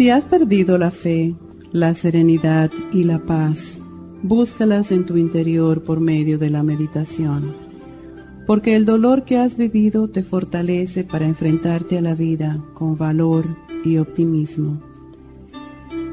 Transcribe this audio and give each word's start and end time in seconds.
Si 0.00 0.08
has 0.08 0.24
perdido 0.24 0.78
la 0.78 0.90
fe, 0.90 1.34
la 1.72 1.92
serenidad 1.92 2.70
y 2.90 3.04
la 3.04 3.18
paz, 3.18 3.82
búscalas 4.22 4.92
en 4.92 5.04
tu 5.04 5.18
interior 5.18 5.82
por 5.82 6.00
medio 6.00 6.38
de 6.38 6.48
la 6.48 6.62
meditación, 6.62 7.52
porque 8.46 8.76
el 8.76 8.86
dolor 8.86 9.24
que 9.24 9.36
has 9.36 9.58
vivido 9.58 10.08
te 10.08 10.22
fortalece 10.22 11.04
para 11.04 11.26
enfrentarte 11.26 11.98
a 11.98 12.00
la 12.00 12.14
vida 12.14 12.64
con 12.72 12.96
valor 12.96 13.44
y 13.84 13.98
optimismo. 13.98 14.80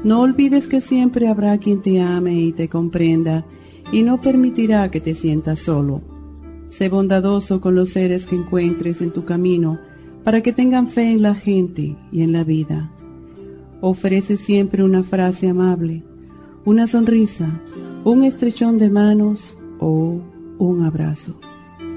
No 0.04 0.20
olvides 0.20 0.66
que 0.66 0.82
siempre 0.82 1.26
habrá 1.26 1.56
quien 1.56 1.80
te 1.80 1.98
ame 1.98 2.34
y 2.34 2.52
te 2.52 2.68
comprenda 2.68 3.46
y 3.90 4.02
no 4.02 4.20
permitirá 4.20 4.90
que 4.90 5.00
te 5.00 5.14
sientas 5.14 5.60
solo. 5.60 6.02
Sé 6.66 6.90
bondadoso 6.90 7.62
con 7.62 7.74
los 7.74 7.88
seres 7.88 8.26
que 8.26 8.36
encuentres 8.36 9.00
en 9.00 9.12
tu 9.12 9.24
camino 9.24 9.78
para 10.24 10.42
que 10.42 10.52
tengan 10.52 10.88
fe 10.88 11.10
en 11.10 11.22
la 11.22 11.34
gente 11.34 11.96
y 12.12 12.20
en 12.20 12.32
la 12.32 12.44
vida. 12.44 12.92
Ofrece 13.80 14.36
siempre 14.36 14.82
una 14.82 15.02
frase 15.02 15.48
amable, 15.48 16.02
una 16.64 16.86
sonrisa, 16.86 17.60
un 18.04 18.24
estrechón 18.24 18.78
de 18.78 18.90
manos 18.90 19.56
o 19.78 20.20
un 20.58 20.84
abrazo, 20.84 21.34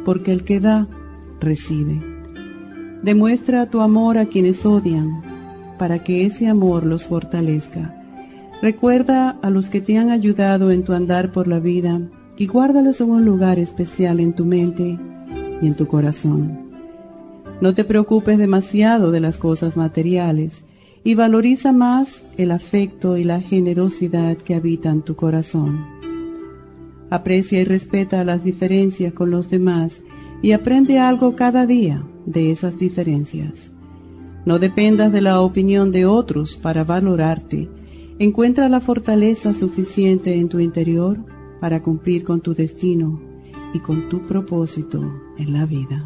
porque 0.06 0.32
el 0.32 0.44
que 0.44 0.60
da, 0.60 0.88
recibe. 1.40 2.02
Demuestra 3.02 3.66
tu 3.70 3.82
amor 3.82 4.18
a 4.20 4.28
quienes 4.28 4.66
odian, 4.66 5.22
para 5.80 6.04
que 6.04 6.26
ese 6.26 6.48
amor 6.48 6.86
los 6.86 7.06
fortalezca. 7.06 7.96
Recuerda 8.62 9.40
a 9.42 9.50
los 9.50 9.70
que 9.70 9.82
te 9.82 9.98
han 9.98 10.12
ayudado 10.12 10.70
en 10.70 10.84
tu 10.84 10.94
andar 10.94 11.32
por 11.32 11.48
la 11.48 11.60
vida 11.60 12.00
y 12.38 12.46
guárdalos 12.46 13.02
en 13.02 13.10
un 13.10 13.26
lugar 13.26 13.58
especial 13.58 14.20
en 14.20 14.34
tu 14.34 14.46
mente 14.46 15.00
y 15.62 15.68
en 15.68 15.74
tu 15.74 15.88
corazón. 15.88 16.60
No 17.60 17.74
te 17.74 17.84
preocupes 17.84 18.38
demasiado 18.38 19.12
de 19.12 19.20
las 19.20 19.38
cosas 19.38 19.78
materiales 19.78 20.64
y 21.04 21.16
valoriza 21.16 21.72
más 21.72 22.24
el 22.38 22.52
afecto 22.52 23.18
y 23.18 23.24
la 23.24 23.42
generosidad 23.42 24.38
que 24.38 24.56
habitan 24.56 25.02
tu 25.02 25.16
corazón. 25.16 25.86
Aprecia 27.10 27.62
y 27.62 27.64
respeta 27.64 28.24
las 28.24 28.44
diferencias 28.44 29.14
con 29.14 29.32
los 29.32 29.50
demás 29.50 30.02
y 30.42 30.52
aprende 30.54 31.00
algo 31.00 31.36
cada 31.36 31.66
día 31.66 32.04
de 32.26 32.52
esas 32.52 32.78
diferencias. 32.78 33.72
No 34.46 34.60
dependas 34.60 35.12
de 35.12 35.22
la 35.22 35.42
opinión 35.42 35.92
de 35.92 36.06
otros 36.06 36.56
para 36.56 36.84
valorarte. 36.84 37.70
Encuentra 38.18 38.70
la 38.70 38.80
fortaleza 38.80 39.54
suficiente 39.54 40.36
en 40.36 40.50
tu 40.50 40.60
interior 40.60 41.18
para 41.60 41.82
cumplir 41.82 42.24
con 42.24 42.42
tu 42.42 42.54
destino 42.54 43.22
y 43.74 43.80
con 43.80 44.10
tu 44.10 44.26
propósito 44.28 45.02
en 45.38 45.54
la 45.54 45.66
vida. 45.66 46.06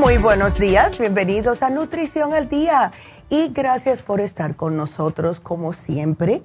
Muy 0.00 0.16
buenos 0.18 0.58
días, 0.58 0.98
bienvenidos 0.98 1.62
a 1.62 1.68
Nutrición 1.68 2.32
al 2.32 2.48
Día 2.48 2.90
y 3.28 3.48
gracias 3.48 4.02
por 4.02 4.20
estar 4.20 4.54
con 4.56 4.76
nosotros 4.76 5.40
como 5.40 5.72
siempre. 5.72 6.42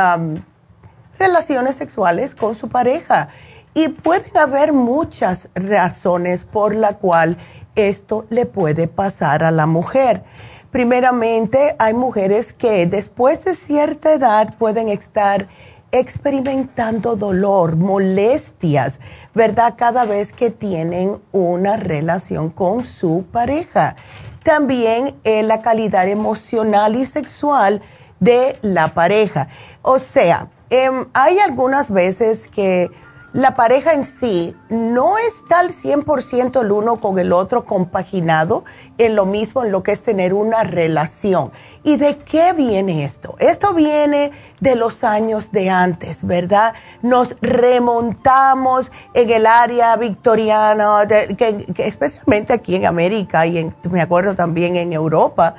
relaciones 1.18 1.76
sexuales 1.76 2.34
con 2.34 2.54
su 2.54 2.68
pareja. 2.68 3.28
Y 3.74 3.88
pueden 3.88 4.36
haber 4.36 4.72
muchas 4.72 5.48
razones 5.54 6.44
por 6.44 6.74
la 6.74 6.98
cual 6.98 7.38
esto 7.74 8.26
le 8.28 8.44
puede 8.44 8.86
pasar 8.86 9.44
a 9.44 9.50
la 9.50 9.66
mujer. 9.66 10.24
Primeramente, 10.70 11.74
hay 11.78 11.94
mujeres 11.94 12.52
que 12.52 12.86
después 12.86 13.44
de 13.44 13.54
cierta 13.54 14.12
edad 14.12 14.56
pueden 14.58 14.88
estar 14.88 15.48
experimentando 15.90 17.16
dolor, 17.16 17.76
molestias, 17.76 18.98
¿verdad? 19.34 19.74
Cada 19.76 20.06
vez 20.06 20.32
que 20.32 20.50
tienen 20.50 21.20
una 21.32 21.76
relación 21.76 22.48
con 22.50 22.84
su 22.84 23.26
pareja. 23.30 23.96
También 24.42 25.16
la 25.24 25.62
calidad 25.62 26.08
emocional 26.08 26.96
y 26.96 27.06
sexual 27.06 27.80
de 28.20 28.58
la 28.62 28.94
pareja. 28.94 29.48
O 29.82 29.98
sea, 29.98 30.48
em, 30.70 31.06
hay 31.12 31.38
algunas 31.40 31.90
veces 31.90 32.48
que 32.48 32.88
la 33.32 33.56
pareja 33.56 33.94
en 33.94 34.04
sí 34.04 34.54
no 34.68 35.16
está 35.16 35.60
al 35.60 35.70
100% 35.70 36.60
el 36.60 36.70
uno 36.70 37.00
con 37.00 37.18
el 37.18 37.32
otro 37.32 37.64
compaginado 37.64 38.64
en 38.98 39.16
lo 39.16 39.24
mismo, 39.24 39.64
en 39.64 39.72
lo 39.72 39.82
que 39.82 39.92
es 39.92 40.02
tener 40.02 40.34
una 40.34 40.64
relación. 40.64 41.50
¿Y 41.82 41.96
de 41.96 42.18
qué 42.18 42.52
viene 42.52 43.04
esto? 43.04 43.34
Esto 43.38 43.72
viene 43.72 44.32
de 44.60 44.76
los 44.76 45.02
años 45.02 45.50
de 45.50 45.70
antes, 45.70 46.26
¿verdad? 46.26 46.74
Nos 47.00 47.34
remontamos 47.40 48.90
en 49.14 49.30
el 49.30 49.46
área 49.46 49.96
victoriana, 49.96 51.06
que, 51.06 51.72
especialmente 51.78 52.52
aquí 52.52 52.76
en 52.76 52.86
América 52.86 53.46
y 53.46 53.72
me 53.90 54.02
acuerdo 54.02 54.34
también 54.34 54.76
en 54.76 54.92
Europa, 54.92 55.54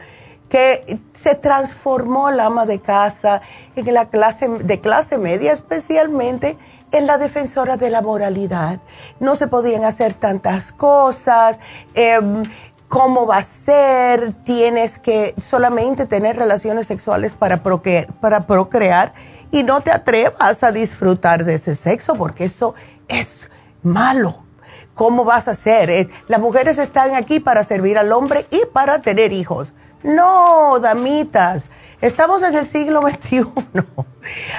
que 0.48 1.00
se 1.14 1.34
transformó 1.34 2.30
la 2.30 2.46
ama 2.46 2.66
de 2.68 2.80
casa 2.80 3.42
en 3.76 3.92
la 3.94 4.10
clase 4.10 4.48
de 4.48 4.82
clase 4.82 5.18
media 5.18 5.54
especialmente 5.54 6.58
en 6.94 7.08
la 7.08 7.18
defensora 7.18 7.76
de 7.76 7.90
la 7.90 8.02
moralidad. 8.02 8.80
No 9.20 9.36
se 9.36 9.48
podían 9.48 9.84
hacer 9.84 10.14
tantas 10.14 10.72
cosas. 10.72 11.60
Em, 11.94 12.44
¿Cómo 12.88 13.26
va 13.26 13.38
a 13.38 13.44
ser? 13.44 14.34
Tienes 14.46 15.00
que 15.00 15.34
solamente 15.42 16.06
tener 16.06 16.38
relaciones 16.38 16.86
sexuales 16.86 17.34
para 17.34 17.64
procrear, 17.64 18.14
para 18.22 18.46
procrear 18.46 19.14
y 19.50 19.64
no 19.64 19.82
te 19.82 19.92
atrevas 19.92 20.64
a 20.64 20.72
disfrutar 20.72 21.44
de 21.44 21.56
ese 21.56 21.76
sexo 21.76 22.16
porque 22.16 22.46
eso 22.46 22.76
es 23.08 23.50
malo. 23.82 24.44
¿Cómo 24.94 25.26
vas 25.26 25.48
a 25.48 25.52
hacer? 25.52 25.90
Eh, 25.90 26.10
las 26.28 26.40
mujeres 26.40 26.78
están 26.78 27.16
aquí 27.16 27.40
para 27.40 27.64
servir 27.64 27.98
al 27.98 28.12
hombre 28.12 28.46
y 28.52 28.62
para 28.72 29.02
tener 29.02 29.32
hijos. 29.32 29.74
No, 30.04 30.78
damitas, 30.80 31.66
estamos 32.00 32.44
en 32.44 32.54
el 32.54 32.66
siglo 32.68 33.02
XXI. 33.02 33.46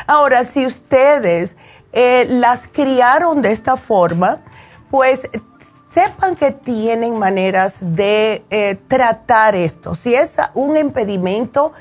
Ahora, 0.09 0.45
si 0.45 0.67
ustedes 0.67 1.57
eh, 1.97 2.27
las 2.29 2.67
criaron 2.67 3.41
de 3.41 3.53
esta 3.53 3.77
forma, 3.77 4.43
pues 4.91 5.29
sepan 5.93 6.35
que 6.35 6.51
tienen 6.51 7.21
maneras 7.21 7.77
de 7.81 8.45
eh, 8.51 8.77
tratar 8.89 9.55
esto. 9.55 9.95
Si 9.95 10.13
es 10.13 10.37
un 10.55 10.77
impedimento 10.77 11.73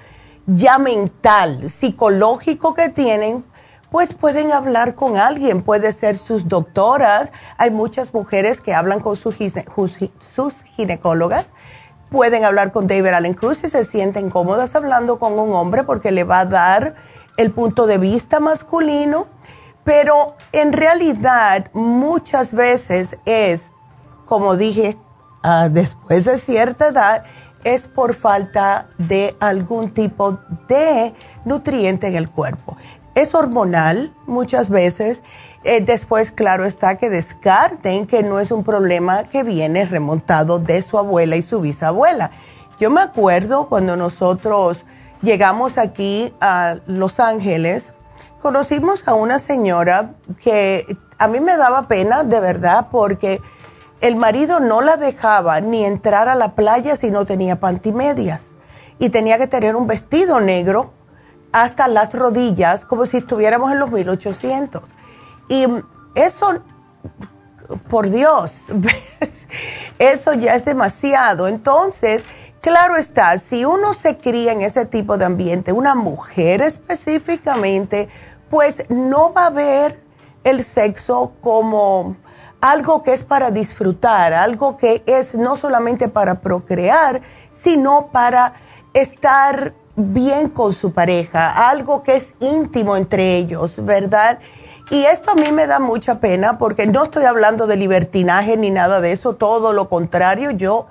ya 0.45 0.77
mental, 0.77 1.67
psicológico 1.69 2.75
que 2.75 2.89
tienen, 2.89 3.43
pues 3.89 4.13
pueden 4.13 4.51
hablar 4.51 4.93
con 4.93 5.17
alguien, 5.17 5.63
puede 5.63 5.91
ser 5.91 6.15
sus 6.15 6.47
doctoras. 6.47 7.31
Hay 7.57 7.71
muchas 7.71 8.13
mujeres 8.13 8.61
que 8.61 8.75
hablan 8.75 8.99
con 8.99 9.15
sus, 9.15 9.35
sus 10.19 10.61
ginecólogas. 10.61 11.53
Pueden 12.11 12.45
hablar 12.45 12.71
con 12.71 12.85
David 12.85 13.13
Allen 13.13 13.33
Cruz 13.33 13.59
si 13.59 13.69
se 13.69 13.83
sienten 13.83 14.29
cómodas 14.29 14.75
hablando 14.75 15.17
con 15.17 15.39
un 15.39 15.53
hombre 15.53 15.83
porque 15.83 16.11
le 16.11 16.23
va 16.23 16.41
a 16.41 16.45
dar 16.45 16.93
el 17.37 17.51
punto 17.51 17.87
de 17.87 17.97
vista 17.97 18.39
masculino 18.39 19.27
pero 19.83 20.35
en 20.51 20.73
realidad 20.73 21.69
muchas 21.73 22.53
veces 22.53 23.17
es, 23.25 23.71
como 24.25 24.55
dije, 24.57 24.97
ah, 25.43 25.69
después 25.69 26.25
de 26.25 26.37
cierta 26.37 26.87
edad, 26.87 27.23
es 27.63 27.87
por 27.87 28.13
falta 28.13 28.87
de 28.97 29.35
algún 29.39 29.91
tipo 29.91 30.39
de 30.67 31.13
nutriente 31.45 32.07
en 32.07 32.15
el 32.15 32.29
cuerpo. 32.29 32.77
Es 33.15 33.35
hormonal 33.35 34.13
muchas 34.25 34.69
veces. 34.69 35.23
Eh, 35.63 35.81
después, 35.81 36.31
claro 36.31 36.65
está 36.65 36.97
que 36.97 37.09
descarten 37.09 38.07
que 38.07 38.23
no 38.23 38.39
es 38.39 38.51
un 38.51 38.63
problema 38.63 39.25
que 39.25 39.43
viene 39.43 39.85
remontado 39.85 40.59
de 40.59 40.81
su 40.81 40.97
abuela 40.97 41.35
y 41.35 41.41
su 41.41 41.61
bisabuela. 41.61 42.31
Yo 42.79 42.89
me 42.89 43.01
acuerdo 43.01 43.69
cuando 43.69 43.95
nosotros 43.95 44.85
llegamos 45.21 45.77
aquí 45.77 46.33
a 46.41 46.77
Los 46.87 47.19
Ángeles, 47.19 47.93
conocimos 48.43 49.07
a 49.07 49.13
una 49.13 49.39
señora 49.39 50.15
que 50.43 50.97
a 51.17 51.29
mí 51.29 51.39
me 51.39 51.55
daba 51.55 51.87
pena, 51.87 52.23
de 52.23 52.41
verdad, 52.41 52.89
porque 52.91 53.41
el 54.01 54.17
marido 54.17 54.59
no 54.59 54.81
la 54.81 54.97
dejaba 54.97 55.61
ni 55.61 55.85
entrar 55.85 56.27
a 56.27 56.35
la 56.35 56.53
playa 56.53 56.97
si 56.97 57.09
no 57.09 57.23
tenía 57.23 57.61
pantimedias. 57.61 58.41
Y 58.99 59.09
tenía 59.11 59.37
que 59.37 59.47
tener 59.47 59.77
un 59.77 59.87
vestido 59.87 60.41
negro 60.41 60.93
hasta 61.53 61.87
las 61.87 62.13
rodillas, 62.13 62.83
como 62.83 63.05
si 63.05 63.17
estuviéramos 63.17 63.71
en 63.71 63.79
los 63.79 63.91
1800. 63.91 64.83
Y 65.47 65.65
eso, 66.13 66.61
por 67.87 68.09
Dios, 68.09 68.65
eso 69.99 70.33
ya 70.33 70.55
es 70.55 70.65
demasiado. 70.65 71.47
Entonces, 71.47 72.23
claro 72.59 72.97
está, 72.97 73.39
si 73.39 73.63
uno 73.63 73.93
se 73.93 74.17
cría 74.17 74.51
en 74.51 74.63
ese 74.63 74.85
tipo 74.85 75.17
de 75.17 75.25
ambiente, 75.25 75.71
una 75.71 75.95
mujer 75.95 76.61
específicamente, 76.61 78.09
pues 78.53 78.83
no 78.87 79.33
va 79.33 79.47
a 79.47 79.49
ver 79.49 79.99
el 80.43 80.63
sexo 80.63 81.31
como 81.41 82.15
algo 82.61 83.01
que 83.01 83.11
es 83.11 83.23
para 83.23 83.49
disfrutar, 83.49 84.31
algo 84.31 84.77
que 84.77 85.01
es 85.07 85.33
no 85.33 85.55
solamente 85.55 86.07
para 86.07 86.39
procrear, 86.39 87.23
sino 87.49 88.09
para 88.11 88.53
estar 88.93 89.73
bien 89.95 90.49
con 90.49 90.71
su 90.75 90.93
pareja, 90.93 91.67
algo 91.67 92.03
que 92.03 92.15
es 92.15 92.35
íntimo 92.41 92.95
entre 92.95 93.37
ellos, 93.37 93.83
¿verdad? 93.83 94.37
Y 94.91 95.03
esto 95.05 95.31
a 95.31 95.35
mí 95.35 95.51
me 95.51 95.65
da 95.65 95.79
mucha 95.79 96.19
pena 96.19 96.59
porque 96.59 96.85
no 96.85 97.05
estoy 97.05 97.25
hablando 97.25 97.65
de 97.65 97.75
libertinaje 97.75 98.55
ni 98.55 98.69
nada 98.69 99.01
de 99.01 99.13
eso, 99.13 99.33
todo 99.33 99.73
lo 99.73 99.89
contrario, 99.89 100.51
yo 100.51 100.85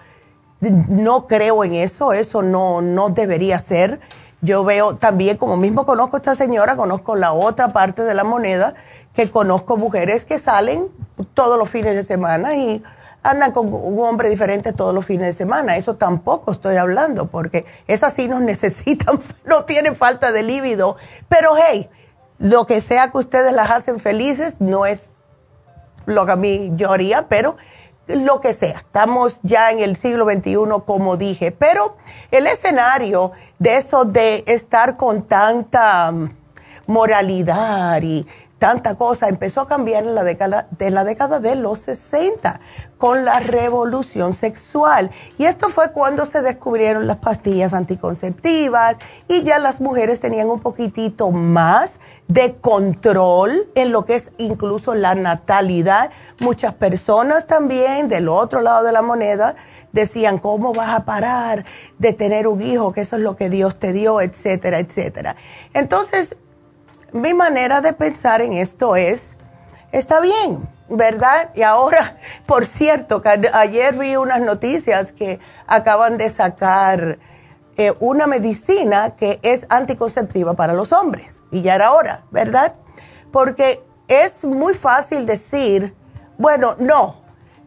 no 0.61 1.29
creo 1.29 1.63
en 1.63 1.75
eso, 1.75 2.13
eso 2.13 2.43
no, 2.43 2.83
no 2.83 3.11
debería 3.11 3.61
ser. 3.61 4.01
Yo 4.45 4.65
veo 4.65 4.97
también, 4.97 5.37
como 5.37 5.57
mismo 5.57 5.87
conozco 5.87 6.17
a 6.17 6.19
esta 6.19 6.35
señora, 6.35 6.75
conozco 6.75 7.15
la 7.15 7.33
otra 7.33 7.73
parte 7.73 8.03
de 8.03 8.13
la 8.13 8.25
moneda, 8.25 8.75
que 9.15 9.31
conozco 9.31 9.77
mujeres 9.77 10.25
que 10.25 10.41
salen 10.41 10.89
todos 11.33 11.57
los 11.57 11.71
fines 11.71 11.95
de 11.95 12.03
semana 12.03 12.57
y 12.57 12.83
andan 13.23 13.53
con 13.53 13.73
un 13.73 14.01
hombre 14.01 14.29
diferente 14.29 14.73
todos 14.73 14.93
los 14.93 15.07
fines 15.07 15.29
de 15.29 15.33
semana. 15.33 15.77
Eso 15.77 15.95
tampoco 15.95 16.51
estoy 16.51 16.75
hablando, 16.75 17.27
porque 17.27 17.65
esas 17.87 18.15
sí 18.15 18.27
nos 18.27 18.41
necesitan, 18.53 19.21
no 19.45 19.65
tienen 19.65 19.95
falta 19.95 20.33
de 20.33 20.43
líbido. 20.43 20.97
Pero 21.29 21.53
hey, 21.57 21.89
lo 22.41 22.67
que 22.67 22.81
sea 22.81 23.13
que 23.13 23.19
ustedes 23.19 23.53
las 23.53 23.71
hacen 23.71 24.01
felices 24.01 24.57
no 24.59 24.87
es 24.87 25.11
lo 26.05 26.27
que 26.27 26.33
a 26.33 26.37
mí 26.37 26.73
yo 26.75 26.91
haría, 26.91 27.29
pero 27.29 27.55
lo 28.07 28.41
que 28.41 28.55
sea. 28.55 28.79
Estamos 28.79 29.41
ya 29.43 29.71
en 29.71 29.79
el 29.79 29.97
siglo 29.97 30.27
XXI, 30.27 30.57
como 30.87 31.17
dije, 31.17 31.53
pero 31.53 31.97
el 32.31 32.47
escenario 32.47 33.33
de 33.59 33.77
eso 33.77 34.05
de 34.05 34.45
estar 34.47 34.97
con 34.97 35.23
tanta 35.23 36.11
mm, 36.11 36.42
moralidad 36.87 38.01
y 38.03 38.27
tanta 38.63 38.95
cosa. 38.95 39.29
Empezó 39.29 39.61
a 39.61 39.67
cambiar 39.67 40.05
en 40.05 40.15
la 40.15 40.23
década 40.23 40.69
de 40.79 40.93
la 40.93 41.03
década 41.03 41.41
de 41.41 41.57
los 41.57 41.81
60 41.81 42.61
con 42.97 43.25
la 43.25 43.41
revolución 43.41 44.35
sexual. 44.35 45.11
Y 45.37 45.47
esto 45.47 45.69
fue 45.69 45.91
cuando 45.91 46.27
se 46.27 46.43
descubrieron 46.43 47.09
las 47.09 47.17
pastillas 47.17 47.73
anticonceptivas 47.73 48.99
y 49.27 49.43
ya 49.43 49.59
las 49.59 49.81
mujeres 49.81 50.21
tenían 50.21 50.49
un 50.49 50.61
poquitito 50.61 51.33
más 51.33 51.99
de 52.29 52.53
control 52.53 53.69
en 53.75 53.91
lo 53.91 54.05
que 54.05 54.15
es 54.15 54.31
incluso 54.39 54.95
la 54.95 55.17
natalidad. 55.17 56.13
Muchas 56.39 56.73
personas 56.75 57.49
también 57.49 58.07
del 58.07 58.29
otro 58.29 58.61
lado 58.61 58.85
de 58.85 58.93
la 58.93 59.03
moneda 59.03 59.57
decían 59.91 60.39
cómo 60.39 60.73
vas 60.73 60.91
a 60.91 61.05
parar 61.05 61.65
de 61.99 62.13
tener 62.13 62.47
un 62.47 62.63
hijo 62.63 62.93
que 62.93 63.01
eso 63.01 63.17
es 63.17 63.23
lo 63.23 63.35
que 63.35 63.51
Dios 63.51 63.79
te 63.79 63.93
dio 63.93 64.21
etcétera 64.21 64.79
etcétera 64.79 65.37
entonces 65.75 66.37
mi 67.13 67.35
manera 67.35 67.81
de 67.81 67.93
pensar 67.93 68.41
en 68.41 68.55
esto 68.55 68.97
es, 68.97 69.37
está 69.93 70.21
bien, 70.21 70.69
¿verdad? 70.89 71.51
Y 71.55 71.63
ahora, 71.63 72.17
por 72.47 72.67
cierto, 72.67 73.23
ayer 73.53 73.95
vi 73.99 74.17
unas 74.17 74.41
noticias 74.41 75.13
que 75.13 75.39
acaban 75.67 76.17
de 76.19 76.31
sacar 76.31 77.19
eh, 77.77 77.93
una 78.01 78.27
medicina 78.27 79.17
que 79.17 79.39
es 79.43 79.67
anticonceptiva 79.69 80.55
para 80.55 80.73
los 80.73 80.93
hombres. 80.93 81.41
Y 81.51 81.63
ya 81.63 81.75
era 81.75 81.93
hora, 81.93 82.25
¿verdad? 82.31 82.75
Porque 83.31 83.83
es 84.09 84.45
muy 84.45 84.75
fácil 84.75 85.27
decir, 85.27 85.95
bueno, 86.39 86.77
no, 86.79 87.23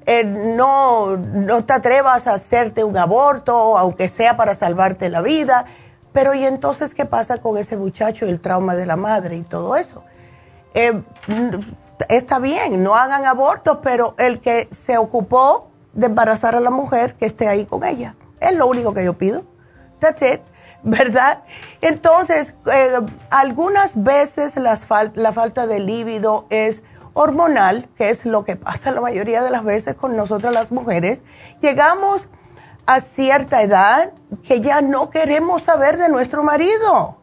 eh, 0.06 0.24
no, 0.24 1.18
no 1.18 1.66
te 1.66 1.74
atrevas 1.74 2.28
a 2.28 2.34
hacerte 2.34 2.84
un 2.84 2.98
aborto, 2.98 3.78
aunque 3.78 4.08
sea 4.08 4.38
para 4.38 4.54
salvarte 4.54 5.10
la 5.10 5.22
vida. 5.22 5.66
Pero 6.16 6.34
¿y 6.34 6.46
entonces 6.46 6.96
qué 6.96 7.06
pasa 7.06 7.40
con 7.40 7.58
ese 7.58 7.76
muchacho 7.76 8.26
y 8.26 8.30
el 8.30 8.40
trauma 8.40 8.74
de 8.76 8.86
la 8.86 8.96
madre 8.96 9.36
y 9.36 9.44
todo 9.44 9.76
eso? 9.76 10.04
Eh, 10.74 11.04
está 12.08 12.40
bien, 12.40 12.82
no 12.82 12.96
hagan 12.96 13.26
abortos, 13.26 13.80
pero 13.84 14.16
el 14.18 14.40
que 14.40 14.70
se 14.72 14.98
ocupó 14.98 15.70
de 15.92 16.06
embarazar 16.06 16.56
a 16.56 16.62
la 16.62 16.72
mujer, 16.72 17.16
que 17.16 17.26
esté 17.26 17.50
ahí 17.50 17.66
con 17.66 17.84
ella. 17.84 18.16
Es 18.40 18.56
lo 18.56 18.66
único 18.66 18.94
que 18.94 19.04
yo 19.04 19.18
pido. 19.18 19.44
That's 20.00 20.22
it. 20.22 20.40
¿verdad? 20.84 21.44
Entonces, 21.82 22.54
eh, 22.72 22.94
algunas 23.30 24.02
veces 24.02 24.56
la 24.56 25.34
falta 25.34 25.68
de 25.68 25.80
líbido 25.82 26.46
es 26.50 26.82
hormonal, 27.14 27.90
que 27.98 28.10
es 28.10 28.26
lo 28.26 28.46
que 28.46 28.56
pasa 28.56 28.92
la 28.92 29.02
mayoría 29.02 29.44
de 29.44 29.50
las 29.50 29.66
veces 29.66 29.96
con 29.96 30.16
nosotras 30.16 30.54
las 30.54 30.72
mujeres. 30.72 31.20
Llegamos 31.60 32.30
a 32.86 33.00
cierta 33.02 33.62
edad 33.62 34.12
que 34.44 34.62
ya 34.62 34.82
no 34.82 35.10
queremos 35.10 35.64
saber 35.64 35.98
de 35.98 36.10
nuestro 36.10 36.44
marido. 36.44 37.20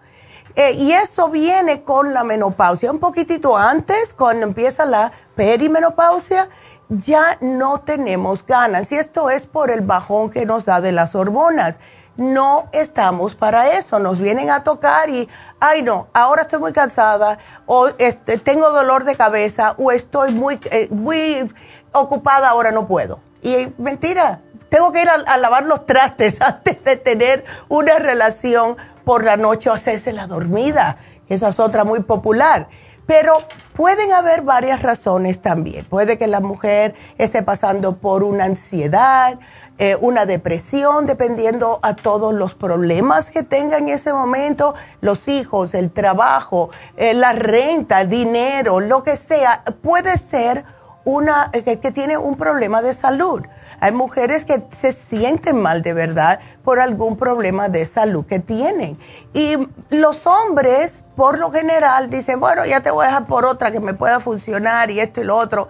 Eh, 0.54 0.73
y 0.73 0.92
eso 0.92 1.28
viene 1.28 1.83
con 1.83 2.12
la 2.12 2.25
menopausia. 2.25 2.90
Un 2.90 2.99
poquitito 2.99 3.57
antes, 3.57 4.12
cuando 4.12 4.47
empieza 4.47 4.85
la 4.85 5.11
perimenopausia, 5.35 6.49
ya 6.90 7.38
no 7.40 7.81
tenemos 7.81 8.45
ganas. 8.45 8.92
Y 8.92 8.97
esto 8.97 9.31
es 9.31 9.47
por 9.47 9.71
el 9.71 9.81
bajón 9.81 10.31
que 10.31 10.45
nos 10.45 10.66
da 10.66 10.81
de 10.81 10.92
las 10.92 11.14
hormonas. 11.14 11.78
No 12.16 12.69
estamos 12.73 13.35
para 13.35 13.71
eso. 13.78 13.99
Nos 13.99 14.19
vienen 14.19 14.50
a 14.50 14.62
tocar 14.62 15.09
y, 15.09 15.26
ay 15.59 15.81
no, 15.81 16.09
ahora 16.12 16.42
estoy 16.42 16.59
muy 16.59 16.73
cansada, 16.73 17.38
o 17.64 17.88
este, 17.97 18.37
tengo 18.37 18.71
dolor 18.71 19.04
de 19.04 19.16
cabeza, 19.16 19.75
o 19.78 19.90
estoy 19.90 20.35
muy, 20.35 20.61
eh, 20.71 20.88
muy 20.90 21.50
ocupada, 21.92 22.50
ahora 22.50 22.71
no 22.71 22.87
puedo. 22.87 23.21
Y 23.40 23.73
mentira, 23.78 24.42
tengo 24.73 24.91
que 24.91 25.02
ir 25.02 25.09
a, 25.11 25.37
lavar 25.37 25.64
los 25.64 25.85
trastes 25.85 26.41
antes 26.41 26.83
de 26.83 26.97
tener 26.97 27.45
una 27.69 27.99
relación 27.99 28.79
por 29.05 29.23
la 29.23 29.37
noche 29.37 29.69
o 29.69 29.75
hacerse 29.75 30.14
la 30.14 30.26
dormida, 30.26 30.97
que 31.29 31.35
esa 31.35 31.50
es 31.50 31.61
otra 31.61 31.85
muy 31.85 32.00
popular. 32.00 32.69
Pero 33.07 33.43
pueden 33.75 34.12
haber 34.12 34.41
varias 34.41 34.83
razones 34.83 35.43
también. 35.43 35.85
Puede 35.85 36.17
que 36.17 36.26
la 36.26 36.41
mujer 36.41 36.95
esté 37.19 37.43
pasando 37.43 37.99
por 37.99 38.25
una 38.25 38.45
ansiedad, 38.45 39.38
eh, 39.76 39.95
una 40.00 40.25
depresión, 40.25 41.05
dependiendo 41.05 41.79
a 41.83 41.95
todos 41.95 42.33
los 42.33 42.55
problemas 42.55 43.29
que 43.29 43.43
tenga 43.43 43.76
en 43.76 43.91
ese 43.91 44.14
momento, 44.14 44.75
los 45.02 45.29
hijos, 45.29 45.75
el 45.75 45.93
trabajo, 45.93 46.71
eh, 46.97 47.12
la 47.12 47.35
renta, 47.35 48.00
el 48.00 48.09
dinero, 48.09 48.81
lo 48.81 49.02
que 49.02 49.19
sea. 49.19 49.64
Puede 49.83 50.17
ser 50.17 50.64
una 51.05 51.51
eh, 51.53 51.63
que 51.79 51.91
tiene 51.91 52.17
un 52.17 52.37
problema 52.37 52.83
de 52.83 52.95
salud. 52.95 53.43
Hay 53.81 53.93
mujeres 53.93 54.45
que 54.45 54.63
se 54.77 54.93
sienten 54.93 55.61
mal 55.61 55.83
de 55.83 55.93
verdad 55.93 56.41
por 56.63 56.81
algún 56.81 57.17
problema 57.17 57.69
de 57.69 57.87
salud 57.87 58.25
que 58.27 58.39
tienen. 58.39 58.97
Y 59.33 59.57
los 59.91 60.27
hombres, 60.27 61.05
por 61.17 61.39
lo 61.39 61.51
general, 61.51 62.11
dicen, 62.11 62.39
bueno, 62.41 62.65
ya 62.65 62.81
te 62.81 62.91
voy 62.91 63.05
a 63.05 63.09
dejar 63.09 63.27
por 63.27 63.45
otra 63.45 63.73
que 63.73 63.81
me 63.81 63.95
pueda 63.95 64.21
funcionar 64.21 64.91
y 64.91 65.01
esto 65.01 65.21
y 65.21 65.25
lo 65.25 65.37
otro. 65.37 65.69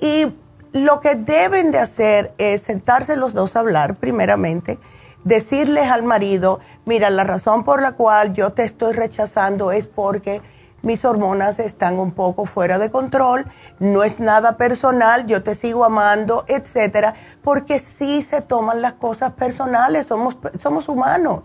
Y 0.00 0.34
lo 0.72 1.00
que 1.00 1.16
deben 1.16 1.70
de 1.70 1.78
hacer 1.78 2.32
es 2.38 2.62
sentarse 2.62 3.16
los 3.16 3.32
dos 3.32 3.56
a 3.56 3.60
hablar, 3.60 3.96
primeramente, 3.96 4.78
decirles 5.24 5.90
al 5.90 6.04
marido, 6.04 6.60
mira, 6.84 7.10
la 7.10 7.24
razón 7.24 7.64
por 7.64 7.82
la 7.82 7.92
cual 7.92 8.32
yo 8.32 8.52
te 8.52 8.62
estoy 8.62 8.92
rechazando 8.92 9.72
es 9.72 9.86
porque 9.86 10.40
mis 10.82 11.04
hormonas 11.04 11.58
están 11.58 11.98
un 11.98 12.12
poco 12.12 12.44
fuera 12.44 12.78
de 12.78 12.90
control, 12.90 13.46
no 13.78 14.04
es 14.04 14.20
nada 14.20 14.56
personal, 14.56 15.26
yo 15.26 15.42
te 15.42 15.54
sigo 15.54 15.84
amando, 15.84 16.44
etcétera, 16.48 17.14
porque 17.42 17.78
sí 17.78 18.22
se 18.22 18.40
toman 18.40 18.82
las 18.82 18.94
cosas 18.94 19.32
personales, 19.32 20.06
somos, 20.06 20.38
somos 20.58 20.88
humanos. 20.88 21.42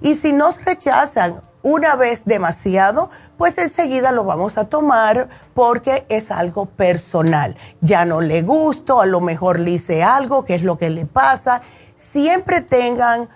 Y 0.00 0.16
si 0.16 0.32
nos 0.32 0.64
rechazan 0.64 1.42
una 1.62 1.94
vez 1.94 2.24
demasiado, 2.24 3.08
pues 3.36 3.56
enseguida 3.58 4.10
lo 4.10 4.24
vamos 4.24 4.58
a 4.58 4.64
tomar 4.64 5.28
porque 5.54 6.06
es 6.08 6.30
algo 6.30 6.66
personal. 6.66 7.56
Ya 7.80 8.04
no 8.04 8.20
le 8.20 8.42
gusto, 8.42 9.00
a 9.00 9.06
lo 9.06 9.20
mejor 9.20 9.60
le 9.60 9.72
hice 9.72 10.02
algo, 10.02 10.44
qué 10.44 10.56
es 10.56 10.62
lo 10.62 10.76
que 10.76 10.90
le 10.90 11.06
pasa. 11.06 11.62
Siempre 11.94 12.62
tengan 12.62 13.28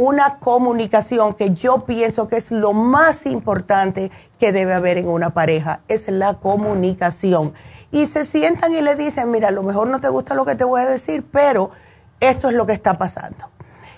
una 0.00 0.38
comunicación 0.38 1.34
que 1.34 1.50
yo 1.50 1.80
pienso 1.84 2.26
que 2.26 2.38
es 2.38 2.50
lo 2.50 2.72
más 2.72 3.26
importante 3.26 4.10
que 4.38 4.50
debe 4.50 4.72
haber 4.72 4.96
en 4.96 5.10
una 5.10 5.34
pareja, 5.34 5.80
es 5.88 6.08
la 6.08 6.38
comunicación. 6.38 7.52
Y 7.90 8.06
se 8.06 8.24
sientan 8.24 8.72
y 8.72 8.80
le 8.80 8.94
dicen, 8.94 9.30
mira, 9.30 9.48
a 9.48 9.50
lo 9.50 9.62
mejor 9.62 9.88
no 9.88 10.00
te 10.00 10.08
gusta 10.08 10.34
lo 10.34 10.46
que 10.46 10.54
te 10.54 10.64
voy 10.64 10.80
a 10.80 10.86
decir, 10.86 11.22
pero 11.30 11.70
esto 12.18 12.48
es 12.48 12.54
lo 12.54 12.64
que 12.64 12.72
está 12.72 12.96
pasando. 12.96 13.50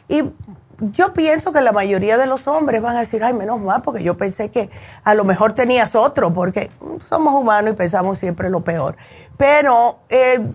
Y 0.09 0.25
yo 0.81 1.13
pienso 1.13 1.53
que 1.53 1.61
la 1.61 1.71
mayoría 1.71 2.19
de 2.19 2.27
los 2.27 2.49
hombres 2.49 2.83
van 2.83 2.97
a 2.97 3.01
decir, 3.01 3.23
ay, 3.23 3.33
menos 3.33 3.61
mal, 3.61 3.83
porque 3.83 4.03
yo 4.03 4.17
pensé 4.17 4.51
que 4.51 4.71
a 5.05 5.15
lo 5.15 5.23
mejor 5.23 5.53
tenías 5.53 5.95
otro, 5.95 6.33
porque 6.33 6.73
somos 7.09 7.33
humanos 7.33 7.75
y 7.75 7.77
pensamos 7.77 8.19
siempre 8.19 8.51
lo 8.51 8.65
peor. 8.65 8.97
Pero 9.37 10.01
eh, 10.09 10.53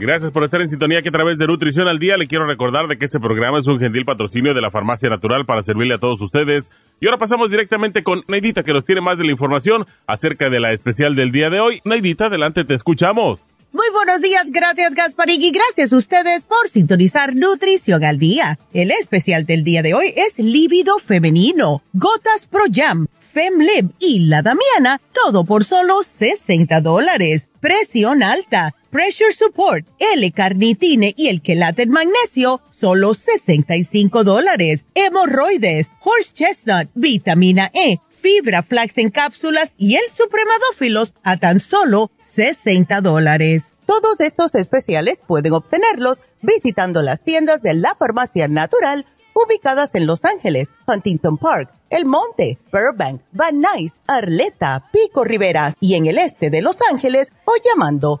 Gracias 0.00 0.30
por 0.30 0.44
estar 0.44 0.60
en 0.60 0.68
sintonía 0.68 1.02
que 1.02 1.08
a 1.08 1.12
través 1.12 1.38
de 1.38 1.46
Nutrición 1.48 1.88
al 1.88 1.98
Día 1.98 2.16
le 2.16 2.28
quiero 2.28 2.46
recordar 2.46 2.86
de 2.86 2.98
que 2.98 3.04
este 3.04 3.18
programa 3.18 3.58
es 3.58 3.66
un 3.66 3.80
gentil 3.80 4.04
patrocinio 4.04 4.54
de 4.54 4.60
la 4.60 4.70
Farmacia 4.70 5.10
Natural 5.10 5.44
para 5.44 5.60
servirle 5.62 5.94
a 5.94 5.98
todos 5.98 6.20
ustedes. 6.20 6.70
Y 7.00 7.06
ahora 7.06 7.18
pasamos 7.18 7.50
directamente 7.50 8.04
con 8.04 8.22
Neidita 8.28 8.62
que 8.62 8.72
nos 8.72 8.84
tiene 8.84 9.00
más 9.00 9.18
de 9.18 9.24
la 9.24 9.32
información 9.32 9.88
acerca 10.06 10.50
de 10.50 10.60
la 10.60 10.72
especial 10.72 11.16
del 11.16 11.32
día 11.32 11.50
de 11.50 11.58
hoy. 11.58 11.80
Neidita, 11.84 12.26
adelante, 12.26 12.64
te 12.64 12.74
escuchamos. 12.74 13.40
Muy 13.72 13.86
buenos 13.92 14.22
días, 14.22 14.46
gracias 14.50 14.94
Gasparín 14.94 15.42
y 15.42 15.50
gracias 15.50 15.92
a 15.92 15.96
ustedes 15.96 16.44
por 16.44 16.68
sintonizar 16.68 17.34
Nutrición 17.34 18.04
al 18.04 18.18
Día. 18.18 18.56
El 18.72 18.92
especial 18.92 19.46
del 19.46 19.64
día 19.64 19.82
de 19.82 19.94
hoy 19.94 20.14
es 20.16 20.38
Líbido 20.38 21.00
Femenino, 21.00 21.82
Gotas 21.92 22.46
Pro 22.46 22.62
Jam, 22.72 23.08
FemLib 23.18 23.90
y 23.98 24.28
La 24.28 24.42
Damiana, 24.42 25.00
todo 25.12 25.44
por 25.44 25.64
solo 25.64 26.04
60 26.04 26.80
dólares. 26.82 27.48
Presión 27.60 28.22
alta 28.22 28.74
Pressure 28.90 29.32
Support, 29.32 29.86
L-Carnitine 29.98 31.12
y 31.16 31.28
el 31.28 31.42
quelate 31.42 31.82
en 31.82 31.90
magnesio, 31.90 32.62
solo 32.70 33.12
65 33.12 34.24
dólares. 34.24 34.86
Hemorroides, 34.94 35.90
Horse 36.00 36.32
Chestnut, 36.32 36.88
Vitamina 36.94 37.70
E, 37.74 37.98
Fibra 38.08 38.62
Flax 38.62 38.96
en 38.98 39.10
cápsulas 39.10 39.74
y 39.76 39.96
el 39.96 40.04
Supremadófilos 40.16 41.12
a 41.22 41.36
tan 41.36 41.60
solo 41.60 42.10
60 42.22 43.00
dólares. 43.02 43.74
Todos 43.84 44.20
estos 44.20 44.54
especiales 44.54 45.20
pueden 45.26 45.52
obtenerlos 45.52 46.20
visitando 46.40 47.02
las 47.02 47.22
tiendas 47.22 47.60
de 47.62 47.74
la 47.74 47.94
Farmacia 47.94 48.48
Natural 48.48 49.04
ubicadas 49.34 49.94
en 49.94 50.06
Los 50.06 50.24
Ángeles, 50.24 50.68
Huntington 50.86 51.38
Park, 51.38 51.72
El 51.90 52.06
Monte, 52.06 52.58
Burbank, 52.72 53.22
Van 53.32 53.60
Nuys, 53.60 53.92
Arleta, 54.06 54.90
Pico 54.92 55.24
Rivera 55.24 55.76
y 55.80 55.94
en 55.94 56.06
el 56.06 56.18
este 56.18 56.50
de 56.50 56.62
Los 56.62 56.76
Ángeles 56.90 57.30
o 57.44 57.52
llamando 57.64 58.20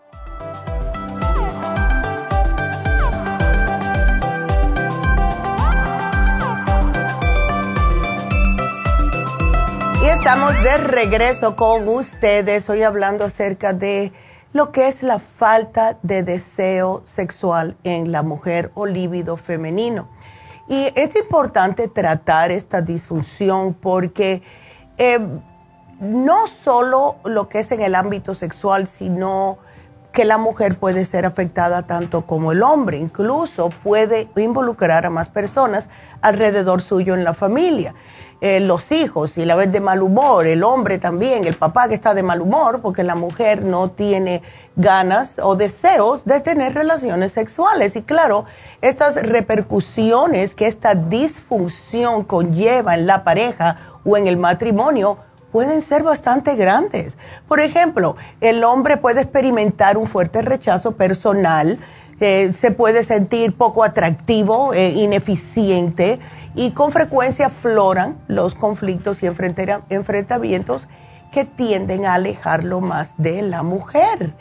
Estamos 10.23 10.53
de 10.61 10.77
regreso 10.77 11.55
con 11.55 11.87
ustedes 11.87 12.69
hoy 12.69 12.83
hablando 12.83 13.25
acerca 13.25 13.73
de 13.73 14.13
lo 14.53 14.71
que 14.71 14.87
es 14.87 15.01
la 15.01 15.17
falta 15.17 15.97
de 16.03 16.21
deseo 16.21 17.01
sexual 17.05 17.75
en 17.83 18.11
la 18.11 18.21
mujer 18.21 18.69
o 18.75 18.85
líbido 18.85 19.35
femenino. 19.35 20.09
Y 20.67 20.93
es 20.95 21.15
importante 21.15 21.87
tratar 21.87 22.51
esta 22.51 22.83
disfunción 22.83 23.73
porque 23.73 24.43
eh, 24.99 25.17
no 25.99 26.45
solo 26.45 27.15
lo 27.25 27.49
que 27.49 27.61
es 27.61 27.71
en 27.71 27.81
el 27.81 27.95
ámbito 27.95 28.35
sexual, 28.35 28.85
sino 28.87 29.57
que 30.11 30.23
la 30.23 30.37
mujer 30.37 30.77
puede 30.77 31.05
ser 31.05 31.25
afectada 31.25 31.87
tanto 31.87 32.27
como 32.27 32.51
el 32.51 32.61
hombre, 32.61 32.99
incluso 32.99 33.71
puede 33.83 34.29
involucrar 34.35 35.07
a 35.07 35.09
más 35.09 35.29
personas 35.29 35.89
alrededor 36.21 36.83
suyo 36.83 37.15
en 37.15 37.23
la 37.23 37.33
familia. 37.33 37.95
Eh, 38.43 38.59
los 38.59 38.91
hijos, 38.91 39.37
y 39.37 39.45
la 39.45 39.55
vez 39.55 39.71
de 39.71 39.79
mal 39.79 40.01
humor, 40.01 40.47
el 40.47 40.63
hombre 40.63 40.97
también, 40.97 41.45
el 41.45 41.55
papá 41.55 41.87
que 41.87 41.93
está 41.93 42.15
de 42.15 42.23
mal 42.23 42.41
humor 42.41 42.81
porque 42.81 43.03
la 43.03 43.13
mujer 43.13 43.63
no 43.63 43.91
tiene 43.91 44.41
ganas 44.75 45.37
o 45.37 45.55
deseos 45.55 46.25
de 46.25 46.39
tener 46.39 46.73
relaciones 46.73 47.33
sexuales. 47.33 47.95
Y 47.95 48.01
claro, 48.01 48.45
estas 48.81 49.15
repercusiones 49.15 50.55
que 50.55 50.65
esta 50.65 50.95
disfunción 50.95 52.23
conlleva 52.23 52.95
en 52.95 53.05
la 53.05 53.23
pareja 53.23 53.77
o 54.03 54.17
en 54.17 54.25
el 54.25 54.37
matrimonio, 54.37 55.19
pueden 55.51 55.83
ser 55.83 56.01
bastante 56.01 56.55
grandes. 56.55 57.17
Por 57.47 57.59
ejemplo, 57.59 58.15
el 58.39 58.63
hombre 58.63 58.97
puede 58.97 59.21
experimentar 59.21 59.97
un 59.97 60.07
fuerte 60.07 60.41
rechazo 60.41 60.93
personal, 60.93 61.77
eh, 62.21 62.53
se 62.53 62.69
puede 62.71 63.03
sentir 63.03 63.57
poco 63.57 63.83
atractivo, 63.83 64.73
eh, 64.73 64.89
ineficiente 64.89 66.19
y 66.53 66.71
con 66.71 66.91
frecuencia 66.91 67.49
floran 67.49 68.19
los 68.27 68.53
conflictos 68.53 69.23
y 69.23 69.25
enfrentamientos 69.25 70.87
que 71.31 71.45
tienden 71.45 72.05
a 72.05 72.13
alejarlo 72.13 72.79
más 72.79 73.15
de 73.17 73.41
la 73.41 73.63
mujer. 73.63 74.35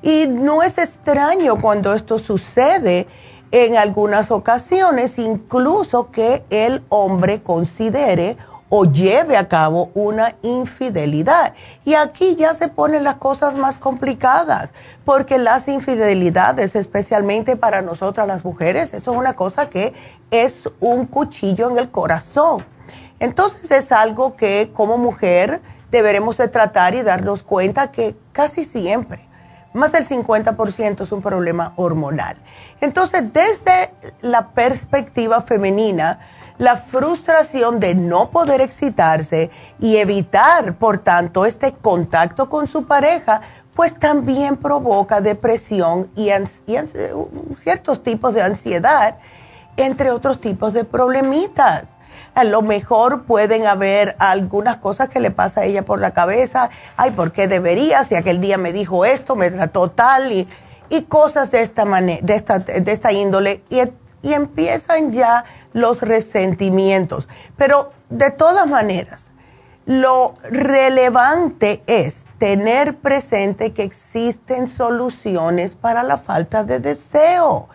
Y 0.00 0.26
no 0.28 0.62
es 0.62 0.78
extraño 0.78 1.60
cuando 1.60 1.94
esto 1.94 2.18
sucede 2.18 3.08
en 3.50 3.76
algunas 3.76 4.30
ocasiones, 4.30 5.18
incluso 5.18 6.06
que 6.06 6.44
el 6.50 6.84
hombre 6.88 7.42
considere 7.42 8.36
o 8.68 8.84
lleve 8.84 9.36
a 9.36 9.48
cabo 9.48 9.90
una 9.94 10.36
infidelidad. 10.42 11.54
Y 11.84 11.94
aquí 11.94 12.36
ya 12.36 12.54
se 12.54 12.68
ponen 12.68 13.04
las 13.04 13.16
cosas 13.16 13.56
más 13.56 13.78
complicadas, 13.78 14.72
porque 15.04 15.38
las 15.38 15.68
infidelidades, 15.68 16.74
especialmente 16.74 17.56
para 17.56 17.82
nosotras 17.82 18.26
las 18.26 18.44
mujeres, 18.44 18.94
eso 18.94 19.12
es 19.12 19.16
una 19.16 19.34
cosa 19.34 19.68
que 19.68 19.92
es 20.30 20.68
un 20.80 21.06
cuchillo 21.06 21.70
en 21.70 21.78
el 21.78 21.90
corazón. 21.90 22.64
Entonces 23.20 23.70
es 23.70 23.92
algo 23.92 24.36
que 24.36 24.70
como 24.74 24.98
mujer 24.98 25.60
deberemos 25.90 26.36
de 26.36 26.48
tratar 26.48 26.94
y 26.94 27.02
darnos 27.02 27.42
cuenta 27.42 27.92
que 27.92 28.16
casi 28.32 28.64
siempre, 28.64 29.28
más 29.72 29.92
del 29.92 30.06
50% 30.06 31.02
es 31.02 31.12
un 31.12 31.20
problema 31.20 31.72
hormonal. 31.76 32.36
Entonces, 32.80 33.32
desde 33.32 33.92
la 34.20 34.48
perspectiva 34.50 35.42
femenina, 35.42 36.20
la 36.58 36.76
frustración 36.76 37.80
de 37.80 37.94
no 37.94 38.30
poder 38.30 38.60
excitarse 38.60 39.50
y 39.80 39.96
evitar, 39.96 40.76
por 40.76 40.98
tanto, 40.98 41.46
este 41.46 41.72
contacto 41.72 42.48
con 42.48 42.68
su 42.68 42.86
pareja, 42.86 43.40
pues 43.74 43.98
también 43.98 44.56
provoca 44.56 45.20
depresión 45.20 46.10
y, 46.14 46.30
ciertos 47.58 48.02
tipos 48.02 48.34
de 48.34 48.42
ansiedad, 48.42 49.18
entre 49.76 50.12
otros 50.12 50.40
tipos 50.40 50.72
de 50.72 50.84
problemitas. 50.84 51.96
A 52.36 52.44
lo 52.44 52.62
mejor 52.62 53.24
pueden 53.24 53.66
haber 53.66 54.14
algunas 54.20 54.76
cosas 54.76 55.08
que 55.08 55.20
le 55.20 55.32
pasa 55.32 55.62
a 55.62 55.64
ella 55.64 55.84
por 55.84 56.00
la 56.00 56.12
cabeza. 56.12 56.70
Ay, 56.96 57.10
¿por 57.12 57.32
qué 57.32 57.48
debería? 57.48 58.04
Si 58.04 58.14
aquel 58.14 58.40
día 58.40 58.58
me 58.58 58.72
dijo 58.72 59.04
esto, 59.04 59.34
me 59.34 59.50
trató 59.50 59.90
tal 59.90 60.30
y, 60.32 60.48
y 60.88 61.02
cosas 61.02 61.50
de 61.50 61.62
esta, 61.62 61.84
de 61.84 62.34
esta, 62.34 62.60
de 62.60 62.92
esta 62.92 63.12
índole. 63.12 63.62
Y 63.70 63.80
y 64.24 64.32
empiezan 64.32 65.12
ya 65.12 65.44
los 65.72 66.00
resentimientos. 66.00 67.28
Pero 67.56 67.92
de 68.10 68.30
todas 68.30 68.66
maneras, 68.66 69.30
lo 69.86 70.34
relevante 70.50 71.82
es 71.86 72.24
tener 72.38 72.96
presente 72.96 73.72
que 73.72 73.82
existen 73.82 74.66
soluciones 74.66 75.74
para 75.74 76.02
la 76.02 76.16
falta 76.16 76.64
de 76.64 76.80
deseo 76.80 77.68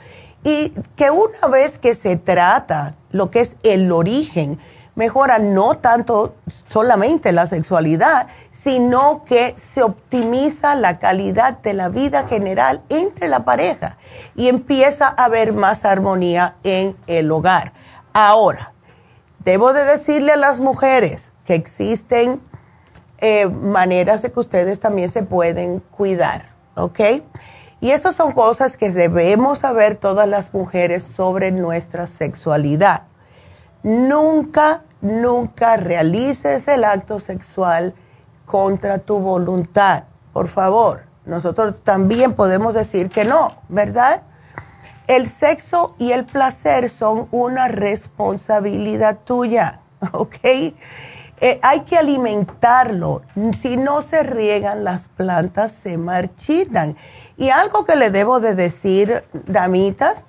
y 0.44 0.72
que 0.96 1.12
una 1.12 1.48
vez 1.52 1.78
que 1.78 1.94
se 1.94 2.18
trata 2.18 2.96
lo 3.12 3.30
que 3.30 3.42
es 3.42 3.58
el 3.64 3.92
origen, 3.92 4.58
mejora 5.00 5.40
no 5.40 5.78
tanto 5.78 6.36
solamente 6.68 7.32
la 7.32 7.48
sexualidad, 7.48 8.28
sino 8.52 9.24
que 9.24 9.56
se 9.58 9.82
optimiza 9.82 10.76
la 10.76 11.00
calidad 11.00 11.60
de 11.60 11.74
la 11.74 11.88
vida 11.88 12.28
general 12.28 12.84
entre 12.90 13.30
la 13.30 13.46
pareja 13.46 13.98
y 14.36 14.50
empieza 14.50 15.08
a 15.08 15.24
haber 15.24 15.54
más 15.54 15.86
armonía 15.86 16.58
en 16.64 16.98
el 17.08 17.32
hogar. 17.32 17.72
Ahora, 18.12 18.74
debo 19.46 19.72
de 19.72 19.86
decirle 19.86 20.34
a 20.34 20.36
las 20.36 20.60
mujeres 20.60 21.32
que 21.46 21.56
existen 21.56 22.42
eh, 23.20 23.48
maneras 23.48 24.22
de 24.22 24.34
que 24.34 24.40
ustedes 24.42 24.82
también 24.82 25.10
se 25.10 25.24
pueden 25.24 25.80
cuidar, 25.80 26.44
¿ok? 26.76 27.00
Y 27.80 27.92
esas 27.92 28.16
son 28.16 28.34
cosas 28.34 28.76
que 28.76 28.92
debemos 28.92 29.60
saber 29.60 29.98
todas 29.98 30.28
las 30.28 30.54
mujeres 30.54 31.04
sobre 31.04 31.52
nuestra 31.52 32.06
sexualidad. 32.06 33.09
Nunca 33.84 34.84
nunca 35.02 35.78
realices 35.78 36.68
el 36.68 36.84
acto 36.84 37.20
sexual 37.20 37.94
contra 38.46 39.00
tu 39.00 39.20
voluntad. 39.20 40.06
Por 40.34 40.48
favor, 40.48 41.04
nosotros 41.26 41.76
también 41.84 42.34
podemos 42.34 42.74
decir 42.74 43.10
que 43.10 43.26
no, 43.26 43.56
¿verdad? 43.70 44.24
El 45.08 45.28
sexo 45.28 45.96
y 45.98 46.12
el 46.12 46.26
placer 46.26 46.90
son 46.90 47.28
una 47.32 47.68
responsabilidad 47.68 49.20
tuya, 49.24 49.82
¿ok? 50.14 50.36
Eh, 51.42 51.58
hay 51.62 51.82
que 51.82 51.98
alimentarlo. 51.98 53.22
Si 53.60 53.78
no 53.78 54.02
se 54.02 54.24
riegan, 54.24 54.84
las 54.84 55.08
plantas 55.08 55.72
se 55.72 55.98
marchitan. 55.98 56.98
Y 57.38 57.50
algo 57.50 57.86
que 57.86 57.96
le 57.96 58.12
debo 58.12 58.42
de 58.42 58.56
decir, 58.56 59.24
damitas, 59.48 60.26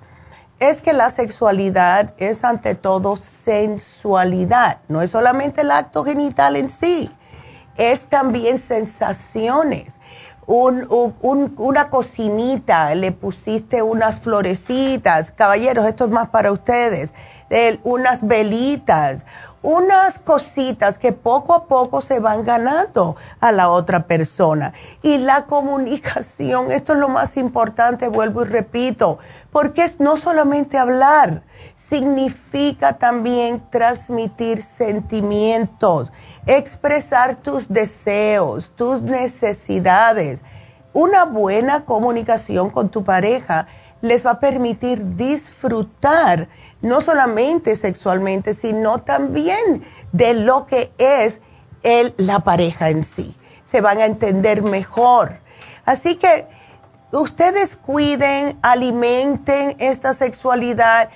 es 0.61 0.79
que 0.79 0.93
la 0.93 1.09
sexualidad 1.09 2.13
es 2.17 2.43
ante 2.43 2.75
todo 2.75 3.17
sensualidad, 3.17 4.77
no 4.87 5.01
es 5.01 5.09
solamente 5.09 5.61
el 5.61 5.71
acto 5.71 6.03
genital 6.05 6.55
en 6.55 6.69
sí, 6.69 7.09
es 7.77 8.05
también 8.05 8.59
sensaciones. 8.59 9.95
una 10.45 11.89
cocinita, 11.89 12.93
le 12.93 13.11
pusiste 13.11 13.81
unas 13.81 14.19
florecitas, 14.19 15.31
caballeros, 15.31 15.85
esto 15.85 16.05
es 16.05 16.11
más 16.11 16.29
para 16.29 16.51
ustedes, 16.51 17.11
unas 17.83 18.27
velitas, 18.27 19.25
unas 19.61 20.17
cositas 20.17 20.97
que 20.97 21.11
poco 21.11 21.53
a 21.53 21.65
poco 21.65 22.01
se 22.01 22.19
van 22.19 22.43
ganando 22.43 23.15
a 23.39 23.51
la 23.51 23.69
otra 23.69 24.07
persona. 24.07 24.73
Y 25.01 25.19
la 25.19 25.45
comunicación, 25.45 26.71
esto 26.71 26.93
es 26.93 26.99
lo 26.99 27.09
más 27.09 27.37
importante, 27.37 28.07
vuelvo 28.07 28.43
y 28.43 28.45
repito, 28.45 29.19
porque 29.51 29.83
es 29.83 29.99
no 29.99 30.17
solamente 30.17 30.77
hablar, 30.77 31.43
significa 31.75 32.97
también 32.97 33.63
transmitir 33.69 34.61
sentimientos, 34.63 36.11
expresar 36.45 37.35
tus 37.35 37.67
deseos, 37.69 38.71
tus 38.75 39.01
necesidades. 39.01 40.41
Una 40.93 41.23
buena 41.23 41.85
comunicación 41.85 42.69
con 42.69 42.89
tu 42.89 43.03
pareja 43.05 43.67
les 44.01 44.25
va 44.25 44.31
a 44.31 44.39
permitir 44.39 45.15
disfrutar 45.15 46.49
no 46.81 47.01
solamente 47.01 47.75
sexualmente, 47.75 48.53
sino 48.53 49.01
también 49.01 49.83
de 50.11 50.33
lo 50.33 50.65
que 50.65 50.91
es 50.97 51.39
el, 51.83 52.13
la 52.17 52.39
pareja 52.39 52.89
en 52.89 53.03
sí. 53.03 53.35
Se 53.65 53.81
van 53.81 53.99
a 53.99 54.05
entender 54.05 54.63
mejor. 54.63 55.39
Así 55.85 56.15
que 56.15 56.47
ustedes 57.11 57.75
cuiden, 57.75 58.57
alimenten 58.61 59.75
esta 59.79 60.13
sexualidad. 60.13 61.09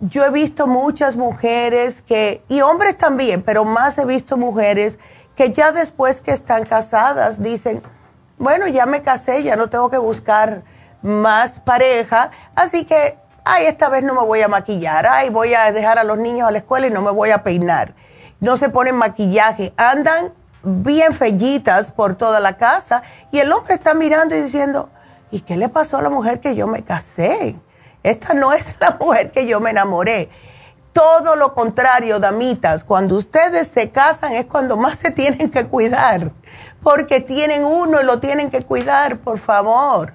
Yo 0.00 0.24
he 0.24 0.30
visto 0.30 0.66
muchas 0.66 1.16
mujeres 1.16 2.02
que, 2.02 2.42
y 2.48 2.60
hombres 2.60 2.98
también, 2.98 3.42
pero 3.42 3.64
más 3.64 3.98
he 3.98 4.04
visto 4.04 4.36
mujeres 4.36 4.98
que 5.36 5.50
ya 5.50 5.72
después 5.72 6.20
que 6.20 6.32
están 6.32 6.64
casadas 6.64 7.40
dicen, 7.40 7.82
bueno, 8.38 8.66
ya 8.66 8.86
me 8.86 9.02
casé, 9.02 9.42
ya 9.42 9.56
no 9.56 9.70
tengo 9.70 9.88
que 9.88 9.98
buscar 9.98 10.64
más 11.02 11.60
pareja, 11.60 12.30
así 12.54 12.84
que, 12.84 13.18
ay, 13.44 13.66
esta 13.66 13.88
vez 13.88 14.04
no 14.04 14.14
me 14.14 14.24
voy 14.24 14.42
a 14.42 14.48
maquillar, 14.48 15.06
ay, 15.06 15.30
voy 15.30 15.54
a 15.54 15.70
dejar 15.72 15.98
a 15.98 16.04
los 16.04 16.18
niños 16.18 16.48
a 16.48 16.52
la 16.52 16.58
escuela 16.58 16.86
y 16.86 16.90
no 16.90 17.02
me 17.02 17.10
voy 17.10 17.30
a 17.30 17.42
peinar. 17.42 17.94
No 18.40 18.56
se 18.56 18.68
ponen 18.68 18.96
maquillaje, 18.96 19.72
andan 19.76 20.32
bien 20.62 21.12
fellitas 21.12 21.92
por 21.92 22.14
toda 22.14 22.40
la 22.40 22.56
casa 22.56 23.02
y 23.30 23.38
el 23.38 23.52
hombre 23.52 23.74
está 23.74 23.94
mirando 23.94 24.34
y 24.34 24.42
diciendo, 24.42 24.90
¿y 25.30 25.40
qué 25.40 25.56
le 25.56 25.68
pasó 25.68 25.98
a 25.98 26.02
la 26.02 26.10
mujer 26.10 26.40
que 26.40 26.54
yo 26.54 26.66
me 26.66 26.84
casé? 26.84 27.56
Esta 28.02 28.34
no 28.34 28.52
es 28.52 28.74
la 28.80 28.96
mujer 29.00 29.30
que 29.30 29.46
yo 29.46 29.60
me 29.60 29.70
enamoré. 29.70 30.28
Todo 30.92 31.36
lo 31.36 31.54
contrario, 31.54 32.18
damitas, 32.20 32.84
cuando 32.84 33.16
ustedes 33.16 33.68
se 33.68 33.90
casan 33.90 34.34
es 34.34 34.44
cuando 34.44 34.76
más 34.76 34.98
se 34.98 35.10
tienen 35.10 35.50
que 35.50 35.66
cuidar, 35.66 36.32
porque 36.82 37.20
tienen 37.20 37.64
uno 37.64 38.02
y 38.02 38.04
lo 38.04 38.20
tienen 38.20 38.50
que 38.50 38.62
cuidar, 38.62 39.18
por 39.18 39.38
favor. 39.38 40.12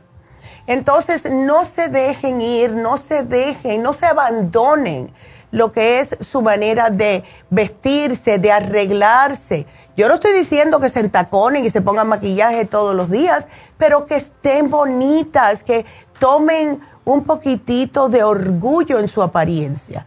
Entonces, 0.68 1.30
no 1.30 1.66
se 1.66 1.90
dejen 1.90 2.42
ir, 2.42 2.74
no 2.74 2.98
se 2.98 3.24
dejen, 3.24 3.82
no 3.82 3.94
se 3.94 4.06
abandonen 4.06 5.12
lo 5.52 5.72
que 5.72 6.00
es 6.00 6.18
su 6.20 6.42
manera 6.42 6.90
de 6.90 7.24
vestirse, 7.50 8.38
de 8.38 8.52
arreglarse. 8.52 9.66
Yo 9.96 10.08
no 10.08 10.16
estoy 10.16 10.34
diciendo 10.34 10.80
que 10.80 10.90
se 10.90 11.00
entaconen 11.00 11.66
y 11.66 11.70
se 11.70 11.82
pongan 11.82 12.10
maquillaje 12.10 12.66
todos 12.66 12.94
los 12.96 13.10
días, 13.10 13.48
pero 13.78 14.06
que 14.06 14.16
estén 14.16 14.70
bonitas, 14.70 15.64
que 15.64 15.86
tomen 16.20 16.82
un 17.06 17.24
poquitito 17.24 18.10
de 18.10 18.24
orgullo 18.24 19.00
en 19.00 19.08
su 19.08 19.24
apariencia. 19.24 20.06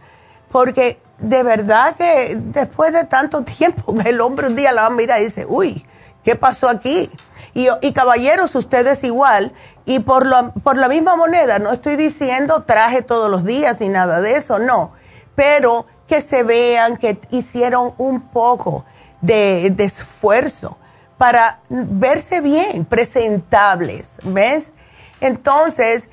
Porque 0.51 0.99
de 1.17 1.43
verdad 1.43 1.95
que 1.95 2.37
después 2.39 2.93
de 2.93 3.05
tanto 3.05 3.43
tiempo, 3.43 3.95
el 4.05 4.21
hombre 4.21 4.47
un 4.47 4.55
día 4.55 4.71
la 4.71 4.83
va 4.83 4.87
a 4.87 4.91
mirar 4.91 5.19
y 5.21 5.25
dice, 5.25 5.45
uy, 5.47 5.85
¿qué 6.23 6.35
pasó 6.35 6.69
aquí? 6.69 7.09
Y, 7.53 7.91
caballeros, 7.91 8.55
ustedes 8.55 9.03
igual, 9.03 9.51
y 9.85 9.99
por, 9.99 10.53
por 10.61 10.77
la 10.77 10.87
misma 10.87 11.17
moneda, 11.17 11.59
no 11.59 11.71
estoy 11.73 11.97
diciendo 11.97 12.63
traje 12.63 13.01
todos 13.01 13.29
los 13.29 13.43
días 13.43 13.81
ni 13.81 13.89
nada 13.89 14.21
de 14.21 14.37
eso, 14.37 14.57
no, 14.59 14.93
pero 15.35 15.85
que 16.07 16.21
se 16.21 16.43
vean 16.43 16.95
que 16.95 17.19
hicieron 17.31 17.93
un 17.97 18.21
poco 18.29 18.85
de, 19.21 19.71
de 19.75 19.83
esfuerzo 19.83 20.77
para 21.17 21.59
verse 21.69 22.41
bien, 22.41 22.85
presentables, 22.85 24.17
¿ves? 24.23 24.71
Entonces, 25.19 26.09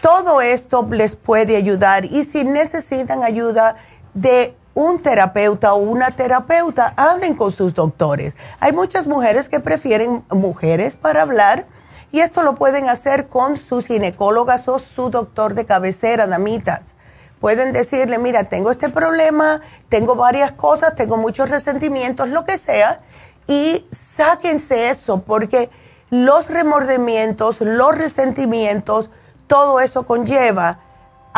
todo 0.00 0.40
esto 0.40 0.86
les 0.90 1.16
puede 1.16 1.56
ayudar 1.56 2.04
y 2.04 2.24
si 2.24 2.44
necesitan 2.44 3.22
ayuda 3.22 3.76
de 4.14 4.56
un 4.78 5.02
terapeuta 5.02 5.74
o 5.74 5.78
una 5.78 6.12
terapeuta, 6.12 6.94
hablen 6.96 7.34
con 7.34 7.50
sus 7.50 7.74
doctores. 7.74 8.36
Hay 8.60 8.72
muchas 8.72 9.08
mujeres 9.08 9.48
que 9.48 9.58
prefieren 9.58 10.24
mujeres 10.30 10.94
para 10.94 11.22
hablar 11.22 11.66
y 12.12 12.20
esto 12.20 12.44
lo 12.44 12.54
pueden 12.54 12.88
hacer 12.88 13.26
con 13.26 13.56
sus 13.56 13.88
ginecólogas 13.88 14.68
o 14.68 14.78
su 14.78 15.10
doctor 15.10 15.54
de 15.54 15.66
cabecera, 15.66 16.28
damitas. 16.28 16.94
Pueden 17.40 17.72
decirle, 17.72 18.20
mira, 18.20 18.44
tengo 18.44 18.70
este 18.70 18.88
problema, 18.88 19.60
tengo 19.88 20.14
varias 20.14 20.52
cosas, 20.52 20.94
tengo 20.94 21.16
muchos 21.16 21.50
resentimientos, 21.50 22.28
lo 22.28 22.44
que 22.44 22.56
sea, 22.56 23.00
y 23.48 23.84
sáquense 23.90 24.90
eso, 24.90 25.22
porque 25.22 25.70
los 26.10 26.50
remordimientos, 26.50 27.60
los 27.60 27.98
resentimientos, 27.98 29.10
todo 29.48 29.80
eso 29.80 30.06
conlleva 30.06 30.78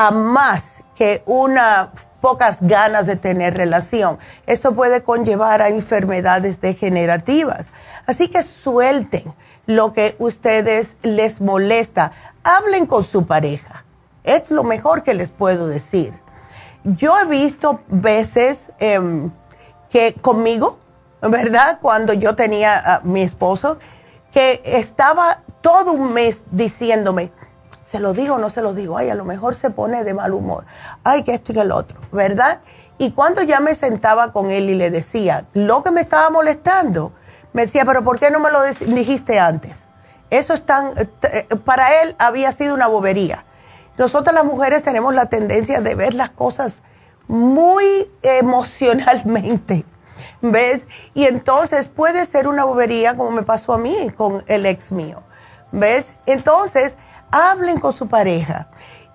a 0.00 0.10
más 0.12 0.82
que 0.94 1.22
una 1.26 1.92
pocas 2.22 2.62
ganas 2.62 3.06
de 3.06 3.16
tener 3.16 3.54
relación. 3.54 4.18
Esto 4.46 4.72
puede 4.72 5.02
conllevar 5.02 5.60
a 5.60 5.68
enfermedades 5.68 6.58
degenerativas. 6.58 7.66
Así 8.06 8.28
que 8.28 8.42
suelten 8.42 9.34
lo 9.66 9.92
que 9.92 10.16
ustedes 10.18 10.96
les 11.02 11.42
molesta. 11.42 12.12
Hablen 12.44 12.86
con 12.86 13.04
su 13.04 13.26
pareja. 13.26 13.84
Es 14.24 14.50
lo 14.50 14.64
mejor 14.64 15.02
que 15.02 15.12
les 15.12 15.32
puedo 15.32 15.66
decir. 15.66 16.14
Yo 16.82 17.18
he 17.18 17.26
visto 17.26 17.80
veces 17.88 18.72
em, 18.78 19.30
que 19.90 20.14
conmigo, 20.14 20.78
¿verdad? 21.20 21.78
Cuando 21.82 22.14
yo 22.14 22.34
tenía 22.34 22.94
a 22.94 23.00
mi 23.00 23.20
esposo, 23.20 23.76
que 24.32 24.62
estaba 24.64 25.42
todo 25.60 25.92
un 25.92 26.14
mes 26.14 26.44
diciéndome, 26.50 27.32
se 27.90 27.98
lo 27.98 28.12
digo 28.12 28.36
o 28.36 28.38
no 28.38 28.50
se 28.50 28.62
lo 28.62 28.72
digo, 28.72 28.96
ay, 28.98 29.10
a 29.10 29.16
lo 29.16 29.24
mejor 29.24 29.56
se 29.56 29.70
pone 29.70 30.04
de 30.04 30.14
mal 30.14 30.32
humor, 30.32 30.64
ay, 31.02 31.24
que 31.24 31.34
esto 31.34 31.50
y 31.50 31.56
que 31.56 31.62
el 31.62 31.72
otro, 31.72 31.98
¿verdad? 32.12 32.60
Y 32.98 33.10
cuando 33.10 33.42
ya 33.42 33.58
me 33.58 33.74
sentaba 33.74 34.32
con 34.32 34.48
él 34.48 34.70
y 34.70 34.76
le 34.76 34.90
decía 34.90 35.48
lo 35.54 35.82
que 35.82 35.90
me 35.90 36.00
estaba 36.00 36.30
molestando, 36.30 37.12
me 37.52 37.62
decía, 37.62 37.84
pero 37.84 38.04
¿por 38.04 38.20
qué 38.20 38.30
no 38.30 38.38
me 38.38 38.52
lo 38.52 38.62
dijiste 38.62 39.40
antes? 39.40 39.88
Eso 40.30 40.54
es 40.54 40.64
tan, 40.64 40.92
eh, 40.96 41.48
para 41.64 42.02
él 42.02 42.14
había 42.20 42.52
sido 42.52 42.76
una 42.76 42.86
bobería. 42.86 43.44
Nosotras 43.98 44.36
las 44.36 44.44
mujeres 44.44 44.84
tenemos 44.84 45.12
la 45.12 45.26
tendencia 45.26 45.80
de 45.80 45.96
ver 45.96 46.14
las 46.14 46.30
cosas 46.30 46.82
muy 47.26 48.08
emocionalmente, 48.22 49.84
¿ves? 50.42 50.86
Y 51.14 51.24
entonces 51.24 51.88
puede 51.88 52.24
ser 52.24 52.46
una 52.46 52.62
bobería 52.62 53.16
como 53.16 53.32
me 53.32 53.42
pasó 53.42 53.72
a 53.72 53.78
mí 53.78 54.10
con 54.16 54.44
el 54.46 54.64
ex 54.64 54.92
mío, 54.92 55.24
¿ves? 55.72 56.14
Entonces, 56.26 56.96
hablen 57.30 57.78
con 57.78 57.92
su 57.92 58.08
pareja 58.08 58.68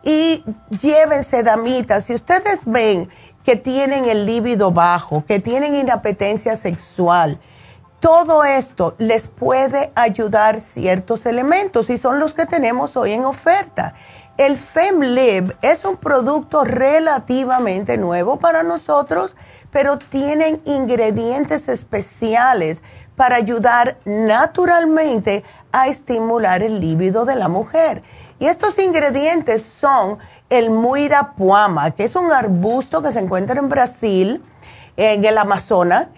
y 0.03 0.43
llévense 0.69 1.43
damitas. 1.43 2.05
Si 2.05 2.13
ustedes 2.13 2.61
ven 2.65 3.09
que 3.43 3.55
tienen 3.55 4.05
el 4.05 4.25
líbido 4.25 4.71
bajo, 4.71 5.25
que 5.25 5.39
tienen 5.39 5.75
inapetencia 5.75 6.55
sexual, 6.55 7.39
todo 7.99 8.43
esto 8.43 8.93
les 8.99 9.27
puede 9.27 9.91
ayudar 9.95 10.59
ciertos 10.59 11.25
elementos 11.25 11.89
y 11.89 11.97
son 11.97 12.19
los 12.19 12.35
que 12.35 12.45
tenemos 12.45 12.95
hoy 12.97 13.13
en 13.13 13.25
oferta. 13.25 13.95
El 14.37 14.57
FemLib 14.57 15.55
es 15.61 15.85
un 15.85 15.97
producto 15.97 16.65
relativamente 16.65 17.97
nuevo 17.97 18.37
para 18.37 18.63
nosotros, 18.63 19.35
pero 19.71 19.97
tienen 19.97 20.61
ingredientes 20.65 21.67
especiales 21.67 22.83
para 23.15 23.35
ayudar 23.35 23.97
naturalmente 24.05 25.43
a 25.71 25.87
estimular 25.87 26.61
el 26.63 26.79
líbido 26.79 27.25
de 27.25 27.35
la 27.35 27.47
mujer. 27.47 28.03
Y 28.39 28.47
estos 28.47 28.77
ingredientes 28.79 29.63
son 29.63 30.17
el 30.49 30.69
muirapuama, 30.69 31.91
que 31.91 32.03
es 32.03 32.15
un 32.15 32.31
arbusto 32.31 33.01
que 33.01 33.11
se 33.11 33.19
encuentra 33.19 33.59
en 33.59 33.69
Brasil, 33.69 34.43
en 34.97 35.23
el 35.25 35.37
Amazonas, 35.37 36.09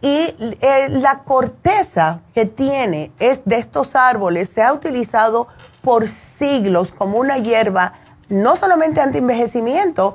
y 0.00 0.34
eh, 0.60 0.88
la 0.90 1.20
corteza 1.20 2.20
que 2.34 2.46
tiene 2.46 3.12
es 3.18 3.40
de 3.44 3.56
estos 3.56 3.96
árboles 3.96 4.48
se 4.50 4.62
ha 4.62 4.72
utilizado 4.72 5.48
por 5.82 6.08
siglos 6.08 6.92
como 6.92 7.18
una 7.18 7.38
hierba 7.38 7.94
no 8.28 8.56
solamente 8.56 9.00
anti-envejecimiento, 9.00 10.14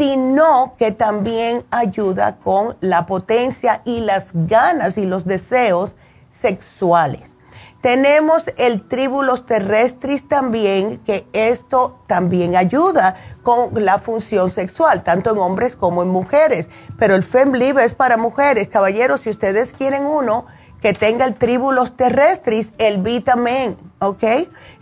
sino 0.00 0.76
que 0.78 0.92
también 0.92 1.62
ayuda 1.70 2.36
con 2.36 2.74
la 2.80 3.04
potencia 3.04 3.82
y 3.84 4.00
las 4.00 4.28
ganas 4.32 4.96
y 4.96 5.04
los 5.04 5.26
deseos 5.26 5.94
sexuales. 6.30 7.36
Tenemos 7.82 8.50
el 8.56 8.88
tríbulos 8.88 9.44
terrestris 9.44 10.26
también, 10.26 11.00
que 11.00 11.26
esto 11.34 11.98
también 12.06 12.56
ayuda 12.56 13.14
con 13.42 13.84
la 13.84 13.98
función 13.98 14.50
sexual, 14.50 15.02
tanto 15.02 15.32
en 15.32 15.38
hombres 15.38 15.76
como 15.76 16.02
en 16.02 16.08
mujeres. 16.08 16.70
Pero 16.98 17.14
el 17.14 17.22
FemLib 17.22 17.78
es 17.78 17.94
para 17.94 18.16
mujeres. 18.16 18.68
Caballeros, 18.68 19.20
si 19.20 19.28
ustedes 19.28 19.74
quieren 19.74 20.06
uno 20.06 20.46
que 20.80 20.92
tenga 20.92 21.26
el 21.26 21.34
tríbulos 21.34 21.96
terrestris, 21.96 22.72
el 22.78 22.98
Vitamin 22.98 23.76
¿ok? 24.00 24.24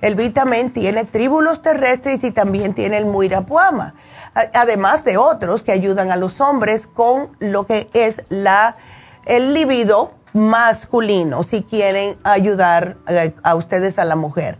El 0.00 0.14
vitamin 0.14 0.72
tiene 0.72 1.04
tríbulos 1.04 1.61
terrestres 1.61 2.22
y 2.22 2.30
también 2.30 2.72
tiene 2.72 2.98
el 2.98 3.06
muirapuama, 3.06 3.94
además 4.54 5.04
de 5.04 5.16
otros 5.16 5.62
que 5.62 5.72
ayudan 5.72 6.11
a 6.11 6.16
los 6.16 6.40
hombres 6.40 6.87
con 6.87 7.37
lo 7.40 7.66
que 7.66 7.88
es 7.92 8.22
la, 8.28 8.76
el 9.26 9.54
libido 9.54 10.12
masculino, 10.32 11.42
si 11.42 11.62
quieren 11.62 12.16
ayudar 12.22 12.96
eh, 13.08 13.34
a 13.42 13.54
ustedes 13.56 13.98
a 13.98 14.04
la 14.04 14.14
mujer. 14.14 14.58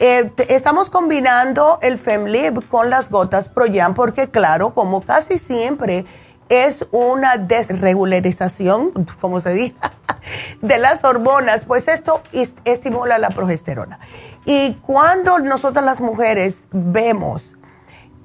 Eh, 0.00 0.32
estamos 0.48 0.90
combinando 0.90 1.78
el 1.80 1.98
FemLib 1.98 2.66
con 2.66 2.90
las 2.90 3.08
gotas 3.08 3.48
ProYam 3.48 3.94
porque 3.94 4.30
claro, 4.30 4.74
como 4.74 5.02
casi 5.02 5.38
siempre 5.38 6.06
es 6.52 6.86
una 6.90 7.38
desregularización, 7.38 8.92
como 9.22 9.40
se 9.40 9.50
dice, 9.52 9.74
de 10.60 10.78
las 10.78 11.02
hormonas, 11.02 11.64
pues 11.64 11.88
esto 11.88 12.20
estimula 12.66 13.16
la 13.16 13.30
progesterona. 13.30 13.98
Y 14.44 14.74
cuando 14.82 15.38
nosotras 15.38 15.82
las 15.82 16.00
mujeres 16.00 16.64
vemos 16.70 17.54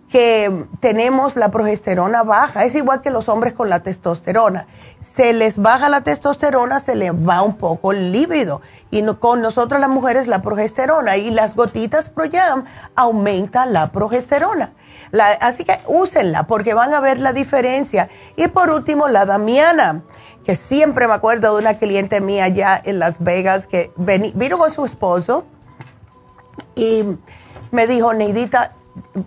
que 0.10 0.68
tenemos 0.82 1.38
la 1.38 1.52
progesterona 1.52 2.24
baja, 2.24 2.66
es 2.66 2.76
igual 2.76 3.02
que 3.02 3.12
los 3.12 3.30
hombres 3.30 3.54
con 3.54 3.70
la 3.70 3.82
testosterona. 3.82 4.68
Se 5.00 5.32
les 5.32 5.58
baja 5.58 5.88
la 5.88 6.02
testosterona, 6.02 6.82
se 6.82 6.96
les 6.96 7.12
va 7.12 7.42
un 7.42 7.56
poco 7.56 7.94
el 7.94 8.12
líbido. 8.12 8.62
Y 8.92 9.06
con 9.16 9.42
nosotras 9.42 9.80
las 9.80 9.90
mujeres 9.90 10.28
la 10.28 10.42
progesterona 10.42 11.16
y 11.16 11.32
las 11.32 11.56
gotitas 11.56 12.10
ProYam 12.10 12.66
aumentan 12.96 13.72
la 13.72 13.92
progesterona. 13.92 14.74
Así 15.40 15.64
que 15.64 15.80
úsenla 15.86 16.48
porque 16.48 16.74
van 16.74 16.94
a 16.94 17.00
ver 17.00 17.20
la 17.20 17.34
diferencia. 17.34 18.10
Y 18.36 18.48
por 18.48 18.70
último, 18.70 19.08
la 19.08 19.26
damiana, 19.26 20.04
que 20.44 20.56
siempre 20.56 21.08
me 21.08 21.14
acuerdo 21.14 21.54
de 21.54 21.62
una 21.62 21.78
cliente 21.78 22.22
mía 22.22 22.46
allá 22.46 22.82
en 22.84 23.00
Las 23.00 23.20
Vegas 23.20 23.68
que 23.68 23.92
vino 23.96 24.58
con 24.58 24.72
su 24.72 24.86
esposo 24.86 25.46
y 26.76 27.04
me 27.72 27.88
dijo, 27.88 28.14
Neidita, 28.14 28.74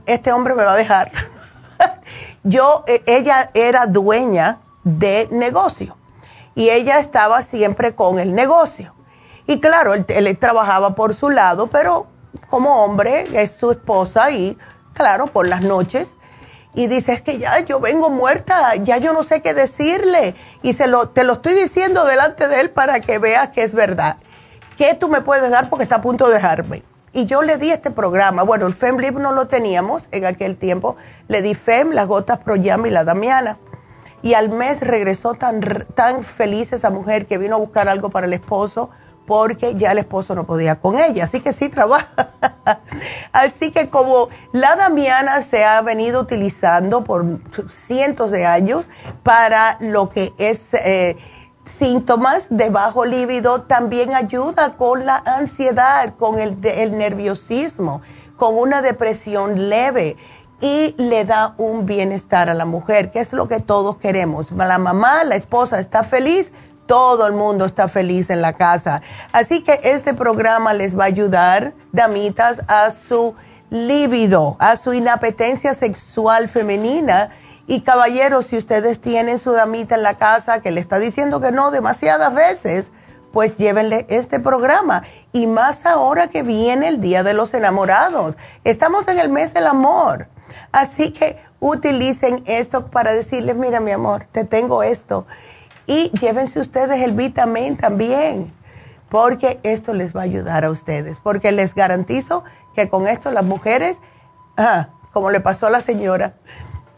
este 0.07 0.33
hombre 0.33 0.55
me 0.55 0.65
va 0.65 0.73
a 0.73 0.77
dejar. 0.77 1.13
Yo, 2.45 2.85
e, 2.87 3.03
ella 3.07 3.51
era 3.55 3.87
dueña 3.87 4.61
de 4.85 5.29
negocio 5.31 5.97
y 6.55 6.71
ella 6.71 6.99
estaba 6.99 7.43
siempre 7.43 7.95
con 7.95 8.19
el 8.19 8.35
negocio. 8.35 8.95
Y 9.47 9.61
claro, 9.61 9.95
él, 9.95 10.05
él, 10.09 10.39
trabajaba 10.39 10.95
por 10.95 11.15
su 11.15 11.29
lado, 11.29 11.69
pero 11.69 12.07
como 12.49 12.85
hombre 12.85 13.29
es 13.41 13.53
su 13.53 13.71
esposa 13.71 14.31
y 14.31 14.57
claro, 15.01 15.29
por 15.29 15.49
las 15.49 15.63
noches. 15.63 16.09
Y 16.75 16.87
dice, 16.87 17.15
es 17.15 17.23
que 17.23 17.39
ya 17.39 17.59
yo 17.61 17.81
vengo 17.81 18.11
muerta, 18.11 18.77
ya 18.77 18.99
yo 18.99 19.15
no 19.15 19.23
sé 19.23 19.41
qué 19.41 19.55
decirle. 19.55 20.35
Y 20.61 20.75
se 20.75 20.89
lo, 20.89 21.09
te 21.09 21.25
lo 21.25 21.35
estoy 21.35 21.55
diciendo 21.55 22.05
delante 22.05 22.49
de 22.49 22.61
él 22.61 22.71
para 22.71 23.01
que 23.01 23.19
veas 23.19 23.49
que 23.49 23.63
es 23.63 23.73
verdad. 23.73 24.19
¿Qué 24.77 24.95
tú 24.95 25.09
me 25.09 25.23
puedes 25.23 25.51
dar 25.51 25.71
porque 25.71 25.85
está 25.85 25.97
a 25.97 26.01
punto 26.03 26.29
de 26.29 26.35
dejarme? 26.35 26.83
Y 27.13 27.25
yo 27.25 27.41
le 27.41 27.57
di 27.57 27.71
este 27.71 27.91
programa. 27.91 28.43
Bueno, 28.43 28.67
el 28.67 28.75
FemLib 28.75 29.19
no 29.19 29.33
lo 29.33 29.49
teníamos 29.49 30.07
en 30.13 30.27
aquel 30.27 30.59
tiempo. 30.59 30.97
Le 31.29 31.41
di 31.41 31.55
Fem, 31.55 31.93
las 31.93 32.07
gotas 32.07 32.39
Proyam 32.39 32.85
y 32.85 32.91
la 32.91 33.05
Damiana. 33.05 33.59
Y 34.21 34.35
al 34.35 34.51
mes 34.51 34.81
regresó 34.81 35.33
tan, 35.33 35.61
tan 35.95 36.25
feliz 36.25 36.75
esa 36.75 36.91
mujer 36.91 37.27
que 37.27 37.39
vino 37.39 37.57
a 37.57 37.59
buscar 37.59 37.89
algo 37.89 38.11
para 38.11 38.27
el 38.27 38.35
esposo 38.35 38.91
porque 39.31 39.77
ya 39.77 39.93
el 39.93 39.99
esposo 39.99 40.35
no 40.35 40.45
podía 40.45 40.81
con 40.81 40.99
ella. 40.99 41.23
Así 41.23 41.39
que 41.39 41.53
sí 41.53 41.69
trabaja. 41.69 42.31
Así 43.33 43.71
que 43.71 43.89
como 43.89 44.29
la 44.51 44.75
Damiana 44.75 45.41
se 45.43 45.65
ha 45.65 45.81
venido 45.83 46.21
utilizando 46.21 47.05
por 47.05 47.25
cientos 47.71 48.33
de 48.33 48.45
años 48.45 48.87
para 49.23 49.77
lo 49.79 50.11
que 50.11 50.35
es... 50.39 50.75
Eh, 50.75 51.17
síntomas 51.79 52.49
de 52.51 52.69
bajo 52.69 53.05
líbido 53.05 53.63
también 53.63 54.13
ayuda 54.13 54.77
con 54.77 55.07
la 55.07 55.23
ansiedad, 55.25 56.15
con 56.19 56.41
el, 56.41 56.59
el 56.65 56.99
nerviosismo, 56.99 58.03
con 58.37 58.59
una 58.59 58.83
depresión 58.83 59.69
leve 59.69 60.17
y 60.61 60.97
le 60.99 61.25
da 61.25 61.55
un 61.59 61.87
bienestar 61.87 62.51
a 62.51 62.55
la 62.55 62.65
mujer, 62.65 63.13
que 63.13 63.21
es 63.21 63.33
lo 63.33 63.47
que 63.47 63.61
todos 63.61 63.99
queremos. 63.99 64.51
La 64.51 64.79
mamá, 64.79 65.23
la 65.23 65.37
esposa 65.37 65.79
está 65.79 66.03
feliz, 66.03 66.51
todo 66.91 67.25
el 67.29 67.35
mundo 67.35 67.67
está 67.67 67.87
feliz 67.87 68.31
en 68.31 68.43
la 68.43 68.55
casa. 68.55 69.01
Así 69.31 69.63
que 69.63 69.79
este 69.85 70.13
programa 70.13 70.73
les 70.73 70.99
va 70.99 71.05
a 71.05 71.07
ayudar, 71.07 71.73
damitas, 71.93 72.63
a 72.67 72.91
su 72.91 73.37
líbido, 73.71 74.57
a 74.59 74.75
su 74.75 74.93
inapetencia 74.93 75.73
sexual 75.73 76.49
femenina 76.49 77.31
y 77.69 77.83
caballeros, 77.83 78.47
si 78.47 78.57
ustedes 78.57 79.01
tienen 79.01 79.39
su 79.39 79.53
damita 79.53 79.95
en 79.95 80.03
la 80.03 80.19
casa 80.19 80.63
que 80.63 80.73
le 80.73 80.81
está 80.81 80.99
diciendo 80.99 81.41
que 81.41 81.53
no 81.53 81.71
demasiadas 81.71 82.35
veces, 82.35 82.91
pues 83.33 83.57
llévenle 83.57 84.07
este 84.09 84.41
programa. 84.41 85.05
Y 85.31 85.47
más 85.47 85.87
ahora 85.87 86.27
que 86.27 86.43
viene 86.43 86.89
el 86.89 87.01
Día 87.01 87.23
de 87.23 87.35
los 87.35 87.55
Enamorados. 87.55 88.37
Estamos 88.65 89.07
en 89.07 89.21
el 89.21 89.29
mes 89.29 89.55
del 89.55 89.69
amor. 89.69 90.27
Así 90.73 91.13
que 91.13 91.39
utilicen 91.61 92.43
esto 92.47 92.91
para 92.91 93.13
decirles, 93.13 93.55
mira 93.55 93.79
mi 93.79 93.93
amor, 93.93 94.27
te 94.33 94.43
tengo 94.43 94.83
esto. 94.83 95.25
Y 95.91 96.13
llévense 96.21 96.61
ustedes 96.61 97.03
el 97.03 97.15
vitamin 97.15 97.77
también, 97.77 98.55
porque 99.09 99.59
esto 99.65 99.93
les 99.93 100.15
va 100.15 100.21
a 100.21 100.23
ayudar 100.23 100.65
a 100.65 100.71
ustedes. 100.71 101.19
Porque 101.19 101.51
les 101.51 101.75
garantizo 101.75 102.45
que 102.77 102.89
con 102.89 103.09
esto 103.09 103.33
las 103.33 103.43
mujeres, 103.43 103.97
ah, 104.57 104.91
como 105.13 105.31
le 105.31 105.41
pasó 105.41 105.67
a 105.67 105.71
la 105.71 105.81
señora, 105.81 106.35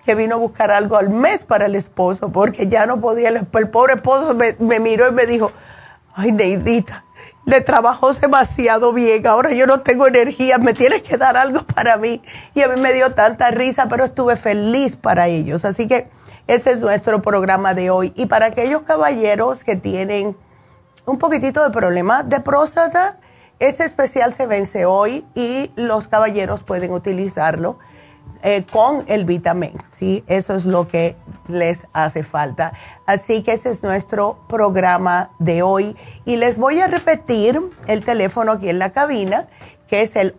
que 0.05 0.14
vino 0.14 0.35
a 0.35 0.38
buscar 0.38 0.70
algo 0.70 0.98
al 0.98 1.09
mes 1.09 1.42
para 1.42 1.64
el 1.64 1.74
esposo, 1.74 2.33
porque 2.33 2.66
ya 2.68 2.85
no 2.85 3.00
podía, 3.00 3.31
el, 3.31 3.46
pobre 3.46 3.94
esposo 3.94 4.35
me, 4.35 4.78
miró 4.78 5.09
y 5.09 5.12
me 5.12 5.24
dijo, 5.24 5.52
ay 6.14 6.31
Neidita, 6.33 7.07
le 7.46 7.62
trabajó 7.62 8.12
demasiado 8.12 8.92
bien, 8.92 9.26
ahora 9.26 9.52
yo 9.52 9.66
no 9.66 9.81
tengo 9.81 10.07
energía, 10.07 10.59
me 10.59 10.74
tienes 10.74 11.00
que 11.00 11.16
dar 11.16 11.38
algo 11.38 11.62
para 11.62 11.96
mí. 11.96 12.20
Y 12.52 12.61
a 12.61 12.68
mí 12.68 12.78
me 12.78 12.92
dio 12.92 13.14
tanta 13.14 13.52
risa, 13.52 13.88
pero 13.88 14.05
estuve 14.05 14.37
feliz 14.37 14.96
para 14.96 15.28
ellos. 15.28 15.64
Así 15.64 15.88
que 15.88 16.11
ese 16.46 16.72
es 16.72 16.81
nuestro 16.81 17.22
programa 17.22 17.74
de 17.74 17.90
hoy. 17.90 18.12
Y 18.16 18.26
para 18.26 18.46
aquellos 18.46 18.83
caballeros 18.83 19.64
que 19.64 19.76
tienen 19.76 20.37
un 21.07 21.18
poquitito 21.18 21.62
de 21.62 21.70
problema 21.70 22.22
de 22.22 22.40
próstata, 22.40 23.18
ese 23.59 23.85
especial 23.85 24.35
se 24.35 24.46
vence 24.46 24.87
hoy 24.87 25.24
y 25.35 25.70
los 25.76 26.09
caballeros 26.09 26.62
pueden 26.64 26.92
utilizarlo 26.92 27.78
eh, 28.42 28.64
con 28.72 29.05
el 29.07 29.24
vitamin, 29.24 29.72
¿sí? 29.92 30.24
Eso 30.26 30.57
es 30.57 30.64
lo 30.64 30.88
que 30.88 31.14
les 31.46 31.87
hace 31.92 32.24
falta. 32.24 32.72
Así 33.07 33.44
que 33.44 33.52
ese 33.52 33.70
es 33.70 33.85
nuestro 33.85 34.40
programa 34.48 35.31
de 35.38 35.62
hoy. 35.62 35.96
Y 36.24 36.37
les 36.37 36.59
voy 36.59 36.81
a 36.81 36.88
repetir 36.88 37.61
el 37.87 38.05
teléfono 38.05 38.52
aquí 38.52 38.68
en 38.68 38.81
la 38.81 38.90
cabina, 38.90 39.46
que 39.87 40.02
es 40.02 40.16
el 40.16 40.35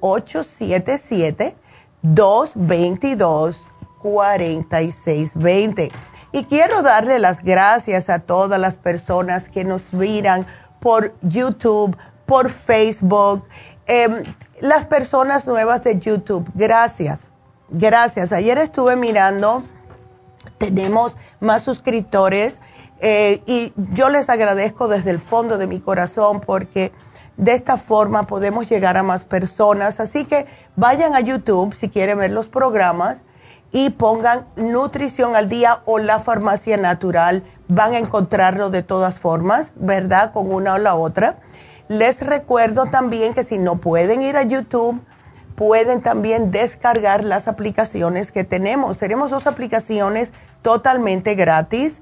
877-222-4620. 4.03 5.91
Y 6.31 6.45
quiero 6.45 6.81
darle 6.81 7.19
las 7.19 7.43
gracias 7.43 8.09
a 8.09 8.19
todas 8.19 8.59
las 8.59 8.75
personas 8.75 9.49
que 9.49 9.63
nos 9.63 9.93
miran 9.93 10.45
por 10.79 11.13
YouTube, 11.21 11.95
por 12.25 12.49
Facebook, 12.49 13.45
em, 13.85 14.23
las 14.59 14.85
personas 14.85 15.47
nuevas 15.47 15.83
de 15.83 15.99
YouTube. 15.99 16.49
Gracias 16.55 17.29
Gracias. 17.75 18.31
Ayer 18.31 18.59
estuve 18.59 18.95
mirando, 18.95 19.63
tenemos 20.59 21.17
más 21.39 21.63
suscriptores 21.63 22.59
eh, 22.99 23.41
y 23.47 23.73
yo 23.93 24.11
les 24.11 24.29
agradezco 24.29 24.87
desde 24.87 25.09
el 25.09 25.19
fondo 25.19 25.57
de 25.57 25.65
mi 25.65 25.79
corazón 25.79 26.39
porque 26.39 26.91
de 27.35 27.53
esta 27.53 27.77
forma 27.77 28.27
podemos 28.27 28.69
llegar 28.69 28.95
a 28.95 29.01
más 29.01 29.25
personas. 29.25 29.99
Así 29.99 30.25
que 30.25 30.45
vayan 30.75 31.15
a 31.15 31.21
YouTube 31.21 31.73
si 31.73 31.89
quieren 31.89 32.19
ver 32.19 32.29
los 32.29 32.47
programas 32.47 33.23
y 33.73 33.89
pongan 33.89 34.45
Nutrición 34.55 35.35
al 35.35 35.49
Día 35.49 35.81
o 35.85 35.97
la 35.97 36.19
Farmacia 36.19 36.77
Natural. 36.77 37.43
Van 37.67 37.93
a 37.93 37.97
encontrarlo 37.97 38.69
de 38.69 38.83
todas 38.83 39.19
formas, 39.19 39.73
¿verdad? 39.75 40.31
Con 40.31 40.53
una 40.53 40.75
o 40.75 40.77
la 40.77 40.95
otra. 40.95 41.39
Les 41.89 42.25
recuerdo 42.25 42.85
también 42.85 43.33
que 43.33 43.43
si 43.43 43.57
no 43.57 43.81
pueden 43.81 44.21
ir 44.21 44.37
a 44.37 44.43
YouTube, 44.43 45.01
pueden 45.55 46.01
también 46.01 46.51
descargar 46.51 47.23
las 47.23 47.47
aplicaciones 47.47 48.31
que 48.31 48.43
tenemos. 48.43 48.97
Tenemos 48.97 49.31
dos 49.31 49.47
aplicaciones 49.47 50.33
totalmente 50.61 51.33
gratis. 51.33 52.01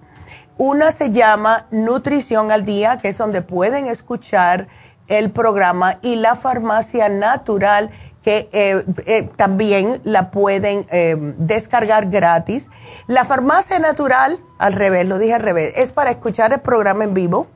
Una 0.57 0.91
se 0.91 1.09
llama 1.09 1.67
Nutrición 1.71 2.51
al 2.51 2.65
Día, 2.65 2.99
que 3.01 3.09
es 3.09 3.17
donde 3.17 3.41
pueden 3.41 3.87
escuchar 3.87 4.67
el 5.07 5.31
programa, 5.31 5.99
y 6.01 6.15
la 6.15 6.35
farmacia 6.35 7.09
natural, 7.09 7.89
que 8.23 8.49
eh, 8.51 8.85
eh, 9.05 9.29
también 9.35 9.99
la 10.03 10.31
pueden 10.31 10.85
eh, 10.91 11.15
descargar 11.37 12.09
gratis. 12.09 12.69
La 13.07 13.25
farmacia 13.25 13.79
natural, 13.79 14.39
al 14.59 14.73
revés, 14.73 15.07
lo 15.07 15.17
dije 15.17 15.33
al 15.33 15.41
revés, 15.41 15.73
es 15.75 15.91
para 15.91 16.11
escuchar 16.11 16.53
el 16.53 16.61
programa 16.61 17.03
en 17.03 17.13
vivo 17.13 17.47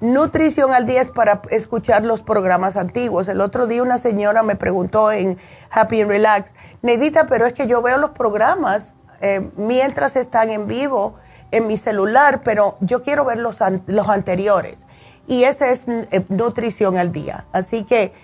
Nutrición 0.00 0.72
al 0.72 0.86
día 0.86 1.02
es 1.02 1.08
para 1.08 1.42
escuchar 1.50 2.06
los 2.06 2.22
programas 2.22 2.76
antiguos. 2.76 3.28
El 3.28 3.42
otro 3.42 3.66
día 3.66 3.82
una 3.82 3.98
señora 3.98 4.42
me 4.42 4.56
preguntó 4.56 5.12
en 5.12 5.36
Happy 5.70 6.00
and 6.00 6.10
Relax, 6.10 6.54
Nedita, 6.80 7.26
pero 7.26 7.44
es 7.44 7.52
que 7.52 7.66
yo 7.66 7.82
veo 7.82 7.98
los 7.98 8.10
programas 8.10 8.94
eh, 9.20 9.50
mientras 9.56 10.16
están 10.16 10.48
en 10.48 10.66
vivo 10.66 11.16
en 11.50 11.66
mi 11.66 11.76
celular, 11.76 12.40
pero 12.42 12.78
yo 12.80 13.02
quiero 13.02 13.26
ver 13.26 13.38
los, 13.38 13.58
los 13.86 14.08
anteriores. 14.08 14.78
Y 15.26 15.44
ese 15.44 15.70
es 15.70 15.84
Nutrición 16.30 16.96
al 16.96 17.12
día. 17.12 17.44
Así 17.52 17.84
que 17.84 18.14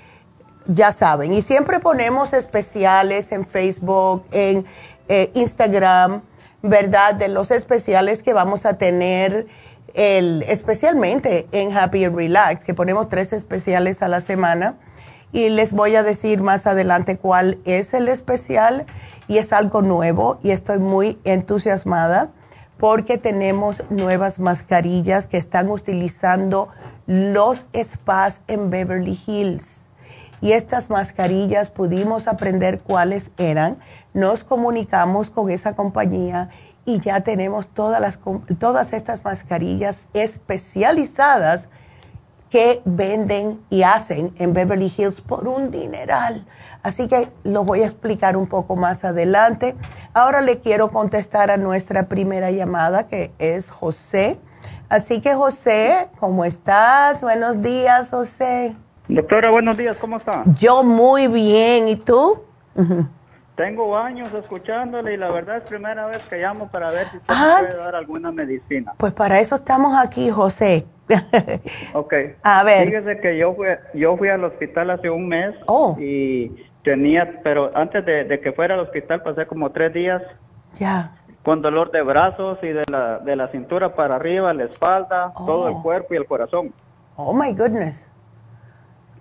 ya 0.69 0.93
saben, 0.93 1.33
y 1.33 1.43
siempre 1.43 1.81
ponemos 1.81 2.33
especiales 2.33 3.33
en 3.33 3.45
Facebook, 3.45 4.25
en 4.33 4.65
eh, 5.09 5.31
Instagram, 5.35 6.23
¿verdad? 6.63 7.15
De 7.15 7.29
los 7.29 7.51
especiales 7.51 8.23
que 8.23 8.33
vamos 8.33 8.67
a 8.67 8.79
tener, 8.79 9.47
especialmente 9.95 11.47
en 11.53 11.77
Happy 11.77 12.05
and 12.05 12.17
Relax, 12.17 12.65
que 12.65 12.75
ponemos 12.75 13.09
tres 13.09 13.33
especiales 13.33 14.03
a 14.03 14.09
la 14.09 14.21
semana. 14.21 14.77
Y 15.33 15.49
les 15.49 15.73
voy 15.73 15.97
a 15.97 16.03
decir 16.03 16.43
más 16.43 16.67
adelante 16.67 17.19
cuál 17.19 17.59
es 17.65 17.95
el 17.95 18.09
especial 18.09 18.87
y 19.29 19.39
es 19.39 19.53
algo 19.53 19.83
nuevo 19.83 20.39
y 20.43 20.51
estoy 20.51 20.79
muy 20.79 21.19
entusiasmada 21.25 22.31
porque 22.79 23.19
tenemos 23.19 23.83
nuevas 23.91 24.39
mascarillas 24.39 25.27
que 25.27 25.39
están 25.39 25.71
utilizando 25.71 26.69
los 27.07 27.65
spas 27.75 28.43
en 28.49 28.71
Beverly 28.71 29.19
Hills. 29.27 29.86
Y 30.47 30.53
estas 30.53 30.91
mascarillas 30.91 31.71
pudimos 31.71 32.29
aprender 32.29 32.79
cuáles 32.79 33.33
eran, 33.37 33.79
nos 34.15 34.45
comunicamos 34.45 35.29
con 35.29 35.51
esa 35.51 35.75
compañía 35.75 36.51
y 36.85 37.01
ya 37.01 37.23
tenemos 37.23 37.67
todas, 37.67 38.01
las, 38.01 38.21
todas 38.61 38.93
estas 38.93 39.25
mascarillas 39.25 40.03
especializadas 40.15 41.69
que 42.49 42.81
venden 42.85 43.61
y 43.71 43.83
hacen 43.83 44.33
en 44.39 44.53
Beverly 44.53 44.95
Hills 44.97 45.21
por 45.21 45.49
un 45.49 45.73
dineral. 45.73 46.47
Así 46.85 47.09
que 47.09 47.29
lo 47.43 47.65
voy 47.65 47.83
a 47.83 47.87
explicar 47.87 48.37
un 48.37 48.47
poco 48.47 48.77
más 48.77 49.05
adelante. 49.05 49.75
Ahora 50.15 50.43
le 50.43 50.61
quiero 50.61 50.91
contestar 50.91 51.51
a 51.51 51.57
nuestra 51.57 52.07
primera 52.07 52.53
llamada 52.53 53.09
que 53.09 53.33
es 53.41 53.69
José. 53.69 54.39
Así 54.89 55.21
que 55.21 55.35
José, 55.35 56.09
¿cómo 56.21 56.45
estás? 56.45 57.21
Buenos 57.21 57.63
días, 57.63 58.11
José. 58.11 58.77
Doctora, 59.09 59.53
buenos 59.53 59.77
días, 59.77 59.97
¿cómo 59.99 60.17
está? 60.17 60.43
Yo 60.59 60.83
muy 60.83 61.29
bien, 61.29 61.89
¿y 61.89 61.95
tú? 61.95 62.43
Tengo 63.55 63.97
años 63.97 64.35
escuchándole 64.35 65.15
y 65.15 65.17
la 65.17 65.31
verdad 65.31 65.59
es 65.59 65.63
primera 65.63 66.07
vez 66.07 66.23
que 66.29 66.39
llamo 66.39 66.69
para 66.69 66.91
ver 66.91 67.09
si 67.11 67.19
usted 67.19 67.35
ah, 67.35 67.59
puede 67.61 67.77
dar 67.77 67.95
alguna 67.95 68.33
medicina. 68.33 68.95
Pues 68.97 69.13
para 69.13 69.39
eso 69.39 69.55
estamos 69.55 69.97
aquí, 69.97 70.29
José. 70.29 70.87
ok. 71.95 72.15
A 72.43 72.65
ver. 72.65 72.89
Fíjese 72.89 73.21
que 73.21 73.39
yo 73.39 73.55
fui, 73.55 73.69
yo 73.95 74.17
fui 74.17 74.29
al 74.29 74.43
hospital 74.43 74.91
hace 74.91 75.09
un 75.09 75.29
mes 75.29 75.55
oh. 75.67 75.97
y 76.01 76.67
tenía, 76.83 77.41
pero 77.45 77.71
antes 77.77 78.05
de, 78.05 78.41
que 78.41 78.53
fuera 78.53 78.75
al 78.75 78.81
hospital 78.81 79.23
pasé 79.23 79.47
como 79.47 79.71
tres 79.71 79.95
días. 79.95 80.21
Ya. 80.75 81.17
Con 81.45 81.63
dolor 81.63 81.93
de 81.93 82.03
brazos 82.03 82.59
y 82.63 82.69
de 82.69 82.83
la, 82.91 83.21
de 83.21 83.37
la 83.37 83.49
cintura 83.53 83.95
para 83.95 84.17
arriba, 84.17 84.53
la 84.53 84.65
espalda, 84.65 85.33
todo 85.47 85.69
el 85.69 85.77
oh. 85.77 85.83
cuerpo 85.83 86.13
y 86.13 86.17
el 86.17 86.27
corazón. 86.27 86.75
Oh 87.15 87.33
my 87.33 87.53
goodness. 87.53 88.11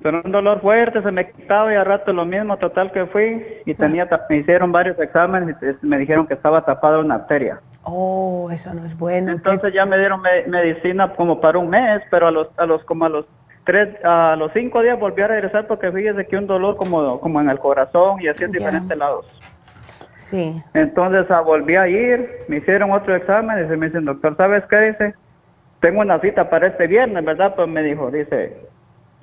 Pero 0.06 0.22
un 0.24 0.32
dolor 0.32 0.62
fuerte, 0.62 1.02
se 1.02 1.12
me 1.12 1.32
quitaba 1.32 1.74
y 1.74 1.78
a 1.78 1.84
rato 1.84 2.14
lo 2.14 2.26
mismo, 2.26 2.58
total 2.58 2.92
que 2.92 3.08
fui 3.08 3.44
y 3.66 3.74
tenía, 3.74 4.08
me 4.30 4.38
hicieron 4.38 4.72
varios 4.72 5.00
exámenes 5.00 5.56
y 5.82 5.84
me 5.84 5.98
dijeron 5.98 6.28
que 6.28 6.36
estaba 6.36 6.64
tapada 6.64 7.00
una 7.00 7.16
arteria. 7.16 7.60
Oh, 7.82 8.52
eso 8.52 8.72
no 8.76 8.86
es 8.86 8.96
bueno. 8.96 9.32
Entonces 9.32 9.74
ya 9.74 9.84
me 9.88 9.98
dieron 9.98 10.22
medicina 10.46 11.12
como 11.16 11.42
para 11.42 11.58
un 11.58 11.72
mes, 11.72 12.04
pero 12.12 12.28
a 12.28 12.32
los, 12.32 12.50
a 12.56 12.68
los, 12.68 12.84
como 12.84 13.06
a 13.06 13.10
los 13.10 13.26
tres, 13.64 13.98
a 14.04 14.36
los 14.36 14.52
cinco 14.54 14.84
días 14.84 15.00
volví 15.00 15.24
a 15.24 15.28
regresar 15.28 15.66
porque 15.66 15.92
fíjese 15.92 16.28
que 16.28 16.38
un 16.38 16.46
dolor 16.46 16.78
como, 16.78 17.20
como 17.20 17.42
en 17.42 17.50
el 17.50 17.58
corazón 17.58 18.22
y 18.22 18.28
así 18.28 18.44
en 18.44 18.52
diferentes 18.52 18.96
lados. 18.96 19.26
Sí. 20.18 20.62
Entonces 20.76 21.26
ah, 21.32 21.42
volví 21.42 21.78
a 21.78 21.88
ir, 21.88 22.30
me 22.48 22.58
hicieron 22.58 22.92
otro 22.92 23.16
examen 23.16 23.66
y 23.66 23.68
se 23.68 23.76
me 23.76 23.88
dicen, 23.88 24.06
doctor, 24.06 24.38
¿sabes 24.38 24.66
qué 24.70 24.78
dice? 24.82 25.16
Tengo 25.80 26.02
una 26.02 26.20
cita 26.20 26.48
para 26.48 26.68
este 26.68 26.86
viernes, 26.86 27.26
¿verdad? 27.26 27.56
Pues 27.56 27.68
me 27.68 27.82
dijo, 27.82 28.12
dice, 28.12 28.56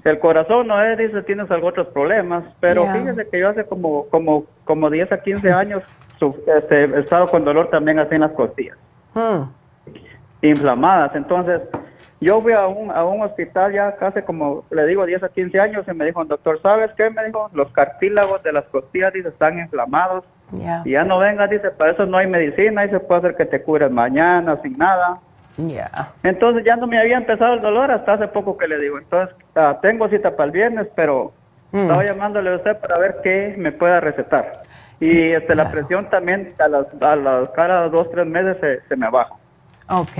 el 0.04 0.18
corazón 0.18 0.66
no 0.66 0.82
es, 0.82 0.98
dice, 0.98 1.22
tienes 1.22 1.50
algo 1.50 1.68
otros 1.68 1.88
problemas, 1.88 2.44
pero 2.60 2.84
fíjese 2.86 3.28
que 3.28 3.38
yo 3.38 3.48
hace 3.48 3.64
como, 3.64 4.06
como, 4.08 4.44
como 4.64 4.90
10 4.90 5.12
a 5.12 5.22
15 5.22 5.52
años 5.52 5.82
este, 6.30 6.84
he 6.84 7.00
estado 7.00 7.26
con 7.26 7.44
dolor 7.44 7.68
también 7.70 7.98
así 7.98 8.14
en 8.14 8.20
las 8.20 8.32
costillas. 8.32 8.76
Hmm. 9.14 9.44
Inflamadas. 10.42 11.14
Entonces, 11.14 11.60
yo 12.20 12.40
fui 12.40 12.52
a 12.52 12.66
un, 12.66 12.90
a 12.90 13.04
un 13.04 13.22
hospital 13.22 13.72
ya 13.72 13.96
casi 13.96 14.22
como, 14.22 14.64
le 14.70 14.86
digo, 14.86 15.04
10 15.06 15.22
a 15.22 15.28
15 15.28 15.60
años 15.60 15.86
y 15.88 15.94
me 15.94 16.04
dijo, 16.04 16.24
doctor, 16.24 16.60
¿sabes 16.62 16.90
qué? 16.96 17.10
Me 17.10 17.24
dijo, 17.24 17.50
los 17.52 17.70
cartílagos 17.72 18.42
de 18.42 18.52
las 18.52 18.64
costillas, 18.66 19.12
dice, 19.12 19.28
están 19.28 19.58
inflamados. 19.58 20.24
Y 20.84 20.90
ya 20.90 21.04
no 21.04 21.18
venga, 21.18 21.46
dice, 21.46 21.70
para 21.70 21.92
eso 21.92 22.04
no 22.04 22.18
hay 22.18 22.26
medicina, 22.26 22.84
y 22.84 22.90
se 22.90 23.00
puede 23.00 23.20
hacer 23.20 23.36
que 23.36 23.46
te 23.46 23.62
cures 23.62 23.90
mañana 23.90 24.58
sin 24.62 24.76
nada. 24.76 25.14
Entonces 26.22 26.64
ya 26.64 26.76
no 26.76 26.86
me 26.86 26.98
había 26.98 27.16
empezado 27.16 27.54
el 27.54 27.60
dolor 27.60 27.90
hasta 27.90 28.14
hace 28.14 28.28
poco 28.28 28.56
que 28.56 28.68
le 28.68 28.78
digo. 28.78 28.98
Entonces, 28.98 29.34
ah, 29.54 29.78
tengo 29.82 30.08
cita 30.08 30.34
para 30.36 30.46
el 30.46 30.50
viernes, 30.52 30.88
pero 30.94 31.32
hmm. 31.72 31.78
estaba 31.78 32.04
llamándole 32.04 32.50
a 32.50 32.56
usted 32.56 32.76
para 32.78 32.98
ver 32.98 33.16
qué 33.22 33.54
me 33.58 33.72
pueda 33.72 34.00
recetar. 34.00 34.52
Y 35.00 35.32
este, 35.32 35.54
la 35.54 35.70
presión 35.70 36.08
también 36.08 36.54
a 36.58 36.68
las, 36.68 36.86
a 37.00 37.16
las 37.16 37.48
cada 37.50 37.88
dos, 37.88 38.10
tres 38.10 38.26
meses 38.26 38.56
se, 38.60 38.80
se 38.88 38.96
me 38.96 39.10
baja. 39.10 39.34
Ok. 39.88 40.10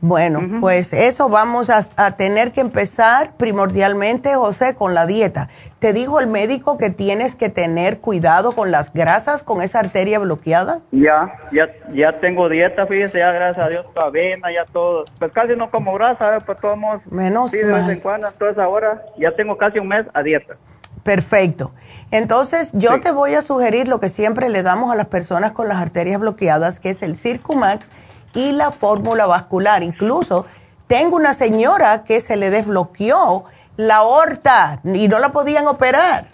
Bueno, 0.00 0.60
pues 0.60 0.92
eso 0.92 1.28
vamos 1.28 1.70
a, 1.70 2.10
tener 2.12 2.52
que 2.52 2.60
empezar 2.60 3.36
primordialmente, 3.36 4.34
José, 4.34 4.74
con 4.74 4.94
la 4.94 5.06
dieta. 5.06 5.48
¿Te 5.80 5.92
dijo 5.92 6.20
el 6.20 6.28
médico 6.28 6.78
que 6.78 6.90
tienes 6.90 7.34
que 7.34 7.48
tener 7.48 7.98
cuidado 7.98 8.52
con 8.52 8.70
las 8.70 8.92
grasas, 8.92 9.42
con 9.42 9.60
esa 9.60 9.80
arteria 9.80 10.20
bloqueada? 10.20 10.80
Ya, 10.92 11.32
ya, 11.52 11.68
ya 11.92 12.20
tengo 12.20 12.48
dieta, 12.48 12.86
fíjese, 12.86 13.18
ya 13.18 13.32
gracias 13.32 13.66
a 13.66 13.68
Dios, 13.68 13.86
avena, 13.96 14.52
ya 14.52 14.64
todo. 14.72 15.04
Pues 15.18 15.32
casi 15.32 15.56
no 15.56 15.70
como 15.70 15.94
grasa, 15.94 16.36
¿eh? 16.36 16.38
pues 16.46 16.60
todos 16.60 16.78
Menos 17.10 17.50
sí, 17.50 17.58
de 17.58 17.64
vez 17.64 17.88
en 17.88 18.00
cuando, 18.00 18.28
entonces 18.28 18.58
ahora 18.58 19.02
ya 19.18 19.34
tengo 19.34 19.56
casi 19.56 19.80
un 19.80 19.88
mes 19.88 20.06
a 20.14 20.22
dieta. 20.22 20.56
Perfecto. 21.02 21.72
Entonces, 22.10 22.70
yo 22.72 23.00
te 23.00 23.12
voy 23.12 23.34
a 23.34 23.42
sugerir 23.42 23.88
lo 23.88 23.98
que 23.98 24.10
siempre 24.10 24.48
le 24.48 24.62
damos 24.62 24.92
a 24.92 24.94
las 24.94 25.06
personas 25.06 25.52
con 25.52 25.66
las 25.66 25.78
arterias 25.78 26.20
bloqueadas, 26.20 26.80
que 26.80 26.90
es 26.90 27.02
el 27.02 27.16
Circumax 27.16 27.90
y 28.34 28.52
la 28.52 28.70
fórmula 28.70 29.26
vascular. 29.26 29.82
Incluso 29.82 30.46
tengo 30.86 31.16
una 31.16 31.34
señora 31.34 32.04
que 32.04 32.20
se 32.20 32.36
le 32.36 32.50
desbloqueó 32.50 33.44
la 33.76 33.96
aorta 33.96 34.80
y 34.84 35.08
no 35.08 35.18
la 35.18 35.30
podían 35.30 35.66
operar. 35.66 36.28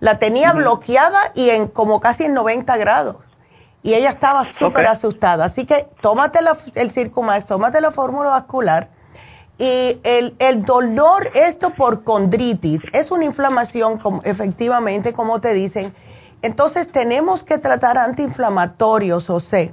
La 0.00 0.18
tenía 0.18 0.52
bloqueada 0.52 1.18
y 1.34 1.50
en 1.50 1.68
como 1.68 2.00
casi 2.00 2.24
en 2.24 2.34
90 2.34 2.76
grados. 2.76 3.16
Y 3.82 3.94
ella 3.94 4.10
estaba 4.10 4.44
súper 4.44 4.86
asustada. 4.86 5.44
Así 5.44 5.64
que 5.64 5.88
tómate 6.00 6.40
el 6.74 6.90
Circumax, 6.90 7.46
tómate 7.46 7.80
la 7.80 7.92
fórmula 7.92 8.30
vascular 8.30 8.90
y 9.58 10.00
el, 10.02 10.36
el, 10.38 10.64
dolor, 10.64 11.30
esto 11.34 11.70
por 11.70 12.04
condritis, 12.04 12.82
es 12.92 13.10
una 13.10 13.24
inflamación, 13.24 13.98
como, 13.98 14.20
efectivamente, 14.24 15.14
como 15.14 15.40
te 15.40 15.54
dicen. 15.54 15.94
Entonces 16.42 16.90
tenemos 16.92 17.42
que 17.42 17.56
tratar 17.56 17.96
antiinflamatorios, 17.96 19.30
o 19.30 19.40
sea, 19.40 19.72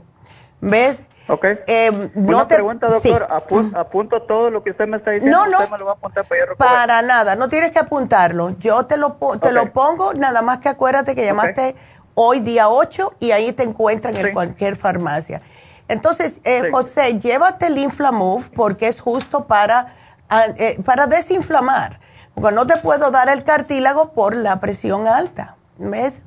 ¿ves? 0.62 1.08
Ok. 1.28 1.46
Eh, 1.68 2.12
no 2.16 2.38
una 2.38 2.48
pregunta, 2.48 2.88
doctor. 2.88 3.28
¿Apunto 3.76 4.22
todo 4.24 4.50
lo 4.50 4.62
que 4.62 4.72
usted 4.72 4.88
me 4.88 4.98
está 4.98 5.12
diciendo? 5.12 5.38
No, 5.38 5.46
no. 5.48 5.78
lo 5.78 5.86
va 5.86 5.92
a 5.92 5.96
apuntar 5.96 6.26
para, 6.26 6.56
para 6.56 7.02
nada. 7.02 7.36
No 7.36 7.48
tienes 7.48 7.72
que 7.72 7.80
apuntarlo. 7.80 8.52
Yo 8.60 8.86
te 8.86 8.98
lo, 8.98 9.18
te 9.42 9.52
lo 9.52 9.72
pongo, 9.72 10.14
nada 10.14 10.42
más 10.42 10.58
que 10.60 10.70
acuérdate 10.70 11.16
que 11.16 11.24
llamaste 11.24 11.76
hoy 12.16 12.40
día 12.40 12.70
8 12.70 13.16
y 13.20 13.32
ahí 13.32 13.54
te 13.54 13.64
encuentran 13.64 14.16
en 14.16 14.34
cualquier 14.34 14.76
farmacia. 14.76 15.42
Entonces, 15.88 16.40
eh, 16.44 16.72
José, 16.72 17.20
llévate 17.20 17.68
el 17.68 17.78
Inflamove 17.78 18.50
porque 18.56 18.88
es 18.88 19.02
justo 19.02 19.46
para, 19.46 19.94
ah, 20.30 20.46
eh, 20.58 20.82
para 20.84 21.08
desinflamar. 21.08 22.00
Porque 22.34 22.54
no 22.54 22.66
te 22.66 22.78
puedo 22.78 23.12
dar 23.12 23.30
el 23.30 23.44
cartílago 23.44 24.12
por 24.14 24.36
la 24.36 24.60
presión 24.60 25.08
alta. 25.08 25.56
¿Ves? 25.78 26.22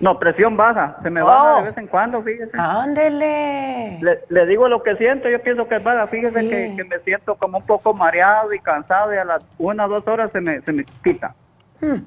No, 0.00 0.18
presión 0.18 0.56
baja. 0.56 0.96
Se 1.02 1.10
me 1.10 1.22
baja 1.22 1.56
de 1.56 1.60
oh. 1.60 1.64
vez 1.64 1.76
en 1.76 1.86
cuando, 1.86 2.22
fíjese. 2.22 2.52
Ándele. 2.54 4.00
Le, 4.28 4.46
digo 4.46 4.66
lo 4.66 4.82
que 4.82 4.96
siento. 4.96 5.28
Yo 5.28 5.40
pienso 5.42 5.68
que 5.68 5.76
es 5.76 5.84
baja. 5.84 6.06
Fíjese 6.06 6.48
que, 6.48 6.84
me 6.84 6.98
siento 7.00 7.36
como 7.36 7.58
un 7.58 7.66
poco 7.66 7.92
mareado 7.92 8.52
y 8.54 8.60
cansado 8.60 9.14
y 9.14 9.18
a 9.18 9.24
las 9.24 9.46
una 9.58 9.84
o 9.84 9.88
dos 9.88 10.08
horas 10.08 10.32
se 10.32 10.40
me, 10.40 10.62
se 10.62 10.72
me 10.72 10.84
quita. 11.04 11.34
Hmm. 11.80 12.04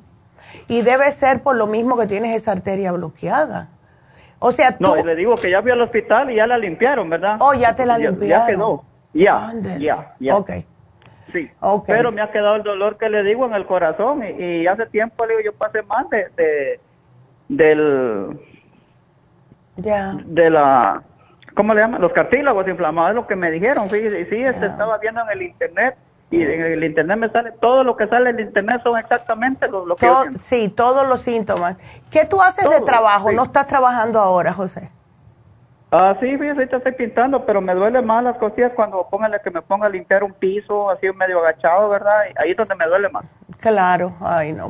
Y 0.67 0.81
debe 0.81 1.09
ser 1.11 1.43
por 1.43 1.55
lo 1.55 1.67
mismo 1.67 1.95
que 1.97 2.07
tienes 2.07 2.35
esa 2.35 2.51
arteria 2.51 2.91
bloqueada. 2.91 3.69
O 4.39 4.51
sea, 4.51 4.75
tú... 4.75 4.83
No, 4.83 4.95
le 4.95 5.15
digo 5.15 5.35
que 5.35 5.49
ya 5.49 5.61
fui 5.61 5.71
al 5.71 5.81
hospital 5.81 6.31
y 6.31 6.35
ya 6.35 6.47
la 6.47 6.57
limpiaron, 6.57 7.09
¿verdad? 7.09 7.37
Oh, 7.39 7.53
ya 7.53 7.75
te 7.75 7.85
la 7.85 7.97
limpiaron. 7.97 8.27
Ya, 8.27 8.45
quedó. 8.45 8.83
Ya, 9.13 9.53
ya, 9.77 10.15
ya. 10.19 10.35
Ok. 10.35 10.51
Sí. 11.31 11.49
Okay. 11.59 11.95
Pero 11.95 12.11
me 12.11 12.21
ha 12.21 12.31
quedado 12.31 12.55
el 12.55 12.63
dolor 12.63 12.97
que 12.97 13.09
le 13.09 13.23
digo 13.23 13.45
en 13.45 13.53
el 13.53 13.65
corazón 13.65 14.23
y, 14.23 14.67
hace 14.67 14.85
tiempo 14.87 15.25
le 15.25 15.37
digo 15.37 15.51
yo 15.51 15.57
pasé 15.57 15.81
más 15.83 16.09
de, 16.09 16.27
de 16.35 16.79
del 17.57 18.39
ya 19.77 20.13
de 20.25 20.49
la 20.49 21.03
¿cómo 21.55 21.73
le 21.73 21.81
llaman? 21.81 22.01
Los 22.01 22.13
cartílagos 22.13 22.67
inflamados, 22.67 23.11
es 23.11 23.15
lo 23.15 23.27
que 23.27 23.35
me 23.35 23.51
dijeron, 23.51 23.87
y 23.87 23.89
sí, 23.89 24.43
este, 24.43 24.65
estaba 24.65 24.97
viendo 24.97 25.21
en 25.21 25.29
el 25.29 25.41
internet 25.43 25.95
y 26.31 26.41
en 26.41 26.61
el 26.61 26.83
internet 26.83 27.17
me 27.17 27.29
sale, 27.29 27.51
todo 27.61 27.83
lo 27.83 27.95
que 27.95 28.07
sale 28.07 28.31
en 28.31 28.39
el 28.39 28.47
internet 28.47 28.81
son 28.83 28.97
exactamente 28.97 29.69
los 29.69 29.87
lo 29.87 29.95
que 29.95 30.09
Sí, 30.39 30.69
todos 30.69 31.07
los 31.07 31.21
síntomas. 31.21 31.77
¿Qué 32.09 32.25
tú 32.25 32.41
haces 32.41 32.67
de 32.69 32.81
trabajo? 32.81 33.31
¿No 33.31 33.43
estás 33.43 33.67
trabajando 33.67 34.19
ahora, 34.19 34.51
José? 34.51 34.89
Ah, 35.91 36.17
sí, 36.19 36.35
fíjese, 36.39 36.63
estoy 36.63 36.91
pintando, 36.93 37.45
pero 37.45 37.61
me 37.61 37.75
duele 37.75 38.01
más 38.01 38.23
las 38.23 38.35
costillas 38.37 38.71
cuando 38.75 39.07
póngale 39.11 39.39
que 39.43 39.51
me 39.51 39.61
ponga 39.61 39.85
a 39.85 39.89
limpiar 39.89 40.23
un 40.23 40.33
piso, 40.33 40.89
así 40.89 41.05
medio 41.11 41.37
agachado, 41.37 41.87
¿verdad? 41.87 42.21
Ahí 42.35 42.49
es 42.49 42.57
donde 42.57 42.73
me 42.73 42.87
duele 42.87 43.09
más. 43.09 43.25
Claro, 43.59 44.13
ay 44.19 44.53
no. 44.53 44.69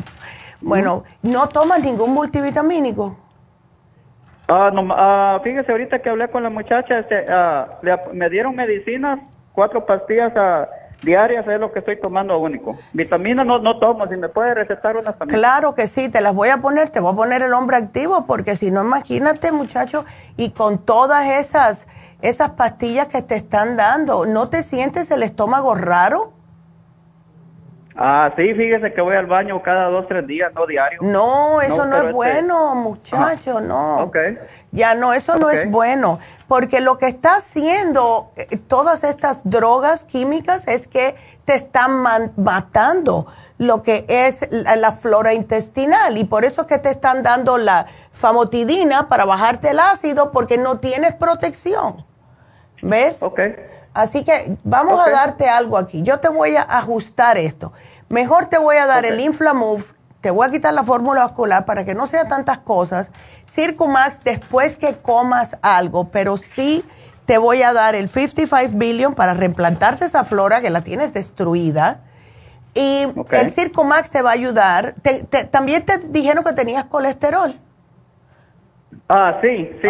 Bueno, 0.64 1.04
¿no 1.22 1.48
tomas 1.50 1.80
ningún 1.82 2.14
multivitamínico? 2.14 3.18
Ah, 4.48 4.70
no, 4.74 4.88
ah, 4.92 5.40
fíjese, 5.44 5.72
ahorita 5.72 6.00
que 6.00 6.10
hablé 6.10 6.30
con 6.30 6.44
la 6.44 6.50
muchacha, 6.50 6.98
este, 6.98 7.26
ah, 7.30 7.80
le 7.82 7.98
me 8.14 8.30
dieron 8.30 8.56
medicinas, 8.56 9.20
cuatro 9.52 9.86
pastillas 9.86 10.32
ah, 10.36 10.68
diarias, 11.02 11.46
es 11.48 11.60
lo 11.60 11.72
que 11.72 11.80
estoy 11.80 12.00
tomando 12.00 12.38
único. 12.40 12.78
Vitaminas 12.94 13.46
no, 13.46 13.60
no 13.60 13.78
tomo, 13.80 14.08
si 14.08 14.16
me 14.16 14.30
puede 14.30 14.54
recetar 14.54 14.96
unas 14.96 15.18
también. 15.18 15.38
Claro 15.38 15.76
que 15.76 15.88
sí, 15.88 16.08
te 16.10 16.22
las 16.22 16.34
voy 16.34 16.50
a 16.50 16.58
poner, 16.58 16.90
te 16.90 17.02
voy 17.02 17.14
a 17.14 17.16
poner 17.16 17.42
el 17.42 17.54
hombre 17.54 17.78
activo, 17.78 18.26
porque 18.26 18.56
si 18.56 18.72
no, 18.72 18.82
imagínate, 18.82 19.52
muchacho, 19.52 20.06
y 20.38 20.52
con 20.52 20.78
todas 20.78 21.28
esas, 21.28 21.88
esas 22.22 22.52
pastillas 22.52 23.08
que 23.08 23.22
te 23.22 23.36
están 23.36 23.76
dando, 23.76 24.26
¿no 24.26 24.50
te 24.50 24.64
sientes 24.64 25.12
el 25.12 25.24
estómago 25.24 25.76
raro? 25.76 26.34
Ah, 27.96 28.32
sí, 28.36 28.54
fíjese 28.56 28.92
que 28.94 29.02
voy 29.02 29.16
al 29.16 29.28
baño 29.28 29.62
cada 29.62 29.88
dos, 29.90 30.08
tres 30.08 30.26
días, 30.26 30.52
no 30.56 30.66
diario. 30.66 31.00
No, 31.02 31.62
eso 31.62 31.86
no, 31.86 31.96
es 31.98 32.02
este- 32.02 32.14
bueno, 32.14 32.76
muchacho, 32.76 33.62
no. 33.62 33.98
Ok. 34.06 34.18
Ya 34.72 34.96
no, 34.96 35.14
eso 35.14 35.38
no 35.38 35.50
es 35.52 35.70
bueno, 35.70 36.20
porque 36.48 36.82
lo 36.82 36.98
que 36.98 37.06
está 37.06 37.36
haciendo 37.36 38.32
eh, 38.36 38.58
todas 38.58 39.04
estas 39.04 39.42
drogas 39.44 40.04
químicas 40.04 40.68
es 40.68 40.88
que 40.88 41.16
te 41.46 41.54
están 41.54 42.02
matando 42.38 43.28
lo 43.60 43.84
que 43.84 44.06
es 44.08 44.48
la, 44.52 44.76
la 44.76 44.92
flora 44.92 45.34
intestinal 45.36 46.18
y 46.18 46.24
por 46.24 46.46
eso 46.46 46.62
es 46.62 46.68
que 46.68 46.80
te 46.80 46.90
están 46.90 47.22
dando 47.22 47.60
la 47.60 47.86
famotidina 48.12 49.08
para 49.10 49.26
bajarte 49.26 49.70
el 49.70 49.80
ácido 49.80 50.32
porque 50.32 50.58
no 50.58 50.80
tienes 50.80 51.14
protección. 51.14 52.04
¿Ves? 52.82 53.22
Ok. 53.22 53.40
Así 53.94 54.24
que 54.24 54.58
vamos 54.64 55.00
a 55.00 55.10
darte 55.12 55.48
algo 55.48 55.78
aquí. 55.78 56.02
Yo 56.04 56.20
te 56.20 56.30
voy 56.30 56.56
a 56.56 56.64
ajustar 56.64 57.38
esto. 57.38 57.72
Mejor 58.10 58.48
te 58.48 58.58
voy 58.58 58.78
a 58.78 58.86
dar 58.86 59.06
el 59.06 59.20
Inflamove, 59.20 59.84
te 60.22 60.32
voy 60.32 60.48
a 60.48 60.52
quitar 60.52 60.74
la 60.74 60.84
fórmula 60.84 61.22
vascular 61.22 61.66
para 61.66 61.84
que 61.86 61.94
no 61.94 62.08
sea 62.08 62.28
tantas 62.28 62.60
cosas. 62.60 63.12
Circumax 63.48 64.24
después 64.24 64.78
que 64.78 64.96
comas 64.98 65.58
algo, 65.62 66.10
pero 66.10 66.38
sí 66.38 66.84
te 67.26 67.38
voy 67.38 67.62
a 67.62 67.72
dar 67.74 67.94
el 67.96 68.10
55 68.10 68.72
billion 68.78 69.14
para 69.14 69.34
reimplantarte 69.34 70.06
esa 70.06 70.24
flora 70.24 70.62
que 70.62 70.70
la 70.70 70.82
tienes 70.82 71.14
destruida. 71.14 72.02
Y 72.74 73.06
Ok. 73.16 73.34
el 73.34 73.54
Circumax 73.54 74.10
te 74.10 74.22
va 74.24 74.32
a 74.32 74.34
ayudar. 74.34 74.96
Te- 75.04 75.24
te- 75.24 75.44
también 75.44 75.86
te 75.86 76.00
dijeron 76.00 76.44
que 76.44 76.54
tenías 76.54 76.86
colesterol. 76.86 77.60
Ah, 79.10 79.40
sí, 79.42 79.70
sí, 79.82 79.90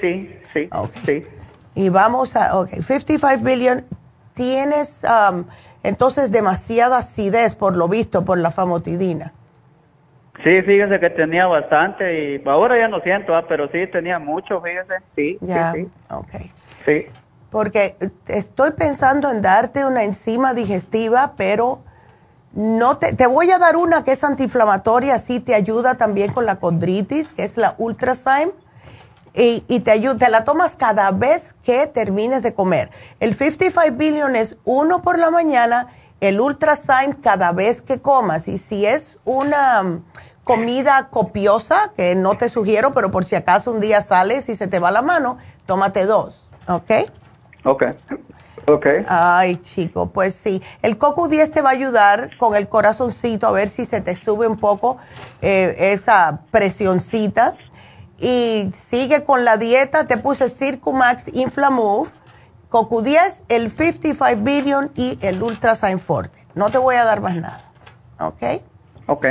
sí, 0.00 0.40
sí, 0.52 0.68
Ok. 0.72 0.90
sí. 1.04 1.26
Y 1.74 1.88
vamos 1.88 2.36
a, 2.36 2.58
ok, 2.58 2.68
55 2.82 3.44
billion. 3.44 3.84
Tienes 4.34 5.02
um, 5.04 5.44
entonces 5.82 6.30
demasiada 6.30 6.98
acidez 6.98 7.54
por 7.54 7.76
lo 7.76 7.88
visto, 7.88 8.24
por 8.24 8.38
la 8.38 8.50
famotidina. 8.50 9.32
Sí, 10.42 10.62
fíjese 10.62 10.98
que 11.00 11.10
tenía 11.10 11.46
bastante 11.46 12.34
y 12.36 12.48
ahora 12.48 12.78
ya 12.78 12.88
no 12.88 13.00
siento, 13.00 13.34
ah, 13.34 13.44
pero 13.46 13.68
sí 13.70 13.86
tenía 13.92 14.18
mucho, 14.18 14.60
fíjese, 14.62 14.94
sí, 15.14 15.38
Ya, 15.42 15.72
sí, 15.72 15.86
ok. 16.08 16.30
sí, 16.32 16.50
sí. 16.86 17.06
Porque 17.50 17.96
eh, 18.00 18.10
estoy 18.28 18.70
pensando 18.70 19.30
en 19.30 19.42
darte 19.42 19.84
una 19.84 20.02
enzima 20.02 20.54
digestiva, 20.54 21.34
pero 21.36 21.80
no 22.52 22.96
te, 22.96 23.14
te 23.14 23.26
voy 23.26 23.50
a 23.50 23.58
dar 23.58 23.76
una 23.76 24.02
que 24.02 24.12
es 24.12 24.24
antiinflamatoria, 24.24 25.18
sí 25.18 25.40
te 25.40 25.54
ayuda 25.54 25.96
también 25.96 26.32
con 26.32 26.46
la 26.46 26.56
condritis, 26.56 27.32
que 27.32 27.44
es 27.44 27.58
la 27.58 27.74
Ultrazyme. 27.76 28.52
Y, 29.34 29.64
y 29.68 29.80
te 29.80 29.92
ayuda, 29.92 30.16
te 30.16 30.30
la 30.30 30.44
tomas 30.44 30.74
cada 30.74 31.10
vez 31.12 31.54
que 31.62 31.86
termines 31.86 32.42
de 32.42 32.52
comer. 32.54 32.90
El 33.20 33.34
55 33.34 33.96
billion 33.96 34.34
es 34.36 34.56
uno 34.64 35.02
por 35.02 35.18
la 35.18 35.30
mañana, 35.30 35.86
el 36.20 36.40
Ultrazyme 36.40 37.16
cada 37.22 37.52
vez 37.52 37.82
que 37.82 38.00
comas. 38.00 38.48
Y 38.48 38.58
si 38.58 38.86
es 38.86 39.18
una 39.24 39.82
mm, 39.82 40.04
comida 40.44 41.08
copiosa, 41.10 41.92
que 41.96 42.14
no 42.14 42.36
te 42.36 42.48
sugiero, 42.48 42.92
pero 42.92 43.10
por 43.10 43.24
si 43.24 43.36
acaso 43.36 43.72
un 43.72 43.80
día 43.80 44.02
sales 44.02 44.48
y 44.48 44.56
se 44.56 44.66
te 44.66 44.78
va 44.78 44.90
la 44.90 45.02
mano, 45.02 45.38
tómate 45.66 46.06
dos, 46.06 46.48
¿ok? 46.66 46.90
Ok, 47.64 47.82
ok. 48.66 48.86
Ay, 49.06 49.56
chico, 49.56 50.10
pues 50.10 50.34
sí. 50.34 50.62
El 50.82 50.96
Coco 50.96 51.28
10 51.28 51.50
te 51.50 51.60
va 51.60 51.70
a 51.70 51.72
ayudar 51.72 52.36
con 52.38 52.54
el 52.56 52.68
corazoncito 52.68 53.46
a 53.46 53.52
ver 53.52 53.68
si 53.68 53.84
se 53.84 54.00
te 54.00 54.16
sube 54.16 54.46
un 54.46 54.56
poco 54.56 54.96
eh, 55.42 55.92
esa 55.92 56.40
presioncita. 56.50 57.56
Y 58.20 58.70
sigue 58.76 59.24
con 59.24 59.44
la 59.44 59.56
dieta. 59.56 60.06
Te 60.06 60.16
puse 60.18 60.48
Circumax 60.48 61.28
Inflamove, 61.34 62.10
Coco 62.68 63.02
10, 63.02 63.44
el 63.48 63.70
55 63.70 64.42
Billion 64.42 64.90
y 64.94 65.18
el 65.22 65.42
Ultrasign 65.42 65.98
Forte. 65.98 66.38
No 66.54 66.70
te 66.70 66.78
voy 66.78 66.96
a 66.96 67.04
dar 67.04 67.20
más 67.20 67.34
nada. 67.34 67.64
¿Ok? 68.20 68.42
Ok, 69.06 69.26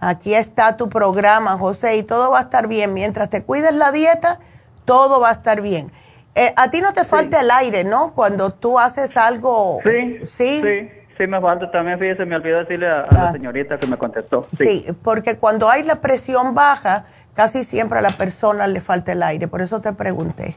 Aquí 0.00 0.34
está 0.34 0.76
tu 0.76 0.88
programa, 0.88 1.52
José, 1.58 1.96
y 1.96 2.02
todo 2.02 2.30
va 2.32 2.38
a 2.38 2.42
estar 2.42 2.66
bien. 2.66 2.92
Mientras 2.92 3.30
te 3.30 3.42
cuides 3.42 3.74
la 3.74 3.92
dieta, 3.92 4.40
todo 4.84 5.20
va 5.20 5.30
a 5.30 5.32
estar 5.32 5.60
bien. 5.62 5.90
Eh, 6.34 6.52
a 6.56 6.70
ti 6.70 6.80
no 6.82 6.92
te 6.92 7.04
falta 7.04 7.40
el 7.40 7.50
aire, 7.50 7.82
¿no? 7.84 8.12
Cuando 8.14 8.50
tú 8.50 8.78
haces 8.78 9.16
algo. 9.16 9.78
sí, 9.82 10.18
Sí. 10.26 10.60
sí, 10.62 10.90
sí 11.16 11.26
me 11.26 11.40
falta 11.40 11.70
también, 11.70 11.98
fíjese, 11.98 12.26
me 12.26 12.36
olvidó 12.36 12.58
decirle 12.58 12.88
a, 12.88 13.00
a 13.00 13.04
Ah. 13.04 13.08
la 13.24 13.32
señorita 13.32 13.78
que 13.78 13.86
me 13.86 13.96
contestó. 13.96 14.46
Sí, 14.52 14.86
porque 15.02 15.38
cuando 15.38 15.70
hay 15.70 15.82
la 15.82 15.96
presión 16.02 16.54
baja, 16.54 17.06
casi 17.36 17.62
siempre 17.62 17.98
a 17.98 18.02
la 18.02 18.10
persona 18.10 18.66
le 18.66 18.80
falta 18.80 19.12
el 19.12 19.22
aire. 19.22 19.46
Por 19.46 19.60
eso 19.62 19.80
te 19.80 19.92
pregunté. 19.92 20.56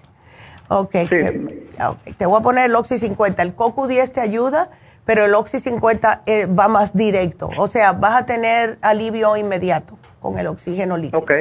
Ok, 0.70 0.92
Sí. 0.92 1.08
te, 1.10 1.84
ok, 1.86 1.98
te 2.18 2.26
voy 2.26 2.40
a 2.40 2.44
poner 2.44 2.66
el 2.66 2.76
Oxy 2.76 2.98
50. 2.98 3.42
El 3.42 3.54
Coco 3.56 3.88
10 3.88 4.12
te 4.12 4.22
ayuda, 4.22 4.70
pero 5.06 5.26
el 5.26 5.34
Oxy 5.34 5.60
50 5.60 6.22
eh, 6.26 6.46
va 6.46 6.68
más 6.68 6.96
directo. 6.96 7.50
O 7.58 7.68
sea, 7.68 7.92
vas 7.94 8.22
a 8.22 8.26
tener 8.26 8.78
alivio 8.82 9.36
inmediato 9.36 9.98
con 10.20 10.38
el 10.38 10.48
oxígeno 10.48 10.98
líquido. 10.98 11.20
Ok. 11.20 11.32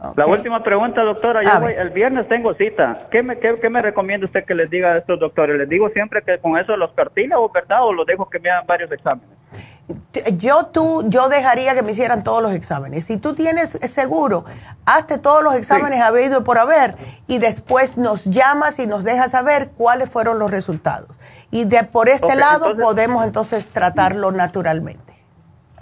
Ok. 0.00 0.18
La 0.18 0.26
última 0.26 0.62
pregunta, 0.62 1.02
doctora. 1.02 1.42
Yo 1.42 1.60
voy- 1.60 1.72
el 1.72 1.88
viernes 1.90 2.28
tengo 2.28 2.52
cita. 2.54 3.06
¿Qué 3.10 3.22
me, 3.22 3.38
qué, 3.38 3.54
qué 3.54 3.70
me 3.70 3.80
recomienda 3.80 4.26
usted 4.26 4.44
que 4.44 4.54
les 4.54 4.68
diga 4.68 4.92
a 4.92 4.98
estos 4.98 5.18
doctores? 5.18 5.56
¿Les 5.56 5.68
digo 5.68 5.88
siempre 5.88 6.20
que 6.22 6.38
con 6.38 6.58
eso 6.58 6.76
los 6.76 6.92
cartílagos, 6.92 7.50
verdad? 7.52 7.78
¿O 7.84 7.92
los 7.92 8.06
dejo 8.06 8.28
que 8.28 8.38
me 8.38 8.50
hagan 8.50 8.66
varios 8.66 8.92
exámenes? 8.92 9.30
Yo 10.38 10.66
tú, 10.66 11.04
yo 11.08 11.28
dejaría 11.28 11.74
que 11.74 11.82
me 11.82 11.92
hicieran 11.92 12.24
todos 12.24 12.42
los 12.42 12.54
exámenes. 12.54 13.04
Si 13.04 13.18
tú 13.18 13.34
tienes 13.34 13.70
seguro, 13.90 14.46
hazte 14.86 15.18
todos 15.18 15.42
los 15.42 15.54
exámenes 15.56 16.00
habido 16.00 16.40
y 16.40 16.42
por 16.42 16.58
haber 16.58 16.96
y 17.26 17.38
después 17.38 17.98
nos 17.98 18.24
llamas 18.24 18.78
y 18.78 18.86
nos 18.86 19.04
dejas 19.04 19.32
saber 19.32 19.72
cuáles 19.76 20.08
fueron 20.08 20.38
los 20.38 20.50
resultados. 20.50 21.10
Y 21.50 21.66
de 21.66 21.84
por 21.84 22.08
este 22.08 22.34
lado 22.34 22.70
entonces- 22.70 22.82
podemos 22.82 23.24
entonces 23.24 23.66
tratarlo 23.66 24.32
naturalmente. 24.32 25.14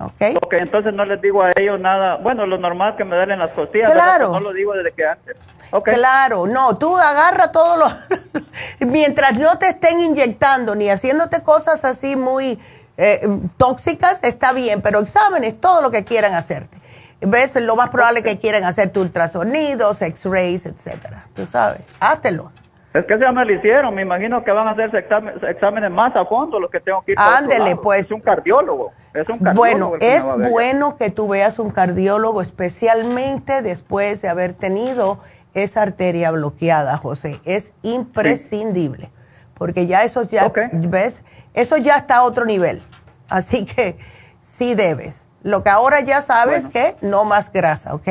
¿Ok? 0.01 0.37
Ok, 0.43 0.55
entonces 0.59 0.93
no 0.93 1.05
les 1.05 1.21
digo 1.21 1.43
a 1.43 1.53
ellos 1.57 1.79
nada. 1.79 2.17
Bueno, 2.17 2.45
lo 2.45 2.59
normal 2.59 2.97
que 2.97 3.05
me 3.05 3.15
den 3.15 3.31
en 3.31 3.39
las 3.39 3.51
costillas. 3.51 3.93
Claro. 3.93 4.31
Pues 4.31 4.43
no 4.43 4.49
lo 4.49 4.53
digo 4.53 4.73
desde 4.73 4.93
que 4.93 5.07
antes. 5.07 5.37
Ok. 5.71 5.91
Claro, 5.91 6.47
no, 6.47 6.77
tú 6.77 6.97
agarra 6.97 7.53
todos 7.53 7.79
los... 7.79 8.43
mientras 8.81 9.39
no 9.39 9.59
te 9.59 9.69
estén 9.69 10.01
inyectando 10.01 10.75
ni 10.75 10.91
haciéndote 10.91 11.43
cosas 11.43 11.85
así 11.85 12.17
muy 12.17 12.59
eh, 12.97 13.21
tóxicas, 13.57 14.23
está 14.23 14.53
bien, 14.53 14.83
pero 14.83 15.01
exámenes, 15.01 15.61
todo 15.61 15.83
lo 15.83 15.91
que 15.91 16.05
quieran 16.05 16.35
hacerte. 16.35 16.79
¿Ves? 17.21 17.55
Lo 17.61 17.77
más 17.77 17.91
probable 17.91 18.21
es 18.21 18.25
que 18.25 18.39
quieran 18.39 18.65
hacerte 18.65 18.99
ultrasonidos, 18.99 20.03
x-rays, 20.03 20.67
etcétera. 20.67 21.27
Tú 21.35 21.47
sabes, 21.47 21.83
háztelos. 22.01 22.49
Es 22.95 23.07
que 23.07 23.19
ya 23.19 23.33
me 23.33 23.45
lo 23.45 23.55
hicieron. 23.55 23.95
Me 23.95 24.03
imagino 24.03 24.45
que 24.45 24.51
van 24.51 24.69
a 24.69 24.73
hacerse 24.73 24.99
exámenes, 24.99 25.43
exámenes 25.45 25.91
más 25.91 26.15
a 26.15 26.27
fondo 26.27 26.61
los 26.61 26.71
que 26.71 26.81
tengo 26.81 27.03
que 27.03 27.13
ir. 27.13 27.19
Ándele, 27.19 27.77
pues. 27.77 28.07
Es 28.07 28.13
un 28.13 28.21
cardiólogo. 28.21 28.93
Es 29.15 29.29
un 29.31 29.39
cardiólogo. 29.39 29.55
Bueno, 29.55 29.93
que 29.99 30.15
es 30.17 30.25
bueno 30.51 30.97
que 30.97 31.11
tú 31.11 31.29
veas 31.29 31.59
un 31.59 31.71
cardiólogo, 31.71 32.43
especialmente 32.43 33.63
después 33.63 34.21
de 34.21 34.29
haber 34.29 34.53
tenido 34.53 35.21
esa 35.55 35.83
arteria 35.83 36.31
bloqueada, 36.33 36.97
José. 36.99 37.41
Es 37.45 37.73
imprescindible, 37.83 39.11
porque 39.55 39.87
ya 39.87 40.03
eso 40.03 40.23
ya, 40.25 40.47
Ok. 40.47 40.59
¿ves? 40.73 41.25
Eso 41.55 41.77
ya 41.77 41.97
está 41.97 42.17
a 42.19 42.23
otro 42.25 42.45
nivel. 42.45 42.83
Así 43.29 43.65
que 43.65 43.97
sí 44.41 44.75
debes. 44.75 45.27
Lo 45.43 45.63
que 45.63 45.71
ahora 45.71 46.01
ya 46.01 46.21
sabes 46.21 46.71
Bueno. 46.71 46.71
que 46.71 46.97
no 47.07 47.25
más 47.25 47.53
grasa, 47.53 47.95
¿ok? 47.95 48.09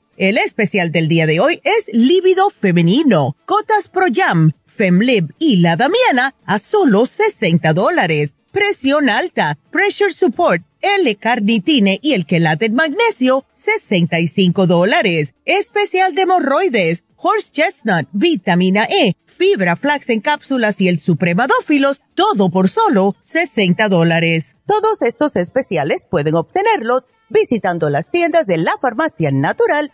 El 0.17 0.37
especial 0.37 0.91
del 0.91 1.07
día 1.07 1.25
de 1.25 1.39
hoy 1.39 1.61
es 1.63 1.87
líbido 1.93 2.49
femenino, 2.49 3.37
cotas 3.45 3.87
Pro 3.87 4.07
Jam, 4.13 4.51
Femlib 4.65 5.33
y 5.39 5.57
la 5.57 5.77
Damiana 5.77 6.35
a 6.45 6.59
solo 6.59 7.05
60 7.05 7.71
dólares. 7.73 8.35
Presión 8.51 9.09
alta, 9.09 9.57
pressure 9.71 10.11
support, 10.11 10.63
L-carnitine 10.81 11.97
y 12.01 12.11
el 12.13 12.25
quelate 12.25 12.69
magnesio, 12.69 13.45
65 13.53 14.67
dólares. 14.67 15.33
Especial 15.45 16.13
de 16.13 16.23
hemorroides, 16.23 17.03
horse 17.15 17.49
chestnut, 17.49 18.09
vitamina 18.11 18.83
E, 18.83 19.15
fibra 19.25 19.77
flax 19.77 20.09
en 20.09 20.19
cápsulas 20.19 20.81
y 20.81 20.89
el 20.89 20.99
supremadófilos, 20.99 22.01
todo 22.15 22.49
por 22.49 22.67
solo 22.67 23.15
60 23.23 23.87
dólares. 23.87 24.57
Todos 24.65 25.01
estos 25.01 25.37
especiales 25.37 26.05
pueden 26.09 26.35
obtenerlos 26.35 27.05
visitando 27.29 27.89
las 27.89 28.11
tiendas 28.11 28.45
de 28.45 28.57
la 28.57 28.77
farmacia 28.81 29.31
natural 29.31 29.93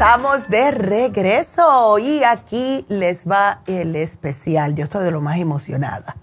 Estamos 0.00 0.48
de 0.48 0.70
regreso 0.70 1.98
y 1.98 2.24
aquí 2.24 2.86
les 2.88 3.28
va 3.28 3.60
el 3.66 3.94
especial. 3.96 4.74
Yo 4.74 4.84
estoy 4.84 5.04
de 5.04 5.10
lo 5.10 5.20
más 5.20 5.36
emocionada. 5.36 6.16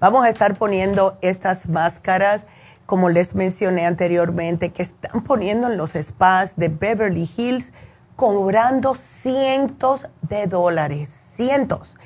Vamos 0.00 0.26
a 0.26 0.28
estar 0.28 0.58
poniendo 0.58 1.16
estas 1.22 1.66
máscaras, 1.66 2.46
como 2.84 3.08
les 3.08 3.34
mencioné 3.34 3.86
anteriormente, 3.86 4.68
que 4.68 4.82
están 4.82 5.24
poniendo 5.24 5.68
en 5.68 5.78
los 5.78 5.92
spas 5.92 6.56
de 6.56 6.68
Beverly 6.68 7.26
Hills, 7.34 7.72
cobrando 8.16 8.94
cientos 8.94 10.06
de 10.20 10.46
dólares, 10.46 11.08
cientos. 11.34 11.96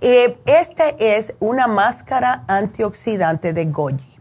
Eh, 0.00 0.38
este 0.46 1.18
es 1.18 1.34
una 1.40 1.66
máscara 1.66 2.44
antioxidante 2.48 3.52
de 3.52 3.66
Goji. 3.66 4.18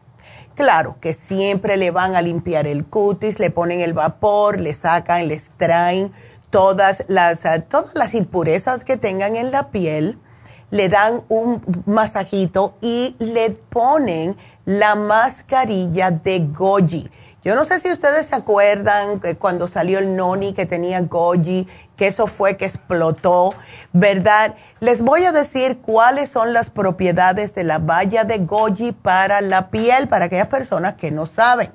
Claro 0.55 0.97
que 0.99 1.13
siempre 1.13 1.77
le 1.77 1.91
van 1.91 2.17
a 2.17 2.21
limpiar 2.21 2.67
el 2.67 2.85
cutis, 2.85 3.39
le 3.39 3.49
ponen 3.49 3.79
el 3.79 3.93
vapor, 3.93 4.59
le 4.59 4.73
sacan, 4.73 5.29
le 5.29 5.35
extraen 5.35 6.11
todas 6.49 7.03
las, 7.07 7.45
eh, 7.45 7.63
todas 7.67 7.93
las 7.95 8.13
impurezas 8.13 8.83
que 8.83 8.97
tengan 8.97 9.35
en 9.35 9.51
la 9.51 9.69
piel, 9.69 10.17
le 10.71 10.87
dan 10.87 11.23
un 11.29 11.63
masajito 11.85 12.75
y 12.81 13.15
le 13.19 13.51
ponen 13.51 14.35
la 14.65 14.95
mascarilla 14.95 16.11
de 16.11 16.39
goji. 16.39 17.09
Yo 17.41 17.55
no 17.55 17.63
sé 17.63 17.79
si 17.79 17.89
ustedes 17.89 18.27
se 18.27 18.35
acuerdan 18.35 19.19
que 19.19 19.35
cuando 19.37 19.67
salió 19.67 19.99
el 19.99 20.15
noni 20.15 20.53
que 20.53 20.65
tenía 20.65 21.01
goji, 21.01 21.67
que 21.95 22.07
eso 22.07 22.27
fue 22.27 22.57
que 22.57 22.65
explotó, 22.65 23.55
¿verdad? 23.93 24.55
Les 24.81 25.01
voy 25.01 25.23
a 25.23 25.31
decir 25.31 25.79
cuáles 25.79 26.29
son 26.29 26.53
las 26.53 26.69
propiedades 26.69 27.55
de 27.55 27.63
la 27.63 27.79
valla 27.79 28.25
de 28.25 28.39
goji 28.39 28.91
para 28.91 29.41
la 29.41 29.69
piel, 29.69 30.07
para 30.09 30.25
aquellas 30.25 30.47
personas 30.47 30.95
que 30.95 31.11
no 31.11 31.25
saben 31.25 31.71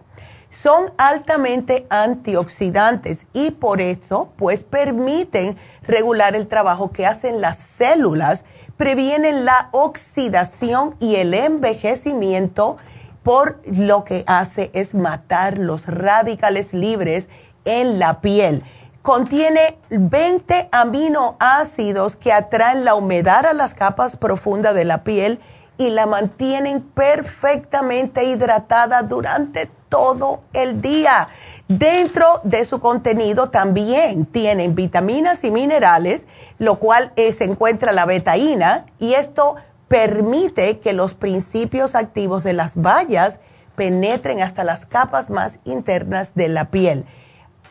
son 0.54 0.92
altamente 0.98 1.86
antioxidantes 1.90 3.26
y 3.32 3.50
por 3.50 3.80
eso 3.80 4.32
pues 4.36 4.62
permiten 4.62 5.56
regular 5.82 6.36
el 6.36 6.46
trabajo 6.46 6.92
que 6.92 7.06
hacen 7.06 7.40
las 7.40 7.58
células, 7.58 8.44
previenen 8.76 9.44
la 9.44 9.68
oxidación 9.72 10.94
y 11.00 11.16
el 11.16 11.34
envejecimiento 11.34 12.76
por 13.24 13.60
lo 13.64 14.04
que 14.04 14.22
hace 14.26 14.70
es 14.74 14.94
matar 14.94 15.58
los 15.58 15.86
radicales 15.86 16.72
libres 16.72 17.28
en 17.64 17.98
la 17.98 18.20
piel. 18.20 18.62
Contiene 19.02 19.78
20 19.90 20.68
aminoácidos 20.70 22.16
que 22.16 22.32
atraen 22.32 22.84
la 22.84 22.94
humedad 22.94 23.44
a 23.44 23.54
las 23.54 23.74
capas 23.74 24.16
profundas 24.16 24.74
de 24.74 24.84
la 24.84 25.02
piel 25.04 25.40
y 25.78 25.90
la 25.90 26.06
mantienen 26.06 26.80
perfectamente 26.80 28.24
hidratada 28.24 29.02
durante 29.02 29.68
todo 29.94 30.42
el 30.52 30.80
día. 30.80 31.28
Dentro 31.68 32.40
de 32.42 32.64
su 32.64 32.80
contenido 32.80 33.50
también 33.50 34.26
tienen 34.26 34.74
vitaminas 34.74 35.44
y 35.44 35.52
minerales, 35.52 36.26
lo 36.58 36.80
cual 36.80 37.12
eh, 37.14 37.32
se 37.32 37.44
encuentra 37.44 37.92
la 37.92 38.04
betaína 38.04 38.86
y 38.98 39.14
esto 39.14 39.54
permite 39.86 40.80
que 40.80 40.94
los 40.94 41.14
principios 41.14 41.94
activos 41.94 42.42
de 42.42 42.54
las 42.54 42.74
bayas 42.74 43.38
penetren 43.76 44.42
hasta 44.42 44.64
las 44.64 44.84
capas 44.84 45.30
más 45.30 45.60
internas 45.62 46.34
de 46.34 46.48
la 46.48 46.72
piel. 46.72 47.04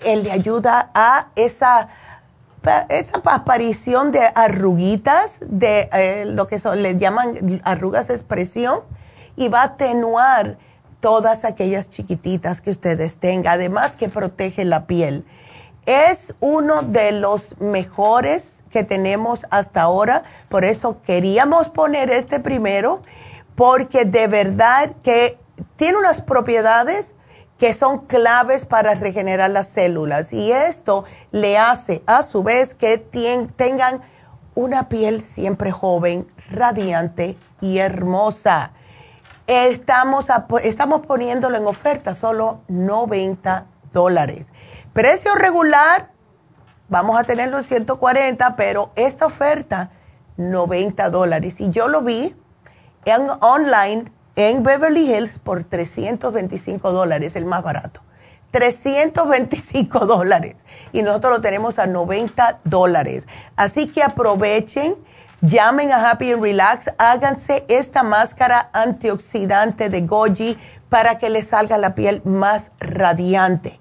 Él 0.06 0.24
le 0.24 0.32
ayuda 0.32 0.92
a 0.94 1.28
esa, 1.36 1.90
esa 2.88 3.22
aparición 3.26 4.14
de 4.14 4.32
arruguitas, 4.34 5.40
de 5.42 5.90
eh, 5.92 6.24
lo 6.26 6.48
que 6.48 6.60
son, 6.60 6.82
le 6.82 6.96
llaman 6.96 7.62
arrugas 7.66 8.08
de 8.08 8.16
expresión, 8.16 8.80
y 9.36 9.50
va 9.50 9.62
a 9.62 9.66
atenuar 9.66 10.58
todas 11.04 11.44
aquellas 11.44 11.90
chiquititas 11.90 12.62
que 12.62 12.72
ustedes 12.72 13.18
tengan, 13.18 13.56
además 13.56 13.98
que 13.98 14.08
protege 14.08 14.64
la 14.64 14.88
piel. 14.88 15.26
Es 15.86 16.34
uno 16.40 16.82
de 16.82 17.12
los 17.12 17.60
mejores 17.60 18.64
que 18.70 18.86
tenemos 18.86 19.46
hasta 19.50 19.82
ahora, 19.82 20.24
por 20.48 20.64
eso 20.64 21.02
queríamos 21.02 21.68
poner 21.68 22.10
este 22.10 22.40
primero, 22.40 23.02
porque 23.54 24.06
de 24.06 24.28
verdad 24.28 24.94
que 25.04 25.38
tiene 25.76 25.98
unas 25.98 26.22
propiedades 26.22 27.16
que 27.58 27.74
son 27.74 28.06
claves 28.06 28.66
para 28.66 28.96
regenerar 28.96 29.50
las 29.50 29.68
células 29.68 30.32
y 30.32 30.54
esto 30.54 31.04
le 31.32 31.58
hace 31.58 32.02
a 32.06 32.24
su 32.24 32.44
vez 32.44 32.76
que 32.76 32.98
tengan 32.98 34.00
una 34.56 34.88
piel 34.88 35.22
siempre 35.22 35.70
joven, 35.72 36.32
radiante 36.50 37.38
y 37.60 37.80
hermosa. 37.80 38.72
Estamos, 39.48 40.28
estamos 40.64 41.06
poniéndolo 41.06 41.58
en 41.58 41.68
oferta, 41.68 42.16
solo 42.16 42.62
90 42.70 43.66
dólares. 43.92 44.54
Precio 44.94 45.36
regular, 45.36 46.12
vamos 46.88 47.20
a 47.20 47.26
tenerlo 47.26 47.58
en 47.58 47.66
140, 47.66 48.56
pero 48.56 48.94
esta 48.96 49.26
oferta, 49.26 49.92
90 50.38 51.10
dólares. 51.10 51.60
Y 51.60 51.72
yo 51.72 51.90
lo 51.90 52.02
vi 52.02 52.34
en 53.04 53.28
online 53.42 54.06
en 54.38 54.64
Beverly 54.64 55.14
Hills 55.14 55.40
por 55.40 55.66
325 55.66 56.94
dólares, 56.94 57.36
el 57.36 57.44
más 57.46 57.64
barato. 57.64 58.02
325 58.52 60.00
dólares 60.06 60.56
y 60.92 61.02
nosotros 61.02 61.34
lo 61.34 61.42
tenemos 61.42 61.80
a 61.80 61.88
90 61.88 62.62
dólares. 62.64 63.28
Así 63.58 63.88
que 63.88 64.04
aprovechen, 64.04 64.96
llamen 65.44 65.92
a 65.92 66.10
Happy 66.10 66.32
and 66.32 66.42
Relax, 66.42 66.90
háganse 66.98 67.64
esta 67.68 68.02
máscara 68.02 68.72
antioxidante 68.74 69.90
de 69.90 70.02
Goji 70.02 70.58
para 70.90 71.20
que 71.20 71.30
les 71.30 71.46
salga 71.48 71.78
la 71.78 71.94
piel 71.94 72.24
más 72.26 72.72
radiante. 72.80 73.80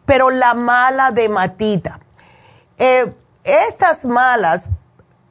pero 0.05 0.29
la 0.29 0.53
mala 0.53 1.11
de 1.11 1.29
matita. 1.29 1.99
Eh, 2.77 3.13
estas 3.43 4.05
malas, 4.05 4.69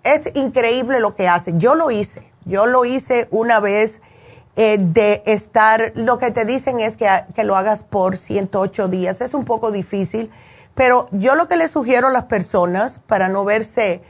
es 0.05 0.35
increíble 0.35 1.01
lo 1.01 1.15
que 1.15 1.29
hacen. 1.29 1.61
Yo 1.61 1.75
lo 1.75 1.91
hice, 1.91 2.23
yo 2.45 2.67
lo 2.67 2.85
hice 2.85 3.29
una 3.31 3.61
vez 3.61 4.01
eh, 4.57 4.79
de 4.79 5.23
estar, 5.27 5.93
lo 5.95 6.19
que 6.19 6.31
te 6.31 6.45
dicen 6.45 6.81
es 6.81 6.97
que, 6.97 7.09
que 7.35 7.45
lo 7.45 7.57
hagas 7.57 7.83
por 7.83 8.17
108 8.17 8.89
días, 8.89 9.21
es 9.21 9.33
un 9.33 9.45
poco 9.45 9.71
difícil, 9.71 10.31
pero 10.75 11.09
yo 11.13 11.35
lo 11.37 11.49
que 11.49 11.57
le 11.57 11.69
sugiero 11.69 12.09
a 12.09 12.11
las 12.11 12.25
personas 12.25 13.01
para 13.07 13.29
no 13.29 13.45
verse 13.45 14.03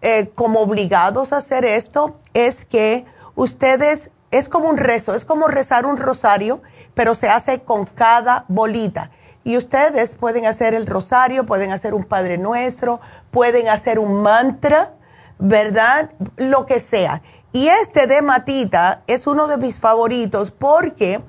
eh, 0.00 0.30
como 0.34 0.60
obligados 0.60 1.32
a 1.32 1.38
hacer 1.38 1.64
esto 1.64 2.16
es 2.34 2.64
que 2.64 3.04
ustedes, 3.34 4.10
es 4.30 4.48
como 4.48 4.68
un 4.68 4.76
rezo, 4.76 5.14
es 5.14 5.24
como 5.24 5.48
rezar 5.48 5.86
un 5.86 5.96
rosario, 5.96 6.60
pero 6.94 7.14
se 7.14 7.28
hace 7.28 7.60
con 7.60 7.86
cada 7.86 8.44
bolita. 8.48 9.10
Y 9.48 9.56
ustedes 9.56 10.14
pueden 10.14 10.44
hacer 10.44 10.74
el 10.74 10.86
rosario, 10.86 11.46
pueden 11.46 11.72
hacer 11.72 11.94
un 11.94 12.04
Padre 12.04 12.36
Nuestro, 12.36 13.00
pueden 13.30 13.68
hacer 13.68 13.98
un 13.98 14.20
mantra, 14.20 14.92
¿verdad? 15.38 16.10
Lo 16.36 16.66
que 16.66 16.80
sea. 16.80 17.22
Y 17.50 17.68
este 17.68 18.06
de 18.06 18.18
hematita 18.18 19.04
es 19.06 19.26
uno 19.26 19.46
de 19.46 19.56
mis 19.56 19.80
favoritos 19.80 20.50
porque 20.50 21.22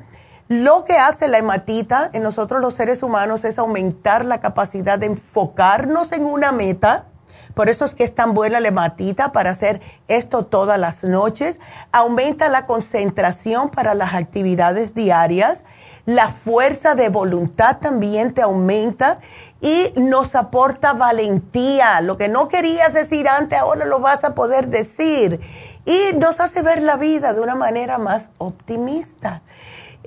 lo 0.50 0.84
que 0.84 0.98
hace 0.98 1.30
la 1.30 1.38
hematita 1.38 2.10
en 2.12 2.24
nosotros 2.24 2.60
los 2.60 2.74
seres 2.74 3.04
humanos 3.04 3.46
es 3.46 3.58
aumentar 3.58 4.26
la 4.26 4.42
capacidad 4.42 5.00
de 5.00 5.06
enfocarnos 5.06 6.12
en 6.12 6.26
una 6.26 6.52
meta 6.52 7.06
por 7.54 7.70
eso 7.70 7.86
es 7.86 7.94
que 7.94 8.04
es 8.04 8.14
tan 8.14 8.34
buena 8.34 8.60
la 8.60 8.68
hematita 8.70 9.32
para 9.32 9.50
hacer 9.50 9.82
esto 10.08 10.46
todas 10.46 10.80
las 10.80 11.04
noches. 11.04 11.60
Aumenta 11.92 12.48
la 12.48 12.66
concentración 12.66 13.70
para 13.70 13.96
las 13.96 14.14
actividades 14.14 14.94
diarias. 14.94 15.64
La 16.10 16.30
fuerza 16.30 16.96
de 16.96 17.10
voluntad 17.10 17.78
también 17.78 18.34
te 18.34 18.42
aumenta 18.42 19.20
y 19.62 19.94
nos 19.96 20.34
aporta 20.34 20.94
valentía. 20.94 22.02
Lo 22.02 22.18
que 22.18 22.30
no 22.30 22.48
querías 22.48 22.94
decir 22.94 23.30
antes, 23.30 23.60
ahora 23.60 23.86
lo 23.86 24.00
vas 24.00 24.24
a 24.24 24.34
poder 24.34 24.70
decir. 24.70 25.40
Y 25.86 26.16
nos 26.16 26.40
hace 26.40 26.64
ver 26.64 26.82
la 26.82 26.96
vida 26.96 27.32
de 27.34 27.42
una 27.42 27.54
manera 27.54 28.00
más 28.00 28.32
optimista 28.40 29.44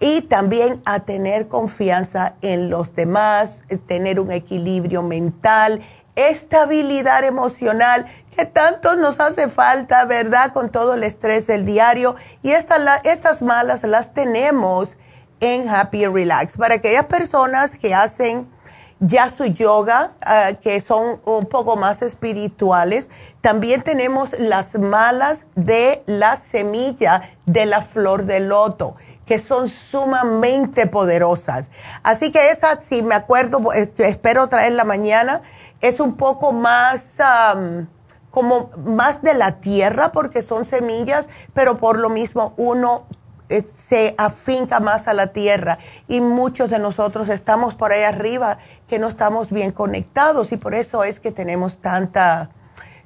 y 0.00 0.22
también 0.22 0.82
a 0.86 0.98
tener 1.04 1.46
confianza 1.46 2.34
en 2.42 2.68
los 2.68 2.96
demás, 2.96 3.62
tener 3.86 4.18
un 4.18 4.32
equilibrio 4.32 5.04
mental 5.04 5.82
estabilidad 6.16 7.24
emocional 7.24 8.06
que 8.36 8.44
tanto 8.44 8.96
nos 8.96 9.20
hace 9.20 9.48
falta, 9.48 10.04
¿verdad? 10.04 10.52
Con 10.52 10.68
todo 10.68 10.94
el 10.94 11.04
estrés 11.04 11.46
del 11.46 11.64
diario. 11.64 12.16
Y 12.42 12.50
estas 12.50 13.40
malas 13.40 13.84
las 13.84 14.12
tenemos 14.12 14.96
en 15.42 15.68
Happy 15.68 16.06
Relax. 16.06 16.56
Para 16.56 16.76
aquellas 16.76 17.06
personas 17.06 17.76
que 17.76 17.94
hacen 17.94 18.48
ya 19.00 19.28
su 19.28 19.46
yoga, 19.46 20.12
ah, 20.22 20.52
que 20.60 20.80
son 20.80 21.20
un 21.24 21.46
poco 21.46 21.76
más 21.76 22.00
espirituales, 22.02 23.10
también 23.40 23.82
tenemos 23.82 24.30
las 24.38 24.78
malas 24.78 25.46
de 25.56 26.04
la 26.06 26.36
semilla 26.36 27.22
de 27.44 27.66
la 27.66 27.82
flor 27.82 28.24
de 28.24 28.40
loto 28.40 28.94
que 29.26 29.38
son 29.38 29.68
sumamente 29.68 30.86
poderosas. 30.86 31.70
Así 32.02 32.32
que 32.32 32.50
esa, 32.50 32.80
si 32.80 33.02
me 33.02 33.14
acuerdo, 33.14 33.72
eh, 33.72 33.92
espero 33.98 34.48
traerla 34.48 34.84
mañana, 34.84 35.42
es 35.80 36.00
un 36.00 36.16
poco 36.16 36.52
más 36.52 37.16
como 38.30 38.70
más 38.84 39.22
de 39.22 39.34
la 39.34 39.60
tierra 39.60 40.12
porque 40.12 40.42
son 40.42 40.64
semillas, 40.64 41.28
pero 41.54 41.76
por 41.76 41.98
lo 41.98 42.10
mismo 42.10 42.54
uno 42.56 43.06
se 43.74 44.14
afinca 44.18 44.80
más 44.80 45.08
a 45.08 45.14
la 45.14 45.28
tierra 45.28 45.78
y 46.08 46.20
muchos 46.20 46.70
de 46.70 46.78
nosotros 46.78 47.28
estamos 47.28 47.74
por 47.74 47.92
ahí 47.92 48.02
arriba 48.02 48.58
que 48.88 48.98
no 48.98 49.08
estamos 49.08 49.50
bien 49.50 49.72
conectados 49.72 50.52
y 50.52 50.56
por 50.56 50.74
eso 50.74 51.04
es 51.04 51.20
que 51.20 51.32
tenemos 51.32 51.78
tanta, 51.78 52.50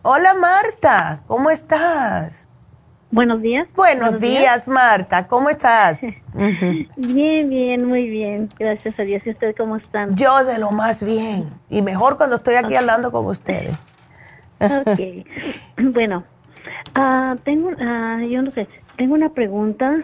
Hola 0.00 0.32
Marta, 0.32 1.20
¿cómo 1.26 1.50
estás? 1.50 2.41
Buenos 3.12 3.42
días. 3.42 3.68
Buenos, 3.76 4.20
días, 4.20 4.66
Marta, 4.66 5.26
¿cómo 5.26 5.50
estás? 5.50 6.00
bien, 6.96 7.50
bien, 7.50 7.84
muy 7.86 8.08
bien. 8.08 8.48
Gracias 8.58 8.98
a 8.98 9.02
Dios. 9.02 9.22
¿Y 9.26 9.30
ustedes 9.30 9.54
cómo 9.54 9.76
están? 9.76 10.16
Yo 10.16 10.42
de 10.46 10.58
lo 10.58 10.70
más 10.70 11.02
bien. 11.02 11.50
Y 11.68 11.82
mejor 11.82 12.16
cuando 12.16 12.36
estoy 12.36 12.54
aquí 12.54 12.74
hablando 12.74 13.12
con 13.12 13.26
ustedes. 13.26 13.74
ok. 14.60 15.26
bueno, 15.92 16.24
uh, 16.96 17.36
tengo, 17.44 17.68
uh, 17.68 18.26
yo 18.26 18.40
no 18.40 18.50
sé, 18.50 18.66
tengo 19.02 19.14
una 19.14 19.30
pregunta 19.30 19.96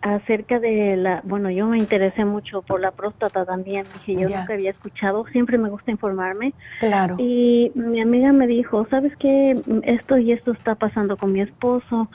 acerca 0.00 0.58
de 0.58 0.96
la, 0.96 1.20
bueno, 1.24 1.50
yo 1.50 1.66
me 1.66 1.76
interesé 1.76 2.24
mucho 2.24 2.62
por 2.62 2.80
la 2.80 2.90
próstata 2.90 3.44
también, 3.44 3.84
dije, 3.92 4.14
yo 4.14 4.30
nunca 4.30 4.54
había 4.54 4.70
escuchado, 4.70 5.26
siempre 5.26 5.58
me 5.58 5.68
gusta 5.68 5.90
informarme. 5.90 6.54
Claro. 6.80 7.16
Y 7.18 7.70
mi 7.74 8.00
amiga 8.00 8.32
me 8.32 8.46
dijo, 8.46 8.86
¿sabes 8.88 9.12
qué? 9.18 9.60
Esto 9.82 10.16
y 10.16 10.32
esto 10.32 10.52
está 10.52 10.74
pasando 10.74 11.18
con 11.18 11.32
mi 11.32 11.42
esposo. 11.42 12.08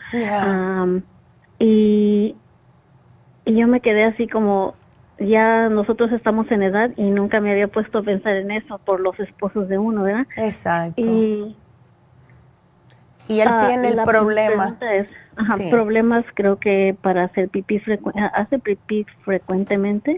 y, 1.60 2.36
y 3.46 3.56
yo 3.56 3.68
me 3.68 3.82
quedé 3.82 4.06
así 4.06 4.28
como, 4.28 4.74
ya 5.20 5.70
nosotros 5.70 6.12
estamos 6.12 6.50
en 6.50 6.64
edad 6.64 6.90
y 6.98 7.04
nunca 7.12 7.40
me 7.40 7.52
había 7.52 7.68
puesto 7.68 8.00
a 8.00 8.02
pensar 8.02 8.34
en 8.34 8.50
eso 8.50 8.80
por 8.80 9.00
los 9.00 9.20
esposos 9.20 9.70
de 9.70 9.78
uno, 9.78 10.02
¿verdad? 10.02 10.26
Exacto. 10.38 11.02
Y, 11.02 11.56
y 13.28 13.42
él 13.42 13.48
ah, 13.48 13.68
tiene 13.68 13.90
el 13.90 14.02
problema. 14.04 14.76
Es, 14.82 15.08
Ajá, 15.42 15.58
problemas 15.70 16.26
creo 16.34 16.58
que 16.58 16.96
para 17.02 17.24
hacer 17.24 17.50
pipí 17.50 17.82
hace 18.34 18.60
pipí 18.60 19.06
frecuentemente. 19.24 20.18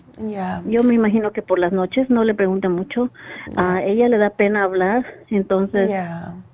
Yo 0.68 0.84
me 0.84 0.94
imagino 0.94 1.32
que 1.32 1.42
por 1.42 1.60
las 1.60 1.72
noches 1.72 2.10
no 2.10 2.24
le 2.24 2.34
pregunta 2.34 2.70
mucho. 2.70 3.10
A 3.56 3.82
ella 3.84 4.10
le 4.10 4.18
da 4.18 4.32
pena 4.32 4.64
hablar, 4.64 5.06
entonces 5.30 5.90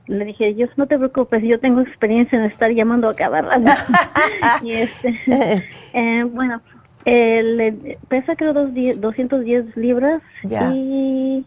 le 0.07 0.25
dije, 0.25 0.55
yo 0.55 0.67
no 0.75 0.87
te 0.87 0.97
preocupes, 0.97 1.43
yo 1.43 1.59
tengo 1.59 1.81
experiencia 1.81 2.37
en 2.37 2.45
estar 2.45 2.71
llamando 2.71 3.09
a 3.09 3.15
cada 3.15 3.41
rato. 3.41 3.67
y 4.63 4.71
este, 4.71 5.19
eh, 5.93 6.23
bueno, 6.23 6.61
eh, 7.05 7.97
pesa 8.07 8.35
creo 8.35 8.53
dos 8.53 8.71
210 8.73 9.77
libras 9.77 10.21
y 10.73 11.45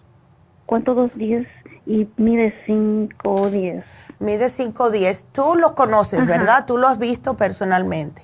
¿cuánto 0.67 0.95
dos 0.95 1.15
días? 1.17 1.47
Y 1.85 2.07
mide 2.17 2.55
5 2.67 3.09
o 3.25 3.51
10 3.51 3.85
mide 4.23 4.49
5'10". 4.49 5.27
Tú 5.33 5.55
lo 5.57 5.75
conoces, 5.75 6.27
¿verdad? 6.27 6.65
Tú 6.67 6.79
lo 6.79 6.89
has 6.89 6.99
visto 6.99 7.37
personalmente. 7.37 8.23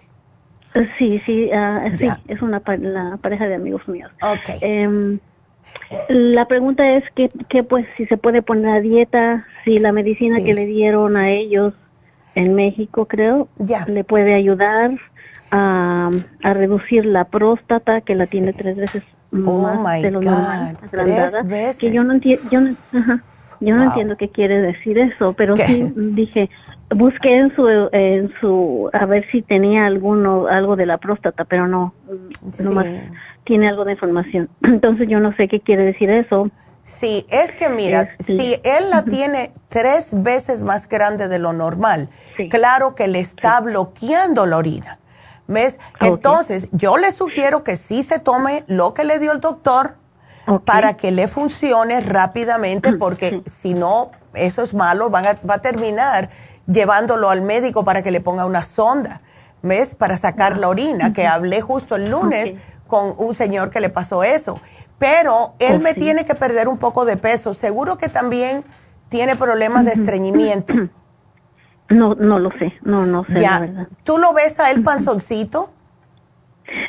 Sí, 0.98 1.20
sí, 1.26 1.50
ah, 1.52 1.84
sí, 1.98 2.20
es 2.28 2.40
una 2.42 2.62
la 2.80 3.18
pareja 3.22 3.48
de 3.48 3.54
amigos 3.54 3.86
míos. 3.88 4.10
Ok. 4.22 4.48
Em, 4.60 5.18
la 6.08 6.46
pregunta 6.46 6.96
es 6.96 7.04
que, 7.16 7.30
que, 7.48 7.64
pues, 7.64 7.86
si 7.96 8.06
se 8.06 8.16
puede 8.18 8.42
poner 8.42 8.68
a 8.76 8.80
dieta, 8.80 9.46
si 9.64 9.78
la 9.80 9.92
medicina 9.92 10.42
que 10.42 10.54
le 10.54 10.66
dieron 10.66 11.16
a 11.16 11.30
ellos 11.30 11.74
en 12.34 12.54
México, 12.54 13.06
creo, 13.08 13.48
ya. 13.68 13.86
le 13.86 14.04
puede 14.04 14.34
ayudar 14.34 14.92
a, 15.50 16.10
a 16.42 16.54
reducir 16.54 17.06
la 17.06 17.26
próstata, 17.26 18.02
que 18.02 18.14
la 18.14 18.26
tiene 18.26 18.54
tres 18.54 18.76
veces 18.76 19.04
Oh 19.44 19.52
más 19.52 19.80
my 19.82 20.02
de 20.02 20.10
lo 20.10 20.20
God, 20.20 20.24
normal, 20.24 20.78
agrandada, 20.80 21.44
tres 21.44 21.50
veces. 21.50 21.78
que 21.78 21.92
yo 21.92 22.04
no 22.04 22.14
entiendo, 22.14 22.48
yo 22.50 22.60
no, 22.60 22.76
ajá, 22.92 23.24
yo 23.60 23.74
no 23.74 23.80
Wow. 23.82 23.88
entiendo 23.88 24.16
qué 24.16 24.28
quiere 24.30 24.60
decir 24.60 24.98
eso, 24.98 25.32
pero 25.32 25.54
¿Qué? 25.54 25.66
sí 25.66 25.92
dije, 25.94 26.50
busqué 26.94 27.36
en 27.36 27.54
su, 27.54 27.68
en 27.92 28.32
su, 28.40 28.90
a 28.92 29.06
ver 29.06 29.26
si 29.30 29.42
tenía 29.42 29.86
alguno, 29.86 30.46
algo 30.46 30.76
de 30.76 30.86
la 30.86 30.98
próstata, 30.98 31.44
pero 31.44 31.66
no, 31.66 31.94
Sí. 32.56 32.62
nomás 32.64 32.86
tiene 33.44 33.68
algo 33.68 33.84
de 33.84 33.92
información. 33.92 34.48
Entonces 34.62 35.08
yo 35.08 35.20
no 35.20 35.34
sé 35.36 35.48
qué 35.48 35.60
quiere 35.60 35.84
decir 35.84 36.10
eso. 36.10 36.50
Sí, 36.82 37.26
es 37.28 37.54
que 37.54 37.68
mira, 37.68 38.02
Este, 38.18 38.24
si 38.38 38.54
él 38.64 38.88
la 38.90 39.04
tiene 39.04 39.52
tres 39.68 40.10
veces 40.12 40.62
más 40.62 40.88
grande 40.88 41.28
de 41.28 41.38
lo 41.38 41.52
normal, 41.52 42.08
Sí. 42.36 42.48
claro 42.48 42.94
que 42.94 43.08
le 43.08 43.20
está 43.20 43.60
bloqueando 43.60 44.46
la 44.46 44.56
orina. 44.56 44.98
¿Ves? 45.48 45.78
Ok. 46.00 46.06
Entonces, 46.06 46.68
yo 46.72 46.96
le 46.98 47.10
sugiero 47.10 47.64
que 47.64 47.76
sí 47.76 48.02
se 48.02 48.18
tome 48.18 48.64
lo 48.68 48.92
que 48.94 49.04
le 49.04 49.18
dio 49.18 49.32
el 49.32 49.40
doctor 49.40 49.94
Para 50.64 50.94
que 50.96 51.10
le 51.10 51.28
funcione 51.28 52.00
rápidamente, 52.00 52.92
porque 52.98 53.42
si 53.50 53.74
no, 53.74 54.10
eso 54.34 54.62
es 54.62 54.74
malo, 54.74 55.10
van 55.10 55.26
a- 55.26 55.38
va 55.48 55.54
a 55.54 55.62
terminar 55.62 56.30
llevándolo 56.66 57.30
al 57.30 57.42
médico 57.42 57.84
para 57.84 58.02
que 58.02 58.10
le 58.10 58.20
ponga 58.20 58.44
una 58.46 58.64
sonda, 58.64 59.20
¿ves? 59.62 59.94
Para 59.94 60.16
sacar 60.16 60.58
la 60.58 60.68
orina, 60.68 61.12
que 61.12 61.26
hablé 61.26 61.60
justo 61.60 61.96
el 61.96 62.10
lunes 62.10 62.54
con 62.86 63.14
un 63.16 63.34
señor 63.34 63.70
que 63.70 63.80
le 63.80 63.88
pasó 63.90 64.22
eso. 64.24 64.60
Pero 64.98 65.54
él 65.58 65.80
me 65.80 65.94
tiene 65.94 66.24
que 66.24 66.34
perder 66.34 66.68
un 66.68 66.76
poco 66.78 67.04
de 67.04 67.16
peso. 67.16 67.54
Seguro 67.54 67.96
que 67.98 68.08
también 68.08 68.64
tiene 69.08 69.36
problemas 69.36 69.84
de 69.84 69.92
estreñimiento. 69.92 70.74
No, 71.90 72.14
no 72.14 72.38
lo 72.38 72.50
sé, 72.58 72.74
no, 72.82 73.06
no 73.06 73.24
sé, 73.24 73.32
la 73.32 73.40
ya. 73.40 73.58
verdad. 73.60 73.88
¿Tú 74.04 74.18
lo 74.18 74.34
ves 74.34 74.60
a 74.60 74.70
él 74.70 74.82
panzoncito? 74.82 75.70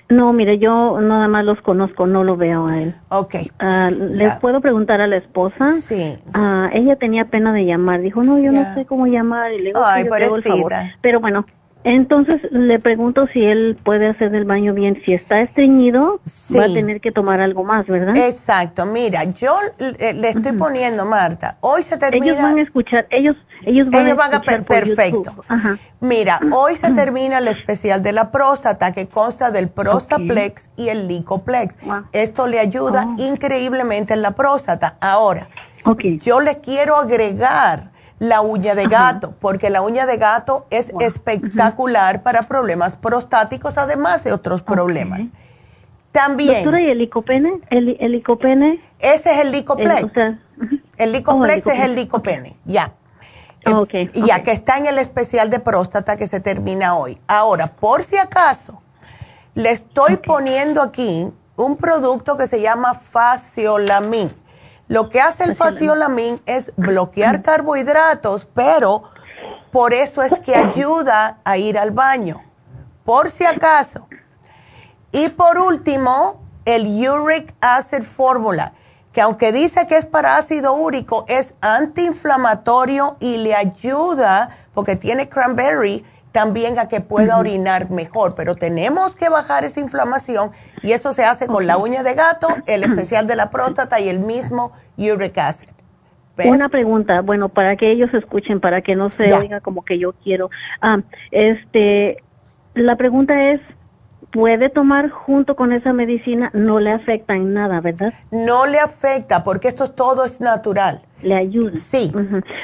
No, 0.10 0.34
mire, 0.34 0.58
yo 0.60 1.00
nada 1.02 1.28
más 1.28 1.46
los 1.46 1.62
conozco, 1.62 2.08
no 2.08 2.24
lo 2.24 2.36
veo 2.36 2.68
a 2.68 2.82
él. 2.82 2.96
Ok. 3.10 3.36
Ah, 3.60 3.90
¿Les 3.92 4.34
puedo 4.40 4.60
preguntar 4.62 5.02
a 5.02 5.08
la 5.08 5.18
esposa? 5.18 5.70
Sí. 5.70 6.18
Ah, 6.34 6.70
ella 6.74 6.96
tenía 6.98 7.26
pena 7.26 7.54
de 7.54 7.66
llamar. 7.66 8.02
Dijo, 8.02 8.22
no, 8.24 8.40
yo 8.40 8.52
no 8.52 8.74
sé 8.74 8.86
cómo 8.86 9.08
llamar. 9.08 9.54
Y 9.54 9.60
le 9.60 9.64
digo, 9.70 9.82
Ay, 9.86 10.04
"Sí, 10.04 10.10
yo 10.10 10.36
el 10.36 10.44
favor". 10.44 10.74
Pero 11.02 11.20
bueno, 11.20 11.46
entonces 11.84 12.42
le 12.52 12.78
pregunto 12.80 13.28
si 13.32 13.44
él 13.44 13.78
puede 13.84 14.08
hacer 14.08 14.32
del 14.32 14.44
baño 14.46 14.74
bien. 14.74 15.02
Si 15.06 15.14
está 15.14 15.42
estreñido, 15.42 16.20
Sí. 16.26 16.56
va 16.56 16.66
a 16.66 16.68
tener 16.74 17.00
que 17.02 17.12
tomar 17.12 17.40
algo 17.40 17.64
más, 17.64 17.88
¿verdad? 17.88 18.18
Exacto. 18.18 18.86
Mira, 18.86 19.24
yo 19.26 19.54
le, 19.78 20.14
le 20.14 20.30
estoy 20.30 20.54
poniendo, 20.54 21.06
Marta, 21.06 21.58
hoy 21.62 21.84
se 21.84 21.98
termina... 21.98 22.26
ellos 22.26 22.42
van 22.42 22.58
a 22.58 22.62
escuchar, 22.62 23.08
ellos, 23.10 23.36
ellos 23.66 23.90
van 23.90 24.02
Ellos 24.02 24.14
a 24.14 24.18
van 24.18 24.32
a 24.32 24.36
escuchar 24.36 24.56
per- 24.58 24.66
por 24.66 24.78
perfecto. 24.96 25.44
Ajá. 25.48 25.78
Mira, 26.02 26.40
hoy 26.52 26.76
se 26.76 26.92
termina 26.92 27.38
el 27.38 27.48
especial 27.48 28.02
de 28.02 28.12
la 28.12 28.30
próstata 28.32 28.92
que 28.92 29.08
consta 29.08 29.50
del 29.52 29.70
Prostaplex 29.70 30.70
y 30.76 30.90
el 30.90 31.08
Licoplex. 31.08 31.76
Wow. 31.86 32.04
Esto 32.12 32.48
le 32.48 32.60
ayuda 32.60 33.06
Oh. 33.08 33.16
increíblemente 33.22 34.14
en 34.14 34.22
la 34.22 34.32
próstata. 34.32 34.98
Ahora, 35.00 35.48
Ok. 35.86 36.02
yo 36.22 36.42
le 36.42 36.60
quiero 36.60 36.98
agregar 36.98 37.92
la 38.20 38.42
uña 38.42 38.76
de 38.76 38.86
gato, 38.88 39.34
porque 39.40 39.70
la 39.70 39.82
uña 39.82 40.06
de 40.06 40.18
gato 40.18 40.68
es 40.70 40.92
Wow. 40.92 41.02
espectacular 41.02 42.22
para 42.22 42.48
problemas 42.48 42.96
prostáticos, 42.96 43.78
además 43.78 44.24
de 44.24 44.34
otros 44.34 44.62
problemas. 44.62 45.22
También, 46.12 46.56
Doctora, 46.56 46.82
¿y 46.82 46.90
el 46.90 46.98
licopene? 46.98 47.60
¿El, 47.70 47.96
el 48.00 48.12
licopene? 48.12 48.82
ese 49.00 49.32
es 49.32 49.38
el 49.40 49.48
El- 49.48 49.52
Licoplex. 49.54 50.04
o 50.04 50.10
sea, 50.14 50.40
ujú. 50.62 50.80
El 50.98 51.12
Licoplex 51.14 51.66
Oh, 51.66 51.70
el 51.72 51.78
es 51.78 51.84
el 51.86 51.96
licopene, 51.96 52.58
ya. 52.66 52.94
Eh, 53.66 53.74
ok, 53.74 53.94
Ya 54.26 54.42
que 54.44 54.52
está 54.52 54.78
en 54.78 54.88
el 54.88 54.98
especial 55.00 55.50
de 55.50 55.60
próstata 55.60 56.16
que 56.18 56.28
se 56.28 56.40
termina 56.40 56.96
hoy. 56.96 57.20
Ahora, 57.28 57.68
por 57.68 58.04
si 58.04 58.18
acaso, 58.18 58.82
le 59.54 59.72
estoy 59.72 60.18
poniendo 60.18 60.82
aquí 60.82 61.32
un 61.56 61.76
producto 61.78 62.36
que 62.38 62.48
se 62.48 62.60
llama 62.62 62.96
Faciolamin. 62.96 64.34
Lo 64.90 65.08
que 65.08 65.22
hace 65.22 65.44
el 65.44 65.56
Faciolamin 65.56 66.42
es 66.48 66.74
bloquear 66.76 67.44
carbohidratos, 67.44 68.46
pero 68.56 69.04
por 69.72 69.94
eso 69.94 70.24
es 70.24 70.34
que 70.40 70.56
ayuda 70.56 71.38
a 71.44 71.58
ir 71.58 71.78
al 71.78 71.92
baño. 71.92 72.42
Por 73.06 73.30
si 73.30 73.46
acaso. 73.46 74.08
Y 75.12 75.30
por 75.30 75.60
último, 75.60 76.42
el 76.66 76.88
Uric 77.08 77.54
Acid 77.62 78.02
Fórmula, 78.02 78.74
que 79.14 79.22
aunque 79.22 79.52
dice 79.52 79.86
que 79.86 79.96
es 79.96 80.08
para 80.08 80.38
ácido 80.38 80.74
úrico, 80.74 81.24
es 81.28 81.54
antiinflamatorio 81.62 83.16
y 83.20 83.38
le 83.38 83.54
ayuda, 83.54 84.50
porque 84.74 84.96
tiene 84.96 85.30
cranberry, 85.30 86.04
también 86.32 86.78
a 86.80 86.88
que 86.88 87.02
pueda 87.02 87.38
orinar 87.38 87.90
mejor. 87.90 88.36
Pero 88.36 88.56
tenemos 88.56 89.16
que 89.16 89.30
bajar 89.30 89.64
esa 89.64 89.80
inflamación 89.80 90.52
y 90.82 90.92
eso 90.92 91.14
se 91.14 91.26
hace 91.26 91.48
con 91.48 91.68
la 91.68 91.78
uña 91.78 92.04
de 92.04 92.14
gato, 92.16 92.48
el 92.68 92.84
especial 92.84 93.28
de 93.28 93.36
la 93.36 93.50
próstata 93.50 94.00
y 94.00 94.10
el 94.10 94.20
mismo 94.20 94.72
Uric 94.98 95.38
Acid. 95.38 95.70
¿Ves? 96.38 96.48
Una 96.48 96.70
pregunta, 96.70 97.22
bueno, 97.22 97.50
para 97.50 97.76
que 97.76 97.92
ellos 97.92 98.14
escuchen, 98.14 98.60
para 98.62 98.82
que 98.82 98.96
no 98.96 99.12
se 99.12 99.28
Ya. 99.28 99.40
oiga 99.40 99.60
como 99.60 99.84
que 99.84 100.00
yo 100.00 100.14
quiero. 100.14 100.50
Ah, 100.82 101.00
este, 101.32 102.24
la 102.76 102.96
pregunta 102.96 103.52
es, 103.52 103.60
¿puede 104.32 104.70
tomar 104.70 105.10
junto 105.10 105.56
con 105.58 105.74
esa 105.74 105.92
medicina? 105.92 106.50
No 106.54 106.80
le 106.80 106.92
afecta 106.94 107.34
en 107.34 107.54
nada, 107.54 107.82
¿verdad? 107.82 108.14
No 108.32 108.68
le 108.68 108.80
afecta 108.80 109.44
porque 109.44 109.68
esto 109.68 109.92
todo 109.92 110.24
es 110.24 110.40
natural. 110.40 111.02
Le 111.22 111.36
ayuda. 111.36 111.80
Sí. 111.92 112.12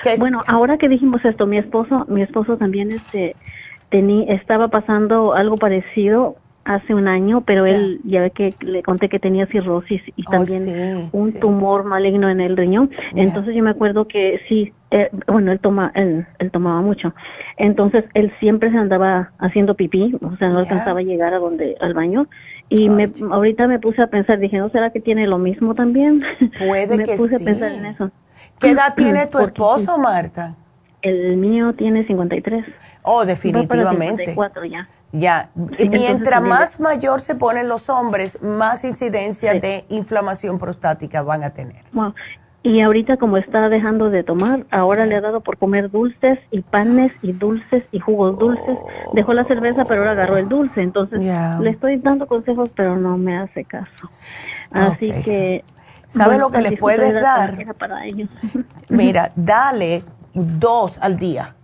Es- 0.03 0.19
Bueno, 0.19 0.43
ahora 0.47 0.77
que 0.77 0.89
dijimos 0.89 1.23
esto, 1.25 1.47
mi 1.47 1.57
esposo, 1.57 2.05
mi 2.07 2.21
esposo 2.21 2.57
también 2.57 2.91
este, 2.91 3.37
tení- 3.91 4.25
estaba 4.29 4.69
pasando 4.69 5.33
algo 5.33 5.57
parecido 5.57 6.37
hace 6.63 6.95
un 6.95 7.07
año, 7.07 7.43
pero 7.45 7.65
él, 7.67 8.01
ya 8.03 8.21
ve 8.21 8.31
que 8.31 8.55
le 8.61 8.81
conté 8.81 9.07
que 9.09 9.19
tenía 9.19 9.45
cirrosis 9.47 10.01
y 10.15 10.23
Oh, 10.27 10.31
también 10.31 10.65
sí, 10.65 10.71
un 11.11 11.31
sí. 11.33 11.39
tumor 11.39 11.83
maligno 11.83 12.27
en 12.29 12.41
el 12.41 12.57
riñón. 12.57 12.89
Entonces 13.15 13.55
yo 13.55 13.63
me 13.63 13.69
acuerdo 13.69 14.07
que 14.07 14.41
sí, 14.47 14.73
eh, 14.89 15.09
bueno, 15.27 15.51
él, 15.51 15.59
toma, 15.59 15.91
él, 15.95 16.25
él 16.39 16.51
tomaba 16.51 16.81
mucho. 16.81 17.13
Entonces 17.57 18.05
él 18.15 18.33
siempre 18.39 18.71
se 18.71 18.77
andaba 18.77 19.33
haciendo 19.37 19.75
pipí, 19.75 20.15
o 20.21 20.35
sea, 20.37 20.49
no 20.49 20.57
alcanzaba 20.59 21.01
a 21.01 21.03
llegar 21.03 21.33
a 21.35 21.39
donde, 21.39 21.75
al 21.79 21.93
baño. 21.93 22.27
Y 22.69 22.89
me, 22.89 23.11
ahorita 23.31 23.67
me 23.67 23.79
puse 23.79 24.01
a 24.01 24.07
pensar, 24.07 24.39
dije, 24.39 24.57
¿no 24.57 24.69
será 24.69 24.91
que 24.91 25.01
tiene 25.01 25.27
lo 25.27 25.37
mismo 25.37 25.75
también? 25.75 26.21
Puede 26.57 26.87
me 26.97 27.05
que 27.05 27.17
puse 27.17 27.35
sí. 27.35 27.35
a 27.35 27.39
pensar 27.39 27.71
en 27.73 27.85
eso. 27.85 28.11
¿Qué 28.59 28.71
edad 28.71 28.93
tiene 28.95 29.27
tu 29.27 29.39
esposo, 29.39 29.97
Marta? 29.97 30.55
El 31.01 31.37
mío 31.37 31.73
tiene 31.73 32.05
53. 32.07 32.65
Oh, 33.03 33.25
definitivamente. 33.25 34.25
54 34.25 34.65
ya. 34.65 34.89
Ya, 35.11 35.49
Sí, 35.77 35.87
mientras 35.87 36.41
más 36.41 36.79
mayor 36.79 37.21
se 37.21 37.35
ponen 37.35 37.69
los 37.69 37.89
hombres, 37.89 38.41
más 38.41 38.83
incidencia 38.83 39.53
Sí. 39.53 39.59
de 39.59 39.85
inflamación 39.89 40.57
prostática 40.57 41.21
van 41.21 41.43
a 41.43 41.51
tener. 41.51 41.83
Wow. 41.93 42.13
Y 42.63 42.81
ahorita 42.81 43.17
como 43.17 43.37
está 43.37 43.69
dejando 43.69 44.09
de 44.09 44.23
tomar, 44.23 44.65
ahora 44.71 45.05
le 45.05 45.15
ha 45.15 45.21
dado 45.21 45.41
por 45.41 45.57
comer 45.57 45.91
dulces 45.91 46.39
y 46.49 46.61
panes 46.61 47.23
y 47.23 47.31
dulces 47.33 47.85
y 47.91 47.99
jugos 47.99 48.39
dulces. 48.39 48.77
Dejó 49.13 49.33
la 49.33 49.45
cerveza, 49.45 49.85
pero 49.85 50.01
ahora 50.01 50.13
agarró 50.13 50.37
el 50.37 50.49
dulce. 50.49 50.81
Entonces 50.81 51.21
le 51.21 51.69
estoy 51.69 51.97
dando 51.97 52.25
consejos, 52.25 52.71
pero 52.75 52.95
no 52.97 53.17
me 53.17 53.37
hace 53.37 53.63
caso. 53.65 54.09
Así 54.71 55.11
que... 55.23 55.63
¿Sabe 56.15 56.37
lo 56.37 56.49
que 56.51 56.61
les 56.61 56.79
puedes 56.79 57.13
dar? 57.13 57.57
para- 57.77 58.05
ellos. 58.05 58.29
Mira, 58.89 59.31
dale 59.35 60.03
dos 60.33 60.97
al 61.01 61.17
día. 61.17 61.55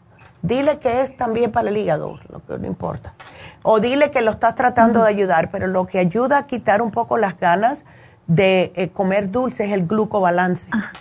Dile 0.43 0.79
que 0.79 1.01
es 1.01 1.15
también 1.15 1.51
para 1.51 1.69
el 1.69 1.77
hígado, 1.77 2.19
lo 2.29 2.43
que 2.43 2.57
no 2.57 2.65
importa. 2.65 3.13
O 3.61 3.79
dile 3.79 4.09
que 4.09 4.21
lo 4.21 4.31
estás 4.31 4.55
tratando 4.55 5.03
de 5.03 5.09
ayudar, 5.09 5.51
pero 5.51 5.67
lo 5.67 5.85
que 5.85 5.99
ayuda 5.99 6.39
a 6.39 6.47
quitar 6.47 6.81
un 6.81 6.89
poco 6.89 7.17
las 7.17 7.37
ganas 7.39 7.85
de 8.25 8.71
eh, 8.75 8.89
comer 8.89 9.29
dulce 9.29 9.65
es 9.65 9.71
el 9.71 9.85
glucobalance. 9.85 10.67
Ah, 10.71 10.91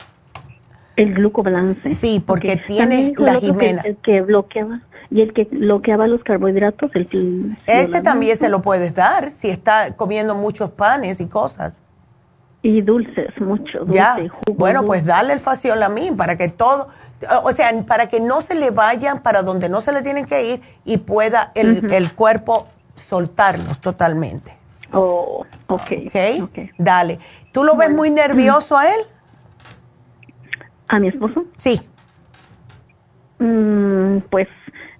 El 0.96 1.14
glucobalance. 1.14 1.94
Sí, 1.94 2.22
porque 2.24 2.58
tiene 2.66 3.14
la 3.16 3.30
el 3.32 3.36
otro 3.36 3.40
que- 3.40 3.46
Jimena. 3.46 3.82
el 3.82 3.96
que 3.96 4.20
bloqueaba 4.20 4.80
y 5.10 5.22
el 5.22 5.32
que 5.32 5.44
bloqueaba 5.44 6.06
los 6.06 6.22
carbohidratos, 6.22 6.94
el 6.94 7.08
fil- 7.08 7.56
Ese 7.66 8.02
también 8.02 8.36
se 8.36 8.48
lo 8.50 8.60
puedes 8.60 8.94
dar 8.94 9.30
si 9.30 9.48
está 9.48 9.96
comiendo 9.96 10.34
muchos 10.34 10.70
panes 10.70 11.18
y 11.20 11.26
cosas. 11.26 11.78
Y 12.62 12.82
dulces, 12.82 13.28
mucho. 13.40 13.80
Dulce, 13.80 13.94
Ya, 13.94 14.14
jugo 14.16 14.54
bueno, 14.58 14.80
dulce. 14.80 14.86
pues 14.88 15.06
dale 15.06 15.32
el 15.32 15.40
faciolamin 15.40 16.16
para 16.16 16.36
que 16.36 16.48
todo, 16.48 16.88
o 17.44 17.52
sea, 17.52 17.70
para 17.86 18.08
que 18.08 18.20
no 18.20 18.42
se 18.42 18.54
le 18.54 18.70
vayan 18.70 19.20
para 19.22 19.42
donde 19.42 19.68
no 19.70 19.80
se 19.80 19.92
le 19.92 20.02
tienen 20.02 20.26
que 20.26 20.52
ir 20.54 20.60
y 20.84 20.98
pueda 20.98 21.52
el, 21.54 21.90
el 21.92 22.12
cuerpo 22.12 22.68
soltarlos 22.96 23.80
totalmente. 23.80 24.54
Oh, 24.92 25.46
ok. 25.68 25.90
¿Ok? 26.08 26.16
ok. 26.42 26.58
Dale. 26.76 27.18
¿Tú 27.52 27.64
lo 27.64 27.76
ves 27.76 27.90
muy 27.90 28.10
nervioso 28.10 28.76
a 28.76 28.86
él? 28.92 29.00
¿A 30.88 30.98
mi 30.98 31.08
esposo? 31.08 31.44
Sí. 31.56 31.80
Mm, 33.38 34.18
pues 34.30 34.48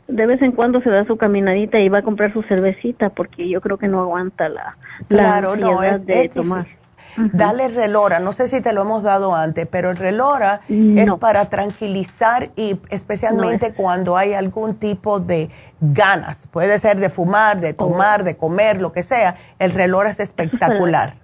de 0.09 0.27
vez 0.27 0.41
en 0.43 0.53
cuando 0.53 0.81
se 0.81 0.91
da 0.91 1.05
su 1.07 1.17
caminadita 1.17 1.79
y 1.79 1.89
va 1.89 1.99
a 1.99 2.03
comprar 2.03 2.33
su 2.33 2.43
cervecita 2.45 3.11
porque 3.11 3.49
yo 3.49 3.61
creo 3.61 3.77
que 3.79 3.87
no 3.87 4.01
aguanta 4.01 4.49
la, 4.49 4.77
Claro, 5.09 5.55
la 5.57 5.67
no, 5.67 5.81
ansiedad 5.81 5.97
es, 6.01 6.07
de 6.07 6.25
es 6.25 6.31
tomar. 6.33 6.65
difícil. 6.65 6.80
Dale 7.17 7.69
relora. 7.69 8.21
No 8.21 8.33
sé 8.33 8.49
si 8.49 8.61
te 8.61 8.73
lo 8.73 8.83
hemos 8.83 9.03
dado 9.03 9.35
antes, 9.35 9.67
pero 9.67 9.91
el 9.91 9.97
relora 9.97 10.61
es 10.69 11.11
para 11.15 11.47
tranquilizar 11.47 12.51
y 12.57 12.79
especialmente 12.91 13.73
cuando 13.75 14.17
hay 14.17 14.35
algún 14.35 14.77
tipo 14.77 15.21
de 15.21 15.51
ganas. 15.81 16.47
Puede 16.47 16.79
ser 16.79 16.99
de 17.01 17.11
fumar, 17.11 17.61
de 17.61 17.73
tomar, 17.73 18.25
de 18.25 18.37
comer, 18.37 18.81
lo 18.81 18.93
que 18.93 19.03
sea. 19.03 19.37
El 19.59 19.73
relora 19.73 20.11
es 20.11 20.21
espectacular. 20.21 21.15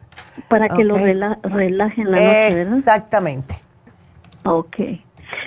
Para, 0.49 0.69
que 0.69 0.85
lo 0.85 0.97
relajen 0.97 2.11
la 2.11 2.17
noche, 2.19 2.55
¿verdad? 2.55 2.77
Exactamente. 2.77 3.55
Ok. 4.45 4.77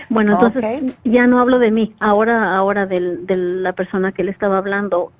Bueno, 0.09 0.33
entonces 0.33 0.95
ya 1.03 1.27
no 1.27 1.39
hablo 1.39 1.59
de 1.59 1.71
mí, 1.71 1.95
ahora 1.99 2.55
ahora 2.55 2.85
de 2.85 2.99
la 3.35 3.73
persona 3.73 4.11
que 4.11 4.23
le 4.23 4.31
estaba 4.31 4.57
hablando. 4.57 5.11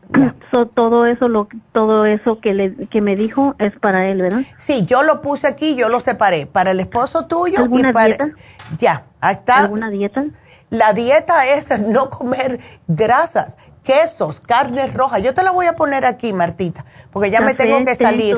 todo 0.74 1.05
eso 1.05 1.28
lo 1.28 1.47
todo 1.72 2.05
eso 2.05 2.39
que 2.39 2.53
le 2.53 2.88
que 2.88 3.01
me 3.01 3.16
dijo 3.16 3.55
es 3.60 3.78
para 3.80 4.07
él, 4.07 4.22
¿verdad? 4.22 4.41
Sí, 4.57 4.86
yo 4.86 5.03
lo 5.03 5.22
puse 5.22 5.47
aquí, 5.47 5.76
yo 5.76 5.89
lo 5.89 5.99
separé 5.99 6.45
para 6.45 6.72
el 6.72 6.80
esposo 6.80 7.28
tuyo 7.28 7.60
¿Alguna 7.60 7.89
y 7.89 7.93
para 7.93 8.07
dieta? 8.07 8.30
Ya, 8.78 9.05
ahí 9.22 9.36
está. 9.36 9.64
¿Alguna 9.64 9.89
dieta? 9.89 10.26
La 10.70 10.93
dieta 10.93 11.47
es 11.47 11.80
no 11.80 12.10
comer 12.10 12.60
grasas, 12.88 13.57
quesos, 13.84 14.39
carnes 14.39 14.93
rojas. 14.93 15.24
Yo 15.24 15.34
te 15.34 15.41
la 15.41 15.49
voy 15.49 15.66
a 15.66 15.76
poner 15.76 16.05
aquí, 16.05 16.32
Martita, 16.32 16.86
porque 17.12 17.32
ya 17.32 17.41
me 17.41 17.55
tengo 17.55 17.84
que 17.84 17.95
salir. 17.95 18.38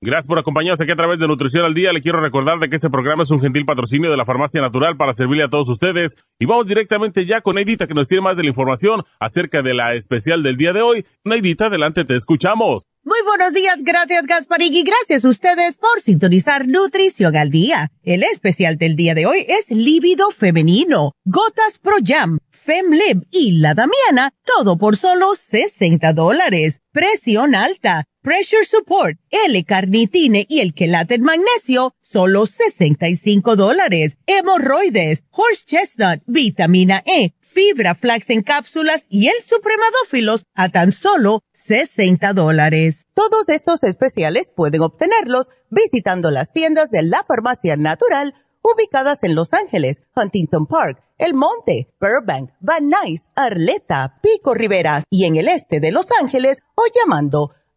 Gracias 0.00 0.28
por 0.28 0.38
acompañarnos 0.38 0.80
aquí 0.80 0.92
a 0.92 0.96
través 0.96 1.18
de 1.18 1.26
Nutrición 1.26 1.64
al 1.64 1.74
Día. 1.74 1.92
Le 1.92 2.00
quiero 2.00 2.20
recordar 2.20 2.60
de 2.60 2.68
que 2.68 2.76
este 2.76 2.88
programa 2.88 3.24
es 3.24 3.32
un 3.32 3.40
gentil 3.40 3.64
patrocinio 3.64 4.12
de 4.12 4.16
la 4.16 4.24
Farmacia 4.24 4.60
Natural 4.60 4.96
para 4.96 5.12
servirle 5.12 5.42
a 5.42 5.48
todos 5.48 5.68
ustedes. 5.68 6.16
Y 6.38 6.46
vamos 6.46 6.68
directamente 6.68 7.26
ya 7.26 7.40
con 7.40 7.56
Neidita 7.56 7.88
que 7.88 7.94
nos 7.94 8.06
tiene 8.06 8.22
más 8.22 8.36
de 8.36 8.44
la 8.44 8.50
información 8.50 9.02
acerca 9.18 9.60
de 9.60 9.74
la 9.74 9.94
especial 9.94 10.44
del 10.44 10.56
día 10.56 10.72
de 10.72 10.82
hoy. 10.82 11.04
Neidita, 11.24 11.66
adelante, 11.66 12.04
te 12.04 12.14
escuchamos. 12.14 12.84
Muy 13.02 13.18
buenos 13.24 13.52
días, 13.54 13.78
gracias 13.82 14.26
Gasparín 14.26 14.74
y 14.74 14.82
gracias 14.82 15.24
a 15.24 15.28
ustedes 15.30 15.78
por 15.78 16.00
sintonizar 16.00 16.68
Nutrición 16.68 17.36
al 17.36 17.50
Día. 17.50 17.90
El 18.04 18.22
especial 18.22 18.76
del 18.76 18.94
día 18.94 19.14
de 19.14 19.26
hoy 19.26 19.46
es 19.48 19.70
Líbido 19.70 20.30
Femenino, 20.30 21.12
Gotas 21.24 21.78
Pro 21.82 21.96
Jam, 22.04 22.38
FemLib 22.50 23.26
y 23.32 23.60
La 23.60 23.74
Damiana, 23.74 24.32
todo 24.44 24.76
por 24.76 24.96
solo 24.96 25.34
60 25.34 26.12
dólares. 26.12 26.80
Presión 26.92 27.54
alta, 27.54 28.04
Pressure 28.28 28.66
Support, 28.66 29.18
L-Carnitine 29.30 30.44
y 30.50 30.60
el 30.60 30.74
Quelate 30.74 31.18
Magnesio, 31.18 31.94
solo 32.02 32.44
65 32.44 33.56
dólares. 33.56 34.18
Hemorroides, 34.26 35.22
Horse 35.30 35.64
Chestnut, 35.64 36.20
Vitamina 36.26 37.02
E, 37.06 37.32
Fibra 37.40 37.94
Flax 37.94 38.28
en 38.28 38.42
cápsulas 38.42 39.06
y 39.08 39.28
el 39.28 39.42
Supremadófilos 39.46 40.44
a 40.54 40.68
tan 40.68 40.92
solo 40.92 41.40
60 41.54 42.34
dólares. 42.34 43.06
Todos 43.14 43.48
estos 43.48 43.82
especiales 43.82 44.50
pueden 44.54 44.82
obtenerlos 44.82 45.46
visitando 45.70 46.30
las 46.30 46.52
tiendas 46.52 46.90
de 46.90 47.04
la 47.04 47.24
Farmacia 47.26 47.78
Natural 47.78 48.34
ubicadas 48.60 49.20
en 49.22 49.36
Los 49.36 49.54
Ángeles, 49.54 50.02
Huntington 50.14 50.66
Park, 50.66 51.02
El 51.16 51.32
Monte, 51.32 51.94
Burbank, 51.98 52.50
Van 52.60 52.90
Nuys, 52.90 53.26
Arleta, 53.34 54.18
Pico 54.22 54.52
Rivera 54.52 55.04
y 55.08 55.24
en 55.24 55.36
el 55.36 55.48
este 55.48 55.80
de 55.80 55.92
Los 55.92 56.06
Ángeles 56.20 56.58
o 56.74 56.82
llamando 56.94 57.54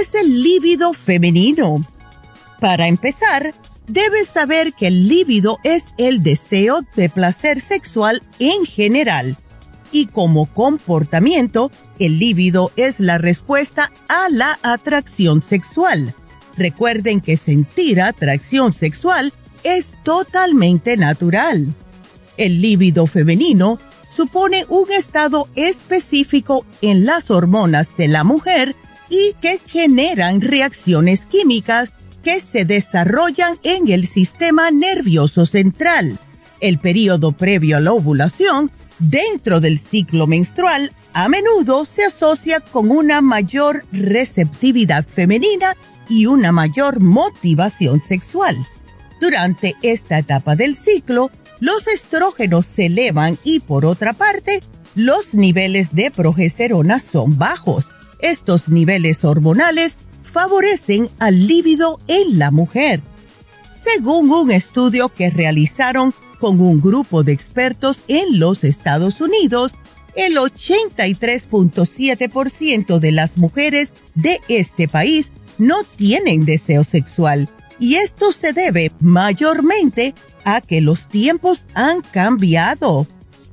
Es 0.00 0.14
el 0.14 0.42
líbido 0.42 0.92
femenino? 0.92 1.84
Para 2.60 2.88
empezar, 2.88 3.54
debes 3.86 4.28
saber 4.28 4.72
que 4.72 4.88
el 4.88 5.08
líbido 5.08 5.58
es 5.64 5.86
el 5.98 6.22
deseo 6.22 6.80
de 6.96 7.08
placer 7.08 7.60
sexual 7.60 8.22
en 8.38 8.64
general. 8.64 9.36
y 9.92 10.06
como 10.06 10.46
comportamiento, 10.46 11.70
el 12.00 12.18
líbido 12.18 12.72
es 12.76 12.98
la 12.98 13.18
respuesta 13.18 13.92
a 14.08 14.28
la 14.28 14.58
atracción 14.62 15.42
sexual. 15.42 16.12
Recuerden 16.58 17.20
que 17.20 17.36
sentir 17.36 18.02
atracción 18.02 18.74
sexual 18.74 19.32
es 19.62 19.94
totalmente 20.02 20.96
natural. 20.96 21.72
El 22.36 22.60
líbido 22.60 23.06
femenino 23.06 23.78
supone 24.14 24.66
un 24.68 24.90
estado 24.90 25.48
específico 25.54 26.66
en 26.82 27.06
las 27.06 27.30
hormonas 27.30 27.88
de 27.96 28.08
la 28.08 28.24
mujer 28.24 28.74
y 29.08 29.34
que 29.40 29.60
generan 29.66 30.40
reacciones 30.40 31.26
químicas 31.26 31.90
que 32.22 32.40
se 32.40 32.64
desarrollan 32.64 33.58
en 33.62 33.88
el 33.88 34.06
sistema 34.06 34.70
nervioso 34.70 35.46
central. 35.46 36.18
El 36.60 36.78
periodo 36.78 37.32
previo 37.32 37.76
a 37.76 37.80
la 37.80 37.92
ovulación 37.92 38.70
dentro 38.98 39.60
del 39.60 39.78
ciclo 39.78 40.26
menstrual 40.26 40.92
a 41.12 41.28
menudo 41.28 41.84
se 41.86 42.04
asocia 42.04 42.60
con 42.60 42.90
una 42.90 43.22
mayor 43.22 43.84
receptividad 43.92 45.06
femenina 45.06 45.74
y 46.08 46.26
una 46.26 46.52
mayor 46.52 47.00
motivación 47.00 48.02
sexual. 48.06 48.56
Durante 49.20 49.76
esta 49.82 50.18
etapa 50.18 50.56
del 50.56 50.76
ciclo, 50.76 51.30
los 51.60 51.86
estrógenos 51.86 52.66
se 52.66 52.86
elevan 52.86 53.38
y 53.44 53.60
por 53.60 53.86
otra 53.86 54.12
parte, 54.12 54.62
los 54.94 55.32
niveles 55.32 55.94
de 55.94 56.10
progesterona 56.10 56.98
son 56.98 57.38
bajos. 57.38 57.86
Estos 58.18 58.68
niveles 58.68 59.24
hormonales 59.24 59.96
favorecen 60.22 61.08
al 61.18 61.46
líbido 61.46 61.98
en 62.08 62.38
la 62.38 62.50
mujer. 62.50 63.00
Según 63.78 64.30
un 64.30 64.50
estudio 64.50 65.08
que 65.08 65.30
realizaron 65.30 66.12
con 66.40 66.60
un 66.60 66.80
grupo 66.80 67.22
de 67.22 67.32
expertos 67.32 68.00
en 68.08 68.38
los 68.38 68.64
Estados 68.64 69.20
Unidos, 69.20 69.72
el 70.14 70.36
83.7% 70.36 72.98
de 72.98 73.12
las 73.12 73.36
mujeres 73.36 73.92
de 74.14 74.40
este 74.48 74.88
país 74.88 75.30
no 75.58 75.84
tienen 75.96 76.44
deseo 76.44 76.84
sexual 76.84 77.48
y 77.78 77.96
esto 77.96 78.32
se 78.32 78.52
debe 78.52 78.92
mayormente 79.00 80.14
a 80.44 80.60
que 80.60 80.80
los 80.80 81.08
tiempos 81.08 81.64
han 81.74 82.00
cambiado. 82.00 83.06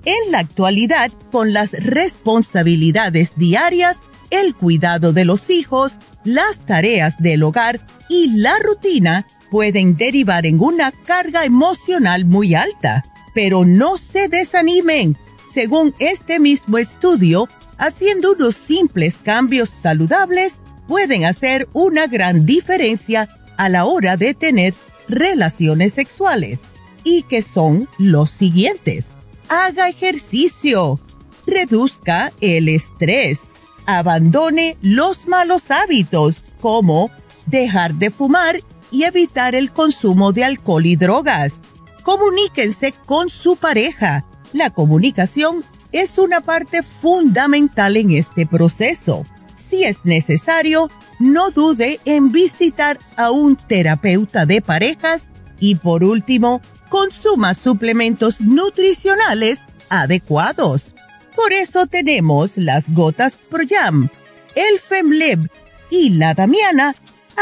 En 0.05 0.31
la 0.31 0.39
actualidad, 0.39 1.11
con 1.31 1.53
las 1.53 1.71
responsabilidades 1.71 3.31
diarias, 3.35 3.97
el 4.33 4.55
cuidado 4.55 5.13
de 5.13 5.25
los 5.25 5.51
hijos, 5.51 5.93
las 6.23 6.65
tareas 6.65 7.15
del 7.19 7.43
hogar 7.43 7.79
y 8.09 8.39
la 8.39 8.57
rutina 8.57 9.27
pueden 9.51 9.95
derivar 9.95 10.47
en 10.47 10.59
una 10.59 10.91
carga 10.91 11.45
emocional 11.45 12.25
muy 12.25 12.55
alta. 12.55 13.03
Pero 13.35 13.63
no 13.63 13.97
se 13.97 14.27
desanimen. 14.27 15.17
Según 15.53 15.93
este 15.99 16.39
mismo 16.39 16.79
estudio, 16.79 17.47
haciendo 17.77 18.33
unos 18.33 18.55
simples 18.55 19.17
cambios 19.23 19.69
saludables 19.83 20.53
pueden 20.87 21.25
hacer 21.25 21.67
una 21.73 22.07
gran 22.07 22.45
diferencia 22.45 23.29
a 23.57 23.69
la 23.69 23.85
hora 23.85 24.17
de 24.17 24.33
tener 24.33 24.73
relaciones 25.07 25.93
sexuales 25.93 26.59
y 27.03 27.21
que 27.23 27.43
son 27.43 27.87
los 27.99 28.31
siguientes. 28.31 29.05
Haga 29.47 29.89
ejercicio, 29.89 30.99
reduzca 31.45 32.31
el 32.41 32.69
estrés, 32.69 33.41
abandone 33.85 34.77
los 34.81 35.27
malos 35.27 35.71
hábitos 35.71 36.43
como 36.59 37.11
dejar 37.45 37.95
de 37.95 38.11
fumar 38.11 38.59
y 38.91 39.03
evitar 39.03 39.55
el 39.55 39.71
consumo 39.71 40.31
de 40.31 40.43
alcohol 40.43 40.85
y 40.85 40.95
drogas. 40.95 41.55
Comuníquense 42.03 42.93
con 43.05 43.29
su 43.29 43.55
pareja. 43.55 44.25
La 44.53 44.69
comunicación 44.69 45.63
es 45.91 46.17
una 46.17 46.41
parte 46.41 46.83
fundamental 46.83 47.97
en 47.97 48.11
este 48.11 48.45
proceso. 48.45 49.23
Si 49.69 49.83
es 49.83 50.05
necesario, 50.05 50.89
no 51.19 51.51
dude 51.51 51.99
en 52.05 52.31
visitar 52.31 52.99
a 53.15 53.31
un 53.31 53.55
terapeuta 53.55 54.45
de 54.45 54.61
parejas 54.61 55.27
y 55.59 55.75
por 55.75 56.03
último, 56.03 56.61
consuma 56.89 57.53
suplementos 57.53 58.41
nutricionales 58.41 59.61
adecuados. 59.89 60.93
Por 61.35 61.53
eso 61.53 61.87
tenemos 61.87 62.57
las 62.57 62.89
gotas 62.89 63.37
ProYam, 63.49 64.09
el 64.55 64.79
FemLib 64.79 65.49
y 65.89 66.11
la 66.11 66.33
Damiana 66.33 66.95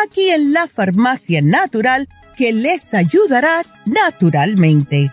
aquí 0.03 0.29
en 0.29 0.53
la 0.53 0.67
farmacia 0.67 1.41
natural 1.41 2.07
que 2.37 2.53
les 2.53 2.93
ayudará 2.93 3.63
naturalmente. 3.85 5.11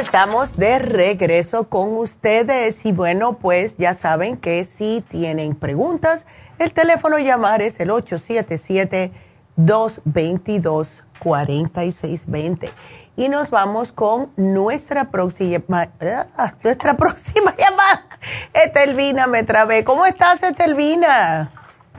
Estamos 0.00 0.56
de 0.56 0.78
regreso 0.80 1.68
con 1.68 1.96
ustedes 1.96 2.84
y 2.84 2.90
bueno, 2.90 3.38
pues 3.38 3.76
ya 3.76 3.94
saben 3.94 4.38
que 4.38 4.64
si 4.64 5.04
tienen 5.08 5.54
preguntas, 5.54 6.26
el 6.60 6.74
teléfono 6.74 7.18
llamar 7.18 7.62
es 7.62 7.80
el 7.80 7.90
877 7.90 9.12
222 9.56 11.02
4620 11.18 12.70
y 13.16 13.28
nos 13.28 13.50
vamos 13.50 13.92
con 13.92 14.30
nuestra 14.36 15.10
próxima, 15.10 15.88
ah, 16.36 16.52
nuestra 16.62 16.94
próxima 16.98 17.54
llamada. 17.56 18.06
Estelvina 18.52 19.26
me 19.26 19.42
trabé. 19.42 19.84
¿Cómo 19.84 20.06
estás, 20.06 20.42
Estelvina? 20.42 21.50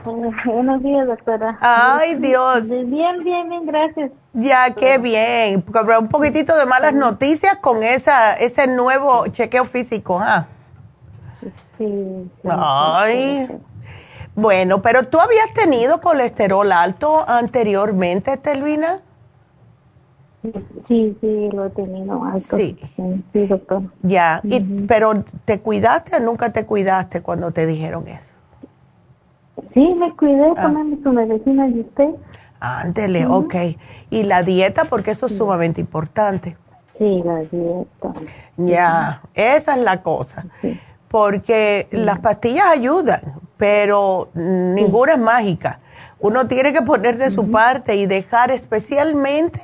Buenos 0.04 0.82
días, 0.82 1.06
doctora. 1.06 1.56
Ay, 1.60 2.16
Dios. 2.16 2.68
Bien, 2.68 3.22
bien, 3.22 3.48
bien, 3.48 3.66
gracias. 3.66 4.10
Ya, 4.32 4.70
qué 4.74 4.98
bien. 4.98 5.64
Un 6.00 6.08
poquitito 6.08 6.56
de 6.56 6.66
malas 6.66 6.94
noticias 6.94 7.56
con 7.56 7.82
esa, 7.84 8.34
ese 8.34 8.66
nuevo 8.66 9.26
chequeo 9.28 9.64
físico, 9.64 10.18
¿ah? 10.20 10.46
Sí. 11.78 12.30
Ay. 12.48 13.48
Bueno, 14.34 14.80
pero 14.80 15.04
tú 15.04 15.20
habías 15.20 15.52
tenido 15.54 16.00
colesterol 16.00 16.70
alto 16.72 17.28
anteriormente, 17.28 18.32
Estelvina? 18.32 19.00
Sí, 20.42 21.16
sí, 21.20 21.50
lo 21.52 21.66
he 21.66 21.70
tenido 21.70 22.24
alto. 22.24 22.56
Sí, 22.56 22.76
sí, 23.32 23.46
doctor. 23.46 23.82
Ya, 24.02 24.40
y, 24.42 24.60
pero 24.60 25.24
¿te 25.44 25.60
cuidaste 25.60 26.16
o 26.16 26.20
nunca 26.20 26.50
te 26.50 26.66
cuidaste 26.66 27.22
cuando 27.22 27.52
te 27.52 27.66
dijeron 27.66 28.08
eso? 28.08 28.34
Sí, 29.72 29.94
me 29.94 30.14
cuidé 30.16 30.52
ah. 30.56 30.72
su 31.02 31.12
medicina 31.12 31.68
y 31.68 31.80
usted. 31.80 32.08
Ándele, 32.58 33.26
ok. 33.26 33.54
¿Y 34.10 34.24
la 34.24 34.42
dieta? 34.42 34.84
Porque 34.84 35.12
eso 35.12 35.26
es 35.26 35.36
sumamente 35.36 35.80
importante. 35.80 36.56
Sí, 36.98 37.22
la 37.24 37.38
dieta. 37.38 38.12
Ya, 38.56 39.22
esa 39.34 39.74
es 39.76 39.82
la 39.82 40.02
cosa. 40.02 40.46
Porque 41.08 41.88
las 41.90 42.20
pastillas 42.20 42.66
ayudan, 42.66 43.20
pero 43.56 44.30
ninguna 44.34 45.14
es 45.14 45.18
mágica. 45.18 45.80
Uno 46.20 46.46
tiene 46.46 46.72
que 46.72 46.82
poner 46.82 47.18
de 47.18 47.30
su 47.30 47.50
parte 47.50 47.96
y 47.96 48.06
dejar 48.06 48.50
especialmente 48.50 49.60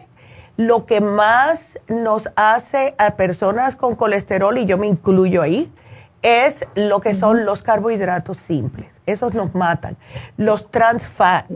lo 0.56 0.86
que 0.86 1.00
más 1.00 1.78
nos 1.86 2.28
hace 2.34 2.94
a 2.98 3.14
personas 3.14 3.76
con 3.76 3.94
colesterol, 3.94 4.58
y 4.58 4.66
yo 4.66 4.76
me 4.76 4.88
incluyo 4.88 5.40
ahí, 5.40 5.72
es 6.20 6.64
lo 6.74 7.00
que 7.00 7.14
son 7.14 7.44
los 7.44 7.62
carbohidratos 7.62 8.38
simples. 8.38 8.92
Esos 9.06 9.34
nos 9.34 9.54
matan. 9.54 9.96
Los 10.36 10.68
trans 10.68 11.06
fat. 11.06 11.46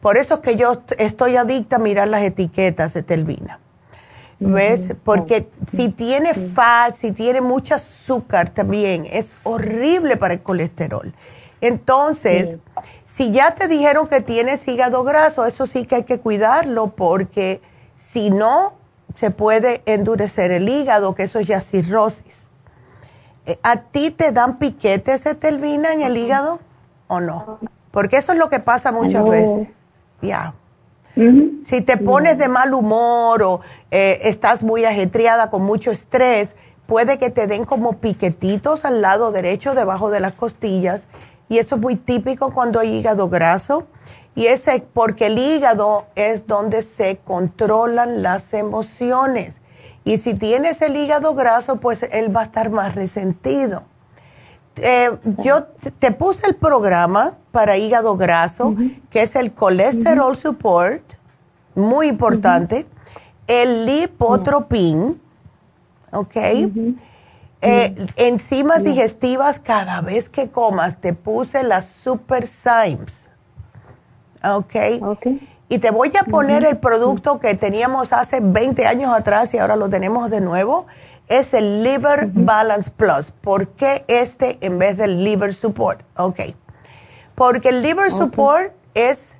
Por 0.00 0.16
eso 0.16 0.34
es 0.34 0.40
que 0.40 0.56
yo 0.56 0.80
estoy 0.96 1.36
adicta 1.36 1.76
a 1.76 1.78
mirar 1.78 2.08
las 2.08 2.22
etiquetas 2.22 2.94
de 2.94 3.02
Telvina. 3.02 3.60
¿Ves? 4.38 4.94
Porque 5.04 5.50
si 5.70 5.90
tiene 5.90 6.32
fat, 6.32 6.94
si 6.94 7.12
tiene 7.12 7.42
mucho 7.42 7.74
azúcar 7.74 8.48
también, 8.48 9.06
es 9.10 9.36
horrible 9.42 10.16
para 10.16 10.34
el 10.34 10.42
colesterol. 10.42 11.12
Entonces, 11.60 12.56
si 13.06 13.32
ya 13.32 13.54
te 13.54 13.68
dijeron 13.68 14.08
que 14.08 14.20
tienes 14.20 14.66
hígado 14.68 15.04
graso, 15.04 15.46
eso 15.46 15.66
sí 15.66 15.84
que 15.84 15.96
hay 15.96 16.04
que 16.04 16.20
cuidarlo 16.20 16.88
porque 16.88 17.60
si 17.94 18.30
no, 18.30 18.74
se 19.14 19.30
puede 19.30 19.82
endurecer 19.86 20.50
el 20.50 20.68
hígado, 20.68 21.14
que 21.14 21.24
eso 21.24 21.38
es 21.38 21.46
ya 21.46 21.60
cirrosis. 21.60 22.42
Eh, 23.46 23.58
¿A 23.62 23.76
ti 23.76 24.10
te 24.10 24.32
dan 24.32 24.58
piquetes, 24.58 25.24
Etelvina, 25.24 25.92
en 25.92 26.02
el 26.02 26.16
hígado 26.16 26.60
o 27.08 27.20
no? 27.20 27.58
Porque 27.90 28.18
eso 28.18 28.32
es 28.32 28.38
lo 28.38 28.50
que 28.50 28.60
pasa 28.60 28.92
muchas 28.92 29.24
veces. 29.24 29.68
Ya. 30.20 30.54
Si 31.64 31.80
te 31.80 31.96
pones 31.96 32.36
de 32.36 32.48
mal 32.48 32.74
humor 32.74 33.42
o 33.42 33.60
eh, 33.90 34.20
estás 34.24 34.62
muy 34.62 34.84
ajetreada 34.84 35.48
con 35.48 35.62
mucho 35.62 35.90
estrés, 35.90 36.56
puede 36.84 37.18
que 37.18 37.30
te 37.30 37.46
den 37.46 37.64
como 37.64 37.94
piquetitos 37.94 38.84
al 38.84 39.00
lado 39.00 39.32
derecho, 39.32 39.74
debajo 39.74 40.10
de 40.10 40.20
las 40.20 40.34
costillas. 40.34 41.06
Y 41.48 41.58
eso 41.58 41.76
es 41.76 41.80
muy 41.80 41.96
típico 41.96 42.52
cuando 42.52 42.80
hay 42.80 42.96
hígado 42.96 43.28
graso. 43.28 43.86
Y 44.34 44.46
ese, 44.46 44.84
porque 44.92 45.26
el 45.26 45.38
hígado 45.38 46.06
es 46.14 46.46
donde 46.46 46.82
se 46.82 47.18
controlan 47.18 48.22
las 48.22 48.52
emociones. 48.52 49.60
Y 50.04 50.18
si 50.18 50.34
tienes 50.34 50.82
el 50.82 50.96
hígado 50.96 51.34
graso, 51.34 51.76
pues 51.76 52.04
él 52.12 52.34
va 52.34 52.42
a 52.42 52.44
estar 52.44 52.70
más 52.70 52.94
resentido. 52.94 53.84
eh, 54.76 55.10
yo 55.42 55.64
te 55.98 56.12
puse 56.12 56.46
el 56.46 56.54
programa 56.54 57.38
para 57.50 57.78
hígado 57.78 58.16
graso, 58.16 58.74
que 59.08 59.22
es 59.22 59.34
el 59.34 59.52
colesterol 59.52 60.36
support, 60.36 61.02
muy 61.74 62.08
importante, 62.08 62.86
el 63.46 63.86
lipotropin, 63.86 65.18
¿ok? 66.12 66.36
Eh, 67.62 68.06
enzimas 68.16 68.84
digestivas, 68.84 69.58
cada 69.58 70.00
vez 70.00 70.28
que 70.28 70.50
comas, 70.50 71.00
te 71.00 71.14
puse 71.14 71.62
las 71.62 71.86
Super 71.86 72.46
Symes, 72.46 73.28
¿ok? 74.44 74.74
Y 75.68 75.78
te 75.78 75.90
voy 75.90 76.12
a 76.20 76.24
poner 76.24 76.64
el 76.64 76.78
producto 76.78 77.40
que 77.40 77.54
teníamos 77.54 78.12
hace 78.12 78.40
20 78.40 78.86
años 78.86 79.12
atrás 79.12 79.52
y 79.54 79.58
ahora 79.58 79.74
lo 79.74 79.88
tenemos 79.88 80.30
de 80.30 80.40
nuevo 80.40 80.86
es 81.28 81.54
el 81.54 81.82
Liver 81.82 82.28
Balance 82.32 82.90
Plus. 82.90 83.30
¿Por 83.30 83.68
qué 83.68 84.04
este 84.08 84.58
en 84.60 84.78
vez 84.78 84.96
del 84.96 85.24
Liver 85.24 85.54
Support? 85.54 86.02
Ok. 86.16 86.40
Porque 87.34 87.70
el 87.70 87.82
Liver 87.82 88.10
Support 88.10 88.72
es, 88.94 89.34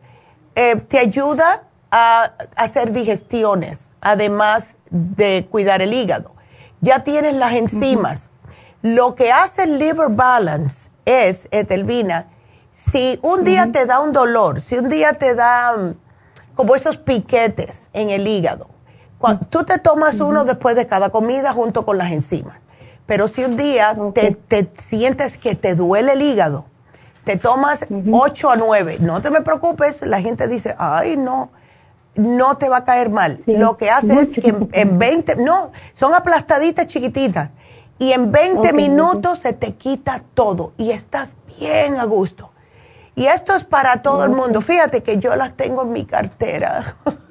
eh, 0.54 0.76
te 0.76 0.98
ayuda 0.98 1.64
a 1.90 2.32
hacer 2.56 2.92
digestiones, 2.92 3.92
además 4.00 4.74
de 4.90 5.46
cuidar 5.50 5.80
el 5.80 5.94
hígado. 5.94 6.35
Ya 6.80 7.04
tienes 7.04 7.34
las 7.34 7.52
enzimas. 7.52 8.30
Lo 8.82 9.14
que 9.14 9.32
hace 9.32 9.64
el 9.64 9.78
Liver 9.78 10.08
Balance 10.10 10.90
es, 11.04 11.48
Etelvina, 11.50 12.28
si 12.72 13.18
un 13.22 13.42
día 13.44 13.72
te 13.72 13.86
da 13.86 14.00
un 14.00 14.12
dolor, 14.12 14.60
si 14.60 14.76
un 14.76 14.88
día 14.88 15.14
te 15.14 15.34
da 15.34 15.76
mm, 15.76 15.94
como 16.54 16.76
esos 16.76 16.98
piquetes 16.98 17.88
en 17.92 18.10
el 18.10 18.26
hígado, 18.26 18.68
tú 19.50 19.64
te 19.64 19.78
tomas 19.78 20.20
uno 20.20 20.44
después 20.44 20.76
de 20.76 20.86
cada 20.86 21.10
comida 21.10 21.52
junto 21.52 21.86
con 21.86 21.98
las 21.98 22.12
enzimas. 22.12 22.58
Pero 23.06 23.28
si 23.28 23.44
un 23.44 23.56
día 23.56 23.96
te, 24.12 24.70
sientes 24.78 25.38
que 25.38 25.54
te 25.54 25.74
duele 25.74 26.12
el 26.12 26.22
hígado, 26.22 26.66
te 27.24 27.36
tomas 27.36 27.86
8 28.12 28.50
a 28.50 28.56
9, 28.56 28.98
no 29.00 29.22
te 29.22 29.30
me 29.30 29.40
preocupes, 29.42 30.02
la 30.02 30.20
gente 30.20 30.46
dice, 30.48 30.74
ay, 30.78 31.16
no, 31.16 31.50
no 32.16 32.56
te 32.56 32.68
va 32.68 32.78
a 32.78 32.84
caer 32.84 33.10
mal. 33.10 33.42
Lo 33.46 33.76
que 33.76 33.90
hace 33.90 34.20
es 34.20 34.34
que 34.34 34.54
en, 34.72 34.98
20, 34.98 35.36
no, 35.36 35.72
son 35.94 36.14
aplastaditas 36.14 36.86
chiquititas, 36.86 37.50
y 37.98 38.12
en 38.12 38.30
20 38.30 38.72
minutos 38.72 39.38
se 39.38 39.52
te 39.52 39.74
quita 39.74 40.22
todo 40.34 40.72
y 40.76 40.90
estás 40.90 41.34
bien 41.58 41.96
a 41.96 42.04
gusto. 42.04 42.50
Y 43.14 43.26
esto 43.26 43.54
es 43.54 43.64
para 43.64 44.02
todo 44.02 44.24
el 44.24 44.30
mundo. 44.30 44.60
Fíjate 44.60 45.02
que 45.02 45.16
yo 45.16 45.34
las 45.36 45.54
tengo 45.54 45.82
en 45.82 45.92
mi 45.92 46.04
cartera. 46.04 46.96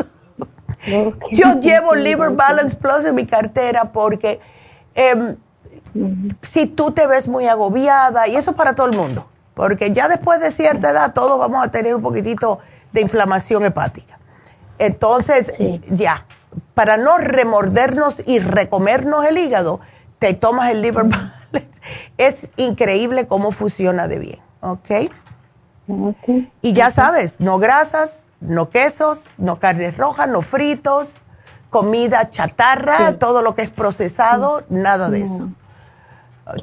Yo 1.31 1.53
llevo 1.61 1.95
Liver 1.95 2.29
Balance 2.29 2.75
Plus 2.75 3.05
en 3.05 3.15
mi 3.15 3.25
cartera 3.25 3.85
porque 3.85 4.39
em, 4.93 5.35
si 6.43 6.67
tú 6.67 6.91
te 6.91 7.07
ves 7.07 7.27
muy 7.27 7.47
agobiada, 7.47 8.27
y 8.27 8.35
eso 8.35 8.51
es 8.51 8.55
para 8.55 8.75
todo 8.75 8.87
el 8.87 8.95
mundo, 8.95 9.27
porque 9.53 9.91
ya 9.91 10.07
después 10.07 10.39
de 10.39 10.51
cierta 10.51 10.91
edad 10.91 11.13
todos 11.13 11.39
vamos 11.39 11.65
a 11.65 11.69
tener 11.69 11.95
un 11.95 12.01
poquitito 12.01 12.59
de 12.91 13.01
inflamación 13.01 13.63
hepática. 13.63 14.19
Entonces, 14.79 15.53
ya, 15.89 16.25
para 16.73 16.97
no 16.97 17.17
remordernos 17.17 18.21
y 18.25 18.39
recomernos 18.39 19.25
el 19.25 19.37
hígado, 19.37 19.79
te 20.19 20.33
tomas 20.33 20.71
el 20.71 20.81
Liver 20.81 21.05
Balance. 21.05 21.69
Es 22.17 22.49
increíble 22.57 23.27
cómo 23.27 23.51
funciona 23.51 24.07
de 24.07 24.19
bien, 24.19 24.39
¿ok? 24.61 25.11
Y 26.61 26.73
ya 26.73 26.89
sabes, 26.89 27.39
no 27.39 27.59
grasas, 27.59 28.23
no 28.41 28.69
quesos, 28.69 29.23
no 29.37 29.59
carnes 29.59 29.97
rojas, 29.97 30.27
no 30.27 30.41
fritos, 30.41 31.13
comida 31.69 32.29
chatarra, 32.29 33.17
todo 33.19 33.41
lo 33.41 33.53
que 33.53 33.61
es 33.61 33.69
procesado, 33.69 34.63
nada 34.69 35.09
de 35.09 35.23
eso. 35.23 35.49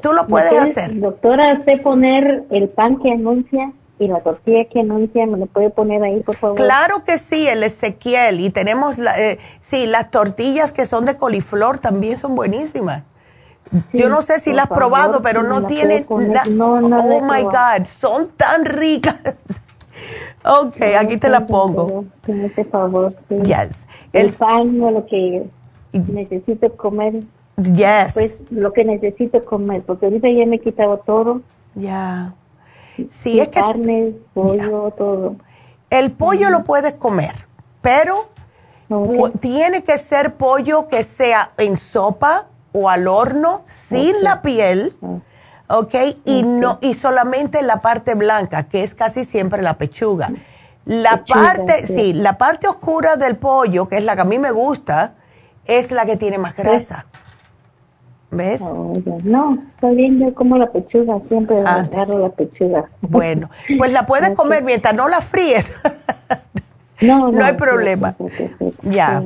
Tú 0.00 0.12
lo 0.12 0.26
puedes 0.26 0.56
hacer. 0.58 0.98
Doctora, 0.98 1.54
¿usted 1.58 1.82
poner 1.82 2.44
el 2.50 2.68
pan 2.68 2.98
que 2.98 3.12
anuncia 3.12 3.72
y 4.02 4.08
la 4.08 4.20
tortilla 4.20 4.64
que 4.64 4.80
anuncia, 4.80 5.26
me 5.26 5.38
lo 5.38 5.46
puede 5.46 5.70
poner 5.70 6.02
ahí, 6.02 6.20
por 6.20 6.36
favor? 6.36 6.56
Claro 6.56 7.04
que 7.04 7.18
sí, 7.18 7.46
el 7.46 7.62
Ezequiel. 7.62 8.40
Y 8.40 8.50
tenemos, 8.50 8.98
la, 8.98 9.18
eh, 9.18 9.38
sí, 9.60 9.86
las 9.86 10.10
tortillas 10.10 10.72
que 10.72 10.86
son 10.86 11.04
de 11.04 11.16
coliflor 11.16 11.78
también 11.78 12.18
son 12.18 12.34
buenísimas. 12.34 13.04
Yo 13.92 14.08
no 14.10 14.20
sé 14.20 14.38
si 14.38 14.52
las 14.52 14.70
has 14.70 14.76
probado, 14.76 15.22
pero 15.22 15.42
no 15.42 15.66
tienen... 15.66 16.04
No, 16.50 16.80
no, 16.80 16.96
oh, 16.98 17.20
my 17.22 17.42
God, 17.42 17.86
son 17.86 18.28
tan 18.36 18.64
ricas. 18.64 19.20
Ok, 20.44 20.76
aquí 20.98 21.18
te 21.18 21.28
la 21.28 21.46
pongo. 21.46 22.04
Por 22.26 22.66
favor. 22.70 23.14
Yes. 23.28 23.86
El, 24.12 24.32
pan 24.32 24.80
o 24.82 24.90
lo 24.90 25.06
que 25.06 25.46
necesito 25.92 26.74
comer. 26.76 27.20
Yes. 27.56 28.14
Pues 28.14 28.42
lo 28.50 28.72
que 28.72 28.84
necesito 28.84 29.40
comer, 29.44 29.82
porque 29.82 30.06
ahorita 30.06 30.28
ya 30.28 30.44
me 30.46 30.56
he 30.56 30.60
quitado 30.60 30.98
todo. 30.98 31.42
Ya. 31.76 32.34
Sí, 33.08 33.40
es 33.40 33.48
que. 33.48 33.60
Carne, 33.60 34.14
pollo, 34.34 34.92
todo. 34.96 35.36
El 35.90 36.12
pollo 36.12 36.50
lo 36.50 36.64
puedes 36.64 36.94
comer, 36.94 37.46
pero 37.80 38.30
tiene 39.40 39.84
que 39.84 39.98
ser 39.98 40.34
pollo 40.34 40.88
que 40.88 41.02
sea 41.02 41.52
en 41.58 41.76
sopa 41.76 42.48
o 42.72 42.88
al 42.88 43.08
horno, 43.08 43.62
sin 43.66 44.22
la 44.22 44.42
piel. 44.42 44.96
Ah. 45.02 45.18
¿ok? 45.72 45.94
Y, 46.24 46.42
no, 46.42 46.78
y 46.80 46.94
solamente 46.94 47.62
la 47.62 47.80
parte 47.80 48.14
blanca, 48.14 48.64
que 48.64 48.82
es 48.82 48.94
casi 48.94 49.24
siempre 49.24 49.62
la 49.62 49.78
pechuga. 49.78 50.30
La 50.84 51.24
parte, 51.24 51.86
sí. 51.86 52.12
la 52.12 52.38
parte 52.38 52.66
oscura 52.68 53.16
del 53.16 53.36
pollo, 53.36 53.88
que 53.88 53.98
es 53.98 54.04
la 54.04 54.16
que 54.16 54.22
a 54.22 54.24
mí 54.24 54.38
me 54.38 54.50
gusta, 54.50 55.14
es 55.64 55.92
la 55.92 56.04
que 56.04 56.16
tiene 56.16 56.38
más 56.38 56.56
grasa. 56.56 57.06
¿Ves? 58.32 58.60
Oh, 58.62 58.92
no, 59.24 59.58
está 59.74 59.90
bien, 59.90 60.18
yo 60.18 60.34
como 60.34 60.56
la 60.56 60.72
pechuga, 60.72 61.20
siempre 61.28 61.60
agarro 61.60 62.18
la 62.18 62.30
pechuga. 62.30 62.86
Bueno, 63.00 63.50
pues 63.78 63.92
la 63.92 64.06
puedes 64.06 64.30
comer 64.36 64.64
mientras 64.64 64.94
no 64.94 65.08
la 65.08 65.20
fríes. 65.20 65.72
no, 67.00 67.30
no, 67.30 67.44
hay 67.44 67.52
problema. 67.54 68.16
ya. 68.82 69.22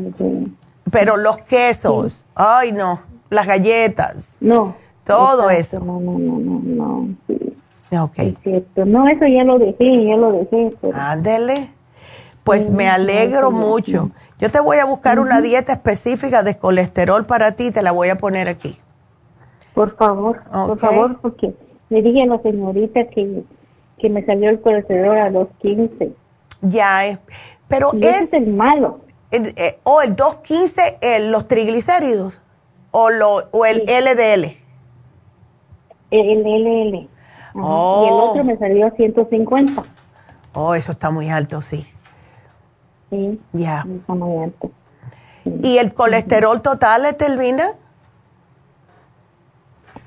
Pero 0.90 1.16
los 1.16 1.38
quesos, 1.38 2.26
ay 2.34 2.72
no, 2.72 3.00
las 3.30 3.46
galletas. 3.46 4.36
No 4.40 4.74
todo 5.06 5.50
eso. 5.50 5.80
No, 5.80 6.00
no, 6.00 6.18
no, 6.18 6.38
no, 6.38 6.60
no. 6.64 7.08
Sí. 7.26 7.96
Ok. 7.96 8.18
Es 8.18 8.34
cierto. 8.42 8.84
No, 8.84 9.08
eso 9.08 9.26
ya 9.26 9.44
lo 9.44 9.58
dejé, 9.58 10.04
ya 10.04 10.16
lo 10.16 10.32
dejé. 10.32 10.76
Ándele. 10.92 11.70
Pues 12.44 12.70
me 12.70 12.88
alegro 12.88 13.50
mucho. 13.50 14.10
Yo 14.38 14.50
te 14.50 14.60
voy 14.60 14.78
a 14.78 14.84
buscar 14.84 15.18
una 15.18 15.40
dieta 15.40 15.72
específica 15.72 16.42
de 16.42 16.58
colesterol 16.58 17.26
para 17.26 17.52
ti, 17.52 17.70
te 17.70 17.82
la 17.82 17.90
voy 17.90 18.08
a 18.08 18.16
poner 18.16 18.48
aquí. 18.48 18.78
Por 19.76 19.94
favor, 19.94 20.42
por 20.50 20.78
favor, 20.78 21.20
porque 21.20 21.52
le 21.90 22.00
dije 22.00 22.22
a 22.22 22.26
la 22.26 22.40
señorita 22.40 23.08
que, 23.08 23.44
que 23.98 24.08
me 24.08 24.24
salió 24.24 24.48
el 24.48 24.58
colesterol 24.62 25.18
a 25.18 25.28
los 25.28 25.48
15. 25.60 26.12
Ya, 26.62 27.06
eh, 27.06 27.18
pero 27.68 27.90
es... 28.00 28.32
el 28.32 28.54
malo. 28.54 29.00
Eh, 29.30 29.78
o 29.82 30.00
el 30.00 30.16
215, 30.16 30.96
el, 31.02 31.30
los 31.30 31.46
triglicéridos, 31.46 32.40
o, 32.90 33.10
lo, 33.10 33.50
o 33.50 33.66
el 33.66 33.82
LDL. 33.82 34.56
El 36.10 36.42
LL. 36.42 36.94
Y 36.94 37.08
el 37.58 37.62
oh. 37.62 38.30
otro 38.30 38.44
me 38.44 38.56
salió 38.56 38.86
a 38.86 38.92
150. 38.92 39.82
Oh, 40.54 40.74
eso 40.74 40.92
está 40.92 41.10
muy 41.10 41.28
alto, 41.28 41.60
sí. 41.60 41.86
Sí. 43.10 43.38
Ya. 43.52 43.84
Está 43.86 44.14
muy 44.14 44.42
alto. 44.42 44.70
¿Y 45.44 45.76
el 45.76 45.92
colesterol 45.92 46.62
total, 46.62 47.04
Etelvina? 47.04 47.72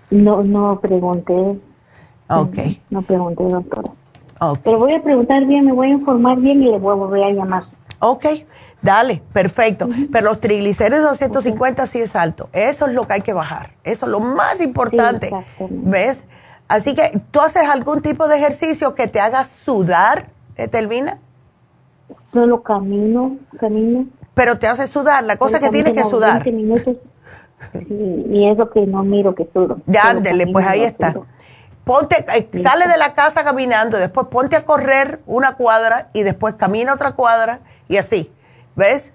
No, 0.10 0.44
no 0.44 0.80
pregunté. 0.80 1.60
Ok. 2.30 2.58
No 2.90 3.02
pregunté, 3.02 3.44
doctora. 3.44 3.92
Okay. 4.40 4.62
Pero 4.64 4.80
voy 4.80 4.94
a 4.94 5.04
preguntar 5.04 5.46
bien, 5.46 5.66
me 5.66 5.74
voy 5.74 5.88
a 5.88 5.92
informar 5.92 6.40
bien 6.40 6.64
y 6.64 6.72
le 6.72 6.78
voy 6.78 6.94
a 6.94 6.96
volver 6.96 7.24
a 7.24 7.32
llamar. 7.32 7.64
Ok, 8.00 8.26
dale, 8.82 9.22
perfecto. 9.34 9.90
Pero 10.12 10.30
los 10.30 10.40
triglicéridos 10.40 11.02
250 11.10 11.86
sí 11.88 12.00
es 12.00 12.16
alto. 12.16 12.50
Eso 12.54 12.88
es 12.88 12.94
lo 12.94 13.06
que 13.06 13.14
hay 13.14 13.22
que 13.22 13.34
bajar. 13.34 13.72
Eso 13.84 14.06
es 14.06 14.12
lo 14.12 14.22
más 14.22 14.62
importante. 14.62 15.32
¿Ves? 15.70 16.24
Así 16.70 16.94
que, 16.94 17.20
¿tú 17.32 17.42
haces 17.42 17.68
algún 17.68 18.02
tipo 18.02 18.28
de 18.28 18.38
ejercicio 18.38 18.96
que 18.96 19.08
te 19.08 19.20
haga 19.20 19.44
sudar, 19.44 20.30
Etelvina? 20.56 21.20
Solo 22.32 22.62
camino, 22.62 23.38
camino. 23.60 24.06
Pero 24.34 24.58
te 24.58 24.68
hace 24.68 24.88
sudar, 24.88 25.24
la 25.24 25.36
cosa 25.38 25.60
que 25.60 25.70
tienes 25.70 25.94
que 25.94 26.04
sudar. 26.04 26.46
minutos. 26.52 26.96
Y 27.90 28.48
es 28.48 28.58
lo 28.58 28.70
que 28.70 28.86
no 28.86 29.04
miro 29.04 29.36
que 29.36 29.48
sudo. 29.54 29.80
Ya, 29.86 30.10
ándele, 30.10 30.48
pues 30.48 30.66
ahí 30.66 30.84
está. 30.84 31.16
Ponte, 31.84 32.24
eh, 32.36 32.48
sale 32.62 32.88
de 32.88 32.98
la 32.98 33.14
casa 33.14 33.44
caminando, 33.44 33.98
después 33.98 34.28
ponte 34.28 34.56
a 34.56 34.66
correr 34.66 35.22
una 35.26 35.56
cuadra 35.56 36.10
y 36.14 36.24
después 36.24 36.54
camina 36.56 36.94
otra 36.94 37.14
cuadra 37.14 37.62
y 37.88 37.98
así, 37.98 38.32
¿ves? 38.76 39.12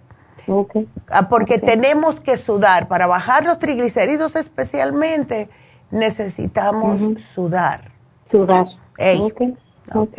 Okay. 0.46 0.88
Ah, 1.08 1.28
porque 1.28 1.58
tenemos 1.58 2.20
que 2.20 2.36
sudar. 2.36 2.88
Para 2.88 3.06
bajar 3.06 3.44
los 3.44 3.58
triglicéridos 3.58 4.36
especialmente, 4.36 5.48
necesitamos 5.90 7.22
sudar. 7.34 7.92
Sudar. 8.30 8.66
Ok. 9.20 9.42
Ok. 9.94 10.18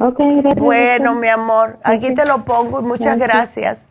Okay, 0.00 0.42
bueno, 0.56 1.16
mi 1.16 1.26
amor, 1.26 1.80
aquí 1.82 2.14
te 2.14 2.24
lo 2.24 2.44
pongo 2.44 2.80
y 2.80 2.84
muchas 2.84 3.18
gracias. 3.18 3.84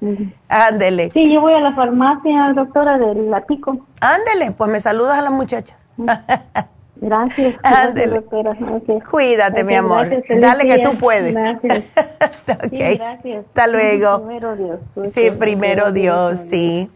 Ándele. 0.47 1.11
Sí, 1.11 1.29
yo 1.29 1.41
voy 1.41 1.53
a 1.53 1.59
la 1.59 1.75
farmacia, 1.75 2.53
doctora, 2.53 2.97
de 2.97 3.13
la 3.13 3.45
Pico. 3.45 3.85
Ándele, 3.99 4.51
pues 4.51 4.71
me 4.71 4.79
saludas 4.79 5.19
a 5.19 5.21
las 5.21 5.33
muchachas. 5.33 5.87
Gracias. 6.99 7.55
doctora. 8.09 8.55
Cuídate, 9.09 9.63
mi 9.63 9.75
amor. 9.75 10.09
Dale 10.39 10.65
que 10.65 10.79
tú 10.79 10.97
puedes. 10.97 11.33
Gracias. 11.33 11.83
gracias. 12.71 13.45
Hasta 13.45 13.67
luego. 13.67 14.25
Primero 14.25 14.55
Dios. 14.55 14.79
Sí, 15.13 15.31
primero 15.31 15.91
Dios, 15.91 16.39
sí. 16.49 16.89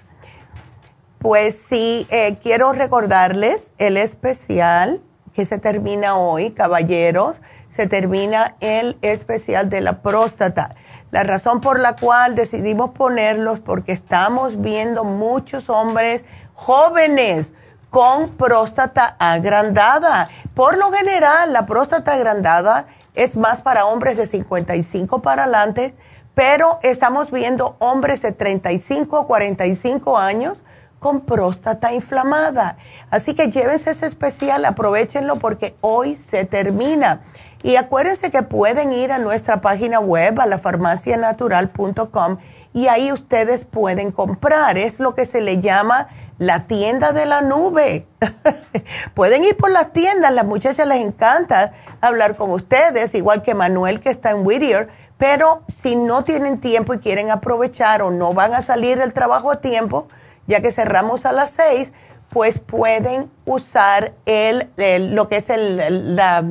Pues 1.19 1.55
sí, 1.55 2.07
eh, 2.09 2.37
quiero 2.41 2.73
recordarles 2.73 3.71
el 3.77 3.97
especial 3.97 5.01
que 5.33 5.45
se 5.45 5.57
termina 5.57 6.15
hoy, 6.17 6.51
caballeros, 6.51 7.41
se 7.69 7.87
termina 7.87 8.55
el 8.59 8.97
especial 9.01 9.69
de 9.69 9.81
la 9.81 10.01
próstata. 10.01 10.75
La 11.11 11.23
razón 11.23 11.61
por 11.61 11.79
la 11.79 11.95
cual 11.95 12.35
decidimos 12.35 12.91
ponerlos, 12.91 13.59
porque 13.59 13.91
estamos 13.91 14.61
viendo 14.61 15.03
muchos 15.03 15.69
hombres 15.69 16.25
jóvenes 16.53 17.53
con 17.89 18.37
próstata 18.37 19.15
agrandada. 19.19 20.29
Por 20.53 20.77
lo 20.77 20.91
general, 20.91 21.51
la 21.53 21.65
próstata 21.65 22.13
agrandada 22.13 22.87
es 23.13 23.35
más 23.35 23.61
para 23.61 23.85
hombres 23.85 24.17
de 24.17 24.25
55 24.25 25.21
para 25.21 25.43
adelante, 25.43 25.93
pero 26.33 26.79
estamos 26.81 27.29
viendo 27.29 27.75
hombres 27.79 28.21
de 28.21 28.31
35 28.31 29.17
a 29.17 29.27
45 29.27 30.17
años 30.17 30.63
con 31.01 31.21
próstata 31.21 31.93
inflamada. 31.93 32.77
Así 33.09 33.33
que 33.33 33.49
llévense 33.49 33.89
ese 33.89 34.05
especial, 34.05 34.63
aprovechenlo 34.65 35.39
porque 35.39 35.75
hoy 35.81 36.15
se 36.15 36.45
termina. 36.45 37.21
Y 37.63 37.75
acuérdense 37.75 38.29
que 38.29 38.43
pueden 38.43 38.93
ir 38.93 39.11
a 39.11 39.17
nuestra 39.17 39.61
página 39.61 39.99
web, 39.99 40.39
a 40.39 40.45
la 40.45 40.59
farmacianatural.com, 40.59 42.37
y 42.73 42.87
ahí 42.87 43.11
ustedes 43.11 43.65
pueden 43.65 44.11
comprar. 44.11 44.77
Es 44.77 44.99
lo 44.99 45.15
que 45.15 45.25
se 45.25 45.41
le 45.41 45.59
llama 45.59 46.07
la 46.37 46.67
tienda 46.67 47.13
de 47.13 47.25
la 47.25 47.41
nube. 47.41 48.05
pueden 49.15 49.43
ir 49.43 49.57
por 49.57 49.71
las 49.71 49.93
tiendas, 49.93 50.31
las 50.31 50.45
muchachas 50.45 50.87
les 50.87 51.03
encanta 51.03 51.71
hablar 51.99 52.35
con 52.35 52.51
ustedes, 52.51 53.15
igual 53.15 53.41
que 53.41 53.55
Manuel 53.55 54.01
que 54.01 54.09
está 54.09 54.29
en 54.29 54.45
Whittier. 54.45 54.87
Pero 55.17 55.63
si 55.67 55.95
no 55.95 56.23
tienen 56.23 56.59
tiempo 56.61 56.93
y 56.93 56.99
quieren 56.99 57.31
aprovechar 57.31 58.03
o 58.03 58.11
no 58.11 58.35
van 58.35 58.53
a 58.53 58.61
salir 58.61 58.99
del 58.99 59.13
trabajo 59.13 59.51
a 59.51 59.61
tiempo, 59.61 60.07
ya 60.47 60.61
que 60.61 60.71
cerramos 60.71 61.25
a 61.25 61.31
las 61.31 61.51
seis, 61.51 61.91
pues 62.29 62.59
pueden 62.59 63.29
usar 63.45 64.13
el, 64.25 64.69
lo 65.13 65.27
que 65.27 65.37
es 65.37 65.49
el, 65.49 66.15
la, 66.15 66.43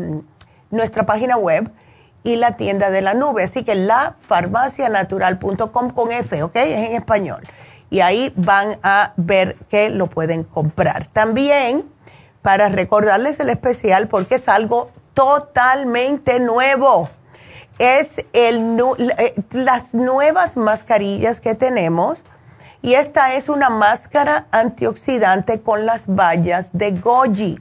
nuestra 0.71 1.07
página 1.07 1.37
web 1.37 1.71
y 2.23 2.37
la 2.37 2.57
tienda 2.57 2.91
de 2.91 3.01
la 3.01 3.15
nube. 3.15 3.45
Así 3.45 3.65
que 3.65 3.75
la 3.75 4.15
farmacianatural.com 4.21 5.91
con 5.91 6.13
F, 6.13 6.43
¿ok? 6.43 6.57
Es 6.57 6.89
en 6.89 6.93
español. 6.95 7.47
Y 7.89 8.01
ahí 8.01 8.33
van 8.37 8.79
a 8.83 9.15
ver 9.17 9.57
que 9.69 9.89
lo 9.89 10.07
pueden 10.07 10.45
comprar. 10.45 11.07
También 11.09 11.91
para 12.43 12.69
recordarles 12.69 13.41
el 13.41 13.49
especial 13.49 14.09
porque 14.09 14.37
es 14.37 14.49
algo 14.49 14.91
totalmente 15.15 16.41
nuevo. 16.41 17.11
Es 17.79 18.19
el, 18.35 18.79
eh, 19.19 19.35
las 19.53 19.95
nuevas 19.95 20.57
mascarillas 20.59 21.41
que 21.41 21.55
tenemos 21.55 22.25
y 22.83 22.95
esta 22.95 23.35
es 23.35 23.49
una 23.49 23.69
máscara 23.69 24.47
antioxidante 24.51 25.61
con 25.61 25.85
las 25.85 26.07
bayas 26.07 26.71
de 26.73 26.93
goji, 26.93 27.59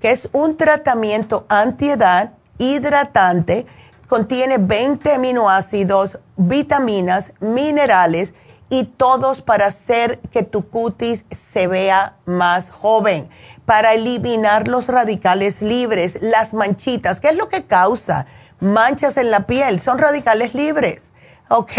que 0.00 0.10
es 0.10 0.28
un 0.32 0.56
tratamiento 0.56 1.46
antiedad, 1.48 2.32
hidratante, 2.58 3.66
contiene 4.08 4.58
20 4.58 5.14
aminoácidos, 5.14 6.18
vitaminas, 6.36 7.32
minerales 7.40 8.34
y 8.68 8.84
todos 8.84 9.42
para 9.42 9.66
hacer 9.66 10.18
que 10.32 10.42
tu 10.42 10.68
cutis 10.68 11.24
se 11.30 11.68
vea 11.68 12.16
más 12.24 12.70
joven, 12.70 13.28
para 13.64 13.94
eliminar 13.94 14.66
los 14.66 14.88
radicales 14.88 15.62
libres, 15.62 16.18
las 16.20 16.54
manchitas, 16.54 17.20
¿qué 17.20 17.28
es 17.28 17.36
lo 17.36 17.48
que 17.48 17.66
causa 17.66 18.26
manchas 18.58 19.16
en 19.16 19.30
la 19.30 19.46
piel? 19.46 19.78
Son 19.78 19.98
radicales 19.98 20.54
libres, 20.54 21.10
¿ok? 21.48 21.72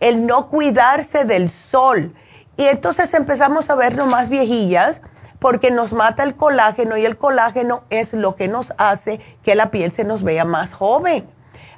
El 0.00 0.26
no 0.26 0.48
cuidarse 0.48 1.24
del 1.24 1.50
sol 1.50 2.14
y 2.62 2.68
entonces 2.68 3.12
empezamos 3.14 3.68
a 3.70 3.74
vernos 3.74 4.06
más 4.06 4.28
viejillas 4.28 5.02
porque 5.40 5.72
nos 5.72 5.92
mata 5.92 6.22
el 6.22 6.36
colágeno 6.36 6.96
y 6.96 7.04
el 7.04 7.18
colágeno 7.18 7.82
es 7.90 8.12
lo 8.12 8.36
que 8.36 8.46
nos 8.46 8.72
hace 8.78 9.18
que 9.42 9.56
la 9.56 9.72
piel 9.72 9.90
se 9.90 10.04
nos 10.04 10.22
vea 10.22 10.44
más 10.44 10.72
joven. 10.72 11.26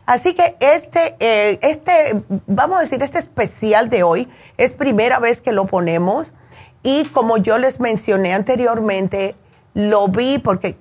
Así 0.05 0.35
que 0.35 0.59
este, 0.61 1.16
eh, 1.20 1.59
este, 1.62 2.23
vamos 2.47 2.77
a 2.77 2.81
decir, 2.82 3.02
este 3.02 3.19
especial 3.19 3.89
de 3.89 4.02
hoy 4.02 4.28
es 4.59 4.74
primera 4.74 5.20
vez 5.20 5.40
que 5.40 5.52
lo 5.52 5.65
ponemos 5.65 6.31
y 6.82 7.06
como 7.06 7.39
yo 7.39 7.56
les 7.56 7.81
mencioné 7.81 8.35
anteriormente, 8.35 9.36
lo 9.73 10.09
vi 10.09 10.39
porque 10.39 10.77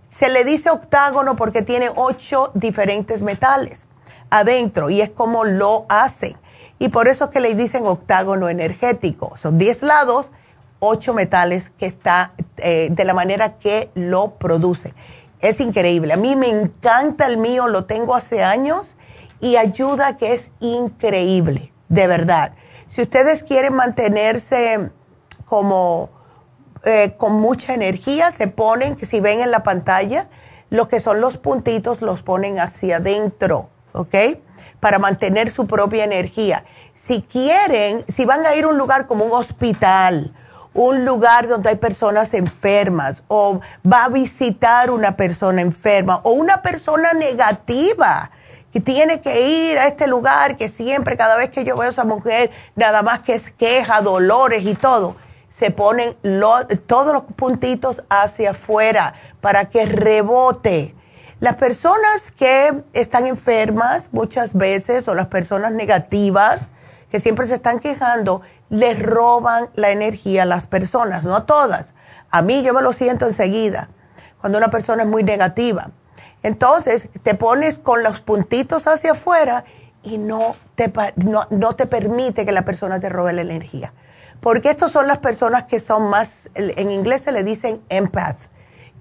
Se 0.10 0.30
le 0.30 0.44
dice 0.44 0.70
octágono 0.70 1.36
porque 1.36 1.62
tiene 1.62 1.90
ocho 1.96 2.52
diferentes 2.54 3.22
metales 3.22 3.88
adentro 4.30 4.90
y 4.90 5.02
es 5.02 5.10
como 5.10 5.44
lo 5.46 5.86
hacen. 5.90 6.38
Y 6.78 6.90
por 6.90 7.08
eso 7.08 7.26
es 7.26 7.30
que 7.32 7.42
le 7.42 7.56
dicen 7.56 7.86
octágono 7.86 8.50
energético. 8.50 9.36
Son 9.38 9.58
diez 9.58 9.82
lados, 9.82 10.32
ocho 10.80 11.14
metales 11.14 11.72
que 11.78 11.86
está 11.86 12.34
eh, 12.58 12.90
de 12.92 13.06
la 13.06 13.14
manera 13.14 13.60
que 13.60 13.92
lo 13.96 14.36
produce. 14.36 14.94
Es 15.42 15.60
increíble. 15.60 16.14
A 16.14 16.18
mí 16.18 16.36
me 16.36 16.50
encanta 16.50 17.26
el 17.26 17.38
mío, 17.38 17.68
lo 17.68 17.86
tengo 17.86 18.16
hace 18.16 18.44
años 18.44 18.96
y 19.42 19.58
ayuda 19.58 20.18
que 20.18 20.34
es 20.34 20.52
increíble, 20.60 21.74
de 21.88 22.08
verdad. 22.08 22.54
Si 22.88 23.02
ustedes 23.02 23.44
quieren 23.44 23.74
mantenerse 23.74 24.90
como 25.46 26.10
eh, 26.84 27.16
con 27.18 27.34
mucha 27.34 27.74
energía, 27.74 28.32
se 28.32 28.48
ponen, 28.48 28.98
si 29.06 29.20
ven 29.20 29.42
en 29.42 29.52
la 29.52 29.64
pantalla, 29.64 30.28
lo 30.70 30.88
que 30.88 31.02
son 31.02 31.20
los 31.20 31.38
puntitos 31.38 32.02
los 32.02 32.22
ponen 32.22 32.60
hacia 32.60 32.98
adentro, 32.98 33.70
¿ok? 33.92 34.16
Para 34.80 34.98
mantener 34.98 35.50
su 35.50 35.68
propia 35.68 36.06
energía. 36.06 36.64
Si 36.94 37.22
quieren, 37.22 38.06
si 38.08 38.24
van 38.24 38.46
a 38.46 38.56
ir 38.56 38.64
a 38.64 38.70
un 38.70 38.78
lugar 38.78 39.08
como 39.08 39.26
un 39.26 39.34
hospital, 39.34 40.34
un 40.74 41.04
lugar 41.04 41.50
donde 41.50 41.70
hay 41.70 41.76
personas 41.76 42.34
enfermas, 42.34 43.24
o 43.28 43.60
va 43.86 44.06
a 44.06 44.10
visitar 44.10 44.90
una 44.90 45.18
persona 45.18 45.60
enferma, 45.60 46.22
o 46.24 46.32
una 46.32 46.62
persona 46.62 47.12
negativa, 47.14 48.32
que 48.72 48.80
tiene 48.80 49.20
que 49.20 49.50
ir 49.50 49.80
a 49.80 49.88
este 49.88 50.08
lugar, 50.08 50.56
que 50.56 50.70
siempre, 50.70 51.18
cada 51.18 51.36
vez 51.36 51.50
que 51.50 51.66
yo 51.66 51.76
veo 51.76 51.90
a 51.90 51.92
esa 51.92 52.06
mujer, 52.06 52.52
nada 52.76 53.02
más 53.02 53.20
que 53.20 53.34
es 53.34 53.52
queja, 53.52 54.00
dolores 54.02 54.64
y 54.64 54.76
todo 54.76 55.16
se 55.50 55.72
ponen 55.72 56.16
todos 56.88 57.14
los 57.14 57.24
puntitos 57.36 58.04
hacia 58.10 58.52
afuera 58.52 59.14
para 59.42 59.66
que 59.66 59.86
rebote. 59.86 60.96
Las 61.40 61.56
personas 61.56 62.32
que 62.36 62.84
están 62.94 63.26
enfermas 63.26 64.10
muchas 64.12 64.54
veces 64.54 65.08
o 65.08 65.16
las 65.16 65.28
personas 65.28 65.72
negativas 65.72 66.60
que 67.10 67.20
siempre 67.20 67.48
se 67.48 67.56
están 67.56 67.80
quejando, 67.80 68.42
les 68.70 69.02
roban 69.02 69.70
la 69.74 69.90
energía 69.90 70.44
a 70.44 70.46
las 70.46 70.68
personas, 70.68 71.24
no 71.24 71.36
a 71.36 71.46
todas. 71.46 71.88
A 72.30 72.42
mí 72.42 72.62
yo 72.62 72.74
me 72.74 72.82
lo 72.82 72.94
siento 72.94 73.26
enseguida 73.26 73.90
cuando 74.40 74.58
una 74.58 74.70
persona 74.70 75.04
es 75.04 75.10
muy 75.10 75.24
negativa. 75.24 75.92
Entonces 76.44 77.10
te 77.24 77.36
pones 77.36 77.80
con 77.80 78.04
los 78.04 78.22
puntitos 78.22 78.88
hacia 78.88 79.14
afuera 79.14 79.66
y 80.04 80.18
no 80.18 80.56
te, 80.76 80.92
no, 81.16 81.48
no 81.50 81.76
te 81.76 81.88
permite 81.88 82.46
que 82.46 82.52
la 82.52 82.64
persona 82.64 83.00
te 83.00 83.10
robe 83.10 83.34
la 83.34 83.42
energía. 83.42 83.94
Porque 84.42 84.70
estas 84.70 84.92
son 84.92 85.08
las 85.08 85.18
personas 85.18 85.66
que 85.66 85.80
son 85.80 86.10
más, 86.10 86.50
en 86.56 86.92
inglés 86.92 87.24
se 87.24 87.32
le 87.32 87.44
dicen 87.44 87.82
empath, 87.90 88.38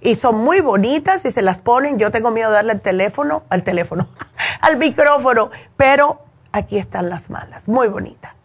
Y 0.00 0.16
son 0.16 0.36
muy 0.36 0.60
bonitas 0.60 1.24
y 1.24 1.30
se 1.30 1.40
las 1.40 1.56
ponen. 1.58 1.98
Yo 1.98 2.10
tengo 2.10 2.30
miedo 2.30 2.50
de 2.50 2.56
darle 2.56 2.74
el 2.74 2.80
teléfono, 2.80 3.44
al 3.48 3.64
teléfono, 3.64 4.08
al 4.60 4.76
micrófono, 4.76 5.50
pero 5.76 6.20
aquí 6.52 6.76
están 6.78 7.08
las 7.08 7.30
malas, 7.30 7.66
muy 7.66 7.88
bonitas. 7.88 8.35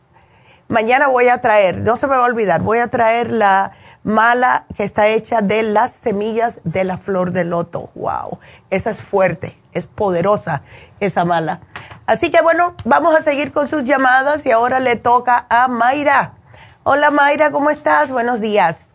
Mañana 0.71 1.09
voy 1.09 1.27
a 1.27 1.41
traer, 1.41 1.81
no 1.81 1.97
se 1.97 2.07
me 2.07 2.15
va 2.15 2.23
a 2.23 2.27
olvidar, 2.27 2.61
voy 2.61 2.77
a 2.77 2.87
traer 2.87 3.29
la 3.29 3.73
mala 4.05 4.63
que 4.73 4.85
está 4.85 5.09
hecha 5.09 5.41
de 5.41 5.63
las 5.63 5.91
semillas 5.91 6.61
de 6.63 6.85
la 6.85 6.97
flor 6.97 7.33
de 7.33 7.43
loto. 7.43 7.89
Wow, 7.93 8.39
esa 8.69 8.89
es 8.91 9.01
fuerte, 9.01 9.53
es 9.73 9.85
poderosa 9.85 10.61
esa 11.01 11.25
mala. 11.25 11.59
Así 12.05 12.31
que 12.31 12.41
bueno, 12.41 12.75
vamos 12.85 13.13
a 13.13 13.19
seguir 13.19 13.51
con 13.51 13.67
sus 13.67 13.83
llamadas 13.83 14.45
y 14.45 14.51
ahora 14.51 14.79
le 14.79 14.95
toca 14.95 15.45
a 15.49 15.67
Mayra. 15.67 16.35
Hola 16.83 17.11
Mayra, 17.11 17.51
¿cómo 17.51 17.69
estás? 17.69 18.09
Buenos 18.09 18.39
días. 18.39 18.93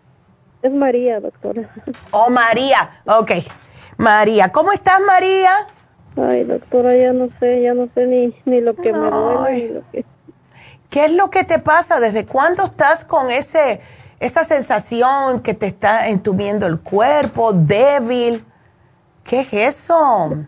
Es 0.63 0.73
María, 0.73 1.21
doctora. 1.21 1.69
Oh, 2.11 2.31
María, 2.31 3.03
ok. 3.05 3.33
María, 3.99 4.51
¿cómo 4.51 4.73
estás 4.73 5.03
María? 5.07 5.51
Ay, 6.17 6.45
doctora, 6.45 6.97
ya 6.97 7.13
no 7.13 7.29
sé, 7.39 7.61
ya 7.61 7.75
no 7.75 7.91
sé 7.95 8.07
ni, 8.07 8.35
ni 8.47 8.63
lo 8.63 8.75
que 8.75 8.95
me 8.95 9.11
duele 9.11 9.53
ni 9.53 9.69
lo 9.75 9.83
que 9.93 10.16
¿Qué 10.91 11.05
es 11.05 11.13
lo 11.13 11.31
que 11.31 11.45
te 11.45 11.59
pasa? 11.59 12.01
¿Desde 12.01 12.27
cuándo 12.27 12.65
estás 12.65 13.05
con 13.05 13.31
ese, 13.31 13.81
esa 14.21 14.45
sensación 14.45 15.41
que 15.41 15.55
te 15.55 15.67
está 15.67 16.09
entumiendo 16.09 16.67
el 16.67 16.81
cuerpo, 16.81 17.53
débil? 17.53 18.45
¿Qué 19.25 19.41
es 19.41 19.53
eso? 19.53 20.47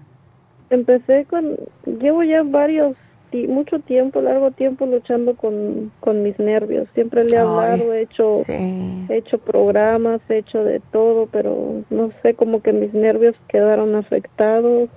Empecé 0.71 1.25
con, 1.25 1.57
llevo 2.01 2.23
ya 2.23 2.43
varios, 2.45 2.95
mucho 3.33 3.81
tiempo, 3.81 4.21
largo 4.21 4.53
tiempo 4.53 4.87
luchando 4.87 5.35
con, 5.37 5.91
con 6.01 6.23
mis 6.23 6.39
nervios. 6.39 6.89
Siempre 6.95 7.25
le 7.25 7.37
he 7.37 7.39
hablado, 7.39 7.93
he 7.93 8.03
hecho, 8.03 8.43
he 8.47 9.07
hecho 9.17 9.39
programas, 9.39 10.21
he 10.29 10.39
hecho 10.39 10.63
de 10.63 10.81
todo, 10.93 11.27
pero 11.27 11.83
no 11.91 12.13
sé, 12.23 12.35
como 12.35 12.63
que 12.63 12.73
mis 12.73 12.95
nervios 12.95 13.35
quedaron 13.49 13.97
afectados. 13.97 14.89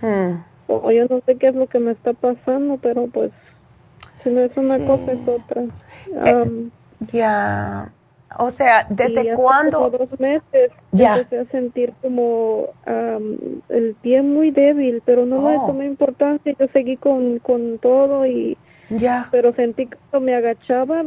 Hmm. 0.00 0.42
O 0.68 0.90
yo 0.90 1.06
no 1.08 1.20
sé 1.26 1.36
qué 1.36 1.48
es 1.48 1.54
lo 1.54 1.66
que 1.66 1.78
me 1.78 1.92
está 1.92 2.12
pasando, 2.12 2.78
pero 2.80 3.06
pues 3.06 3.30
si 4.22 4.30
no 4.30 4.40
es 4.40 4.56
una 4.56 4.78
cosa, 4.78 5.12
es 5.12 5.28
otra. 5.28 5.62
Eh, 6.24 6.68
ya. 7.12 7.92
O 8.38 8.50
sea, 8.50 8.86
¿desde 8.88 9.34
cuándo? 9.34 9.90
dos 9.90 10.18
meses 10.18 10.72
ya. 10.90 11.16
empecé 11.18 11.38
a 11.40 11.44
sentir 11.46 11.92
como 12.00 12.68
el 13.68 13.94
pie 14.00 14.22
muy 14.22 14.50
débil, 14.50 15.02
pero 15.04 15.26
no 15.26 15.42
me 15.42 15.56
oh. 15.58 15.66
tomé 15.66 15.84
importancia. 15.86 16.54
Yo 16.58 16.66
seguí 16.72 16.96
con, 16.96 17.38
con 17.40 17.78
todo 17.78 18.26
y. 18.26 18.56
Ya. 18.88 19.28
Pero 19.30 19.54
sentí 19.54 19.86
que 19.86 19.96
cuando 20.10 20.26
me 20.26 20.34
agachaba, 20.34 21.02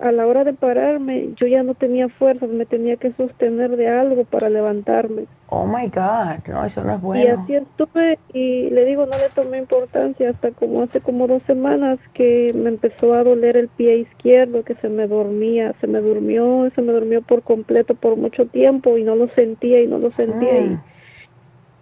a 0.00 0.12
la 0.12 0.26
hora 0.26 0.44
de 0.44 0.52
pararme, 0.52 1.30
yo 1.36 1.46
ya 1.46 1.62
no 1.62 1.74
tenía 1.74 2.08
fuerzas, 2.08 2.48
me 2.48 2.66
tenía 2.66 2.96
que 2.96 3.12
sostener 3.12 3.76
de 3.76 3.88
algo 3.88 4.24
para 4.24 4.48
levantarme. 4.48 5.26
Oh 5.48 5.66
my 5.66 5.88
God, 5.88 6.46
no, 6.46 6.64
eso 6.64 6.84
no 6.84 6.94
es 6.94 7.00
bueno. 7.00 7.24
Y 7.24 7.28
así 7.28 7.54
estuve 7.54 8.18
y 8.32 8.70
le 8.70 8.84
digo, 8.84 9.06
no 9.06 9.18
le 9.18 9.28
tomé 9.34 9.58
importancia 9.58 10.30
hasta 10.30 10.52
como 10.52 10.82
hace 10.82 11.00
como 11.00 11.26
dos 11.26 11.42
semanas 11.46 11.98
que 12.14 12.52
me 12.54 12.68
empezó 12.68 13.14
a 13.14 13.24
doler 13.24 13.56
el 13.56 13.68
pie 13.68 13.98
izquierdo, 13.98 14.64
que 14.64 14.74
se 14.76 14.88
me 14.88 15.06
dormía, 15.06 15.74
se 15.80 15.86
me 15.86 16.00
durmió, 16.00 16.70
se 16.74 16.82
me 16.82 16.92
durmió 16.92 17.22
por 17.22 17.42
completo 17.42 17.94
por 17.94 18.16
mucho 18.16 18.46
tiempo 18.46 18.96
y 18.96 19.02
no 19.02 19.16
lo 19.16 19.28
sentía 19.34 19.82
y 19.82 19.86
no 19.86 19.98
lo 19.98 20.12
sentía. 20.12 20.60
Y, 20.60 20.68
mm. 20.68 20.82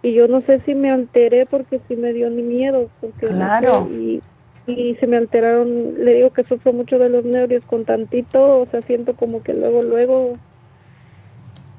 y 0.03 0.13
yo 0.13 0.27
no 0.27 0.41
sé 0.41 0.61
si 0.65 0.73
me 0.73 0.91
alteré 0.91 1.45
porque 1.45 1.79
sí 1.87 1.95
me 1.95 2.11
dio 2.13 2.29
ni 2.29 2.41
miedo. 2.41 2.89
Porque 3.01 3.27
claro. 3.27 3.87
y, 3.91 4.21
y 4.69 4.95
se 4.95 5.07
me 5.07 5.17
alteraron, 5.17 6.03
le 6.03 6.15
digo 6.15 6.31
que 6.31 6.43
sufro 6.43 6.73
mucho 6.73 6.99
de 6.99 7.09
los 7.09 7.25
nervios 7.25 7.63
con 7.65 7.85
tantito, 7.85 8.61
o 8.61 8.65
sea, 8.67 8.81
siento 8.81 9.15
como 9.15 9.43
que 9.43 9.53
luego, 9.53 9.81
luego 9.81 10.37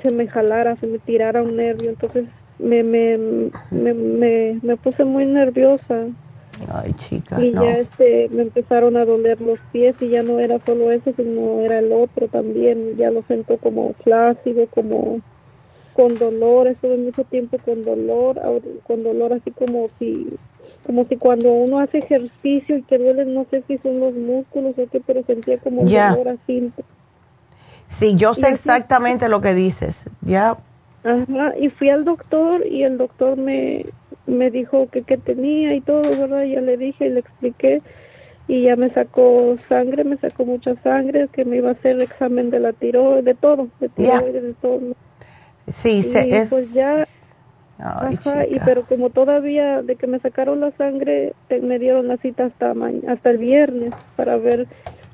se 0.03 0.11
me 0.13 0.27
jalara, 0.27 0.77
se 0.77 0.87
me 0.87 0.99
tirara 0.99 1.43
un 1.43 1.57
nervio, 1.57 1.91
entonces 1.91 2.25
me, 2.59 2.83
me, 2.83 3.19
me, 3.71 4.61
me, 4.63 4.77
puse 4.77 5.05
muy 5.05 5.27
nerviosa. 5.27 6.07
Ay, 6.69 6.93
chica, 6.95 7.41
y 7.43 7.53
ya 7.53 7.79
este, 7.79 8.29
me 8.31 8.43
empezaron 8.43 8.97
a 8.97 9.05
doler 9.05 9.41
los 9.41 9.59
pies 9.73 9.97
y 10.01 10.09
ya 10.09 10.23
no 10.23 10.39
era 10.41 10.59
solo 10.59 10.93
eso, 10.93 11.13
sino 11.17 11.61
era 11.61 11.79
el 11.79 11.91
otro 11.93 12.29
también, 12.29 12.97
ya 12.97 13.11
lo 13.11 13.23
siento 13.23 13.57
como 13.57 13.95
flácido, 14.05 14.67
como 14.67 15.21
con 15.95 16.19
dolor, 16.19 16.67
estuve 16.69 16.97
mucho 16.97 17.25
tiempo 17.25 17.59
con 17.65 17.83
dolor, 17.83 18.41
con 18.87 19.03
dolor 19.03 19.33
así 19.33 19.51
como 19.51 19.87
si 19.99 20.29
como 20.87 21.05
si 21.05 21.17
cuando 21.17 21.53
uno 21.53 21.79
hace 21.79 21.99
ejercicio 21.99 22.77
y 22.77 22.83
que 22.83 22.99
duele, 22.99 23.25
no 23.27 23.47
sé 23.51 23.63
si 23.69 23.79
son 23.79 24.01
los 24.01 24.15
músculos 24.15 24.75
o 24.79 24.89
qué, 24.91 25.01
pero 25.07 25.23
sentía 25.25 25.59
como 25.59 25.85
ya. 25.85 26.13
dolor 26.13 26.39
así. 26.41 26.73
Sí, 27.89 28.15
yo 28.15 28.35
sé 28.35 28.49
exactamente 28.49 29.29
lo 29.29 29.41
que 29.41 29.55
dices, 29.55 30.05
ya. 30.23 30.57
Ajá, 31.03 31.57
y 31.59 31.71
fui 31.71 31.91
al 31.91 32.05
doctor 32.05 32.67
y 32.67 32.83
el 32.83 32.99
doctor 32.99 33.37
me, 33.37 33.87
me 34.27 34.51
dijo 34.51 34.89
que 34.91 35.03
qué 35.03 35.17
tenía 35.17 35.75
y 35.75 35.81
todo, 35.81 36.03
¿verdad? 36.03 36.45
Ya 36.45 36.61
le 36.61 36.77
dije 36.77 37.07
y 37.07 37.11
le 37.11 37.21
expliqué 37.21 37.83
y 38.49 38.63
ya 38.63 38.77
me 38.77 38.91
sacó 38.91 39.57
sangre, 39.69 40.03
me 40.05 40.17
sacó 40.17 40.45
mucha 40.45 40.75
sangre, 40.83 41.29
que 41.33 41.45
me 41.45 41.59
iba 41.59 41.69
a 41.71 41.73
hacer 41.73 42.01
examen 42.01 42.51
de 42.51 42.59
la 42.59 42.73
tiroides, 42.73 43.25
de 43.25 43.35
todo, 43.35 43.69
de 43.79 43.89
tiroides, 43.89 44.43
de 44.43 44.55
todo. 44.55 44.81
Sí, 45.69 46.03
y 46.05 46.49
pues 46.49 46.75
ya 46.75 47.07
Ajá, 47.83 48.47
y 48.47 48.59
pero 48.65 48.85
como 48.85 49.11
todavía 49.11 49.83
de 49.83 49.97
que 49.97 50.07
me 50.07 50.19
sacaron 50.19 50.61
la 50.61 50.71
sangre, 50.73 51.35
me 51.63 51.79
dieron 51.79 52.09
la 52.09 52.17
cita 52.19 52.47
hasta 52.47 52.75
hasta 53.09 53.31
el 53.31 53.39
viernes 53.39 53.93
para 54.17 54.37
ver, 54.37 54.67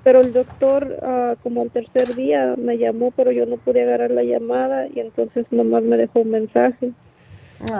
pero 0.02 0.20
el 0.20 0.32
doctor 0.32 0.98
uh, 1.02 1.36
como 1.42 1.62
el 1.62 1.70
tercer 1.70 2.14
día 2.14 2.54
me 2.58 2.78
llamó, 2.78 3.12
pero 3.14 3.30
yo 3.30 3.46
no 3.46 3.56
pude 3.56 3.82
agarrar 3.82 4.10
la 4.10 4.24
llamada 4.24 4.86
y 4.88 5.00
entonces 5.00 5.46
nomás 5.50 5.82
me 5.82 5.96
dejó 5.96 6.20
un 6.20 6.30
mensaje 6.30 6.92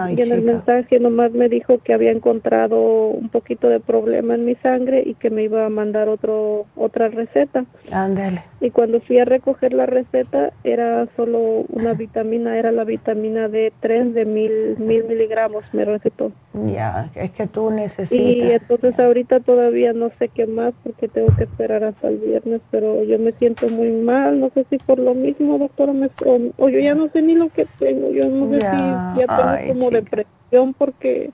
y 0.09 0.21
en 0.21 0.31
el 0.31 0.41
mensaje 0.41 0.99
nomás 0.99 1.31
me 1.31 1.49
dijo 1.49 1.79
que 1.79 1.93
había 1.93 2.11
encontrado 2.11 3.09
un 3.09 3.29
poquito 3.29 3.69
de 3.69 3.79
problema 3.79 4.35
en 4.35 4.45
mi 4.45 4.55
sangre 4.55 5.03
y 5.05 5.13
que 5.15 5.29
me 5.29 5.43
iba 5.43 5.65
a 5.65 5.69
mandar 5.69 6.09
otro 6.09 6.65
otra 6.75 7.09
receta. 7.09 7.65
Ándale. 7.91 8.43
Y 8.59 8.71
cuando 8.71 8.99
fui 9.01 9.19
a 9.19 9.25
recoger 9.25 9.73
la 9.73 9.85
receta 9.85 10.51
era 10.63 11.07
solo 11.15 11.65
una 11.69 11.93
vitamina, 11.93 12.57
era 12.57 12.71
la 12.71 12.83
vitamina 12.83 13.47
D3 13.47 14.13
de 14.13 14.25
mil, 14.25 14.77
mil 14.79 15.03
miligramos, 15.03 15.63
me 15.73 15.85
recetó. 15.85 16.31
Ya, 16.65 17.11
es 17.13 17.31
que 17.31 17.45
tú 17.45 17.69
necesitas. 17.69 18.25
Y 18.25 18.41
entonces 18.51 18.99
ahorita 18.99 19.41
todavía 19.41 19.93
no 19.93 20.09
sé 20.17 20.29
qué 20.29 20.47
más 20.47 20.73
porque 20.83 21.07
tengo 21.07 21.27
que 21.37 21.43
esperar 21.43 21.83
hasta 21.83 22.07
el 22.07 22.17
viernes, 22.17 22.61
pero 22.71 23.03
yo 23.03 23.19
me 23.19 23.31
siento 23.33 23.67
muy 23.69 23.91
mal, 23.91 24.39
no 24.39 24.49
sé 24.53 24.65
si 24.69 24.77
por 24.77 24.97
lo 24.97 25.13
mismo, 25.13 25.59
doctora, 25.59 25.93
me, 25.93 26.09
o, 26.25 26.69
yo 26.69 26.79
ya 26.79 26.95
no 26.95 27.09
sé 27.09 27.21
ni 27.21 27.35
lo 27.35 27.49
que 27.49 27.67
tengo, 27.77 28.09
yo 28.09 28.27
no 28.29 28.47
sé 28.49 28.61
si 28.61 28.65
ya 28.65 29.25
tengo 29.27 29.66
como 29.67 29.89
depresión 29.89 30.73
porque 30.73 31.31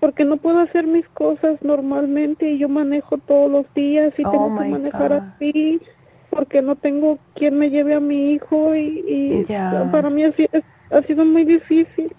porque 0.00 0.24
no 0.24 0.38
puedo 0.38 0.60
hacer 0.60 0.86
mis 0.86 1.06
cosas 1.08 1.60
normalmente 1.60 2.50
y 2.50 2.58
yo 2.58 2.68
manejo 2.70 3.18
todos 3.18 3.50
los 3.50 3.74
días 3.74 4.14
y 4.16 4.22
tengo 4.22 4.46
oh 4.46 4.58
que 4.58 4.68
manejar 4.68 5.12
así 5.12 5.80
porque 6.30 6.62
no 6.62 6.76
tengo 6.76 7.18
quien 7.34 7.58
me 7.58 7.68
lleve 7.68 7.94
a 7.94 8.00
mi 8.00 8.32
hijo 8.32 8.74
y, 8.74 9.44
para 9.92 10.08
mí 10.08 10.24
ha 10.24 10.32
sido 11.02 11.24
muy 11.24 11.44
difícil. 11.44 12.14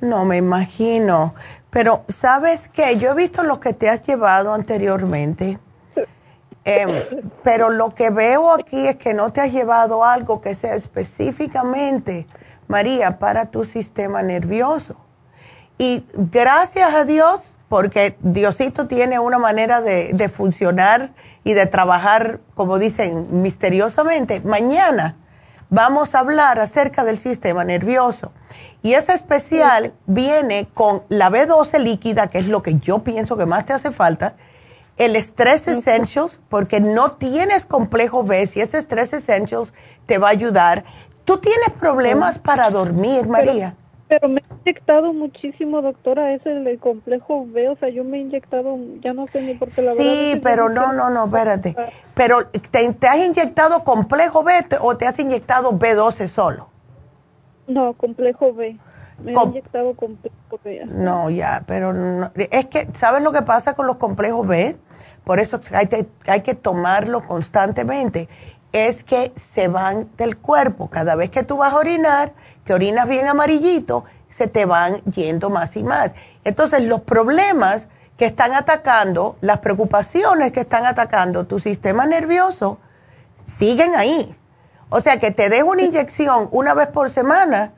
No, 0.00 0.24
me 0.24 0.36
imagino. 0.36 1.34
Pero, 1.70 2.04
¿sabes 2.08 2.68
qué? 2.68 2.98
Yo 2.98 3.12
he 3.12 3.14
visto 3.14 3.44
los 3.44 3.60
que 3.60 3.72
te 3.72 3.88
has 3.88 4.02
llevado 4.02 4.52
anteriormente. 4.52 5.58
Em, 6.64 7.04
pero 7.42 7.70
lo 7.70 7.94
que 7.94 8.10
veo 8.10 8.52
aquí 8.52 8.86
es 8.86 8.96
que 8.96 9.14
no 9.14 9.32
te 9.32 9.40
has 9.40 9.52
llevado 9.52 10.04
algo 10.04 10.40
que 10.40 10.54
sea 10.54 10.74
específicamente, 10.74 12.26
María, 12.70 13.18
para 13.18 13.46
tu 13.46 13.64
sistema 13.64 14.22
nervioso. 14.22 14.96
Y 15.76 16.04
gracias 16.14 16.94
a 16.94 17.04
Dios, 17.04 17.52
porque 17.68 18.16
Diosito 18.20 18.86
tiene 18.86 19.18
una 19.18 19.38
manera 19.38 19.80
de, 19.80 20.10
de 20.12 20.28
funcionar 20.28 21.10
y 21.44 21.52
de 21.54 21.66
trabajar, 21.66 22.40
como 22.54 22.78
dicen, 22.78 23.42
misteriosamente. 23.42 24.40
Mañana 24.40 25.16
vamos 25.68 26.14
a 26.14 26.20
hablar 26.20 26.60
acerca 26.60 27.04
del 27.04 27.18
sistema 27.18 27.64
nervioso. 27.64 28.32
Y 28.82 28.94
ese 28.94 29.14
especial 29.14 29.92
viene 30.06 30.68
con 30.72 31.02
la 31.08 31.28
B12 31.28 31.78
líquida, 31.80 32.28
que 32.28 32.38
es 32.38 32.46
lo 32.46 32.62
que 32.62 32.76
yo 32.76 33.00
pienso 33.00 33.36
que 33.36 33.46
más 33.46 33.66
te 33.66 33.72
hace 33.72 33.90
falta, 33.90 34.36
el 34.96 35.16
Stress 35.16 35.66
Essentials, 35.66 36.40
porque 36.50 36.78
no 36.78 37.12
tienes 37.12 37.64
complejo 37.64 38.22
B, 38.22 38.46
si 38.46 38.60
ese 38.60 38.78
Stress 38.78 39.14
Essentials 39.14 39.72
te 40.04 40.18
va 40.18 40.28
a 40.28 40.32
ayudar. 40.32 40.84
¿Tú 41.30 41.38
tienes 41.38 41.70
problemas 41.78 42.40
para 42.40 42.70
dormir, 42.70 43.28
María? 43.28 43.76
Pero 44.08 44.28
me 44.28 44.40
he 44.40 44.54
inyectado 44.62 45.12
muchísimo, 45.12 45.80
doctora, 45.80 46.34
ese 46.34 46.50
el 46.50 46.80
complejo 46.80 47.46
B, 47.46 47.68
o 47.68 47.76
sea, 47.76 47.88
yo 47.88 48.02
me 48.02 48.16
he 48.16 48.20
inyectado, 48.22 48.76
ya 49.00 49.12
no 49.12 49.28
sé 49.28 49.40
ni 49.40 49.54
por 49.54 49.70
qué 49.70 49.80
la 49.80 49.94
verdad. 49.94 50.12
Sí, 50.12 50.40
pero 50.42 50.68
no, 50.68 50.92
no, 50.92 51.08
no, 51.08 51.26
espérate. 51.26 51.76
Pero 52.14 52.48
¿te, 52.48 53.06
has 53.06 53.18
inyectado 53.18 53.84
complejo 53.84 54.42
B 54.42 54.54
o 54.80 54.96
te 54.96 55.06
has 55.06 55.20
inyectado 55.20 55.70
B12 55.70 56.26
solo? 56.26 56.66
No, 57.68 57.92
complejo 57.92 58.52
B. 58.52 58.76
Me 59.22 59.30
he 59.30 59.34
inyectado 59.40 59.94
complejo 59.94 60.58
B. 60.64 60.82
No, 60.86 61.30
ya, 61.30 61.62
pero 61.64 61.92
no, 61.92 62.32
es 62.34 62.66
que, 62.66 62.88
¿sabes 62.94 63.22
lo 63.22 63.30
que 63.30 63.42
pasa 63.42 63.74
con 63.74 63.86
los 63.86 63.98
complejos 63.98 64.48
B? 64.48 64.76
Por 65.22 65.38
eso 65.38 65.60
hay, 65.72 65.88
hay 66.26 66.40
que 66.40 66.54
tomarlo 66.56 67.24
constantemente 67.24 68.28
es 68.72 69.04
que 69.04 69.32
se 69.36 69.68
van 69.68 70.08
del 70.16 70.36
cuerpo. 70.36 70.88
Cada 70.88 71.14
vez 71.16 71.30
que 71.30 71.42
tú 71.42 71.58
vas 71.58 71.72
a 71.72 71.76
orinar, 71.76 72.32
que 72.64 72.74
orinas 72.74 73.08
bien 73.08 73.26
amarillito, 73.26 74.04
se 74.28 74.46
te 74.46 74.64
van 74.64 75.02
yendo 75.04 75.50
más 75.50 75.76
y 75.76 75.82
más. 75.82 76.14
Entonces, 76.44 76.84
los 76.84 77.00
problemas 77.00 77.88
que 78.16 78.26
están 78.26 78.52
atacando, 78.52 79.36
las 79.40 79.58
preocupaciones 79.58 80.52
que 80.52 80.60
están 80.60 80.86
atacando 80.86 81.46
tu 81.46 81.58
sistema 81.58 82.06
nervioso, 82.06 82.78
siguen 83.46 83.94
ahí. 83.94 84.36
O 84.90 85.00
sea, 85.00 85.18
que 85.18 85.30
te 85.30 85.48
des 85.48 85.62
una 85.62 85.82
inyección 85.82 86.48
una 86.52 86.74
vez 86.74 86.88
por 86.88 87.10
semana 87.10 87.72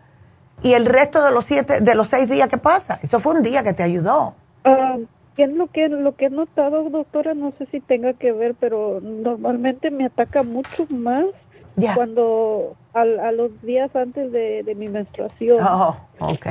y 0.62 0.74
el 0.74 0.86
resto 0.86 1.22
de 1.22 1.30
los 1.30 1.44
siete, 1.44 1.80
de 1.80 1.94
los 1.94 2.08
seis 2.08 2.28
días 2.28 2.48
que 2.48 2.58
pasa. 2.58 2.98
Eso 3.02 3.20
fue 3.20 3.34
un 3.34 3.42
día 3.42 3.62
que 3.62 3.72
te 3.72 3.82
ayudó. 3.82 4.34
Ah, 4.64 4.96
¿Qué 5.36 5.44
es 5.44 5.52
lo 5.52 5.68
que, 5.68 5.88
lo 5.88 6.14
que 6.14 6.26
he 6.26 6.30
notado, 6.30 6.88
doctora? 6.90 7.34
No 7.34 7.52
sé 7.58 7.66
si 7.66 7.80
tenga 7.80 8.12
que 8.12 8.32
ver, 8.32 8.54
pero 8.58 9.00
normalmente 9.00 9.90
me 9.90 10.04
ataca 10.04 10.42
mucho 10.42 10.86
más 10.90 11.26
cuando 11.94 12.76
a, 12.92 13.32
los 13.32 13.50
días 13.62 13.94
antes 13.96 14.30
de, 14.32 14.74
mi 14.76 14.88
menstruación. 14.88 15.58
Oh, 15.60 15.96
ok. 16.18 16.46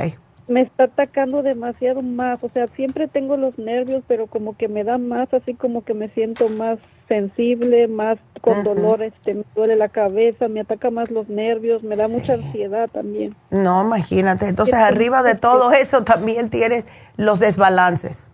Me 0.48 0.62
está 0.62 0.84
atacando 0.84 1.42
demasiado 1.42 2.02
más, 2.02 2.42
o 2.42 2.48
sea, 2.48 2.66
siempre 2.74 3.06
tengo 3.06 3.36
los 3.36 3.56
nervios, 3.58 4.02
pero 4.08 4.26
como 4.26 4.56
que 4.56 4.66
me 4.66 4.82
da 4.82 4.98
más, 4.98 5.32
así 5.32 5.54
como 5.54 5.84
que 5.84 5.94
me 5.94 6.08
siento 6.08 6.48
más 6.48 6.80
sensible, 7.06 7.86
más 7.86 8.18
con 8.40 8.64
dolores, 8.64 9.12
este, 9.14 9.34
me 9.34 9.44
duele 9.54 9.76
la 9.76 9.88
cabeza, 9.88 10.48
me 10.48 10.60
ataca 10.60 10.90
más 10.90 11.12
los 11.12 11.28
nervios, 11.28 11.84
me 11.84 11.94
da 11.94 12.08
mucha 12.08 12.34
ansiedad 12.34 12.90
también. 12.90 13.36
No, 13.50 13.84
imagínate, 13.84 14.48
entonces 14.48 14.74
arriba 14.74 15.22
de 15.22 15.36
todo 15.36 15.72
eso 15.72 16.02
también 16.02 16.50
tienes 16.50 16.84
los 17.16 17.38
desbalances. 17.38 18.26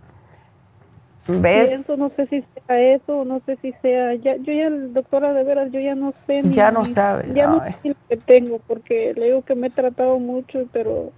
¿Ves? 1.28 1.86
no 1.98 2.10
sé 2.16 2.26
si 2.26 2.42
sea 2.66 2.80
eso, 2.80 3.24
no 3.26 3.42
sé 3.44 3.58
si 3.60 3.72
sea, 3.82 4.14
ya, 4.14 4.36
yo 4.36 4.52
ya, 4.52 4.70
doctora, 4.70 5.34
de 5.34 5.44
veras, 5.44 5.70
yo 5.70 5.78
ya 5.78 5.94
no 5.94 6.14
sé. 6.26 6.42
Ni, 6.42 6.54
ya 6.54 6.70
no 6.72 6.86
sabes. 6.86 7.34
Ya 7.34 7.46
no 7.46 7.60
sé 7.60 7.76
lo 7.84 7.96
que 8.08 8.16
tengo, 8.16 8.60
porque 8.66 9.12
le 9.14 9.26
digo 9.26 9.42
que 9.42 9.54
me 9.54 9.66
he 9.66 9.70
tratado 9.70 10.18
mucho, 10.18 10.66
pero 10.72 11.12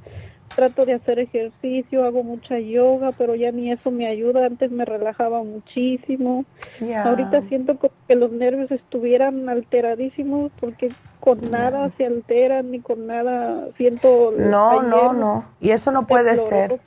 trato 0.56 0.84
de 0.84 0.94
hacer 0.94 1.20
ejercicio, 1.20 2.04
hago 2.04 2.24
mucha 2.24 2.58
yoga, 2.58 3.12
pero 3.12 3.36
ya 3.36 3.52
ni 3.52 3.70
eso 3.70 3.92
me 3.92 4.08
ayuda. 4.08 4.46
Antes 4.46 4.72
me 4.72 4.84
relajaba 4.84 5.44
muchísimo. 5.44 6.44
Ahorita 7.04 7.42
siento 7.48 7.76
como 7.78 7.94
que 8.08 8.16
los 8.16 8.32
nervios 8.32 8.70
estuvieran 8.72 9.48
alteradísimos 9.48 10.50
porque 10.58 10.90
con 11.20 11.50
nada 11.52 11.92
se 11.96 12.06
alteran 12.06 12.72
ni 12.72 12.80
con 12.80 13.06
nada 13.06 13.68
siento. 13.76 14.32
No, 14.36 14.82
no, 14.82 15.12
no. 15.12 15.44
Y 15.60 15.70
eso 15.70 15.92
no 15.92 16.06
puede 16.06 16.36
ser 16.36 16.80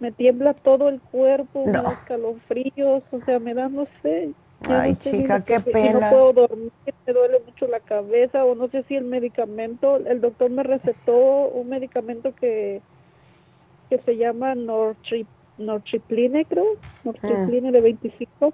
me 0.00 0.12
tiembla 0.12 0.54
todo 0.54 0.88
el 0.88 1.00
cuerpo, 1.00 1.64
me 1.66 1.72
da 1.72 1.92
escalofríos, 1.92 3.02
o 3.10 3.20
sea, 3.24 3.38
me 3.38 3.54
da, 3.54 3.68
no 3.68 3.86
sé. 4.02 4.30
Ay, 4.68 4.96
chica, 4.96 5.44
qué 5.44 5.60
pena. 5.60 6.10
No 6.10 6.10
puedo 6.10 6.46
dormir, 6.48 6.72
me 7.06 7.12
duele 7.12 7.40
mucho 7.44 7.66
la 7.68 7.80
cabeza, 7.80 8.44
o 8.44 8.54
no 8.54 8.68
sé 8.68 8.82
si 8.84 8.96
el 8.96 9.04
medicamento, 9.04 9.96
el 9.96 10.20
doctor 10.20 10.50
me 10.50 10.62
recetó 10.62 11.16
un 11.48 11.68
medicamento 11.68 12.34
que, 12.34 12.80
que 13.88 13.98
se 13.98 14.16
llama 14.16 14.54
Nortrip, 14.54 15.28
Nortripline, 15.58 16.44
creo, 16.44 16.66
Nortripline 17.04 17.70
de 17.70 17.80
25. 17.80 18.52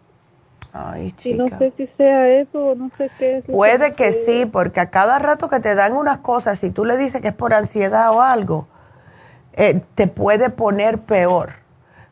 Ay, 0.73 1.13
chica. 1.13 1.37
Y 1.37 1.39
no 1.39 1.59
sé 1.59 1.73
si 1.77 1.87
sea 1.97 2.29
eso 2.41 2.59
o 2.59 2.75
no 2.75 2.91
sé 2.99 3.11
qué 3.19 3.39
es. 3.39 3.45
Puede 3.45 3.91
que, 3.91 4.07
que 4.07 4.13
sí, 4.13 4.47
porque 4.47 4.81
a 4.81 4.91
cada 4.91 5.19
rato 5.19 5.49
que 5.49 5.61
te 5.61 5.75
dan 5.75 5.93
unas 5.93 6.19
cosas, 6.19 6.59
si 6.59 6.71
tú 6.71 6.85
le 6.85 6.97
dices 6.97 7.21
que 7.21 7.29
es 7.29 7.35
por 7.35 7.55
ansiedad 7.55 8.11
o 8.13 8.21
algo, 8.21 8.67
eh, 9.57 9.81
te 9.95 10.07
puede 10.07 10.51
poner 10.51 11.01
peor. 11.01 11.55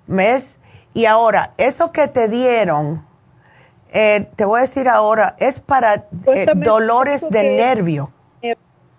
¿Ves? 0.07 0.59
Y 0.95 1.07
ahora, 1.07 1.53
eso 1.57 1.93
que 1.93 2.09
te 2.09 2.29
dieron, 2.29 3.05
eh, 3.93 4.29
te 4.37 4.45
voy 4.45 4.59
a 4.59 4.63
decir 4.63 4.89
ahora, 4.89 5.37
es 5.39 5.61
para 5.61 6.07
eh, 6.27 6.47
dolores 6.57 7.25
de 7.29 7.57
nervio. 7.57 8.11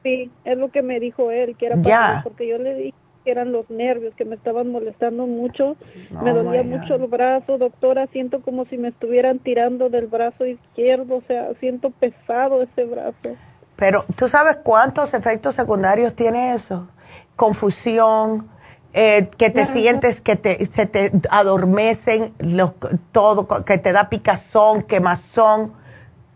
Sí, 0.03 0.29
es 0.43 0.57
lo 0.57 0.69
que 0.69 0.81
me 0.81 0.99
dijo 0.99 1.31
él, 1.31 1.55
que 1.55 1.67
era 1.67 1.77
para 1.77 2.23
porque 2.23 2.45
yo 2.45 2.57
le 2.57 2.75
dije 2.75 2.93
que 3.23 3.31
eran 3.31 3.53
los 3.53 3.69
nervios 3.69 4.13
que 4.15 4.25
me 4.25 4.35
estaban 4.35 4.69
molestando 4.69 5.27
mucho, 5.27 5.77
me 6.21 6.31
dolía 6.31 6.61
mucho 6.63 6.95
el 6.95 7.07
brazo, 7.07 7.57
doctora, 7.57 8.07
siento 8.07 8.41
como 8.41 8.65
si 8.65 8.77
me 8.77 8.89
estuvieran 8.89 9.39
tirando 9.39 9.89
del 9.89 10.07
brazo 10.07 10.45
izquierdo, 10.45 11.15
o 11.15 11.21
sea, 11.21 11.53
siento 11.61 11.89
pesado 11.91 12.61
ese 12.63 12.83
brazo. 12.83 13.37
Pero, 13.77 14.03
¿tú 14.17 14.27
sabes 14.27 14.57
cuántos 14.57 15.13
efectos 15.13 15.55
secundarios 15.55 16.13
tiene 16.13 16.53
eso? 16.53 16.89
Confusión, 17.35 18.49
eh, 18.93 19.29
que 19.37 19.49
te 19.49 19.65
sientes 19.65 20.21
que 20.21 20.35
te, 20.35 20.63
se 20.67 20.85
te 20.85 21.11
adormecen, 21.31 22.31
los, 22.39 22.73
todo, 23.11 23.47
que 23.65 23.79
te 23.79 23.91
da 23.91 24.09
picazón, 24.09 24.83
quemazón, 24.83 25.73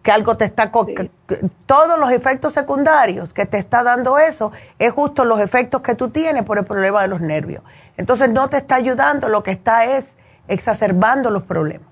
que 0.01 0.11
algo 0.11 0.37
te 0.37 0.45
está... 0.45 0.71
todos 0.71 1.99
los 1.99 2.11
efectos 2.11 2.53
secundarios 2.53 3.31
que 3.33 3.45
te 3.45 3.57
está 3.57 3.83
dando 3.83 4.17
eso 4.17 4.51
es 4.79 4.91
justo 4.91 5.25
los 5.25 5.39
efectos 5.39 5.81
que 5.81 5.93
tú 5.93 6.09
tienes 6.09 6.43
por 6.43 6.57
el 6.57 6.65
problema 6.65 7.01
de 7.03 7.09
los 7.09 7.21
nervios. 7.21 7.61
Entonces 7.95 8.31
no 8.31 8.49
te 8.49 8.57
está 8.57 8.75
ayudando, 8.75 9.29
lo 9.29 9.43
que 9.43 9.51
está 9.51 9.97
es 9.97 10.15
exacerbando 10.47 11.29
los 11.29 11.43
problemas. 11.43 11.87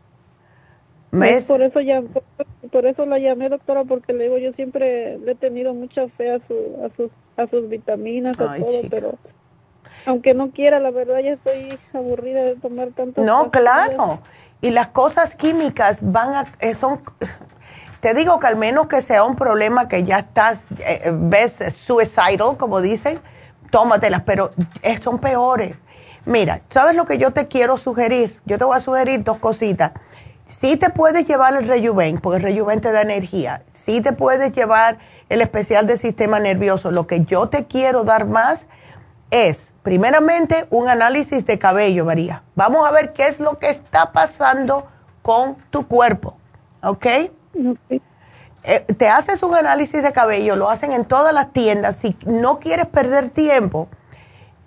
¿Ves? 1.12 1.46
Por 1.46 1.62
eso 1.62 1.80
ya, 1.80 2.02
por, 2.72 2.86
eso 2.86 3.06
la 3.06 3.20
llamé 3.20 3.50
doctora 3.50 3.84
porque 3.84 4.14
le 4.14 4.24
digo 4.24 4.38
yo 4.38 4.52
siempre 4.54 5.18
le 5.20 5.34
he 5.34 5.36
tenido 5.36 5.74
mucha 5.74 6.08
fe 6.10 6.32
a, 6.32 6.40
su, 6.48 6.54
a 6.84 6.90
sus 6.96 7.12
a 7.38 7.48
sus 7.48 7.70
vitaminas, 7.70 8.40
a 8.40 8.58
todo, 8.58 8.82
pero 8.90 9.18
aunque 10.06 10.34
no 10.34 10.52
quiera, 10.52 10.80
la 10.80 10.92
verdad 10.92 11.20
ya 11.20 11.34
estoy 11.34 11.78
aburrida 11.94 12.44
de 12.44 12.56
tomar 12.56 12.90
tanto. 12.92 13.22
No, 13.22 13.52
claro. 13.52 14.22
Y 14.62 14.72
las 14.72 14.88
cosas 14.88 15.36
químicas 15.36 16.00
van 16.02 16.34
a, 16.34 16.46
eh, 16.60 16.74
son, 16.74 17.02
te 18.00 18.14
digo 18.14 18.40
que 18.40 18.48
al 18.48 18.56
menos 18.56 18.88
que 18.88 19.02
sea 19.02 19.24
un 19.24 19.36
problema 19.36 19.88
que 19.88 20.04
ya 20.04 20.20
estás, 20.20 20.64
eh, 20.80 21.12
ves, 21.14 21.60
suicidal, 21.76 22.58
como 22.58 22.82
dicen, 22.82 23.20
tómatelas, 23.72 24.24
pero 24.26 24.52
son 25.02 25.20
peores. 25.20 25.76
Mira, 26.26 26.62
¿sabes 26.70 26.96
lo 26.96 27.06
que 27.06 27.18
yo 27.18 27.32
te 27.32 27.48
quiero 27.48 27.78
sugerir? 27.78 28.40
Yo 28.46 28.58
te 28.58 28.64
voy 28.64 28.78
a 28.78 28.80
sugerir 28.80 29.24
dos 29.24 29.38
cositas. 29.38 29.92
Sí 30.46 30.78
te 30.78 30.90
puedes 30.90 31.28
llevar 31.28 31.56
el 31.56 31.68
Rejuven, 31.68 32.20
porque 32.20 32.38
el 32.38 32.44
Rejuven 32.44 32.80
te 32.80 32.92
da 32.92 33.02
energía. 33.02 33.64
Sí 33.74 34.02
te 34.02 34.14
puedes 34.14 34.52
llevar 34.52 34.98
el 35.30 35.42
especial 35.42 35.86
de 35.86 35.98
sistema 35.98 36.40
nervioso. 36.40 36.92
Lo 36.92 37.08
que 37.08 37.24
yo 37.26 37.50
te 37.50 37.66
quiero 37.66 38.04
dar 38.04 38.28
más 38.28 38.68
es, 39.32 39.74
primeramente, 39.84 40.68
un 40.70 40.88
análisis 40.88 41.46
de 41.46 41.60
cabello, 41.60 42.06
María. 42.06 42.44
Vamos 42.56 42.88
a 42.88 42.92
ver 42.92 43.14
qué 43.14 43.28
es 43.28 43.40
lo 43.40 43.60
que 43.60 43.70
está 43.70 44.12
pasando 44.12 44.88
con 45.22 45.56
tu 45.70 45.88
cuerpo, 45.88 46.38
¿ok? 46.84 47.06
Eh, 48.68 48.80
te 48.98 49.10
haces 49.10 49.44
un 49.44 49.56
análisis 49.56 50.02
de 50.02 50.12
cabello, 50.12 50.56
lo 50.56 50.70
hacen 50.70 50.92
en 50.92 51.06
todas 51.06 51.34
las 51.34 51.52
tiendas. 51.52 51.98
Si 51.98 52.18
no 52.26 52.60
quieres 52.60 52.88
perder 52.88 53.30
tiempo, 53.30 53.90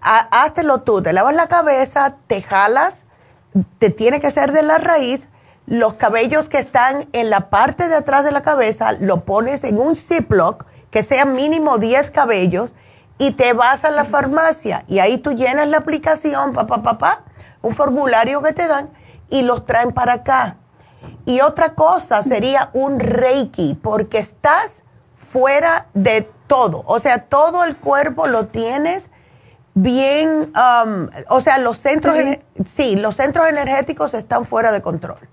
háztelo 0.00 0.82
tú. 0.82 1.02
Te 1.02 1.12
lavas 1.12 1.34
la 1.34 1.48
cabeza, 1.48 2.16
te 2.26 2.42
jalas, 2.42 3.04
te 3.78 3.90
tiene 3.90 4.20
que 4.20 4.30
ser 4.30 4.52
de 4.52 4.62
la 4.62 4.78
raíz 4.78 5.28
los 5.68 5.94
cabellos 5.94 6.48
que 6.48 6.58
están 6.58 7.08
en 7.12 7.28
la 7.28 7.50
parte 7.50 7.88
de 7.88 7.94
atrás 7.94 8.24
de 8.24 8.32
la 8.32 8.40
cabeza, 8.40 8.92
lo 8.92 9.24
pones 9.24 9.64
en 9.64 9.78
un 9.78 9.96
Ziploc, 9.96 10.64
que 10.90 11.02
sea 11.02 11.26
mínimo 11.26 11.76
10 11.76 12.10
cabellos, 12.10 12.72
y 13.18 13.32
te 13.32 13.52
vas 13.52 13.84
a 13.84 13.90
la 13.90 14.04
farmacia 14.04 14.84
y 14.86 15.00
ahí 15.00 15.18
tú 15.18 15.32
llenas 15.32 15.68
la 15.68 15.78
aplicación, 15.78 16.52
papá, 16.52 16.82
papá, 16.82 17.24
un 17.60 17.72
formulario 17.72 18.40
que 18.42 18.52
te 18.52 18.66
dan 18.66 18.90
y 19.28 19.42
los 19.42 19.66
traen 19.66 19.92
para 19.92 20.14
acá. 20.14 20.56
Y 21.26 21.40
otra 21.40 21.74
cosa 21.74 22.22
sería 22.22 22.70
un 22.72 22.98
reiki, 22.98 23.74
porque 23.74 24.18
estás 24.18 24.82
fuera 25.16 25.88
de 25.92 26.30
todo, 26.46 26.82
o 26.86 26.98
sea, 26.98 27.24
todo 27.24 27.64
el 27.64 27.76
cuerpo 27.76 28.26
lo 28.26 28.46
tienes 28.46 29.10
bien, 29.74 30.52
um, 30.56 31.08
o 31.28 31.40
sea, 31.42 31.58
los 31.58 31.76
centros, 31.76 32.16
sí, 32.74 32.96
los 32.96 33.16
centros 33.16 33.46
energéticos 33.48 34.14
están 34.14 34.46
fuera 34.46 34.72
de 34.72 34.80
control. 34.80 35.27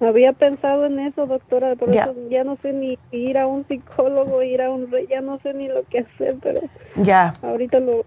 Había 0.00 0.32
pensado 0.32 0.86
en 0.86 0.98
eso, 0.98 1.26
doctora, 1.26 1.74
pero 1.78 1.92
ya. 1.92 2.10
ya 2.30 2.42
no 2.42 2.56
sé 2.62 2.72
ni 2.72 2.98
ir 3.10 3.36
a 3.36 3.46
un 3.46 3.66
psicólogo, 3.66 4.42
ir 4.42 4.62
a 4.62 4.70
un 4.70 4.90
ya 5.08 5.20
no 5.20 5.38
sé 5.40 5.52
ni 5.52 5.68
lo 5.68 5.82
que 5.84 6.00
hacer, 6.00 6.36
pero 6.42 6.60
ya. 6.96 7.34
Ahorita 7.42 7.80
lo 7.80 8.06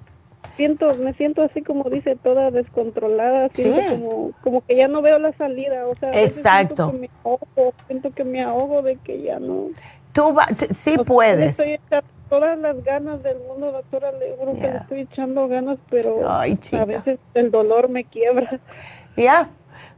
siento, 0.56 0.94
me 0.96 1.14
siento 1.14 1.44
así 1.44 1.62
como 1.62 1.90
dice 1.90 2.16
toda 2.16 2.50
descontrolada, 2.50 3.50
siento 3.50 3.80
como 3.92 4.32
como 4.42 4.66
que 4.66 4.76
ya 4.76 4.88
no 4.88 5.04
veo 5.04 5.20
la 5.20 5.34
salida, 5.34 5.86
o 5.88 5.96
sea, 5.96 6.10
Exacto. 6.20 6.76
Siento 6.76 6.92
que 6.92 6.98
me 6.98 7.10
ahogo, 7.24 7.74
siento 7.88 8.12
que 8.12 8.24
me 8.24 8.42
ahogo 8.42 8.82
de 8.82 8.96
que 8.98 9.22
ya 9.22 9.40
no. 9.40 9.70
Tú 10.14 10.36
sí 10.72 10.96
puedes. 11.06 11.52
Estoy 11.52 11.74
echando 11.74 12.08
todas 12.30 12.58
las 12.58 12.84
ganas 12.84 13.22
del 13.22 13.38
mundo, 13.40 13.72
doctora, 13.72 14.12
le 14.14 14.36
juro 14.36 14.54
que 14.54 14.62
le 14.62 14.78
estoy 14.78 15.02
echando 15.02 15.48
ganas, 15.48 15.78
pero 15.92 16.28
a 16.28 16.86
veces 16.86 17.20
el 17.36 17.52
dolor 17.52 17.90
me 17.90 18.04
quiebra. 18.06 18.60
Ya. 19.16 19.52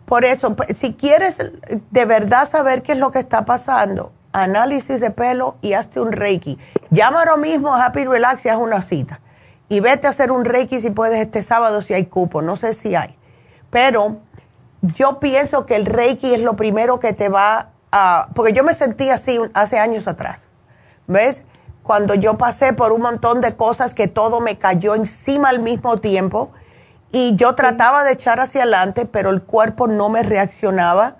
Por 0.05 0.23
eso, 0.23 0.55
si 0.75 0.93
quieres 0.93 1.37
de 1.37 2.05
verdad 2.05 2.47
saber 2.47 2.83
qué 2.83 2.91
es 2.91 2.99
lo 2.99 3.11
que 3.11 3.19
está 3.19 3.45
pasando, 3.45 4.11
análisis 4.31 4.99
de 4.99 5.11
pelo 5.11 5.55
y 5.61 5.73
hazte 5.73 5.99
un 5.99 6.11
Reiki. 6.11 6.59
Llama 6.91 7.19
ahora 7.19 7.37
mismo 7.37 7.73
a 7.73 7.85
Happy 7.85 8.05
Relax 8.05 8.45
y 8.45 8.49
haz 8.49 8.57
una 8.57 8.81
cita. 8.81 9.21
Y 9.67 9.79
vete 9.79 10.05
a 10.07 10.11
hacer 10.11 10.31
un 10.31 10.45
Reiki 10.45 10.79
si 10.79 10.91
puedes 10.91 11.19
este 11.19 11.41
sábado 11.41 11.81
si 11.81 11.93
hay 11.93 12.05
cupo. 12.05 12.41
No 12.41 12.55
sé 12.55 12.73
si 12.73 12.95
hay. 12.95 13.17
Pero 13.71 14.17
yo 14.81 15.19
pienso 15.19 15.65
que 15.65 15.75
el 15.75 15.85
Reiki 15.85 16.35
es 16.35 16.41
lo 16.41 16.55
primero 16.55 16.99
que 16.99 17.13
te 17.13 17.29
va 17.29 17.69
a... 17.91 18.29
Porque 18.35 18.53
yo 18.53 18.63
me 18.63 18.73
sentí 18.75 19.09
así 19.09 19.39
hace 19.53 19.79
años 19.79 20.07
atrás. 20.07 20.49
¿Ves? 21.07 21.43
Cuando 21.81 22.13
yo 22.13 22.37
pasé 22.37 22.73
por 22.73 22.91
un 22.91 23.01
montón 23.01 23.41
de 23.41 23.55
cosas 23.55 23.93
que 23.93 24.07
todo 24.07 24.39
me 24.39 24.57
cayó 24.57 24.95
encima 24.95 25.49
al 25.49 25.59
mismo 25.59 25.97
tiempo 25.97 26.51
y 27.11 27.35
yo 27.35 27.55
trataba 27.55 28.03
de 28.03 28.13
echar 28.13 28.39
hacia 28.39 28.63
adelante, 28.63 29.05
pero 29.05 29.29
el 29.29 29.41
cuerpo 29.43 29.87
no 29.87 30.09
me 30.09 30.23
reaccionaba 30.23 31.15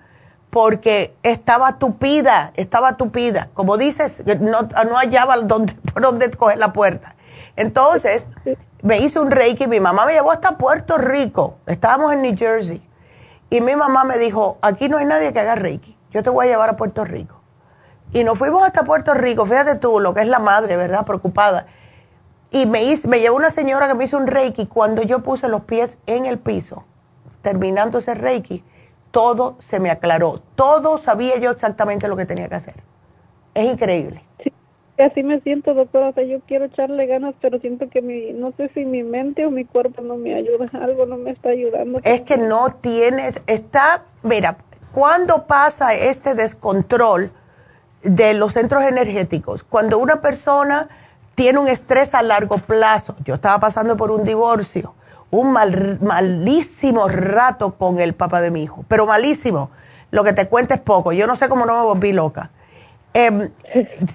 porque 0.50 1.14
estaba 1.22 1.78
tupida, 1.78 2.52
estaba 2.56 2.94
tupida. 2.94 3.50
Como 3.54 3.76
dices, 3.76 4.22
no, 4.40 4.62
no 4.62 4.96
hallaba 4.96 5.36
dónde, 5.38 5.74
por 5.92 6.02
dónde 6.02 6.30
coger 6.30 6.58
la 6.58 6.72
puerta. 6.72 7.14
Entonces, 7.56 8.26
me 8.82 8.98
hice 8.98 9.18
un 9.18 9.30
reiki, 9.30 9.66
mi 9.66 9.80
mamá 9.80 10.06
me 10.06 10.12
llevó 10.12 10.32
hasta 10.32 10.56
Puerto 10.56 10.98
Rico, 10.98 11.58
estábamos 11.66 12.12
en 12.12 12.22
New 12.22 12.36
Jersey, 12.36 12.86
y 13.50 13.60
mi 13.60 13.74
mamá 13.74 14.04
me 14.04 14.18
dijo, 14.18 14.58
aquí 14.62 14.88
no 14.88 14.98
hay 14.98 15.04
nadie 15.06 15.32
que 15.32 15.40
haga 15.40 15.54
reiki, 15.54 15.96
yo 16.10 16.22
te 16.22 16.30
voy 16.30 16.46
a 16.46 16.50
llevar 16.50 16.70
a 16.70 16.76
Puerto 16.76 17.04
Rico. 17.04 17.40
Y 18.12 18.22
nos 18.22 18.38
fuimos 18.38 18.62
hasta 18.62 18.84
Puerto 18.84 19.14
Rico, 19.14 19.44
fíjate 19.46 19.76
tú, 19.76 19.98
lo 20.00 20.14
que 20.14 20.20
es 20.20 20.28
la 20.28 20.38
madre, 20.38 20.76
¿verdad? 20.76 21.04
Preocupada. 21.04 21.66
Y 22.50 22.66
me, 22.66 22.84
hice, 22.84 23.08
me 23.08 23.20
llevó 23.20 23.36
una 23.36 23.50
señora 23.50 23.88
que 23.88 23.94
me 23.94 24.04
hizo 24.04 24.16
un 24.16 24.26
reiki. 24.26 24.66
Cuando 24.66 25.02
yo 25.02 25.22
puse 25.22 25.48
los 25.48 25.62
pies 25.62 25.98
en 26.06 26.26
el 26.26 26.38
piso, 26.38 26.84
terminando 27.42 27.98
ese 27.98 28.14
reiki, 28.14 28.62
todo 29.10 29.56
se 29.58 29.80
me 29.80 29.90
aclaró. 29.90 30.42
Todo 30.54 30.98
sabía 30.98 31.38
yo 31.38 31.50
exactamente 31.50 32.08
lo 32.08 32.16
que 32.16 32.26
tenía 32.26 32.48
que 32.48 32.54
hacer. 32.54 32.74
Es 33.54 33.64
increíble. 33.64 34.22
Sí, 34.42 34.52
así 34.98 35.22
me 35.22 35.40
siento, 35.40 35.74
doctora. 35.74 36.10
O 36.10 36.12
sea, 36.12 36.24
yo 36.24 36.40
quiero 36.46 36.66
echarle 36.66 37.06
ganas, 37.06 37.34
pero 37.40 37.58
siento 37.58 37.88
que 37.88 38.02
mi, 38.02 38.32
no 38.32 38.52
sé 38.52 38.70
si 38.74 38.84
mi 38.84 39.02
mente 39.02 39.46
o 39.46 39.50
mi 39.50 39.64
cuerpo 39.64 40.02
no 40.02 40.16
me 40.16 40.34
ayuda. 40.34 40.66
Algo 40.80 41.06
no 41.06 41.16
me 41.16 41.30
está 41.30 41.50
ayudando. 41.50 41.98
Es 42.04 42.20
que 42.20 42.36
no 42.36 42.68
tienes, 42.80 43.40
está, 43.46 44.04
mira, 44.22 44.58
cuando 44.92 45.46
pasa 45.46 45.94
este 45.94 46.34
descontrol 46.34 47.32
de 48.02 48.34
los 48.34 48.52
centros 48.52 48.84
energéticos, 48.84 49.64
cuando 49.64 49.98
una 49.98 50.20
persona 50.20 50.88
tiene 51.36 51.60
un 51.60 51.68
estrés 51.68 52.14
a 52.14 52.22
largo 52.22 52.58
plazo. 52.58 53.14
Yo 53.24 53.34
estaba 53.34 53.60
pasando 53.60 53.96
por 53.96 54.10
un 54.10 54.24
divorcio, 54.24 54.94
un 55.30 55.52
mal, 55.52 55.98
malísimo 56.00 57.06
rato 57.06 57.76
con 57.76 58.00
el 58.00 58.14
papá 58.14 58.40
de 58.40 58.50
mi 58.50 58.64
hijo, 58.64 58.84
pero 58.88 59.06
malísimo. 59.06 59.70
Lo 60.10 60.24
que 60.24 60.32
te 60.32 60.48
cuento 60.48 60.74
es 60.74 60.80
poco. 60.80 61.12
Yo 61.12 61.26
no 61.26 61.36
sé 61.36 61.48
cómo 61.48 61.66
no 61.66 61.76
me 61.76 61.84
volví 61.84 62.12
loca. 62.12 62.50
Em, 63.12 63.50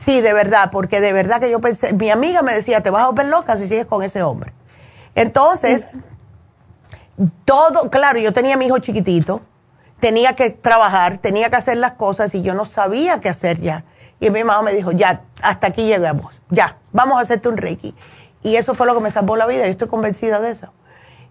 sí, 0.03 0.21
de 0.21 0.33
verdad, 0.33 0.69
porque 0.71 0.99
de 0.99 1.13
verdad 1.13 1.39
que 1.39 1.49
yo 1.49 1.61
pensé, 1.61 1.93
mi 1.93 2.09
amiga 2.09 2.41
me 2.41 2.53
decía, 2.53 2.81
te 2.81 2.89
vas 2.89 3.03
a 3.03 3.07
volver 3.07 3.27
loca 3.27 3.55
si 3.57 3.67
sigues 3.67 3.85
con 3.85 4.03
ese 4.03 4.23
hombre. 4.23 4.53
Entonces, 5.13 5.87
todo, 7.45 7.89
claro, 7.89 8.19
yo 8.19 8.33
tenía 8.33 8.55
a 8.55 8.57
mi 8.57 8.65
hijo 8.65 8.79
chiquitito, 8.79 9.41
tenía 9.99 10.35
que 10.35 10.49
trabajar, 10.49 11.19
tenía 11.19 11.49
que 11.49 11.55
hacer 11.55 11.77
las 11.77 11.93
cosas 11.93 12.33
y 12.33 12.41
yo 12.41 12.53
no 12.55 12.65
sabía 12.65 13.19
qué 13.19 13.29
hacer 13.29 13.59
ya. 13.59 13.85
Y 14.19 14.29
mi 14.29 14.43
mamá 14.43 14.61
me 14.63 14.73
dijo, 14.73 14.91
ya, 14.91 15.21
hasta 15.41 15.67
aquí 15.67 15.85
llegamos, 15.85 16.40
ya, 16.51 16.77
vamos 16.91 17.17
a 17.17 17.21
hacerte 17.21 17.49
un 17.49 17.57
Reiki. 17.57 17.95
Y 18.43 18.55
eso 18.55 18.75
fue 18.75 18.85
lo 18.85 18.93
que 18.93 19.01
me 19.01 19.09
salvó 19.09 19.35
la 19.35 19.47
vida, 19.47 19.65
yo 19.65 19.71
estoy 19.71 19.87
convencida 19.87 20.39
de 20.39 20.51
eso. 20.51 20.71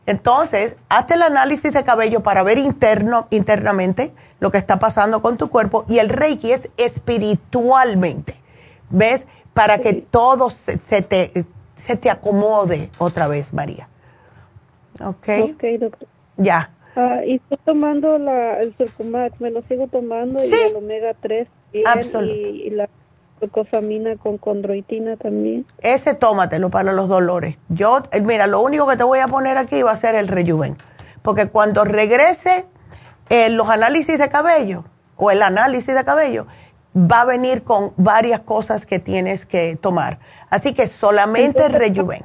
Entonces, 0.06 0.76
hazte 0.88 1.14
el 1.14 1.22
análisis 1.22 1.72
de 1.72 1.84
cabello 1.84 2.20
para 2.20 2.42
ver 2.42 2.58
interno, 2.58 3.28
internamente 3.30 4.12
lo 4.40 4.50
que 4.50 4.58
está 4.58 4.78
pasando 4.78 5.22
con 5.22 5.36
tu 5.36 5.50
cuerpo 5.50 5.84
y 5.88 5.98
el 5.98 6.08
Reiki 6.08 6.52
es 6.52 6.68
espiritualmente, 6.78 8.34
¿ves? 8.88 9.26
Para 9.54 9.78
que 9.78 9.94
todo 9.94 10.50
se, 10.50 11.02
te, 11.02 11.44
se 11.76 11.96
te 11.96 12.10
acomode 12.10 12.90
otra 12.98 13.28
vez, 13.28 13.52
María. 13.52 13.88
¿Ok? 15.00 15.28
Ok, 15.54 15.64
doctor. 15.78 16.08
Ya. 16.36 16.70
Ah, 16.96 17.20
y 17.24 17.36
estoy 17.36 17.58
tomando 17.64 18.18
la, 18.18 18.60
el 18.60 18.74
Circumax, 18.74 19.40
me 19.40 19.50
lo 19.50 19.62
sigo 19.62 19.86
tomando 19.86 20.44
y 20.44 20.52
el 20.52 20.76
omega 20.76 21.14
3 21.20 21.46
y, 21.72 22.70
la 22.70 22.88
glucosamina 23.40 24.16
con 24.16 24.38
condroitina 24.38 25.16
también. 25.16 25.66
Ese 25.80 26.14
tómatelo 26.14 26.70
para 26.70 26.92
los 26.92 27.08
dolores. 27.08 27.56
Yo, 27.68 28.02
eh, 28.12 28.20
mira, 28.20 28.46
lo 28.46 28.60
único 28.60 28.86
que 28.86 28.96
te 28.96 29.04
voy 29.04 29.20
a 29.20 29.28
poner 29.28 29.58
aquí 29.58 29.82
va 29.82 29.92
a 29.92 29.96
ser 29.96 30.14
el 30.14 30.28
rejuven. 30.28 30.76
Porque 31.22 31.48
cuando 31.48 31.84
regrese 31.84 32.66
eh, 33.28 33.50
los 33.50 33.68
análisis 33.68 34.18
de 34.18 34.28
cabello 34.28 34.84
o 35.16 35.30
el 35.30 35.42
análisis 35.42 35.94
de 35.94 36.04
cabello, 36.04 36.46
va 36.96 37.22
a 37.22 37.24
venir 37.24 37.62
con 37.62 37.92
varias 37.96 38.40
cosas 38.40 38.86
que 38.86 38.98
tienes 38.98 39.46
que 39.46 39.76
tomar. 39.76 40.18
Así 40.48 40.74
que 40.74 40.86
solamente 40.86 41.66
el 41.66 41.72
rejuven. 41.72 42.24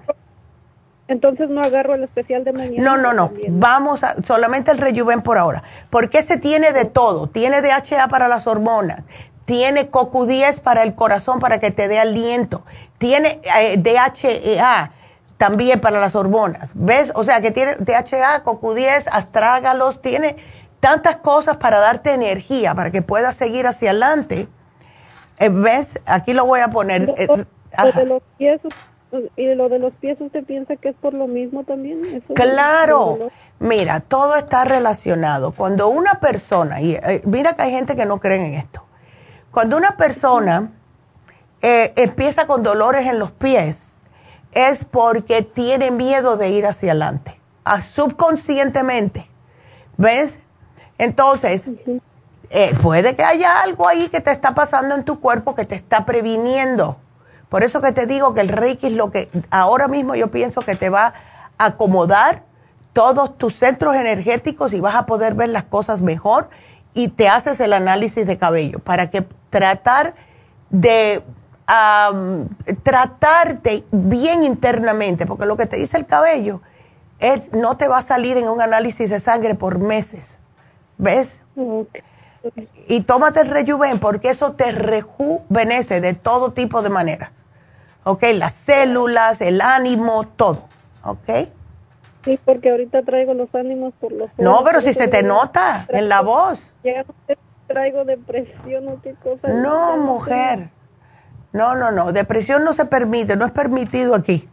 Entonces 1.07 1.49
no 1.49 1.61
agarro 1.61 1.93
el 1.93 2.03
especial 2.03 2.43
de 2.43 2.51
mañana. 2.51 2.83
No, 2.83 2.97
no, 2.97 3.13
no. 3.13 3.31
Vamos 3.49 4.03
a 4.03 4.15
solamente 4.23 4.71
el 4.71 4.79
rejuven 4.79 5.21
por 5.21 5.37
ahora. 5.37 5.61
Porque 5.91 6.23
se 6.23 6.37
tiene 6.37 6.71
de 6.71 6.85
todo. 6.85 7.27
Tiene 7.27 7.61
DHA 7.61 8.07
para 8.07 8.27
las 8.27 8.47
hormonas, 8.47 9.03
tiene 9.45 9.89
CoQ10 9.89 10.59
para 10.61 10.83
el 10.83 10.95
corazón, 10.95 11.39
para 11.39 11.59
que 11.59 11.71
te 11.71 11.87
dé 11.87 11.99
aliento. 11.99 12.63
Tiene 12.97 13.39
eh, 13.59 13.77
DHEA 13.77 14.91
también 15.37 15.79
para 15.79 15.99
las 15.99 16.15
hormonas. 16.15 16.71
¿Ves? 16.73 17.11
O 17.15 17.23
sea, 17.23 17.41
que 17.41 17.51
tiene 17.51 17.75
DHA, 17.75 18.43
CoQ10, 18.43 19.07
astrágalos, 19.11 20.01
tiene 20.01 20.35
tantas 20.79 21.17
cosas 21.17 21.57
para 21.57 21.79
darte 21.79 22.13
energía, 22.13 22.73
para 22.73 22.91
que 22.91 23.01
puedas 23.01 23.35
seguir 23.35 23.67
hacia 23.67 23.91
adelante. 23.91 24.47
Eh, 25.39 25.49
¿Ves? 25.49 26.01
Aquí 26.05 26.33
lo 26.33 26.45
voy 26.45 26.61
a 26.61 26.69
poner. 26.69 27.13
Eh, 27.17 27.27
de 27.27 28.05
los 28.05 28.23
pies, 28.37 28.61
¿Y 29.37 29.53
lo 29.53 29.69
de 29.69 29.79
los 29.79 29.93
pies 29.93 30.19
usted 30.19 30.43
piensa 30.43 30.75
que 30.75 30.89
es 30.89 30.95
por 30.95 31.13
lo 31.13 31.27
mismo 31.27 31.63
también? 31.63 32.23
claro. 32.33 33.29
Mira, 33.59 34.01
todo 34.01 34.35
está 34.35 34.65
relacionado. 34.65 35.53
Cuando 35.53 35.87
una 35.87 36.15
persona, 36.15 36.81
y 36.81 36.97
mira 37.25 37.53
que 37.53 37.61
hay 37.61 37.71
gente 37.71 37.95
que 37.95 38.05
no 38.05 38.19
cree 38.19 38.45
en 38.45 38.53
esto, 38.55 38.84
cuando 39.55 39.77
una 39.77 39.95
persona 39.95 40.73
eh, 41.61 41.93
empieza 41.95 42.45
con 42.45 42.61
dolores 42.61 43.07
en 43.07 43.19
los 43.19 43.31
pies, 43.31 43.93
es 44.51 44.83
porque 44.83 45.43
tiene 45.43 45.91
miedo 45.91 46.35
de 46.35 46.49
ir 46.49 46.65
hacia 46.65 46.91
adelante, 46.91 47.39
a 47.63 47.81
subconscientemente. 47.81 49.29
¿Ves? 49.95 50.39
Entonces, 50.97 51.67
eh, 52.49 52.75
puede 52.81 53.15
que 53.15 53.23
haya 53.23 53.61
algo 53.61 53.87
ahí 53.87 54.09
que 54.09 54.19
te 54.19 54.31
está 54.31 54.53
pasando 54.53 54.93
en 54.93 55.03
tu 55.03 55.21
cuerpo 55.21 55.55
que 55.55 55.63
te 55.63 55.75
está 55.75 56.05
previniendo. 56.05 56.99
Por 57.47 57.63
eso 57.63 57.79
que 57.79 57.93
te 57.93 58.05
digo 58.07 58.33
que 58.33 58.41
el 58.41 58.49
Reiki 58.49 58.87
es 58.87 58.93
lo 58.93 59.09
que 59.09 59.29
ahora 59.51 59.87
mismo 59.87 60.15
yo 60.15 60.29
pienso 60.31 60.63
que 60.63 60.75
te 60.75 60.89
va 60.89 61.13
a 61.57 61.65
acomodar 61.67 62.43
todos 62.91 63.37
tus 63.37 63.55
centros 63.55 63.95
energéticos 63.95 64.73
y 64.73 64.81
vas 64.81 64.95
a 64.95 65.05
poder 65.05 65.33
ver 65.33 65.47
las 65.47 65.63
cosas 65.63 66.01
mejor 66.01 66.49
y 66.95 67.09
te 67.09 67.29
haces 67.29 67.59
el 67.59 67.73
análisis 67.73 68.25
de 68.25 68.37
cabello 68.39 68.79
para 68.79 69.11
que 69.11 69.27
tratar 69.51 70.15
de 70.71 71.21
tratarte 72.83 73.83
bien 73.91 74.43
internamente, 74.43 75.25
porque 75.25 75.45
lo 75.45 75.57
que 75.57 75.65
te 75.65 75.77
dice 75.77 75.97
el 75.97 76.05
cabello 76.05 76.61
es 77.19 77.51
no 77.53 77.77
te 77.77 77.87
va 77.87 77.99
a 77.99 78.01
salir 78.01 78.37
en 78.37 78.47
un 78.47 78.61
análisis 78.61 79.09
de 79.09 79.19
sangre 79.19 79.55
por 79.55 79.79
meses, 79.79 80.39
¿ves? 80.97 81.41
y 82.87 83.01
tómate 83.01 83.41
el 83.41 83.47
rejuven 83.49 83.99
porque 83.99 84.29
eso 84.29 84.53
te 84.53 84.71
rejuvenece 84.71 86.01
de 86.01 86.13
todo 86.13 86.53
tipo 86.53 86.81
de 86.81 86.89
maneras. 86.89 87.31
¿Ok? 88.03 88.23
Las 88.33 88.53
células, 88.53 89.41
el 89.41 89.61
ánimo, 89.61 90.27
todo. 90.27 90.69
¿Ok? 91.03 91.49
Sí, 92.25 92.39
porque 92.43 92.71
ahorita 92.71 93.03
traigo 93.03 93.33
los 93.33 93.53
ánimos 93.53 93.93
por 93.99 94.11
los... 94.11 94.29
No, 94.37 94.61
pero 94.65 94.81
si 94.81 94.93
se 94.93 95.07
te 95.07 95.23
nota 95.23 95.85
en 95.89 96.09
la 96.09 96.21
voz. 96.21 96.73
Ya 96.83 97.05
traigo 97.67 98.03
depresión 98.03 98.87
o 98.89 99.01
qué 99.01 99.13
cosa. 99.15 99.47
No, 99.47 99.97
mujer. 99.97 100.69
No, 101.53 101.75
no, 101.75 101.91
no. 101.91 102.11
Depresión 102.11 102.63
no 102.63 102.73
se 102.73 102.85
permite, 102.85 103.37
no 103.37 103.45
es 103.45 103.51
permitido 103.51 104.15
aquí. 104.15 104.49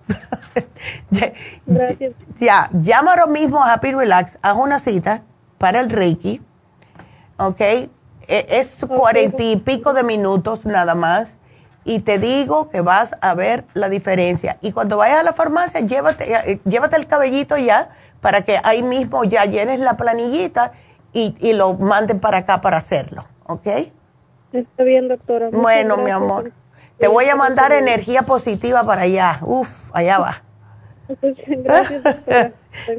Gracias. 1.66 2.12
Ya, 2.38 2.68
llama 2.72 3.12
ahora 3.12 3.26
mismo 3.26 3.62
a 3.62 3.72
Happy 3.72 3.92
Relax, 3.92 4.38
haz 4.42 4.56
una 4.56 4.78
cita 4.78 5.22
para 5.58 5.80
el 5.80 5.90
Reiki 5.90 6.42
¿ok? 7.38 7.60
E, 7.60 7.88
es 8.28 8.76
cuarenta 8.86 9.42
y 9.42 9.56
pico 9.56 9.92
de 9.94 10.02
minutos 10.02 10.64
nada 10.64 10.94
más 10.94 11.34
y 11.84 12.00
te 12.00 12.18
digo 12.18 12.70
que 12.70 12.80
vas 12.80 13.16
a 13.20 13.34
ver 13.34 13.64
la 13.74 13.88
diferencia. 13.88 14.58
Y 14.60 14.72
cuando 14.72 14.96
vayas 14.96 15.20
a 15.20 15.22
la 15.22 15.32
farmacia, 15.32 15.80
llévate, 15.80 16.32
eh, 16.32 16.60
llévate 16.64 16.96
el 16.96 17.06
cabellito 17.06 17.56
ya 17.56 17.90
para 18.20 18.42
que 18.42 18.58
ahí 18.62 18.82
mismo 18.82 19.24
ya 19.24 19.44
llenes 19.44 19.80
la 19.80 19.94
planillita 19.94 20.72
y, 21.12 21.34
y 21.40 21.52
lo 21.54 21.74
manden 21.74 22.20
para 22.20 22.38
acá 22.38 22.60
para 22.60 22.78
hacerlo, 22.78 23.22
¿ok? 23.46 23.66
Está 24.52 24.84
bien, 24.84 25.08
doctora. 25.08 25.48
bueno, 25.50 25.96
mi 25.96 26.10
amor. 26.10 26.52
Te 26.98 27.08
voy 27.08 27.24
a 27.28 27.34
mandar 27.36 27.72
energía 27.72 28.22
positiva 28.22 28.84
para 28.84 29.02
allá. 29.02 29.38
Uf, 29.42 29.90
allá 29.92 30.18
va. 30.18 30.42
Gracias. 31.08 32.02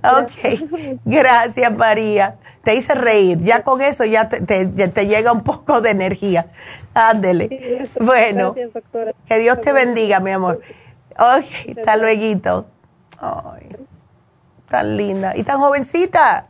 ok, 0.04 0.70
gracias 1.06 1.78
María. 1.78 2.36
Te 2.64 2.76
hice 2.76 2.96
reír. 2.96 3.40
Ya 3.40 3.64
con 3.64 3.82
eso 3.82 4.06
ya 4.06 4.30
te, 4.30 5.06
llega 5.06 5.32
un 5.32 5.42
poco 5.42 5.82
de 5.82 5.92
energía. 5.92 6.48
Ándele. 6.94 7.90
bueno, 8.00 8.56
que 9.28 9.40
Dios 9.40 9.62
te 9.62 9.74
bendiga, 9.74 10.20
mi 10.20 10.32
amor. 10.32 10.62
Ok, 11.12 11.78
hasta 11.78 11.98
luego. 11.98 12.66
Ay, 13.20 13.76
tan 14.70 14.98
linda 14.98 15.34
y 15.36 15.44
tan 15.44 15.60
jovencita. 15.60 16.48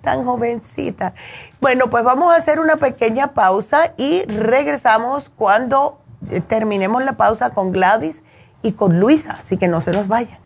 Tan 0.00 0.24
jovencita. 0.24 1.14
Bueno, 1.60 1.90
pues 1.90 2.04
vamos 2.04 2.32
a 2.32 2.36
hacer 2.36 2.60
una 2.60 2.76
pequeña 2.76 3.34
pausa 3.34 3.92
y 3.96 4.22
regresamos 4.24 5.30
cuando 5.30 5.98
terminemos 6.46 7.04
la 7.04 7.16
pausa 7.16 7.50
con 7.50 7.72
Gladys 7.72 8.22
y 8.62 8.72
con 8.72 9.00
Luisa. 9.00 9.38
Así 9.40 9.56
que 9.56 9.66
no 9.66 9.80
se 9.80 9.90
nos 9.90 10.06
vayan. 10.06 10.45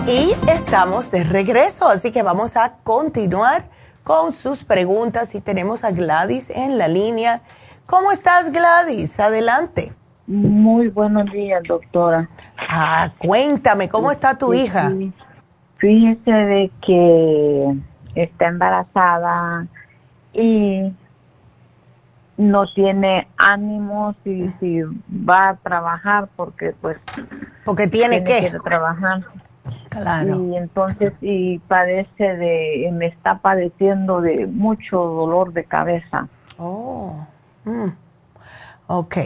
Y 0.05 0.33
estamos 0.51 1.09
de 1.11 1.23
regreso, 1.23 1.87
así 1.87 2.11
que 2.11 2.23
vamos 2.23 2.57
a 2.57 2.75
continuar 2.83 3.69
con 4.03 4.33
sus 4.33 4.65
preguntas 4.65 5.33
y 5.33 5.39
tenemos 5.39 5.85
a 5.85 5.91
Gladys 5.91 6.49
en 6.49 6.77
la 6.77 6.89
línea. 6.89 7.41
¿Cómo 7.85 8.11
estás, 8.11 8.51
Gladys? 8.51 9.19
Adelante. 9.19 9.93
Muy 10.27 10.87
buenos 10.87 11.31
días, 11.31 11.61
doctora. 11.67 12.27
Ah, 12.57 13.11
cuéntame, 13.19 13.87
¿cómo 13.89 14.11
está 14.11 14.37
tu 14.37 14.53
hija? 14.53 14.91
Fíjese 15.77 16.31
de 16.31 16.71
que 16.81 17.75
está 18.15 18.47
embarazada 18.47 19.67
y 20.33 20.91
no 22.37 22.65
tiene 22.73 23.27
ánimo 23.37 24.15
si, 24.23 24.49
si 24.59 24.81
va 25.09 25.49
a 25.49 25.55
trabajar 25.57 26.27
porque 26.35 26.73
pues 26.81 26.97
porque 27.63 27.87
tiene, 27.87 28.23
que 28.23 28.51
trabajar 28.63 29.23
claro 29.89 30.43
y 30.43 30.57
entonces 30.57 31.13
y 31.21 31.59
padece 31.59 32.35
de 32.35 32.89
me 32.91 33.07
está 33.07 33.37
padeciendo 33.37 34.19
de 34.19 34.47
mucho 34.47 34.97
dolor 34.97 35.53
de 35.53 35.63
cabeza 35.63 36.27
oh 36.57 37.25
Mm. 37.65 37.89
Ok. 38.87 39.17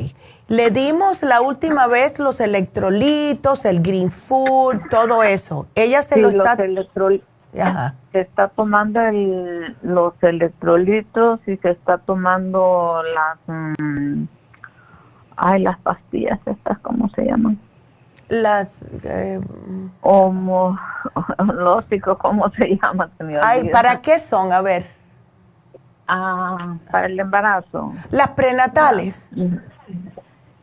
Le 0.47 0.71
dimos 0.71 1.21
la 1.21 1.41
última 1.41 1.87
vez 1.87 2.17
los 2.17 2.39
electrolitos, 2.39 3.65
el 3.65 3.81
green 3.81 4.09
food, 4.09 4.77
todo 4.89 5.21
eso. 5.21 5.67
Ella 5.75 6.01
se 6.01 6.19
lo 6.19 6.29
está... 6.29 6.57
Se 8.11 8.21
está 8.21 8.47
tomando 8.49 9.01
el, 9.01 9.75
los 9.83 10.13
electrolitos 10.21 11.39
y 11.47 11.57
se 11.57 11.71
está 11.71 11.97
tomando 11.99 13.01
las... 13.13 13.37
Mm, 13.47 14.23
ay, 15.35 15.61
las 15.61 15.79
pastillas 15.79 16.39
estas, 16.45 16.79
¿cómo 16.79 17.09
se 17.09 17.25
llaman? 17.25 17.59
las... 18.29 18.81
Eh, 19.03 19.41
homológicos, 20.01 22.17
¿cómo 22.19 22.49
se 22.51 22.75
llama? 22.75 23.09
Ay, 23.41 23.69
¿Para 23.69 24.01
qué 24.01 24.19
son? 24.19 24.53
A 24.53 24.61
ver. 24.61 24.85
Ah, 26.11 26.77
para 26.89 27.05
el 27.05 27.19
embarazo. 27.19 27.93
Las 28.09 28.29
prenatales. 28.29 29.29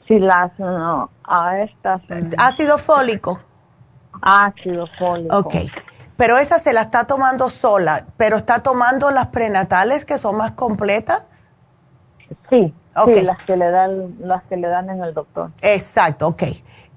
Sí, 0.09 0.18
las, 0.18 0.59
no, 0.59 1.09
a 1.23 1.60
estas. 1.60 2.02
Ácido 2.36 2.78
fólico. 2.78 3.40
Ácido 4.20 4.89
fólico. 4.89 5.39
Ok. 5.39 5.55
Pero 6.16 6.36
esa 6.39 6.59
se 6.59 6.73
la 6.73 6.81
está 6.82 7.05
tomando 7.05 7.48
sola, 7.48 8.06
pero 8.16 8.36
está 8.39 8.60
tomando 8.60 9.12
las 9.12 9.27
prenatales 9.27 10.05
que 10.05 10.18
son 10.18 10.36
más 10.36 10.51
completas. 10.52 11.24
Sí, 12.51 12.74
sí, 13.05 13.20
las 13.23 13.43
que 13.44 13.56
le 13.56 13.70
dan, 13.70 14.16
las 14.18 14.43
que 14.44 14.56
le 14.56 14.66
dan 14.66 14.90
en 14.90 15.05
el 15.05 15.14
doctor. 15.14 15.52
Exacto, 15.60 16.27
ok. 16.27 16.43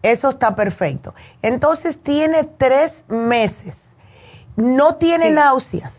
Eso 0.01 0.29
está 0.29 0.55
perfecto. 0.55 1.13
Entonces 1.43 2.01
tiene 2.01 2.45
tres 2.45 3.03
meses. 3.09 3.91
¿No 4.55 4.95
tiene 4.95 5.29
náuseas? 5.29 5.98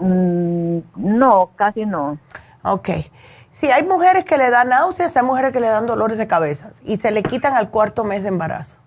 Mm, 0.00 0.78
no, 0.96 1.50
casi 1.56 1.86
no. 1.86 2.18
Ok. 2.62 2.90
Sí, 3.50 3.70
hay 3.70 3.82
mujeres 3.82 4.24
que 4.24 4.38
le 4.38 4.50
dan 4.50 4.68
náuseas, 4.68 5.16
hay 5.16 5.24
mujeres 5.24 5.52
que 5.52 5.60
le 5.60 5.68
dan 5.68 5.86
dolores 5.86 6.18
de 6.18 6.26
cabeza 6.26 6.70
y 6.84 6.96
se 6.98 7.10
le 7.10 7.22
quitan 7.22 7.54
al 7.54 7.70
cuarto 7.70 8.04
mes 8.04 8.22
de 8.22 8.28
embarazo. 8.28 8.78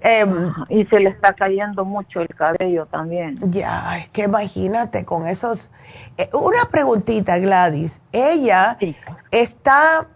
Em, 0.00 0.52
y 0.68 0.84
se 0.84 1.00
le 1.00 1.10
está 1.10 1.32
cayendo 1.32 1.84
mucho 1.84 2.20
el 2.20 2.28
cabello 2.28 2.86
también. 2.86 3.36
Ya, 3.50 3.98
es 3.98 4.08
que 4.10 4.24
imagínate 4.24 5.04
con 5.04 5.26
esos... 5.26 5.68
Eh, 6.16 6.30
una 6.32 6.70
preguntita, 6.70 7.38
Gladys. 7.38 8.00
Ella 8.12 8.78
está, 9.32 10.06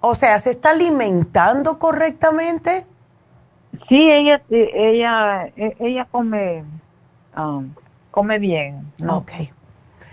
o 0.00 0.14
sea, 0.14 0.38
¿se 0.38 0.50
está 0.50 0.70
alimentando 0.70 1.78
correctamente? 1.78 2.86
Sí, 3.88 4.10
ella, 4.10 4.42
ella, 4.50 5.46
e, 5.56 5.76
ella 5.80 6.06
come, 6.10 6.64
come 8.12 8.38
bien. 8.38 8.92
¿no? 8.98 9.16
Ok. 9.16 9.32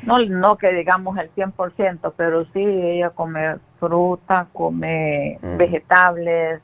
No, 0.01 0.17
no 0.17 0.57
que 0.57 0.71
digamos 0.71 1.15
el 1.19 1.31
100%, 1.35 2.13
pero 2.17 2.45
sí, 2.45 2.63
ella 2.63 3.11
come 3.11 3.57
fruta, 3.79 4.47
come 4.51 5.37
mm. 5.43 5.57
vegetales. 5.57 6.61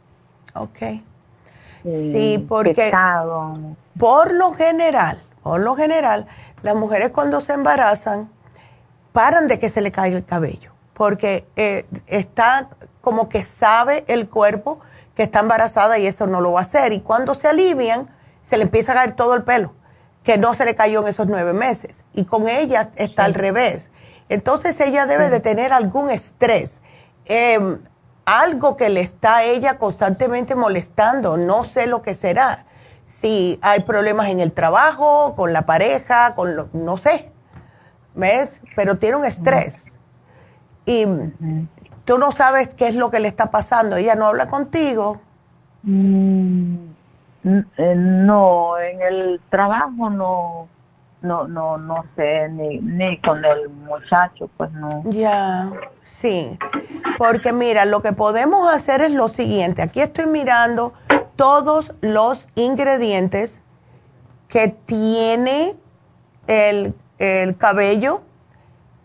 Ok 0.56 0.80
Sí, 1.86 2.44
porque 2.50 2.92
por 3.98 4.34
lo 4.34 4.54
general, 4.54 5.22
por 5.44 5.60
lo 5.60 5.76
general, 5.76 6.26
las 6.64 6.76
mujeres 6.76 7.12
cuando 7.12 7.42
se 7.42 7.54
embarazan 7.54 8.30
paran 9.12 9.48
de 9.48 9.60
que 9.60 9.70
se 9.70 9.82
le 9.82 9.92
caiga 9.92 10.18
el 10.18 10.26
cabello, 10.26 10.72
porque 10.94 11.48
eh, 11.56 11.86
está 12.08 12.70
como 13.02 13.30
que 13.30 13.44
sabe 13.44 14.04
el 14.08 14.28
cuerpo 14.28 14.80
que 15.14 15.24
está 15.24 15.42
embarazada 15.42 16.00
y 16.00 16.08
eso 16.08 16.26
no 16.26 16.42
lo 16.42 16.54
va 16.54 16.62
a 16.62 16.64
hacer. 16.64 16.92
Y 16.92 17.02
cuando 17.02 17.36
se 17.36 17.48
alivian, 17.48 18.10
se 18.42 18.58
le 18.58 18.64
empieza 18.64 18.94
a 18.94 18.96
caer 18.96 19.16
todo 19.16 19.36
el 19.36 19.44
pelo, 19.44 19.74
que 20.26 20.38
no 20.38 20.56
se 20.56 20.66
le 20.66 20.76
cayó 20.76 21.02
en 21.02 21.08
esos 21.08 21.28
nueve 21.28 21.54
meses. 21.54 22.04
Y 22.14 22.26
con 22.26 22.50
ella 22.50 22.90
está 22.96 23.24
al 23.24 23.36
revés. 23.36 23.92
Entonces 24.28 24.78
ella 24.82 25.06
debe 25.06 25.30
de 25.30 25.40
tener 25.40 25.72
algún 25.72 26.10
estrés. 26.10 26.82
Eh, 27.26 27.78
algo 28.26 28.76
que 28.76 28.90
le 28.90 29.02
está 29.02 29.38
a 29.38 29.44
ella 29.44 29.78
constantemente 29.78 30.56
molestando, 30.56 31.38
no 31.38 31.64
sé 31.64 31.86
lo 31.86 32.02
que 32.02 32.16
será. 32.16 32.66
Si 33.06 33.60
hay 33.62 33.82
problemas 33.82 34.30
en 34.30 34.40
el 34.40 34.52
trabajo, 34.52 35.36
con 35.36 35.54
la 35.54 35.68
pareja, 35.68 36.34
con 36.34 36.56
lo, 36.56 36.70
no 36.74 36.98
sé, 36.98 37.32
¿ves? 38.16 38.62
Pero 38.76 38.98
tiene 38.98 39.18
un 39.18 39.26
estrés. 39.26 39.86
Y 40.88 41.06
tú 42.04 42.18
no 42.18 42.32
sabes 42.32 42.70
qué 42.74 42.88
es 42.88 42.96
lo 42.96 43.12
que 43.12 43.20
le 43.20 43.28
está 43.28 43.52
pasando. 43.52 43.96
Ella 43.96 44.16
no 44.16 44.26
habla 44.26 44.48
contigo. 44.48 45.22
Mm, 45.84 46.95
no, 47.46 48.80
en 48.80 49.02
el 49.02 49.42
trabajo 49.50 50.10
no 50.10 50.68
no, 51.26 51.48
no, 51.48 51.78
no 51.78 52.06
sé, 52.16 52.48
ni, 52.50 52.78
ni 52.80 53.18
con 53.20 53.44
el 53.44 53.68
muchacho, 53.70 54.50
pues 54.56 54.72
no. 54.72 54.90
Ya, 55.06 55.72
sí. 56.02 56.58
Porque 57.18 57.52
mira, 57.52 57.86
lo 57.86 58.02
que 58.02 58.14
podemos 58.14 58.72
hacer 58.72 59.02
es 59.02 59.14
lo 59.14 59.28
siguiente. 59.28 59.82
Aquí 59.82 60.02
estoy 60.02 60.28
mirando 60.28 60.94
todos 61.36 61.94
los 62.02 62.48
ingredientes 62.56 63.60
que 64.48 64.70
tiene 64.70 65.76
el, 66.48 66.94
el 67.18 67.58
cabello. 67.58 68.22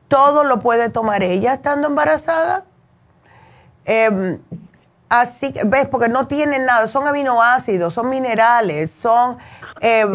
Todo 0.08 0.44
lo 0.44 0.58
puede 0.58 0.90
tomar 0.90 1.22
ella 1.22 1.54
estando 1.54 1.88
embarazada. 1.88 2.64
Eh, 3.86 4.38
Así, 5.10 5.52
ves, 5.66 5.88
porque 5.88 6.08
no 6.08 6.28
tienen 6.28 6.66
nada, 6.66 6.86
son 6.86 7.08
aminoácidos, 7.08 7.92
son 7.94 8.08
minerales, 8.08 8.92
son 8.92 9.38
eh, 9.80 10.06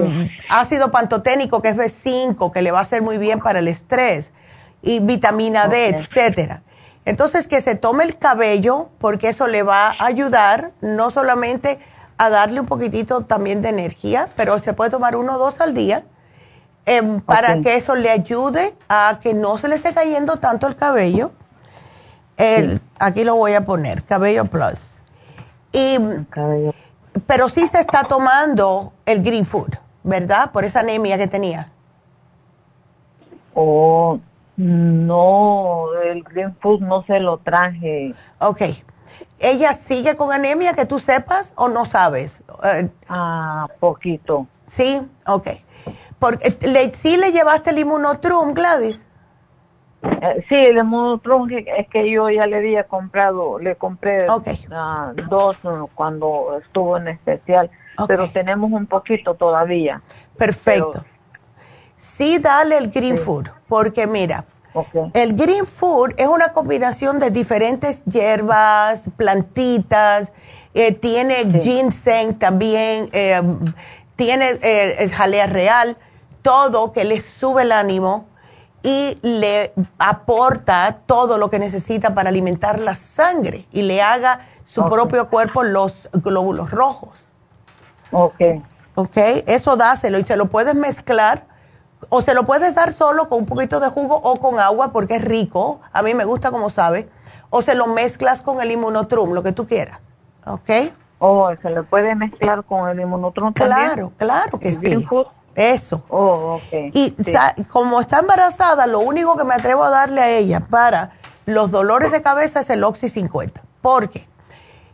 ácido 0.50 0.90
pantoténico 0.90 1.62
que 1.62 1.68
es 1.68 1.76
B5, 1.76 2.50
que 2.54 2.62
le 2.62 2.72
va 2.72 2.80
a 2.80 2.84
hacer 2.84 3.02
muy 3.02 3.18
bien 3.18 3.40
para 3.40 3.60
el 3.60 3.68
estrés, 3.68 4.32
y 4.82 5.02
vitamina 5.02 5.68
D, 5.68 5.90
etcétera. 5.90 6.64
Entonces, 7.04 7.46
que 7.46 7.60
se 7.60 7.76
tome 7.76 8.06
el 8.06 8.18
cabello, 8.18 8.88
porque 8.98 9.28
eso 9.28 9.48
le 9.48 9.64
va 9.64 9.90
a 9.90 10.06
ayudar 10.06 10.72
no 10.80 11.12
solamente 11.12 11.78
a 12.18 12.30
darle 12.30 12.62
un 12.62 12.66
poquitito 12.66 13.26
también 13.26 13.62
de 13.62 13.70
energía, 13.70 14.30
pero 14.38 14.60
se 14.60 14.72
puede 14.72 14.92
tomar 14.92 15.18
uno 15.18 15.36
o 15.36 15.38
dos 15.38 15.60
al 15.60 15.74
día, 15.74 16.06
em, 16.86 17.20
para 17.20 17.60
que 17.60 17.76
eso 17.76 17.96
le 17.96 18.10
ayude 18.10 18.74
a 18.88 19.20
que 19.22 19.34
no 19.34 19.58
se 19.58 19.68
le 19.68 19.76
esté 19.76 19.94
cayendo 19.94 20.38
tanto 20.38 20.68
el 20.68 20.78
cabello 20.78 21.34
el, 22.38 22.82
Aquí 23.00 23.24
lo 23.24 23.36
voy 23.36 23.54
a 23.54 23.66
poner, 23.66 24.04
Cabello 24.04 24.46
Plus. 24.46 25.02
Y, 25.72 25.98
Pero 27.28 27.50
sí 27.50 27.68
se 27.68 27.80
está 27.80 28.06
tomando 28.06 28.94
el 29.06 29.22
Green 29.22 29.46
Food, 29.46 29.76
¿verdad? 30.04 30.52
Por 30.52 30.64
esa 30.64 30.80
anemia 30.80 31.18
que 31.18 31.28
tenía. 31.28 31.72
Oh, 33.54 34.20
no, 34.58 35.88
el 36.04 36.24
Green 36.24 36.56
Food 36.62 36.82
no 36.82 37.04
se 37.04 37.20
lo 37.20 37.38
traje. 37.38 38.14
Ok. 38.40 38.62
¿Ella 39.40 39.74
sigue 39.74 40.16
con 40.16 40.32
anemia 40.32 40.74
que 40.74 40.86
tú 40.86 41.00
sepas 41.00 41.52
o 41.56 41.68
no 41.68 41.86
sabes? 41.86 42.42
Eh, 42.64 42.90
ah, 43.10 43.68
poquito. 43.80 44.48
Sí, 44.68 45.02
ok. 45.28 45.50
Porque, 46.20 46.58
¿le, 46.62 46.94
¿Sí 46.94 47.18
le 47.18 47.32
llevaste 47.32 47.72
el 47.72 47.80
Immunotrum, 47.80 48.54
Gladys? 48.54 49.05
Eh, 50.22 50.46
sí, 50.50 50.56
el 50.56 50.84
Monotron 50.84 51.50
es 51.52 51.88
que 51.90 52.10
yo 52.10 52.30
ya 52.30 52.46
le 52.48 52.58
había 52.58 52.84
comprado, 52.86 53.60
le 53.60 53.76
compré 53.76 54.26
dos 54.26 55.58
cuando 55.94 56.60
estuvo 56.64 56.98
en 56.98 57.10
especial, 57.10 57.70
pero 58.08 58.30
tenemos 58.30 58.72
un 58.72 58.86
poquito 58.86 59.36
todavía. 59.36 60.02
Perfecto. 60.38 61.04
sí, 61.96 62.40
dale 62.40 62.78
el 62.78 62.90
Green 62.90 63.18
Food, 63.18 63.50
porque 63.68 64.08
mira, 64.08 64.46
el 65.14 65.36
Green 65.36 65.66
Food 65.66 66.14
es 66.18 66.28
una 66.28 66.50
combinación 66.50 67.20
de 67.20 67.30
diferentes 67.30 68.04
hierbas, 68.06 69.10
plantitas, 69.16 70.34
eh, 70.74 70.92
tiene 70.92 71.60
ginseng 71.62 72.38
también, 72.38 73.10
eh, 73.14 73.42
tiene 74.16 74.60
el 74.62 75.12
jalea 75.12 75.48
real, 75.48 75.98
todo 76.42 76.92
que 76.92 77.06
le 77.06 77.20
sube 77.22 77.64
el 77.64 77.72
ánimo 77.72 78.28
y 78.86 79.18
le 79.24 79.74
aporta 79.98 81.00
todo 81.08 81.40
lo 81.40 81.50
que 81.50 81.58
necesita 81.58 82.14
para 82.14 82.30
alimentar 82.30 82.80
la 82.80 82.94
sangre 82.94 83.66
y 83.72 83.82
le 83.82 84.04
haga 84.04 84.42
su 84.64 84.86
propio 84.86 85.28
cuerpo 85.28 85.64
los 85.64 86.08
glóbulos 86.14 86.70
rojos. 86.70 87.10
Ok. 88.12 88.40
Ok, 88.94 89.18
eso 89.48 89.76
dáselo 89.76 90.20
y 90.20 90.24
se 90.24 90.38
lo 90.38 90.46
puedes 90.46 90.76
mezclar 90.76 91.48
o 92.10 92.22
se 92.22 92.36
lo 92.36 92.46
puedes 92.46 92.76
dar 92.76 92.94
solo 92.94 93.28
con 93.28 93.40
un 93.40 93.46
poquito 93.48 93.80
de 93.80 93.90
jugo 93.90 94.18
o 94.18 94.36
con 94.36 94.60
agua 94.60 94.92
porque 94.92 95.16
es 95.16 95.26
rico. 95.26 95.82
A 95.92 96.04
mí 96.04 96.14
me 96.14 96.24
gusta 96.24 96.52
como 96.52 96.70
sabe. 96.70 97.10
O 97.50 97.64
se 97.64 97.74
lo 97.74 97.88
mezclas 97.88 98.44
con 98.44 98.62
el 98.62 98.70
inmunotrum, 98.70 99.34
lo 99.34 99.42
que 99.42 99.52
tú 99.52 99.66
quieras. 99.66 100.00
¿Ok? 100.46 100.70
O 101.18 101.50
se 101.60 101.72
lo 101.72 101.86
puede 101.86 102.14
mezclar 102.14 102.64
con 102.66 102.88
el 102.88 103.00
inmunotrum 103.00 103.52
también. 103.52 103.80
Claro, 103.80 104.12
claro 104.16 104.60
que 104.60 104.76
sí. 104.76 105.08
Eso. 105.56 106.04
Oh, 106.10 106.60
okay. 106.66 106.92
Y 106.94 107.16
como 107.66 108.02
está 108.02 108.20
embarazada, 108.20 108.88
lo 108.88 109.00
único 109.00 109.38
que 109.38 109.46
me 109.46 109.54
atrevo 109.54 109.84
a 109.84 109.90
darle 109.90 110.22
a 110.22 110.30
ella 110.30 110.60
para 110.60 111.12
los 111.46 111.72
dolores 111.72 112.12
de 112.12 112.22
cabeza 112.22 112.60
es 112.60 112.70
el 112.70 112.84
Oxy 112.84 113.08
50. 113.08 113.62
Porque 113.82 114.28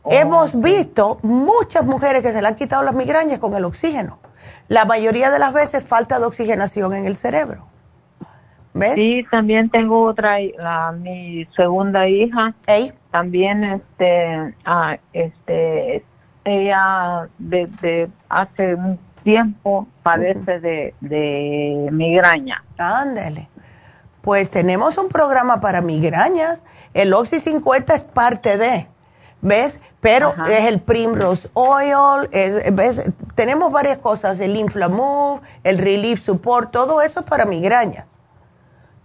hemos 0.05 0.59
visto 0.59 1.19
muchas 1.23 1.85
mujeres 1.85 2.21
que 2.21 2.31
se 2.31 2.41
le 2.41 2.47
han 2.47 2.55
quitado 2.55 2.83
las 2.83 2.93
migrañas 2.93 3.39
con 3.39 3.55
el 3.55 3.65
oxígeno. 3.65 4.19
La 4.67 4.85
mayoría 4.85 5.31
de 5.31 5.39
las 5.39 5.53
veces 5.53 5.83
falta 5.83 6.19
de 6.19 6.25
oxigenación 6.25 6.93
en 6.93 7.05
el 7.05 7.15
cerebro. 7.15 7.65
¿Ves? 8.73 8.95
Sí, 8.95 9.25
también 9.29 9.69
tengo 9.69 10.03
otra, 10.03 10.37
la, 10.39 10.93
mi 10.93 11.45
segunda 11.55 12.07
hija. 12.07 12.53
También, 13.11 13.63
este, 13.65 14.55
ah, 14.63 14.97
este, 15.11 16.05
ella 16.45 17.27
desde 17.37 18.09
hace 18.29 18.75
un 18.75 18.97
tiempo 19.23 19.87
padece 20.03 20.59
de, 20.59 20.93
de 21.01 21.89
migraña. 21.91 22.63
Ándale. 22.77 23.49
Pues 24.21 24.51
tenemos 24.51 24.97
un 24.97 25.09
programa 25.09 25.61
para 25.61 25.81
migrañas. 25.81 26.61
El 26.93 27.13
Oxy 27.13 27.39
50 27.39 27.95
es 27.95 28.03
parte 28.03 28.57
de. 28.57 28.87
¿ves? 29.41 29.79
Pero 29.99 30.33
es 30.47 30.67
el 30.67 30.81
Primrose 30.81 31.49
Oil, 31.53 32.29
¿ves? 32.73 33.01
Tenemos 33.35 33.71
varias 33.71 33.97
cosas, 33.97 34.39
el 34.39 34.55
Inflamove, 34.55 35.41
el 35.63 35.77
Relief 35.77 36.21
Support, 36.23 36.71
todo 36.71 37.01
eso 37.01 37.19
es 37.19 37.25
para 37.25 37.45
migraña. 37.45 38.07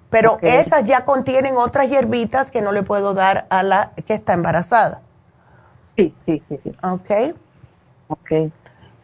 Pero 0.09 0.39
esas 0.43 0.85
ya 0.85 1.05
contienen 1.05 1.57
otras 1.57 1.89
hierbitas 1.89 2.51
que 2.51 2.63
no 2.63 2.73
le 2.73 2.83
puedo 2.83 3.13
dar 3.13 3.47
a 3.51 3.63
la 3.63 3.93
que 4.07 4.15
está 4.15 4.35
embarazada. 4.35 5.03
Sí, 5.97 6.15
sí, 6.25 6.43
sí, 6.49 6.59
sí. 6.63 6.73
Ok. 6.83 7.37
Ok. 8.09 8.53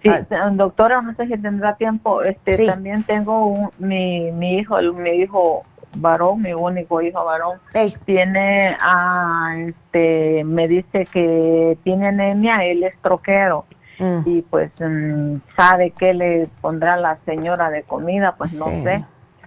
Sí, 0.02 0.08
ah. 0.08 0.50
doctora, 0.52 1.00
no 1.00 1.14
sé 1.14 1.26
si 1.26 1.38
tendrá 1.38 1.76
tiempo. 1.76 2.22
Este, 2.22 2.66
también 2.66 3.04
tengo 3.04 3.72
mi, 3.78 4.32
mi 4.32 4.58
hijo, 4.58 4.80
mi 4.92 5.10
hijo 5.10 5.62
varón, 5.96 6.42
mi 6.42 6.52
único 6.52 7.00
hijo 7.02 7.24
varón, 7.24 7.58
tiene, 8.04 8.76
ah, 8.80 9.54
este, 9.56 10.42
me 10.44 10.68
dice 10.68 11.06
que 11.06 11.78
tiene 11.82 12.08
anemia, 12.08 12.64
él 12.64 12.82
es 12.84 12.98
troquero. 13.00 13.66
Mm. 13.98 14.20
Y 14.24 14.42
pues 14.42 14.72
mm, 14.80 15.36
sabe 15.56 15.90
que 15.90 16.14
le 16.14 16.48
pondrá 16.60 16.96
la 16.96 17.18
señora 17.24 17.70
de 17.70 17.82
comida, 17.82 18.34
pues 18.36 18.54
no 18.54 18.66
sé. 18.66 19.04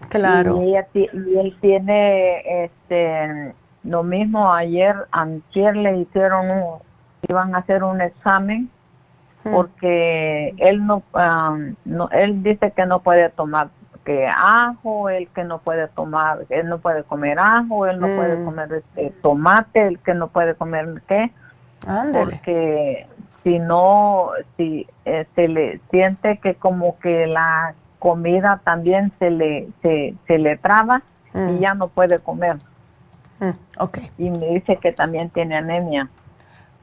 Claro. 0.10 0.62
Y, 0.62 0.76
él 0.76 1.58
tiene, 1.62 2.64
este, 2.64 3.54
lo 3.84 4.04
mismo 4.04 4.54
ayer, 4.54 4.96
antier 5.12 5.76
le 5.76 5.98
hicieron 5.98 6.52
un, 6.52 6.80
iban 7.28 7.56
a 7.56 7.60
hacer 7.60 7.84
un 7.84 8.02
examen. 8.02 8.70
Porque 9.52 10.54
él 10.58 10.86
no, 10.86 11.04
no, 11.86 12.10
él 12.10 12.44
dice 12.44 12.72
que 12.72 12.86
no 12.86 13.00
puede 13.02 13.30
tomar 13.30 13.70
que 14.06 14.28
ajo, 14.28 15.10
el 15.10 15.28
que 15.30 15.44
no 15.44 15.58
puede 15.60 15.88
tomar, 15.88 16.46
él 16.50 16.70
no 16.70 16.78
puede 16.78 17.04
comer 17.04 17.40
ajo, 17.40 17.88
él 17.88 18.00
no 18.00 18.08
puede 18.08 18.38
mm. 18.38 18.46
comer 18.46 18.74
este, 18.74 19.10
tomate, 19.22 19.88
el 19.88 20.00
que 20.00 20.14
no 20.14 20.28
puede 20.28 20.54
comer 20.56 21.02
qué. 21.08 21.32
Porque 22.14 23.08
si 23.44 23.60
no, 23.60 24.30
si 24.56 24.88
eh, 25.06 25.26
se 25.36 25.48
le 25.48 25.80
siente 25.90 26.38
que 26.38 26.56
como 26.56 26.98
que 27.00 27.28
la 27.28 27.74
comida 28.00 28.62
también 28.64 29.12
se 29.20 29.32
le, 29.32 29.70
se, 29.82 30.14
se 30.28 30.38
le 30.38 30.58
traba 30.58 31.02
y 31.34 31.40
mm. 31.40 31.60
ya 31.60 31.74
no 31.74 31.88
puede 31.88 32.20
comer. 32.20 32.58
Mm, 33.40 33.50
okay. 33.80 34.10
Y 34.18 34.30
me 34.30 34.48
dice 34.48 34.78
que 34.78 34.92
también 34.92 35.30
tiene 35.30 35.58
anemia. 35.58 36.10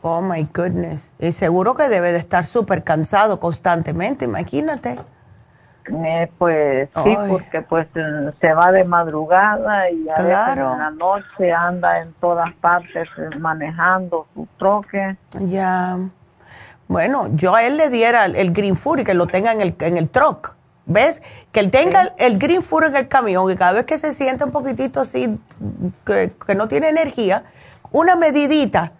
Oh 0.03 0.21
my 0.21 0.49
goodness. 0.53 1.13
Y 1.21 1.31
seguro 1.31 1.75
que 1.75 1.89
debe 1.89 2.13
de 2.13 2.19
estar 2.19 2.45
súper 2.45 2.83
cansado 2.83 3.39
constantemente, 3.39 4.25
imagínate. 4.25 4.99
Eh, 5.89 6.31
pues 6.39 6.89
sí, 7.03 7.17
porque 7.29 7.63
pues 7.63 7.89
se 8.41 8.53
va 8.53 8.71
de 8.71 8.85
madrugada 8.85 9.91
y 9.91 10.07
a 10.09 10.23
veces 10.23 10.57
en 10.57 10.79
la 10.79 10.91
noche 10.91 11.53
anda 11.53 12.01
en 12.01 12.13
todas 12.15 12.53
partes 12.55 13.09
eh, 13.19 13.37
manejando 13.39 14.27
su 14.35 14.47
troque. 14.59 15.17
Ya. 15.41 15.99
Bueno, 16.87 17.29
yo 17.35 17.55
a 17.55 17.65
él 17.65 17.77
le 17.77 17.89
diera 17.89 18.27
el, 18.27 18.53
Green 18.53 18.77
Food 18.77 19.01
y 19.01 19.05
que 19.05 19.15
lo 19.15 19.27
tenga 19.27 19.53
en 19.53 19.61
el, 19.61 19.75
en 19.81 19.97
el 19.97 20.11
truck. 20.11 20.57
¿Ves? 20.85 21.23
Que 21.53 21.61
él 21.61 21.71
tenga 21.71 22.13
el, 22.19 22.39
Green 22.39 22.63
Food 22.63 22.85
en 22.87 22.97
el 22.97 23.09
camión 23.09 23.51
y 23.51 23.55
cada 23.55 23.73
vez 23.73 23.85
que 23.85 23.99
se 23.99 24.13
siente 24.15 24.45
un 24.45 24.51
poquitito 24.51 25.01
así, 25.01 25.39
que, 26.05 26.33
que 26.45 26.55
no 26.57 26.67
tiene 26.67 26.89
energía, 26.89 27.45
una 27.93 28.17
medidita 28.17 28.93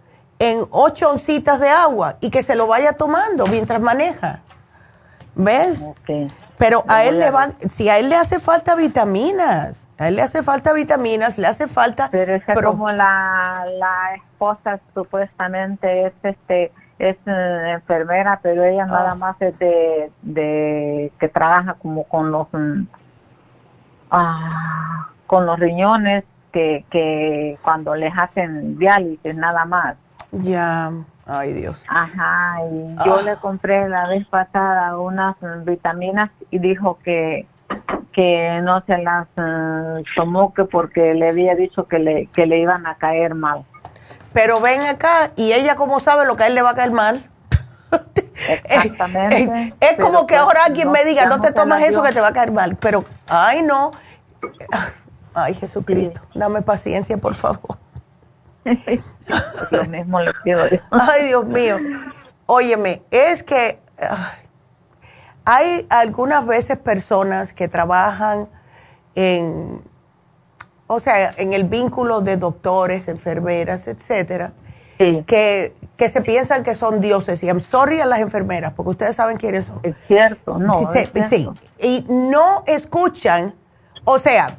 en 0.43 0.67
ocho 0.73 1.09
oncitas 1.09 1.61
de 1.61 1.69
agua 1.69 2.17
y 2.21 2.31
que 2.31 2.43
se 2.43 2.57
lo 2.57 2.67
vaya 2.67 2.95
tomando 2.95 3.47
mientras 3.47 3.81
maneja. 3.81 4.41
¿Ves? 5.37 5.87
Pero 6.59 6.85
a 6.89 7.05
él 7.05 7.21
le 7.21 7.31
van, 7.31 7.55
si 7.71 7.89
a 7.89 7.99
él 7.99 8.09
le 8.09 8.17
hace 8.17 8.41
falta 8.41 8.75
vitaminas, 8.75 9.87
a 9.99 10.09
él 10.09 10.17
le 10.17 10.23
hace 10.23 10.43
falta 10.43 10.73
vitaminas, 10.73 11.39
le 11.39 11.47
hace 11.47 11.69
falta. 11.69 12.09
Pero 12.11 12.35
es 12.35 12.43
como 12.65 12.91
la, 12.91 13.65
la 13.79 14.17
esposa 14.17 14.81
supuestamente 14.93 16.07
es 16.07 16.13
este 16.25 16.73
es 16.99 17.17
eh, 17.27 17.71
enfermera, 17.75 18.41
pero 18.43 18.65
ella 18.65 18.85
nada 18.87 19.13
ah. 19.13 19.15
más 19.15 19.41
es 19.41 19.59
de, 19.61 20.11
de, 20.23 21.13
que 21.21 21.29
trabaja 21.29 21.75
como 21.75 22.03
con 22.05 22.33
los 22.33 22.49
mm, 22.53 22.83
ah, 24.11 25.09
con 25.29 25.47
los 25.47 25.59
riñones 25.59 26.25
que, 26.53 26.85
que 26.91 27.59
cuando 27.63 27.95
les 27.95 28.13
hacen 28.17 28.77
diálisis 28.77 29.37
nada 29.37 29.65
más. 29.65 29.97
Ya. 30.33 30.93
Ay, 31.27 31.53
Dios. 31.53 31.81
Ajá, 31.89 32.57
y 32.71 32.97
yo 33.05 33.19
ah. 33.19 33.23
le 33.23 33.37
compré 33.37 33.89
la 33.89 34.09
vez 34.09 34.27
pasada 34.27 34.99
unas 34.99 35.37
vitaminas 35.65 36.31
y 36.51 36.59
dijo 36.59 36.99
que 37.05 37.47
que 38.13 38.61
no 38.63 38.83
se 38.85 38.99
las 38.99 39.27
eh, 39.37 40.03
tomó 40.15 40.53
que 40.53 40.65
porque 40.65 41.15
le 41.15 41.31
había 41.31 41.55
dicho 41.55 41.89
que 41.89 41.99
le, 41.99 42.27
que 42.27 42.47
le 42.47 42.59
iban 42.59 42.87
a 42.87 42.97
caer 42.97 43.35
mal. 43.35 43.65
Pero 44.33 44.61
ven 44.61 44.83
acá, 44.83 45.33
¿y 45.37 45.53
ella 45.53 45.77
cómo 45.77 46.01
sabe 46.01 46.27
lo 46.27 46.37
que 46.37 46.45
a 46.45 46.47
él 46.47 46.55
le 46.55 46.63
va 46.63 46.71
a 46.71 46.75
caer 46.75 46.93
mal? 46.93 47.23
Exactamente. 48.65 49.75
es, 49.81 49.99
como 49.99 50.27
que 50.27 50.35
pues 50.35 50.41
ahora 50.41 50.61
alguien 50.67 50.91
me 50.91 51.05
diga, 51.05 51.27
no 51.27 51.41
te 51.41 51.53
tomas 51.53 51.83
eso 51.83 52.03
que 52.03 52.13
te 52.13 52.21
va 52.21 52.29
a 52.29 52.33
caer 52.33 52.53
mal. 52.53 52.77
Pero, 52.77 53.05
ay, 53.29 53.63
no. 53.63 53.93
Ay, 55.35 55.55
Jesucristo, 55.55 56.21
dame 56.35 56.63
paciencia, 56.63 57.17
por 57.19 57.35
favor. 57.35 57.79
Lo 59.71 59.85
mismo 59.87 60.19
pido 60.45 60.61
Ay, 60.91 61.27
Dios 61.27 61.47
mío. 61.47 61.79
Óyeme, 62.47 63.03
es 63.11 63.43
que 63.43 63.79
hay 65.45 65.87
algunas 65.91 66.47
veces 66.47 66.77
personas 66.77 67.53
que 67.53 67.69
trabajan 67.69 68.49
en, 69.15 69.83
o 70.87 71.01
sea, 71.01 71.35
en 71.37 71.53
el 71.53 71.65
vínculo 71.65 72.21
de 72.21 72.37
doctores, 72.37 73.09
enfermeras, 73.09 73.87
etcétera, 73.87 74.53
que, 74.99 75.75
que 75.97 76.09
se 76.09 76.21
piensan 76.21 76.63
que 76.63 76.77
son 76.77 77.01
dioses. 77.01 77.43
Y 77.43 77.47
I'm 77.47 77.61
sorry 77.61 78.01
a 78.01 78.07
las 78.07 78.21
enfermeras, 78.21 78.73
porque 78.75 78.91
ustedes 78.91 79.17
saben 79.17 79.37
quiénes 79.37 79.67
son. 79.67 79.81
Es 79.83 79.97
cierto, 80.07 80.59
no. 80.59 80.93
sí, 81.29 81.49
y 81.81 82.07
no 82.09 82.63
escuchan, 82.67 83.53
o 84.05 84.19
sea, 84.21 84.59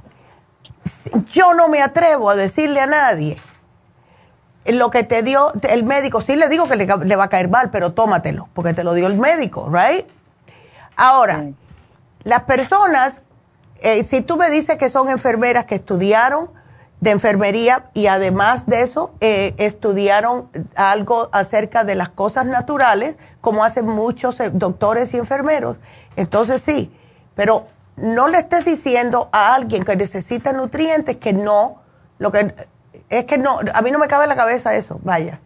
yo 1.31 1.53
no 1.53 1.69
me 1.69 1.81
atrevo 1.81 2.29
a 2.29 2.35
decirle 2.35 2.81
a 2.81 2.87
nadie 2.87 3.37
lo 4.65 4.89
que 4.89 5.03
te 5.03 5.23
dio 5.23 5.51
el 5.63 5.83
médico, 5.83 6.21
sí 6.21 6.35
le 6.35 6.47
digo 6.47 6.67
que 6.67 6.75
le, 6.75 7.15
va 7.15 7.23
a 7.23 7.29
caer 7.29 7.49
mal, 7.49 7.69
pero 7.69 7.93
tómatelo, 7.93 8.47
porque 8.53 8.73
te 8.73 8.83
lo 8.83 8.93
dio 8.93 9.07
el 9.07 9.17
médico, 9.17 9.69
¿right? 9.69 10.05
Ahora, 10.95 11.47
las 12.23 12.43
personas, 12.43 13.23
eh, 13.81 14.03
si 14.03 14.21
tú 14.21 14.37
me 14.37 14.49
dices 14.49 14.77
que 14.77 14.89
son 14.89 15.09
enfermeras 15.09 15.65
que 15.65 15.75
estudiaron 15.75 16.49
de 17.01 17.11
enfermería 17.11 17.89
y 17.93 18.07
además 18.07 18.65
de 18.65 18.81
eso 18.81 19.13
eh, 19.19 19.53
estudiaron 19.57 20.47
algo 20.75 21.27
acerca 21.33 21.83
de 21.83 21.95
las 21.95 22.07
cosas 22.07 22.45
naturales, 22.45 23.17
como 23.41 23.65
hacen 23.65 23.85
muchos 23.85 24.39
eh, 24.39 24.49
doctores 24.53 25.13
y 25.13 25.17
enfermeros, 25.17 25.77
entonces 26.15 26.61
sí, 26.61 26.89
pero 27.35 27.67
no 27.97 28.29
le 28.29 28.37
estés 28.39 28.63
diciendo 28.63 29.27
a 29.33 29.53
alguien 29.53 29.83
que 29.83 29.97
necesita 29.97 30.53
nutrientes 30.53 31.17
que 31.17 31.33
no, 31.33 31.81
lo 32.17 32.31
que 32.31 32.55
es 33.17 33.25
que 33.25 33.37
no, 33.37 33.59
a 33.73 33.81
mí 33.81 33.91
no 33.91 33.99
me 33.99 34.07
cabe 34.07 34.23
en 34.23 34.29
la 34.29 34.35
cabeza 34.35 34.73
eso, 34.75 34.99
vaya. 35.03 35.39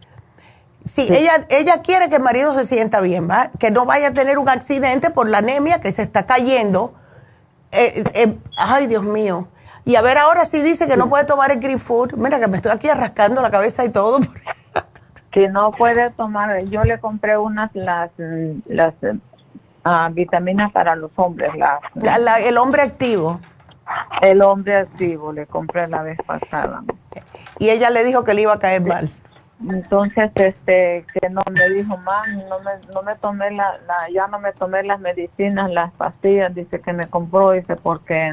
Sí, 0.84 1.06
Ella, 1.10 1.46
ella 1.50 1.82
quiere 1.82 2.08
que 2.08 2.16
el 2.16 2.22
marido 2.22 2.54
se 2.54 2.64
sienta 2.64 3.00
bien, 3.00 3.28
¿va? 3.28 3.50
que 3.58 3.70
no 3.70 3.84
vaya 3.84 4.08
a 4.08 4.12
tener 4.12 4.38
un 4.38 4.48
accidente 4.48 5.10
por 5.10 5.28
la 5.28 5.38
anemia 5.38 5.80
que 5.80 5.92
se 5.92 6.02
está 6.02 6.24
cayendo. 6.24 6.94
Eh, 7.72 8.04
eh, 8.14 8.38
ay, 8.56 8.86
Dios 8.86 9.02
mío. 9.04 9.48
Y 9.84 9.96
a 9.96 10.02
ver, 10.02 10.18
ahora 10.18 10.44
sí 10.44 10.62
dice 10.62 10.86
que 10.86 10.96
no 10.96 11.08
puede 11.08 11.24
tomar 11.24 11.50
el 11.50 11.60
green 11.60 11.78
food. 11.78 12.12
Mira, 12.14 12.38
que 12.38 12.46
me 12.46 12.56
estoy 12.56 12.72
aquí 12.72 12.88
arrascando 12.88 13.42
la 13.42 13.50
cabeza 13.50 13.84
y 13.84 13.90
todo. 13.90 14.18
que 15.30 15.48
no 15.48 15.70
puede 15.72 16.10
tomar. 16.10 16.62
Yo 16.64 16.84
le 16.84 16.98
compré 16.98 17.36
unas, 17.38 17.70
las, 17.74 18.10
las 18.66 18.94
uh, 19.02 20.12
vitaminas 20.12 20.72
para 20.72 20.96
los 20.96 21.10
hombres. 21.16 21.50
Las, 21.56 22.40
el 22.40 22.58
hombre 22.58 22.82
activo. 22.82 23.40
El 24.22 24.42
hombre 24.42 24.76
activo, 24.76 25.32
le 25.32 25.46
compré 25.46 25.88
la 25.88 26.02
vez 26.02 26.18
pasada 26.26 26.82
y 27.58 27.70
ella 27.70 27.90
le 27.90 28.04
dijo 28.04 28.24
que 28.24 28.34
le 28.34 28.42
iba 28.42 28.52
a 28.54 28.58
caer 28.58 28.82
mal. 28.82 29.08
Entonces, 29.68 30.30
este, 30.36 31.04
que 31.12 31.28
no 31.30 31.40
me 31.50 31.68
dijo, 31.70 31.96
mal, 31.96 32.48
no 32.48 32.60
me, 32.60 32.70
no 32.94 33.02
me 33.02 33.16
tomé 33.16 33.50
la, 33.50 33.76
ya 34.12 34.28
no 34.28 34.38
me 34.38 34.52
tomé 34.52 34.84
las 34.84 35.00
medicinas, 35.00 35.68
las 35.70 35.92
pastillas, 35.92 36.54
dice 36.54 36.80
que 36.80 36.92
me 36.92 37.08
compró, 37.08 37.50
dice, 37.50 37.74
porque 37.74 38.30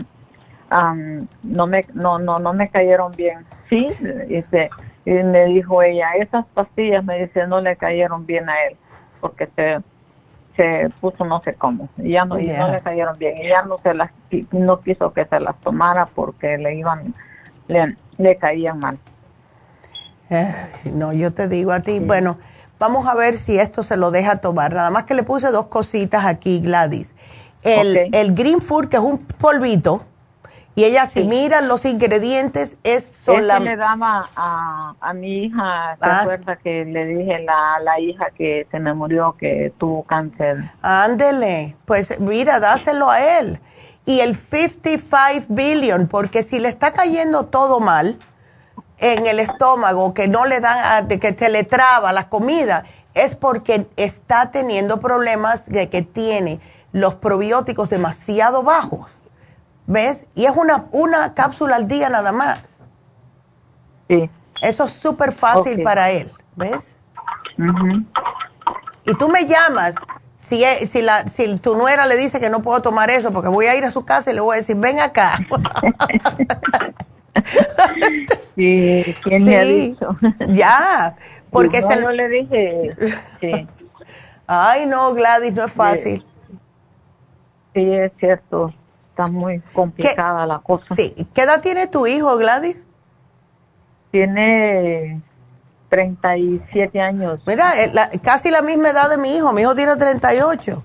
no 0.70 1.68
me, 1.68 1.84
no, 1.96 2.20
no, 2.20 2.38
no 2.38 2.54
me 2.54 2.70
cayeron 2.70 3.12
bien. 3.14 3.44
Sí, 3.70 3.88
dice, 4.28 4.70
y 5.06 5.12
me 5.12 5.46
dijo 5.46 5.82
ella, 5.82 6.12
esas 6.20 6.46
pastillas, 6.54 7.04
me 7.04 7.20
dice, 7.20 7.48
no 7.48 7.60
le 7.60 7.76
cayeron 7.76 8.28
bien 8.28 8.48
a 8.48 8.64
él, 8.66 8.78
porque 9.20 9.48
se, 9.56 9.80
se 10.56 10.90
puso 11.02 11.26
no 11.26 11.42
sé 11.42 11.54
cómo, 11.54 11.90
y 11.98 12.12
ya 12.12 12.26
no, 12.26 12.40
y 12.40 12.48
no 12.48 12.72
le 12.72 12.80
cayeron 12.80 13.18
bien, 13.18 13.38
y 13.38 13.48
ya 13.48 13.64
no 13.64 13.78
se 13.78 13.94
las, 13.94 14.12
no 14.52 14.80
quiso 14.82 15.12
que 15.12 15.26
se 15.26 15.40
las 15.40 15.56
tomara 15.62 16.06
porque 16.06 16.58
le 16.58 16.76
iban, 16.76 17.14
le, 17.68 17.96
le 18.18 18.38
caían 18.38 18.80
mal 18.80 18.98
no, 20.94 21.14
yo 21.14 21.34
te 21.34 21.48
digo 21.48 21.72
a 21.72 21.82
ti, 21.82 22.00
bueno, 22.00 22.38
vamos 22.80 23.08
a 23.08 23.16
ver 23.16 23.36
si 23.36 23.60
esto 23.60 23.84
se 23.84 23.98
lo 23.98 24.12
deja 24.12 24.38
tomar. 24.38 24.74
Nada 24.74 24.90
más 24.90 25.04
que 25.04 25.14
le 25.14 25.24
puse 25.24 25.52
dos 25.52 25.66
cositas 25.66 26.26
aquí, 26.26 26.60
Gladys. 26.60 27.16
El, 27.64 28.10
el 28.14 28.36
Green 28.36 28.62
Food, 28.62 28.90
que 28.90 28.98
es 28.98 29.04
un 29.04 29.20
polvito, 29.20 30.04
Y 30.76 30.84
ella 30.84 31.06
si 31.06 31.24
mira 31.24 31.62
los 31.62 31.86
ingredientes 31.86 32.76
es 32.84 33.06
solamente... 33.24 33.72
le 33.72 33.78
daba 33.78 34.30
a, 34.36 34.94
a 35.00 35.14
mi 35.14 35.46
hija, 35.46 35.98
¿te 36.02 36.10
ah. 36.10 36.20
acuerdas 36.22 36.60
que 36.62 36.84
le 36.84 37.06
dije 37.06 37.40
la, 37.40 37.80
la 37.82 37.98
hija 38.02 38.26
que 38.38 38.68
se 38.70 38.80
me 38.80 38.94
murió 38.94 39.38
que 39.40 39.72
tuvo 39.78 40.04
cáncer? 40.04 40.58
Ándele, 40.82 41.78
pues 41.86 42.20
mira, 42.20 42.60
dáselo 42.60 43.10
a 43.10 43.40
él. 43.40 43.62
Y 44.06 44.20
el 44.20 44.36
55 44.36 45.46
billion, 45.48 46.08
porque 46.08 46.44
si 46.44 46.60
le 46.60 46.68
está 46.68 46.92
cayendo 46.92 47.46
todo 47.46 47.80
mal 47.80 48.20
en 48.98 49.26
el 49.26 49.40
estómago, 49.40 50.14
que 50.14 50.28
no 50.28 50.46
le 50.46 50.60
dan, 50.60 51.08
que 51.08 51.34
se 51.34 51.50
le 51.50 51.64
traba 51.64 52.12
la 52.12 52.28
comida, 52.28 52.84
es 53.14 53.36
porque 53.36 53.88
está 53.96 54.52
teniendo 54.52 55.00
problemas 55.00 55.66
de 55.68 55.90
que 55.90 56.02
tiene 56.02 56.60
los 56.92 57.16
probióticos 57.16 57.90
demasiado 57.90 58.62
bajos. 58.62 59.15
¿Ves? 59.88 60.26
Y 60.34 60.46
es 60.46 60.56
una, 60.56 60.86
una 60.92 61.34
cápsula 61.34 61.76
al 61.76 61.88
día 61.88 62.10
nada 62.10 62.32
más. 62.32 62.82
Sí. 64.08 64.30
Eso 64.62 64.86
es 64.86 64.92
súper 64.92 65.32
fácil 65.32 65.82
para 65.84 66.12
él, 66.12 66.32
¿ves? 66.56 66.96
Y 69.06 69.14
tú 69.16 69.30
me 69.30 69.46
llamas, 69.46 69.96
si, 70.38 70.64
si, 70.88 71.02
la, 71.02 71.28
si 71.28 71.58
tu 71.58 71.76
nuera 71.76 72.06
le 72.06 72.18
dice 72.18 72.40
que 72.40 72.50
no 72.50 72.62
puedo 72.62 72.82
tomar 72.82 73.10
eso, 73.10 73.32
porque 73.32 73.50
voy 73.50 73.68
a 73.68 73.76
ir 73.76 73.86
a 73.86 73.92
su 73.92 74.06
casa 74.06 74.32
y 74.32 74.36
le 74.36 74.42
voy 74.42 74.56
a 74.56 74.58
decir, 74.58 74.76
ven 74.78 75.00
acá. 75.00 75.38
sí, 78.56 79.16
¿quién 79.24 79.46
me 79.46 79.58
ha 79.58 79.64
dicho? 79.64 80.18
ya, 80.48 81.16
porque 81.52 81.82
se... 81.82 82.02
No 82.02 82.12
le 82.12 82.30
dije, 82.30 82.96
sí. 83.40 83.68
Ay, 84.48 84.86
no, 84.86 85.14
Gladys, 85.14 85.54
no 85.54 85.66
es 85.66 85.72
fácil. 85.72 86.26
Sí, 87.74 87.82
es 87.82 88.12
cierto 88.20 88.74
está 89.16 89.32
muy 89.32 89.62
complicada 89.72 90.46
la 90.46 90.60
cosa. 90.60 90.94
Sí. 90.94 91.16
¿Qué 91.34 91.44
edad 91.44 91.62
tiene 91.62 91.88
tu 91.88 92.06
hijo, 92.06 92.38
Gladys? 92.38 92.86
Tiene 94.12 95.22
37 95.90 97.00
años. 97.00 97.40
Mira, 97.48 97.82
eh, 97.82 97.94
casi 98.22 98.52
la 98.52 98.62
misma 98.62 98.90
edad 98.90 99.10
de 99.10 99.18
mi 99.18 99.34
hijo. 99.34 99.54
Mi 99.54 99.62
hijo 99.62 99.74
tiene 99.74 99.96
38. 99.96 100.84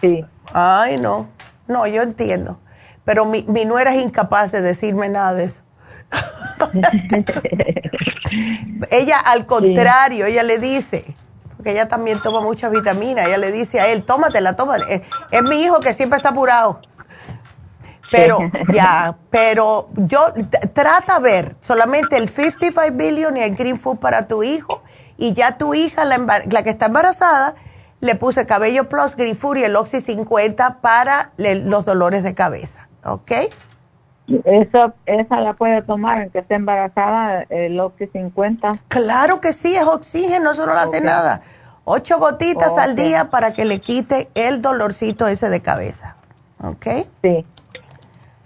Sí. 0.00 0.24
Ay, 0.52 0.96
no. 0.96 1.28
No, 1.68 1.86
yo 1.86 2.02
entiendo. 2.02 2.58
Pero 3.04 3.26
mi, 3.26 3.44
mi 3.44 3.64
nuera 3.64 3.94
es 3.94 4.02
incapaz 4.02 4.50
de 4.50 4.60
decirme 4.60 5.08
nada 5.08 5.34
de 5.34 5.44
eso. 5.44 5.62
ella, 8.90 9.20
al 9.20 9.46
contrario, 9.46 10.26
ella 10.26 10.42
le 10.42 10.58
dice, 10.58 11.14
porque 11.56 11.70
ella 11.70 11.86
también 11.86 12.20
toma 12.20 12.40
mucha 12.40 12.68
vitamina, 12.68 13.24
ella 13.24 13.38
le 13.38 13.52
dice 13.52 13.80
a 13.80 13.88
él, 13.88 14.04
tómatela, 14.04 14.56
tómatela. 14.56 15.02
es 15.30 15.42
mi 15.42 15.62
hijo 15.62 15.78
que 15.80 15.94
siempre 15.94 16.16
está 16.16 16.30
apurado. 16.30 16.80
Pero 18.16 18.38
ya, 18.72 19.16
pero 19.30 19.88
yo 19.94 20.20
trata 20.72 21.18
ver 21.18 21.56
solamente 21.60 22.16
el 22.16 22.28
55 22.28 22.96
billion 22.96 23.36
y 23.36 23.40
el 23.40 23.54
Green 23.54 23.78
Food 23.78 23.98
para 23.98 24.26
tu 24.28 24.42
hijo 24.42 24.82
y 25.16 25.32
ya 25.32 25.58
tu 25.58 25.74
hija, 25.74 26.04
la, 26.04 26.42
la 26.50 26.62
que 26.62 26.70
está 26.70 26.86
embarazada, 26.86 27.54
le 28.00 28.14
puse 28.16 28.46
Cabello 28.46 28.88
Plus, 28.88 29.16
Green 29.16 29.36
Food 29.36 29.58
y 29.58 29.64
el 29.64 29.76
Oxy 29.76 30.00
50 30.00 30.80
para 30.80 31.32
los 31.38 31.84
dolores 31.84 32.22
de 32.22 32.34
cabeza, 32.34 32.88
¿ok? 33.04 33.32
Eso, 34.26 34.94
esa 35.06 35.40
la 35.40 35.54
puede 35.54 35.82
tomar 35.82 36.22
aunque 36.22 36.40
esté 36.40 36.54
embarazada, 36.54 37.44
el 37.48 37.78
Oxy 37.80 38.06
50. 38.06 38.68
Claro 38.88 39.40
que 39.40 39.52
sí, 39.52 39.74
es 39.74 39.84
oxígeno, 39.84 40.52
eso 40.52 40.66
no 40.66 40.74
le 40.74 40.80
hace 40.80 41.00
nada. 41.00 41.42
Ocho 41.84 42.18
gotitas 42.18 42.76
al 42.78 42.94
día 42.94 43.30
para 43.30 43.52
que 43.52 43.64
le 43.64 43.80
quite 43.80 44.28
el 44.34 44.62
dolorcito 44.62 45.26
ese 45.26 45.48
de 45.50 45.60
cabeza, 45.60 46.16
¿ok? 46.62 46.86
Sí. 47.22 47.46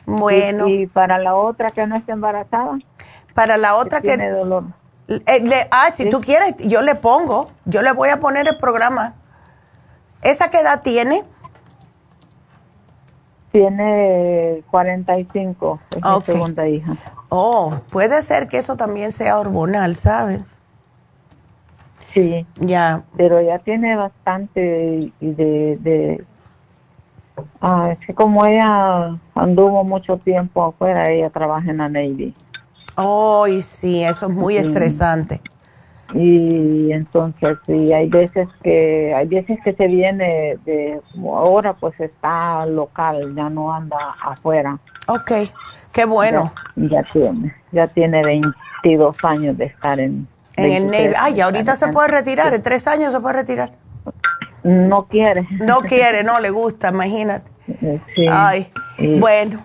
Bueno. 0.08 0.68
¿Y, 0.68 0.86
para 0.86 1.18
la 1.18 1.36
otra 1.36 1.70
que 1.70 1.86
no 1.86 1.94
está 1.94 2.12
embarazada? 2.12 2.78
Para 3.34 3.58
la 3.58 3.76
otra 3.76 4.00
que... 4.00 4.08
Tiene 4.08 4.30
dolor. 4.30 4.64
Eh, 5.08 5.68
ah, 5.70 5.90
si 5.94 6.08
tú 6.08 6.20
quieres, 6.20 6.54
yo 6.58 6.80
le 6.80 6.94
pongo, 6.94 7.50
yo 7.66 7.82
le 7.82 7.92
voy 7.92 8.08
a 8.08 8.18
poner 8.18 8.48
el 8.48 8.56
programa. 8.56 9.14
¿Esa 10.22 10.48
qué 10.48 10.60
edad 10.60 10.80
tiene? 10.82 11.24
Tiene 13.52 14.62
45, 14.70 15.80
es 15.90 16.04
mi 16.04 16.22
segunda 16.22 16.68
hija. 16.68 16.96
Oh, 17.28 17.74
puede 17.90 18.22
ser 18.22 18.48
que 18.48 18.58
eso 18.58 18.76
también 18.76 19.12
sea 19.12 19.38
hormonal, 19.38 19.94
¿sabes? 19.94 20.42
Sí. 22.14 22.46
Ya. 22.60 23.02
Pero 23.16 23.42
ya 23.42 23.58
tiene 23.58 23.94
bastante 23.96 25.12
de 25.20 26.24
Ah, 27.60 27.90
es 27.92 28.06
que 28.06 28.14
como 28.14 28.44
ella 28.46 29.16
anduvo 29.34 29.84
mucho 29.84 30.16
tiempo 30.18 30.64
afuera, 30.64 31.10
ella 31.10 31.30
trabaja 31.30 31.70
en 31.70 31.78
la 31.78 31.88
Navy. 31.88 32.34
Oh, 32.96 33.46
sí, 33.62 34.02
eso 34.02 34.26
es 34.26 34.34
muy 34.34 34.56
estresante. 34.56 35.40
Y 36.14 36.90
entonces, 36.92 37.58
sí, 37.66 37.92
hay 37.92 38.08
veces 38.08 38.48
que 38.62 39.12
hay 39.14 39.26
veces 39.26 39.58
que 39.62 39.74
se 39.74 39.86
viene 39.86 40.58
de 40.64 41.00
ahora 41.22 41.74
pues 41.74 42.00
está 42.00 42.64
local, 42.64 43.34
ya 43.34 43.50
no 43.50 43.72
anda 43.72 44.16
afuera. 44.22 44.78
Ok, 45.06 45.32
qué 45.92 46.06
bueno. 46.06 46.50
Ya, 46.76 47.02
tiene, 47.12 47.54
ya 47.72 47.86
tiene 47.88 48.22
22 48.24 49.16
años 49.22 49.58
de 49.58 49.66
estar 49.66 50.00
en 50.00 50.26
en 50.58 50.72
el 50.72 50.90
Navy. 50.90 51.14
Ay, 51.18 51.40
ahorita 51.40 51.76
se 51.76 51.88
puede 51.88 52.08
retirar, 52.08 52.52
en 52.52 52.62
tres 52.62 52.86
años 52.86 53.12
se 53.12 53.20
puede 53.20 53.36
retirar. 53.36 53.70
No 54.68 55.06
quiere. 55.06 55.46
No 55.50 55.80
quiere, 55.80 56.22
no 56.22 56.40
le 56.40 56.50
gusta, 56.50 56.90
imagínate. 56.90 57.50
Ay, 58.30 58.70
bueno. 59.18 59.64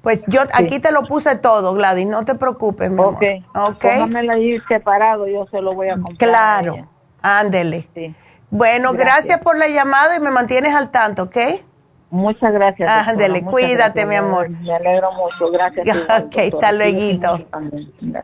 Pues 0.00 0.24
yo 0.26 0.40
aquí 0.54 0.78
te 0.78 0.90
lo 0.90 1.02
puse 1.02 1.36
todo, 1.36 1.74
Gladys, 1.74 2.06
no 2.06 2.24
te 2.24 2.34
preocupes, 2.34 2.90
mi 2.90 3.00
Ok. 3.00 3.22
okay. 3.54 4.00
ahí 4.30 4.58
separado, 4.68 5.26
yo 5.26 5.46
se 5.50 5.60
lo 5.60 5.74
voy 5.74 5.88
a 5.88 5.94
comprar. 5.94 6.16
Claro, 6.16 6.88
ándele. 7.20 7.88
Bueno, 8.48 8.92
gracias. 8.94 9.40
por 9.40 9.58
la 9.58 9.68
llamada 9.68 10.16
y 10.16 10.20
me 10.20 10.30
mantienes 10.30 10.74
al 10.74 10.90
tanto, 10.90 11.24
¿ok? 11.24 11.36
Muchas 12.10 12.52
gracias. 12.54 12.88
Ándele, 12.88 13.42
cuídate, 13.42 14.06
mi 14.06 14.14
amor. 14.14 14.48
Me 14.48 14.72
alegro 14.72 15.12
mucho, 15.12 15.50
gracias. 15.52 15.86
ok, 16.24 16.54
hasta 16.54 16.72
luego. 16.72 17.44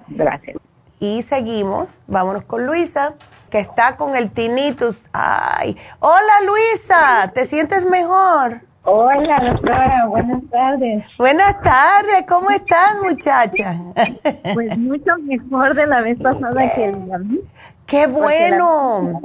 Gracias. 0.09 0.57
Y 1.01 1.23
seguimos, 1.23 2.01
vámonos 2.07 2.45
con 2.45 2.65
Luisa 2.65 3.15
que 3.55 3.61
está 3.61 3.95
con 3.95 4.17
el 4.17 4.33
tinnitus. 4.33 5.05
Ay, 5.13 5.77
hola 6.01 6.33
Luisa, 6.45 7.31
¿te 7.33 7.47
sientes 7.47 7.89
mejor? 7.89 8.63
Hola 8.83 9.53
doctora, 9.53 10.07
buenas 10.09 10.43
tardes. 10.51 11.05
Buenas 11.17 11.63
tardes, 11.63 12.25
¿cómo 12.27 12.51
estás 12.51 12.99
muchacha? 13.01 13.79
Pues 14.55 14.77
mucho 14.77 15.13
mejor 15.23 15.77
de 15.77 15.87
la 15.87 16.01
vez 16.01 16.19
pasada 16.21 16.69
que 16.75 16.87
el 16.87 17.47
¡Qué 17.87 18.09
bueno! 18.09 19.21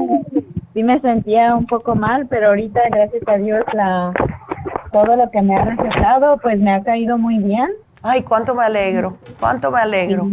sí 0.75 0.83
me 0.83 1.01
sentía 1.01 1.55
un 1.55 1.65
poco 1.65 1.95
mal, 1.95 2.27
pero 2.27 2.49
ahorita 2.49 2.81
gracias 2.91 3.23
a 3.25 3.37
Dios 3.37 3.65
la 3.73 4.13
todo 4.93 5.15
lo 5.15 5.31
que 5.31 5.41
me 5.41 5.55
ha 5.55 5.65
recetado 5.65 6.37
pues 6.37 6.59
me 6.59 6.71
ha 6.71 6.83
caído 6.83 7.17
muy 7.17 7.39
bien. 7.39 7.71
Ay, 8.03 8.21
cuánto 8.21 8.53
me 8.53 8.63
alegro, 8.63 9.17
cuánto 9.39 9.71
me 9.71 9.79
alegro. 9.79 10.29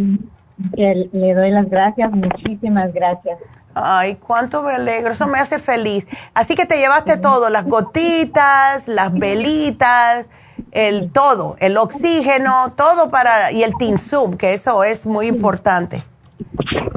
le 0.74 1.34
doy 1.34 1.50
las 1.50 1.70
gracias, 1.70 2.12
muchísimas 2.12 2.92
gracias. 2.92 3.38
Ay, 3.78 4.14
cuánto 4.14 4.62
me 4.62 4.72
alegro, 4.72 5.12
eso 5.12 5.26
me 5.26 5.38
hace 5.38 5.58
feliz. 5.58 6.06
Así 6.32 6.54
que 6.54 6.64
te 6.64 6.78
llevaste 6.78 7.18
todo, 7.18 7.50
las 7.50 7.66
gotitas, 7.66 8.88
las 8.88 9.12
velitas, 9.12 10.26
el 10.72 11.12
todo, 11.12 11.56
el 11.58 11.76
oxígeno, 11.76 12.72
todo 12.74 13.10
para, 13.10 13.52
y 13.52 13.62
el 13.62 13.76
Tinsum, 13.76 14.38
que 14.38 14.54
eso 14.54 14.82
es 14.82 15.04
muy 15.04 15.26
importante. 15.26 16.02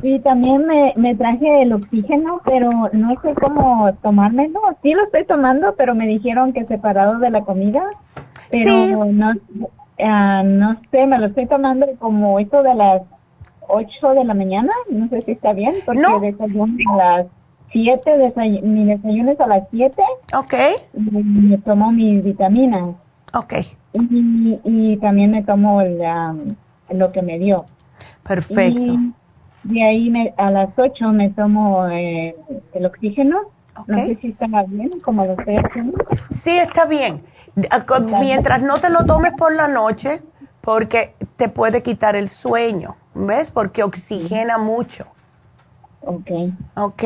Sí, 0.01 0.19
también 0.19 0.65
me, 0.65 0.93
me 0.95 1.15
traje 1.15 1.63
el 1.63 1.73
oxígeno, 1.73 2.39
pero 2.45 2.71
no 2.93 3.21
sé 3.21 3.33
cómo 3.33 3.93
tomármelo. 4.01 4.61
Sí 4.81 4.93
lo 4.93 5.03
estoy 5.03 5.25
tomando, 5.25 5.75
pero 5.75 5.95
me 5.95 6.07
dijeron 6.07 6.53
que 6.53 6.65
separado 6.65 7.19
de 7.19 7.29
la 7.29 7.41
comida. 7.41 7.83
Pero 8.49 9.03
no, 9.05 9.31
uh, 9.31 10.43
no 10.45 10.77
sé, 10.91 11.05
me 11.05 11.19
lo 11.19 11.27
estoy 11.27 11.45
tomando 11.45 11.87
como 11.99 12.39
esto 12.39 12.63
de 12.63 12.73
las 12.73 13.01
8 13.69 14.09
de 14.13 14.23
la 14.25 14.33
mañana, 14.33 14.71
no 14.89 15.07
sé 15.09 15.21
si 15.21 15.31
está 15.31 15.53
bien, 15.53 15.73
porque 15.85 16.01
no. 16.01 16.19
desayuno 16.19 16.93
a 16.93 16.97
las 16.97 17.27
7, 17.71 18.33
mi 18.63 18.85
desayuno 18.85 19.31
es 19.31 19.39
a 19.39 19.47
las 19.47 19.63
7. 19.71 20.01
Ok. 20.35 20.53
Y 20.93 20.99
me 20.99 21.57
tomo 21.59 21.91
mis 21.91 22.23
vitaminas. 22.23 22.95
Ok. 23.33 23.53
Y, 23.93 24.59
y 24.63 24.97
también 24.97 25.31
me 25.31 25.43
tomo 25.43 25.81
la, 25.83 26.35
lo 26.89 27.11
que 27.11 27.21
me 27.21 27.37
dio. 27.39 27.65
Perfecto. 28.23 28.79
Y 28.79 29.13
de 29.63 29.83
ahí 29.83 30.09
me, 30.09 30.33
a 30.37 30.51
las 30.51 30.69
8 30.77 31.09
me 31.09 31.29
tomo 31.29 31.87
eh, 31.87 32.35
el 32.73 32.85
oxígeno. 32.85 33.39
Okay. 33.75 33.95
No 33.95 34.05
sé 34.07 34.15
si 34.15 34.27
está 34.29 34.47
bien, 34.67 34.91
como 35.01 35.25
lo 35.25 35.33
estoy 35.33 35.55
haciendo. 35.55 35.97
Sí, 36.31 36.57
está 36.57 36.85
bien. 36.85 37.23
Mientras 38.19 38.61
no 38.61 38.79
te 38.79 38.89
lo 38.89 39.05
tomes 39.05 39.33
por 39.33 39.55
la 39.55 39.67
noche, 39.67 40.21
porque 40.61 41.15
te 41.35 41.49
puede 41.49 41.83
quitar 41.83 42.15
el 42.15 42.29
sueño. 42.29 42.95
¿ves? 43.13 43.51
Porque 43.51 43.83
oxigena 43.83 44.57
mucho. 44.57 45.05
Ok. 46.01 46.29
Ok. 46.75 47.03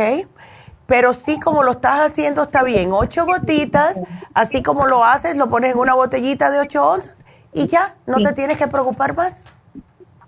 Pero 0.85 1.13
sí, 1.13 1.39
como 1.39 1.63
lo 1.63 1.71
estás 1.71 2.11
haciendo, 2.11 2.43
está 2.43 2.63
bien. 2.63 2.89
Ocho 2.91 3.25
gotitas, 3.25 3.99
así 4.33 4.61
como 4.61 4.85
lo 4.85 5.03
haces, 5.03 5.37
lo 5.37 5.47
pones 5.47 5.73
en 5.73 5.79
una 5.79 5.93
botellita 5.93 6.51
de 6.51 6.59
ocho 6.59 6.87
onzas 6.87 7.23
y 7.53 7.67
ya, 7.67 7.95
no 8.05 8.17
te 8.17 8.33
tienes 8.33 8.57
que 8.57 8.67
preocupar 8.67 9.15
más. 9.15 9.43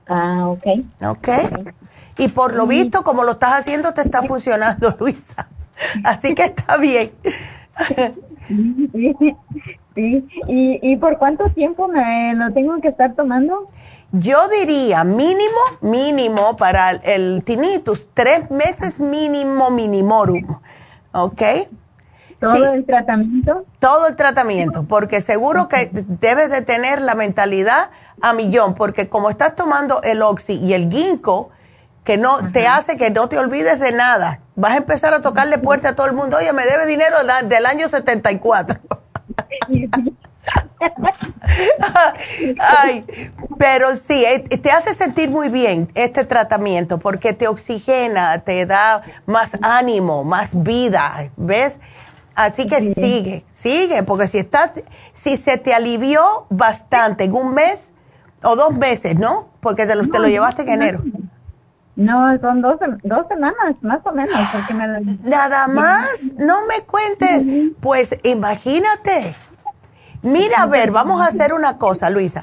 Ah, 0.08 0.48
ok. 0.48 0.66
Ok. 1.04 1.28
Y 2.18 2.30
por 2.30 2.56
lo 2.56 2.68
visto, 2.68 3.04
como 3.04 3.24
lo 3.24 3.34
estás 3.34 3.60
haciendo, 3.60 3.94
te 3.94 4.02
está 4.02 4.24
funcionando, 4.24 4.96
Luisa. 5.00 5.50
Así 6.04 6.34
que 6.34 6.46
está 6.46 6.78
bien. 6.78 7.12
Sí, 9.96 10.28
¿Y, 10.48 10.80
¿Y 10.82 10.98
por 10.98 11.18
cuánto 11.18 11.50
tiempo 11.52 11.88
me 11.88 12.34
lo 12.36 12.52
tengo 12.54 12.80
que 12.82 12.90
estar 12.90 13.16
tomando? 13.16 13.70
Yo 14.12 14.38
diría 14.50 15.04
mínimo, 15.04 15.60
mínimo 15.82 16.58
para 16.58 16.92
el 16.92 17.44
tinnitus, 17.46 18.08
tres 18.14 18.52
meses 18.52 19.00
mínimo 19.00 19.72
minimorum, 19.72 20.60
¿ok? 21.14 21.42
¿Todo 22.40 22.74
el 22.74 22.86
tratamiento? 22.86 23.66
Todo 23.80 24.08
el 24.08 24.16
tratamiento, 24.16 24.84
porque 24.84 25.22
seguro 25.22 25.70
que 25.70 25.90
debes 25.92 26.50
de 26.50 26.62
tener 26.62 27.02
la 27.02 27.16
mentalidad 27.16 27.90
a 28.22 28.34
millón, 28.34 28.74
porque 28.74 29.08
como 29.08 29.30
estás 29.30 29.56
tomando 29.56 30.02
el 30.04 30.22
oxi 30.22 30.54
y 30.56 30.74
el 30.74 30.92
ginkgo, 30.92 31.50
que 32.04 32.18
no 32.18 32.52
te 32.52 32.68
hace 32.68 32.98
que 32.98 33.10
no 33.10 33.30
te 33.30 33.40
olvides 33.40 33.80
de 33.80 33.92
nada, 33.94 34.42
vas 34.56 34.74
a 34.74 34.78
empezar 34.78 35.14
a 35.14 35.22
tocarle 35.22 35.58
puerta 35.58 35.90
a 35.90 35.96
todo 35.96 36.08
el 36.08 36.14
mundo, 36.14 36.38
oye, 36.38 36.52
me 36.54 36.66
debe 36.66 36.86
dinero 36.86 37.16
del 37.46 37.66
año 37.66 37.88
74. 37.90 38.80
Ay, 42.60 43.06
pero 43.58 43.96
sí, 43.96 44.24
eh, 44.26 44.40
te 44.40 44.72
hace 44.72 44.94
sentir 44.94 45.30
muy 45.30 45.50
bien 45.50 45.90
este 45.96 46.24
tratamiento 46.24 47.00
porque 47.00 47.34
te 47.34 47.48
oxigena, 47.48 48.40
te 48.40 48.66
da 48.66 49.02
más 49.26 49.58
ánimo, 49.62 50.24
más 50.24 50.64
vida, 50.64 51.32
¿ves? 51.38 51.80
Así 52.36 52.68
que 52.68 52.94
sigue, 52.94 53.46
sigue, 53.54 54.04
porque 54.04 54.28
si 54.28 54.40
estás, 54.40 54.72
si 55.14 55.38
se 55.38 55.58
te 55.58 55.74
alivió 55.74 56.46
bastante 56.50 57.24
en 57.24 57.34
un 57.34 57.54
mes 57.54 57.92
o 58.44 58.58
dos 58.58 58.76
meses, 58.76 59.18
¿no? 59.18 59.48
Porque 59.62 59.86
te 59.86 59.96
lo, 59.96 60.06
te 60.08 60.20
lo 60.20 60.28
llevaste 60.28 60.64
en 60.64 60.70
enero. 60.70 61.02
No, 61.06 61.25
son 61.96 62.62
dos, 62.62 62.80
dos 63.04 63.28
semanas, 63.28 63.76
más 63.82 64.06
o 64.06 64.12
menos. 64.12 64.36
Nada 65.24 65.68
más, 65.68 66.34
no 66.38 66.66
me 66.68 66.82
cuentes. 66.86 67.46
Pues 67.80 68.18
imagínate. 68.24 69.36
Mira, 70.22 70.64
a 70.64 70.66
ver, 70.66 70.92
vamos 70.92 71.22
a 71.22 71.28
hacer 71.28 71.54
una 71.54 71.78
cosa, 71.78 72.10
Luisa. 72.10 72.42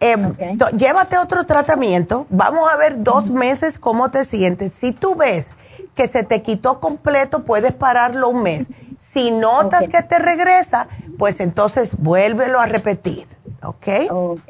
Em, 0.00 0.34
llévate 0.76 1.16
otro 1.16 1.46
tratamiento, 1.46 2.26
vamos 2.28 2.68
a 2.70 2.76
ver 2.76 3.02
dos 3.02 3.30
meses 3.30 3.78
cómo 3.78 4.10
te 4.10 4.24
sientes. 4.24 4.72
Si 4.72 4.92
tú 4.92 5.14
ves 5.14 5.52
que 5.94 6.08
se 6.08 6.24
te 6.24 6.42
quitó 6.42 6.80
completo, 6.80 7.44
puedes 7.44 7.72
pararlo 7.72 8.28
un 8.28 8.42
mes. 8.42 8.66
Si 8.98 9.30
notas 9.30 9.88
que 9.88 10.02
te 10.02 10.18
regresa, 10.18 10.88
pues 11.18 11.40
entonces 11.40 11.96
vuélvelo 11.96 12.58
a 12.60 12.66
repetir, 12.66 13.28
¿ok? 13.62 13.86
Ok, 14.10 14.40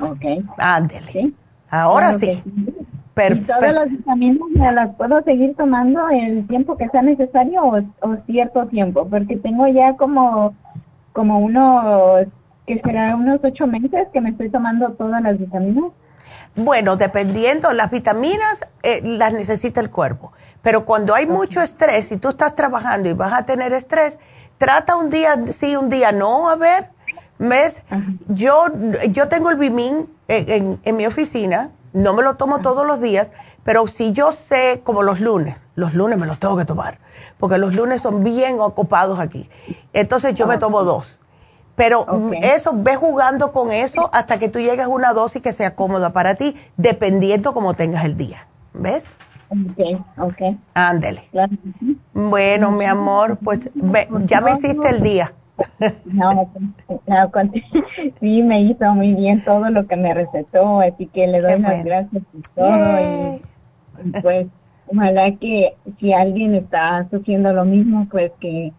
ok. 0.00 0.24
Ándele. 0.58 1.32
Ahora 1.70 2.12
sí. 2.12 2.42
Perfecto. 3.14 3.52
¿Todas 3.58 3.74
las 3.74 3.90
vitaminas 3.90 4.48
me 4.54 4.72
las 4.72 4.94
puedo 4.96 5.22
seguir 5.22 5.54
tomando 5.56 6.06
el 6.10 6.46
tiempo 6.46 6.76
que 6.76 6.88
sea 6.88 7.02
necesario 7.02 7.62
o, 7.62 7.78
o 8.00 8.16
cierto 8.26 8.66
tiempo? 8.66 9.06
Porque 9.08 9.36
tengo 9.36 9.66
ya 9.68 9.96
como, 9.96 10.54
como 11.12 11.38
unos, 11.40 12.26
que 12.66 12.80
será 12.80 13.16
unos 13.16 13.40
ocho 13.42 13.66
meses 13.66 14.08
que 14.12 14.20
me 14.20 14.30
estoy 14.30 14.48
tomando 14.50 14.92
todas 14.92 15.22
las 15.22 15.38
vitaminas. 15.38 15.92
Bueno, 16.56 16.96
dependiendo, 16.96 17.72
las 17.72 17.90
vitaminas 17.90 18.68
eh, 18.82 19.00
las 19.04 19.32
necesita 19.32 19.80
el 19.80 19.90
cuerpo, 19.90 20.32
pero 20.62 20.84
cuando 20.84 21.14
hay 21.14 21.26
mucho 21.26 21.60
estrés, 21.60 22.08
si 22.08 22.16
tú 22.16 22.30
estás 22.30 22.54
trabajando 22.54 23.08
y 23.08 23.12
vas 23.12 23.32
a 23.32 23.44
tener 23.44 23.72
estrés, 23.72 24.18
trata 24.58 24.96
un 24.96 25.10
día 25.10 25.36
sí, 25.48 25.76
un 25.76 25.88
día 25.88 26.12
no, 26.12 26.48
a 26.48 26.56
ver, 26.56 26.90
¿ves? 27.38 27.82
Yo, 28.28 28.66
yo 29.10 29.28
tengo 29.28 29.50
el 29.50 29.56
Bimin 29.56 30.08
en, 30.28 30.80
en, 30.82 30.96
mi 30.96 31.06
oficina, 31.06 31.70
no 31.92 32.14
me 32.14 32.22
lo 32.22 32.34
tomo 32.34 32.60
todos 32.60 32.86
los 32.86 33.00
días, 33.00 33.28
pero 33.64 33.86
si 33.86 34.12
yo 34.12 34.32
sé, 34.32 34.80
como 34.84 35.02
los 35.02 35.20
lunes, 35.20 35.66
los 35.74 35.94
lunes 35.94 36.18
me 36.18 36.26
los 36.26 36.38
tengo 36.38 36.56
que 36.56 36.64
tomar, 36.64 36.98
porque 37.38 37.58
los 37.58 37.74
lunes 37.74 38.02
son 38.02 38.22
bien 38.24 38.60
ocupados 38.60 39.18
aquí, 39.18 39.50
entonces 39.92 40.34
yo 40.34 40.46
me 40.46 40.58
tomo 40.58 40.84
dos 40.84 41.20
pero 41.80 42.04
eso, 42.42 42.72
ve 42.74 42.94
jugando 42.94 43.52
con 43.52 43.70
eso 43.70 44.10
hasta 44.12 44.38
que 44.38 44.50
tú 44.50 44.58
llegues 44.58 44.84
a 44.84 44.88
una 44.88 45.14
dosis 45.14 45.40
que 45.40 45.50
sea 45.50 45.74
cómoda 45.74 46.12
para 46.12 46.34
ti, 46.34 46.54
dependiendo 46.76 47.54
cómo 47.54 47.72
tengas 47.72 48.04
el 48.04 48.18
día. 48.18 48.46
¿Ves? 48.74 49.06
Ok, 49.48 50.02
ok. 50.18 50.58
Ándele. 50.74 51.30
Bueno, 52.12 52.70
mi 52.70 52.84
amor, 52.84 53.38
pues 53.42 53.70
ya 54.26 54.42
me 54.42 54.52
hiciste 54.52 54.90
el 54.90 55.00
día. 55.00 55.32
No, 56.04 56.50
sí, 58.20 58.42
me 58.42 58.62
hizo 58.62 58.92
muy 58.94 59.14
bien 59.14 59.44
todo 59.44 59.70
lo 59.70 59.86
que 59.86 59.96
me 59.96 60.14
recetó, 60.14 60.80
así 60.80 61.06
que 61.06 61.26
le 61.26 61.40
doy 61.40 61.58
las 61.60 61.84
gracias 61.84 62.22
por 62.32 62.42
todo. 62.54 63.40
Y, 64.04 64.20
pues, 64.20 64.46
ojalá 64.86 65.36
que 65.36 65.76
si 65.98 66.12
alguien 66.12 66.54
está 66.54 67.06
sufriendo 67.10 67.52
lo 67.52 67.64
mismo, 67.64 68.06
pues 68.10 68.32
que 68.40 68.72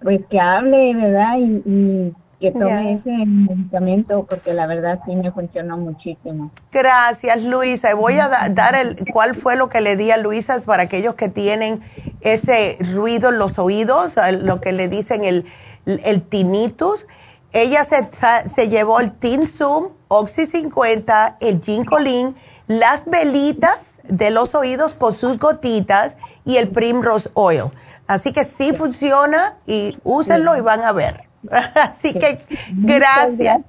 pues 0.00 0.20
que 0.30 0.38
hable, 0.38 0.94
¿verdad? 0.94 1.38
y 1.38 2.14
que 2.40 2.52
tome 2.52 2.94
ese 2.94 3.10
medicamento 3.10 4.24
porque 4.28 4.54
la 4.54 4.66
verdad 4.66 5.00
sí 5.04 5.16
me 5.16 5.32
funcionó 5.32 5.76
muchísimo. 5.76 6.52
Gracias, 6.70 7.42
Luisa. 7.42 7.90
Y 7.90 7.94
voy 7.94 8.18
a 8.18 8.28
dar 8.50 8.76
el 8.76 8.96
cuál 9.12 9.34
fue 9.34 9.56
lo 9.56 9.68
que 9.68 9.80
le 9.80 9.96
di 9.96 10.10
a 10.10 10.16
Luisa 10.16 10.60
para 10.64 10.84
aquellos 10.84 11.14
que 11.14 11.28
tienen 11.28 11.80
ese 12.20 12.78
ruido 12.94 13.30
en 13.30 13.38
los 13.38 13.58
oídos, 13.58 14.14
lo 14.42 14.60
que 14.60 14.72
le 14.72 14.88
dicen 14.88 15.24
el, 15.24 15.46
el 15.88 16.22
tinnitus. 16.22 17.06
Ella 17.52 17.84
se, 17.84 18.10
se 18.52 18.68
llevó 18.68 19.00
el 19.00 19.12
Tinsum, 19.18 19.88
Oxy 20.08 20.46
50, 20.46 21.38
el 21.40 21.62
Ginkolin, 21.62 22.36
las 22.66 23.06
velitas 23.06 23.94
de 24.04 24.30
los 24.30 24.54
oídos 24.54 24.94
con 24.94 25.16
sus 25.16 25.38
gotitas 25.38 26.16
y 26.44 26.56
el 26.56 26.68
Primrose 26.68 27.30
Oil. 27.34 27.70
Así 28.06 28.32
que 28.32 28.44
sí 28.44 28.72
funciona 28.72 29.58
y 29.66 29.98
úsenlo 30.04 30.56
y 30.56 30.60
van 30.60 30.82
a 30.82 30.92
ver. 30.92 31.27
Así 31.74 32.14
que 32.14 32.40
gracias. 32.70 33.60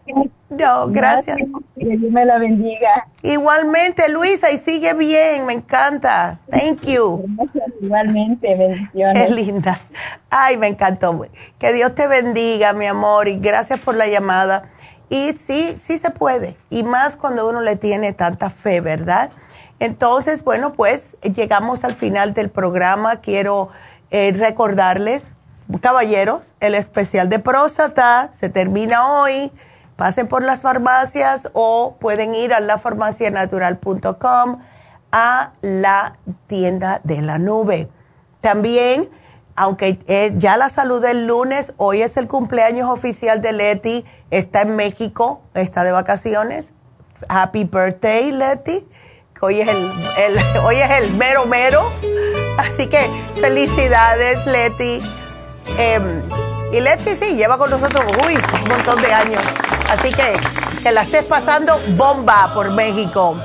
No, 0.50 0.88
gracias. 0.88 1.38
Que 1.76 1.86
Dios 1.86 2.12
me 2.12 2.26
la 2.26 2.40
bendiga. 2.40 3.08
Igualmente, 3.22 4.10
Luisa, 4.10 4.52
y 4.52 4.58
sigue 4.58 4.94
bien, 4.96 5.46
me 5.46 5.54
encanta. 5.54 6.40
Thank 6.50 6.82
you. 6.88 7.24
Igualmente, 7.82 8.56
bendiciones. 8.56 9.28
Qué 9.28 9.34
linda. 9.34 9.80
Ay, 10.30 10.58
me 10.58 10.68
encantó. 10.68 11.28
Que 11.60 11.72
Dios 11.72 11.94
te 11.94 12.08
bendiga, 12.08 12.74
mi 12.74 12.88
amor, 12.88 13.28
y 13.28 13.38
gracias 13.38 13.80
por 13.80 13.96
la 13.96 14.08
llamada. 14.08 14.64
Y 15.10 15.34
sí, 15.34 15.76
sí 15.80 15.98
se 15.98 16.12
puede, 16.12 16.56
y 16.70 16.84
más 16.84 17.16
cuando 17.16 17.50
uno 17.50 17.62
le 17.62 17.76
tiene 17.76 18.14
tanta 18.14 18.52
fe, 18.52 18.80
¿verdad? 18.80 19.32
Entonces, 19.80 20.44
bueno, 20.44 20.74
pues 20.74 21.18
llegamos 21.22 21.84
al 21.84 21.96
final 21.96 22.34
del 22.34 22.50
programa. 22.50 23.18
Quiero 23.18 23.70
eh, 24.12 24.32
recordarles 24.34 25.34
caballeros, 25.78 26.56
el 26.60 26.74
especial 26.74 27.30
de 27.30 27.40
próstata 27.40 28.32
se 28.34 28.50
termina 28.50 29.08
hoy. 29.08 29.52
Pasen 29.96 30.28
por 30.28 30.44
las 30.44 30.62
farmacias 30.62 31.50
o 31.54 31.98
pueden 32.00 32.34
ir 32.34 32.54
a 32.54 32.60
lafarmacianatural.com 32.60 34.60
a 35.12 35.52
la 35.62 36.18
tienda 36.48 37.02
de 37.04 37.22
la 37.22 37.38
nube. 37.38 37.90
También, 38.42 39.10
aunque 39.56 40.00
eh, 40.08 40.32
ya 40.38 40.58
la 40.58 40.70
saludé 40.70 41.12
el 41.12 41.28
lunes, 41.28 41.74
hoy 41.78 42.02
es 42.02 42.18
el 42.18 42.28
cumpleaños 42.28 42.90
oficial 42.90 43.42
de 43.42 43.52
Leti. 43.52 44.06
Está 44.32 44.62
en 44.62 44.76
México, 44.76 45.42
está 45.54 45.84
de 45.84 45.92
vacaciones. 45.92 46.74
Happy 47.28 47.66
birthday, 47.66 48.32
Leti. 48.32 48.88
Hoy 49.42 49.62
es 49.62 49.70
el, 49.70 50.38
hoy 50.64 50.78
es 50.78 50.92
el 50.92 51.14
mero 51.18 51.46
mero. 51.46 51.92
Así 52.58 52.88
que 52.88 53.10
felicidades, 53.40 54.46
Leti. 54.46 55.02
Em, 55.78 56.22
y 56.72 56.80
Leti 56.80 57.16
sí, 57.16 57.36
lleva 57.36 57.58
con 57.58 57.70
nosotros, 57.70 58.04
uy, 58.26 58.36
un 58.36 58.70
montón 58.70 59.02
de 59.02 59.14
años. 59.14 59.42
Así 59.90 60.12
que 60.12 60.40
que 60.82 60.92
la 60.92 61.02
estés 61.02 61.26
pasando 61.26 61.80
bomba 61.98 62.52
por 62.54 62.72
México. 62.72 63.38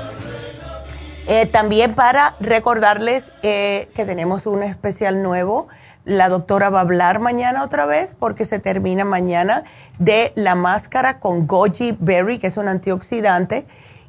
Eh, 1.27 1.45
también 1.47 1.95
para 1.95 2.35
recordarles 2.39 3.31
eh, 3.41 3.89
que 3.95 4.05
tenemos 4.05 4.45
un 4.45 4.63
especial 4.63 5.21
nuevo. 5.21 5.67
La 6.05 6.29
doctora 6.29 6.69
va 6.69 6.79
a 6.79 6.81
hablar 6.81 7.19
mañana 7.19 7.63
otra 7.63 7.85
vez 7.85 8.15
porque 8.17 8.45
se 8.45 8.59
termina 8.59 9.05
mañana 9.05 9.63
de 9.97 10.31
la 10.35 10.53
máscara 10.55 11.19
con 11.19 11.47
goji 11.47 11.97
berry, 11.99 12.37
que 12.37 12.47
es 12.47 12.57
un 12.57 12.67
antioxidante 12.67 13.65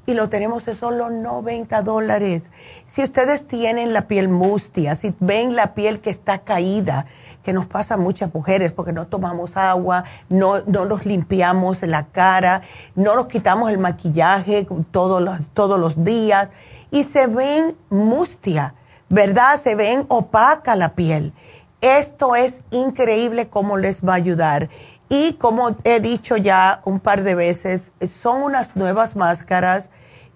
y 0.07 0.15
lo 0.15 0.28
tenemos 0.28 0.65
de 0.65 0.77
solo 0.77 1.11
90 1.11 1.83
dólares. 1.83 2.45
Si 2.87 3.03
ustedes 3.03 3.47
tienen 3.47 3.93
la 3.93 4.07
piel 4.07 4.28
mustia, 4.28 4.95
si 4.95 5.15
ven 5.19 5.57
la 5.57 5.74
piel 5.74 6.01
que 6.01 6.11
está 6.11 6.39
caída, 6.39 7.07
que 7.43 7.53
nos 7.53 7.66
pasa 7.66 7.95
a 7.95 7.99
muchas 7.99 8.33
mujeres 8.33 8.73
porque 8.73 8.93
no 8.93 9.09
tomamos 9.09 9.57
agua, 9.57 10.05
no, 10.28 10.62
no 10.62 10.85
nos 10.85 11.05
limpiamos 11.05 11.83
la 11.83 12.07
cara, 12.07 12.62
no 12.95 13.16
nos 13.16 13.27
quitamos 13.27 13.70
el 13.70 13.78
maquillaje 13.78 14.66
todos 14.91 15.20
los, 15.20 15.39
todos 15.55 15.78
los 15.78 16.03
días 16.03 16.51
y 16.91 17.05
se 17.05 17.27
ven 17.27 17.77
mustia, 17.91 18.74
¿verdad? 19.09 19.61
Se 19.61 19.74
ven 19.74 20.07
opaca 20.09 20.77
la 20.77 20.95
piel. 20.95 21.33
Esto 21.81 22.35
es 22.37 22.62
increíble 22.70 23.49
cómo 23.49 23.77
les 23.77 24.03
va 24.03 24.15
a 24.15 24.16
ayudar 24.16 24.70
Y 25.09 25.35
como 25.35 25.77
he 25.85 26.01
dicho 26.01 26.37
ya 26.37 26.81
un 26.85 27.01
par 27.01 27.23
de 27.23 27.35
veces, 27.35 27.93
son 28.09 28.43
unas 28.43 28.77
nuevas 28.77 29.15
máscaras 29.15 29.89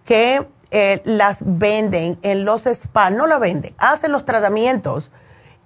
que 0.05 0.47
eh, 0.71 1.03
las 1.05 1.41
venden 1.45 2.19
en 2.23 2.45
los 2.45 2.63
spas, 2.63 3.11
no 3.11 3.27
la 3.27 3.39
venden, 3.39 3.75
hacen 3.79 4.13
los 4.13 4.25
tratamientos 4.25 5.11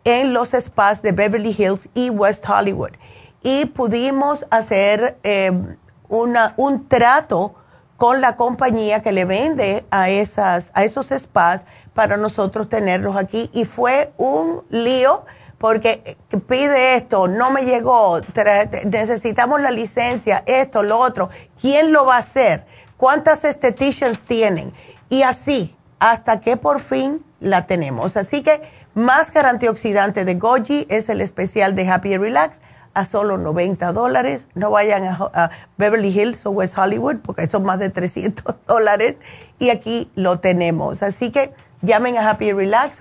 en 0.04 0.32
los 0.32 0.50
spas 0.50 1.02
de 1.02 1.12
Beverly 1.12 1.54
Hills 1.56 1.88
y 1.94 2.10
West 2.10 2.48
Hollywood. 2.48 2.92
Y 3.42 3.66
pudimos 3.66 4.46
hacer 4.50 5.18
eh, 5.22 5.52
una, 6.08 6.54
un 6.56 6.88
trato 6.88 7.54
con 7.96 8.20
la 8.20 8.36
compañía 8.36 9.00
que 9.00 9.12
le 9.12 9.24
vende 9.24 9.84
a, 9.90 10.08
esas, 10.08 10.70
a 10.74 10.84
esos 10.84 11.08
spas 11.08 11.64
para 11.92 12.16
nosotros 12.16 12.68
tenerlos 12.68 13.16
aquí. 13.16 13.50
Y 13.52 13.64
fue 13.64 14.12
un 14.16 14.64
lío 14.68 15.24
porque 15.64 16.18
pide 16.46 16.94
esto, 16.94 17.26
no 17.26 17.50
me 17.50 17.64
llegó, 17.64 18.20
necesitamos 18.84 19.62
la 19.62 19.70
licencia, 19.70 20.42
esto, 20.44 20.82
lo 20.82 20.98
otro. 20.98 21.30
¿Quién 21.58 21.90
lo 21.90 22.04
va 22.04 22.16
a 22.16 22.18
hacer? 22.18 22.66
¿Cuántas 22.98 23.44
estheticians 23.44 24.24
tienen? 24.24 24.74
Y 25.08 25.22
así, 25.22 25.74
hasta 26.00 26.40
que 26.40 26.58
por 26.58 26.80
fin 26.80 27.24
la 27.40 27.66
tenemos. 27.66 28.18
Así 28.18 28.42
que 28.42 28.60
máscara 28.92 29.48
antioxidante 29.48 30.26
de 30.26 30.34
Goji 30.34 30.86
es 30.90 31.08
el 31.08 31.22
especial 31.22 31.74
de 31.74 31.88
Happy 31.88 32.14
Relax 32.18 32.60
a 32.92 33.06
solo 33.06 33.38
90 33.38 33.90
dólares. 33.94 34.48
No 34.52 34.68
vayan 34.68 35.04
a, 35.06 35.50
Beverly 35.78 36.08
Hills 36.08 36.44
o 36.44 36.50
West 36.50 36.76
Hollywood 36.76 37.20
porque 37.22 37.46
son 37.46 37.62
más 37.62 37.78
de 37.78 37.88
300 37.88 38.54
dólares 38.66 39.16
y 39.58 39.70
aquí 39.70 40.10
lo 40.14 40.40
tenemos. 40.40 41.02
Así 41.02 41.30
que 41.30 41.54
llamen 41.80 42.18
a 42.18 42.28
Happy 42.28 42.52
Relax 42.52 43.00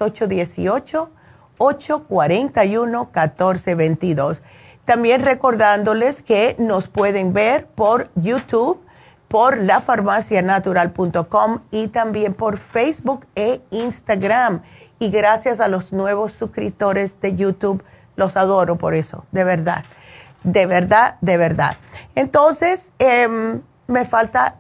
818-841-1422. 1.64 4.42
También 4.86 5.24
recordándoles 5.24 6.22
que 6.22 6.56
nos 6.60 6.90
pueden 6.90 7.34
ver 7.34 7.68
por 7.68 8.12
YouTube, 8.16 8.82
por 9.30 9.58
lafarmacianatural.com 9.58 11.62
y 11.72 11.88
también 11.88 12.34
por 12.34 12.58
Facebook 12.58 13.26
e 13.36 13.62
Instagram. 13.72 14.62
Y 15.00 15.10
gracias 15.10 15.60
a 15.60 15.70
los 15.70 15.92
nuevos 15.94 16.34
suscriptores 16.34 17.20
de 17.22 17.36
YouTube 17.36 17.84
los 18.16 18.38
adoro 18.38 18.78
por 18.78 18.94
eso, 18.94 19.26
de 19.32 19.44
verdad, 19.44 19.86
de 20.44 20.68
verdad, 20.68 21.18
de 21.22 21.38
verdad. 21.38 21.78
Entonces, 22.16 22.92
em, 23.00 23.64
me 23.88 24.06
falta 24.06 24.58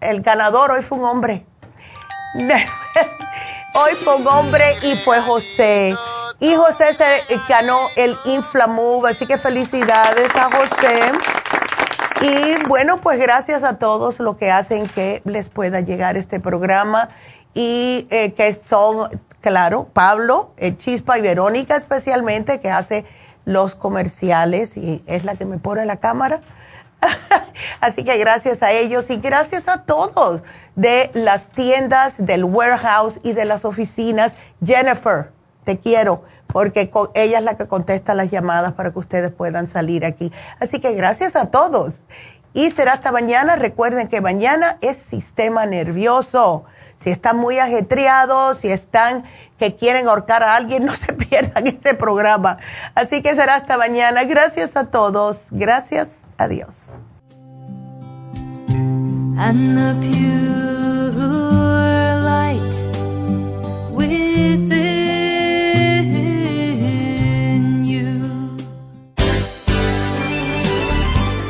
el 0.00 0.20
ganador, 0.20 0.72
hoy 0.72 0.82
fue 0.82 0.98
un 0.98 1.04
hombre. 1.04 1.46
hoy 3.74 3.92
fue 4.04 4.16
un 4.16 4.26
hombre 4.26 4.76
y 4.82 4.96
fue 4.96 5.20
José. 5.20 5.94
Y 6.42 6.56
José 6.56 6.92
se 6.92 7.24
ganó 7.48 7.78
el 7.94 8.18
Inflamove, 8.24 9.10
así 9.10 9.28
que 9.28 9.38
felicidades 9.38 10.34
a 10.34 10.50
José. 10.50 11.12
Y 12.20 12.66
bueno, 12.66 13.00
pues 13.00 13.20
gracias 13.20 13.62
a 13.62 13.78
todos 13.78 14.18
los 14.18 14.38
que 14.38 14.50
hacen 14.50 14.88
que 14.88 15.22
les 15.24 15.48
pueda 15.48 15.78
llegar 15.78 16.16
este 16.16 16.40
programa 16.40 17.10
y 17.54 18.08
eh, 18.10 18.32
que 18.32 18.52
son 18.54 19.08
claro, 19.40 19.88
Pablo, 19.92 20.52
el 20.56 20.76
Chispa 20.76 21.16
y 21.16 21.22
Verónica 21.22 21.76
especialmente, 21.76 22.58
que 22.58 22.72
hace 22.72 23.04
los 23.44 23.76
comerciales 23.76 24.76
y 24.76 25.00
es 25.06 25.22
la 25.22 25.36
que 25.36 25.44
me 25.44 25.58
pone 25.58 25.86
la 25.86 25.98
cámara. 25.98 26.40
Así 27.80 28.02
que 28.02 28.18
gracias 28.18 28.64
a 28.64 28.72
ellos 28.72 29.10
y 29.10 29.18
gracias 29.18 29.68
a 29.68 29.84
todos 29.84 30.42
de 30.74 31.08
las 31.14 31.50
tiendas, 31.50 32.16
del 32.18 32.42
warehouse 32.42 33.20
y 33.22 33.32
de 33.32 33.44
las 33.44 33.64
oficinas. 33.64 34.34
Jennifer, 34.64 35.30
te 35.64 35.78
quiero 35.78 36.22
porque 36.46 36.90
ella 37.14 37.38
es 37.38 37.44
la 37.44 37.56
que 37.56 37.66
contesta 37.66 38.14
las 38.14 38.30
llamadas 38.30 38.72
para 38.72 38.92
que 38.92 38.98
ustedes 38.98 39.32
puedan 39.32 39.68
salir 39.68 40.04
aquí. 40.04 40.32
Así 40.60 40.80
que 40.80 40.92
gracias 40.92 41.34
a 41.36 41.50
todos. 41.50 42.02
Y 42.54 42.70
será 42.70 42.92
hasta 42.92 43.10
mañana. 43.12 43.56
Recuerden 43.56 44.08
que 44.08 44.20
mañana 44.20 44.76
es 44.82 44.98
sistema 44.98 45.64
nervioso 45.64 46.64
si 47.02 47.10
están 47.10 47.36
muy 47.36 47.58
ajetreados, 47.58 48.58
si 48.58 48.68
están 48.70 49.24
que 49.58 49.74
quieren 49.74 50.06
ahorcar 50.08 50.42
a 50.44 50.54
alguien, 50.54 50.84
no 50.86 50.94
se 50.94 51.12
pierdan 51.12 51.66
ese 51.66 51.94
programa. 51.94 52.58
Así 52.94 53.22
que 53.22 53.34
será 53.34 53.56
hasta 53.56 53.76
mañana. 53.76 54.24
Gracias 54.24 54.76
a 54.76 54.84
todos. 54.84 55.46
Gracias. 55.50 56.08
Adiós. 56.38 56.76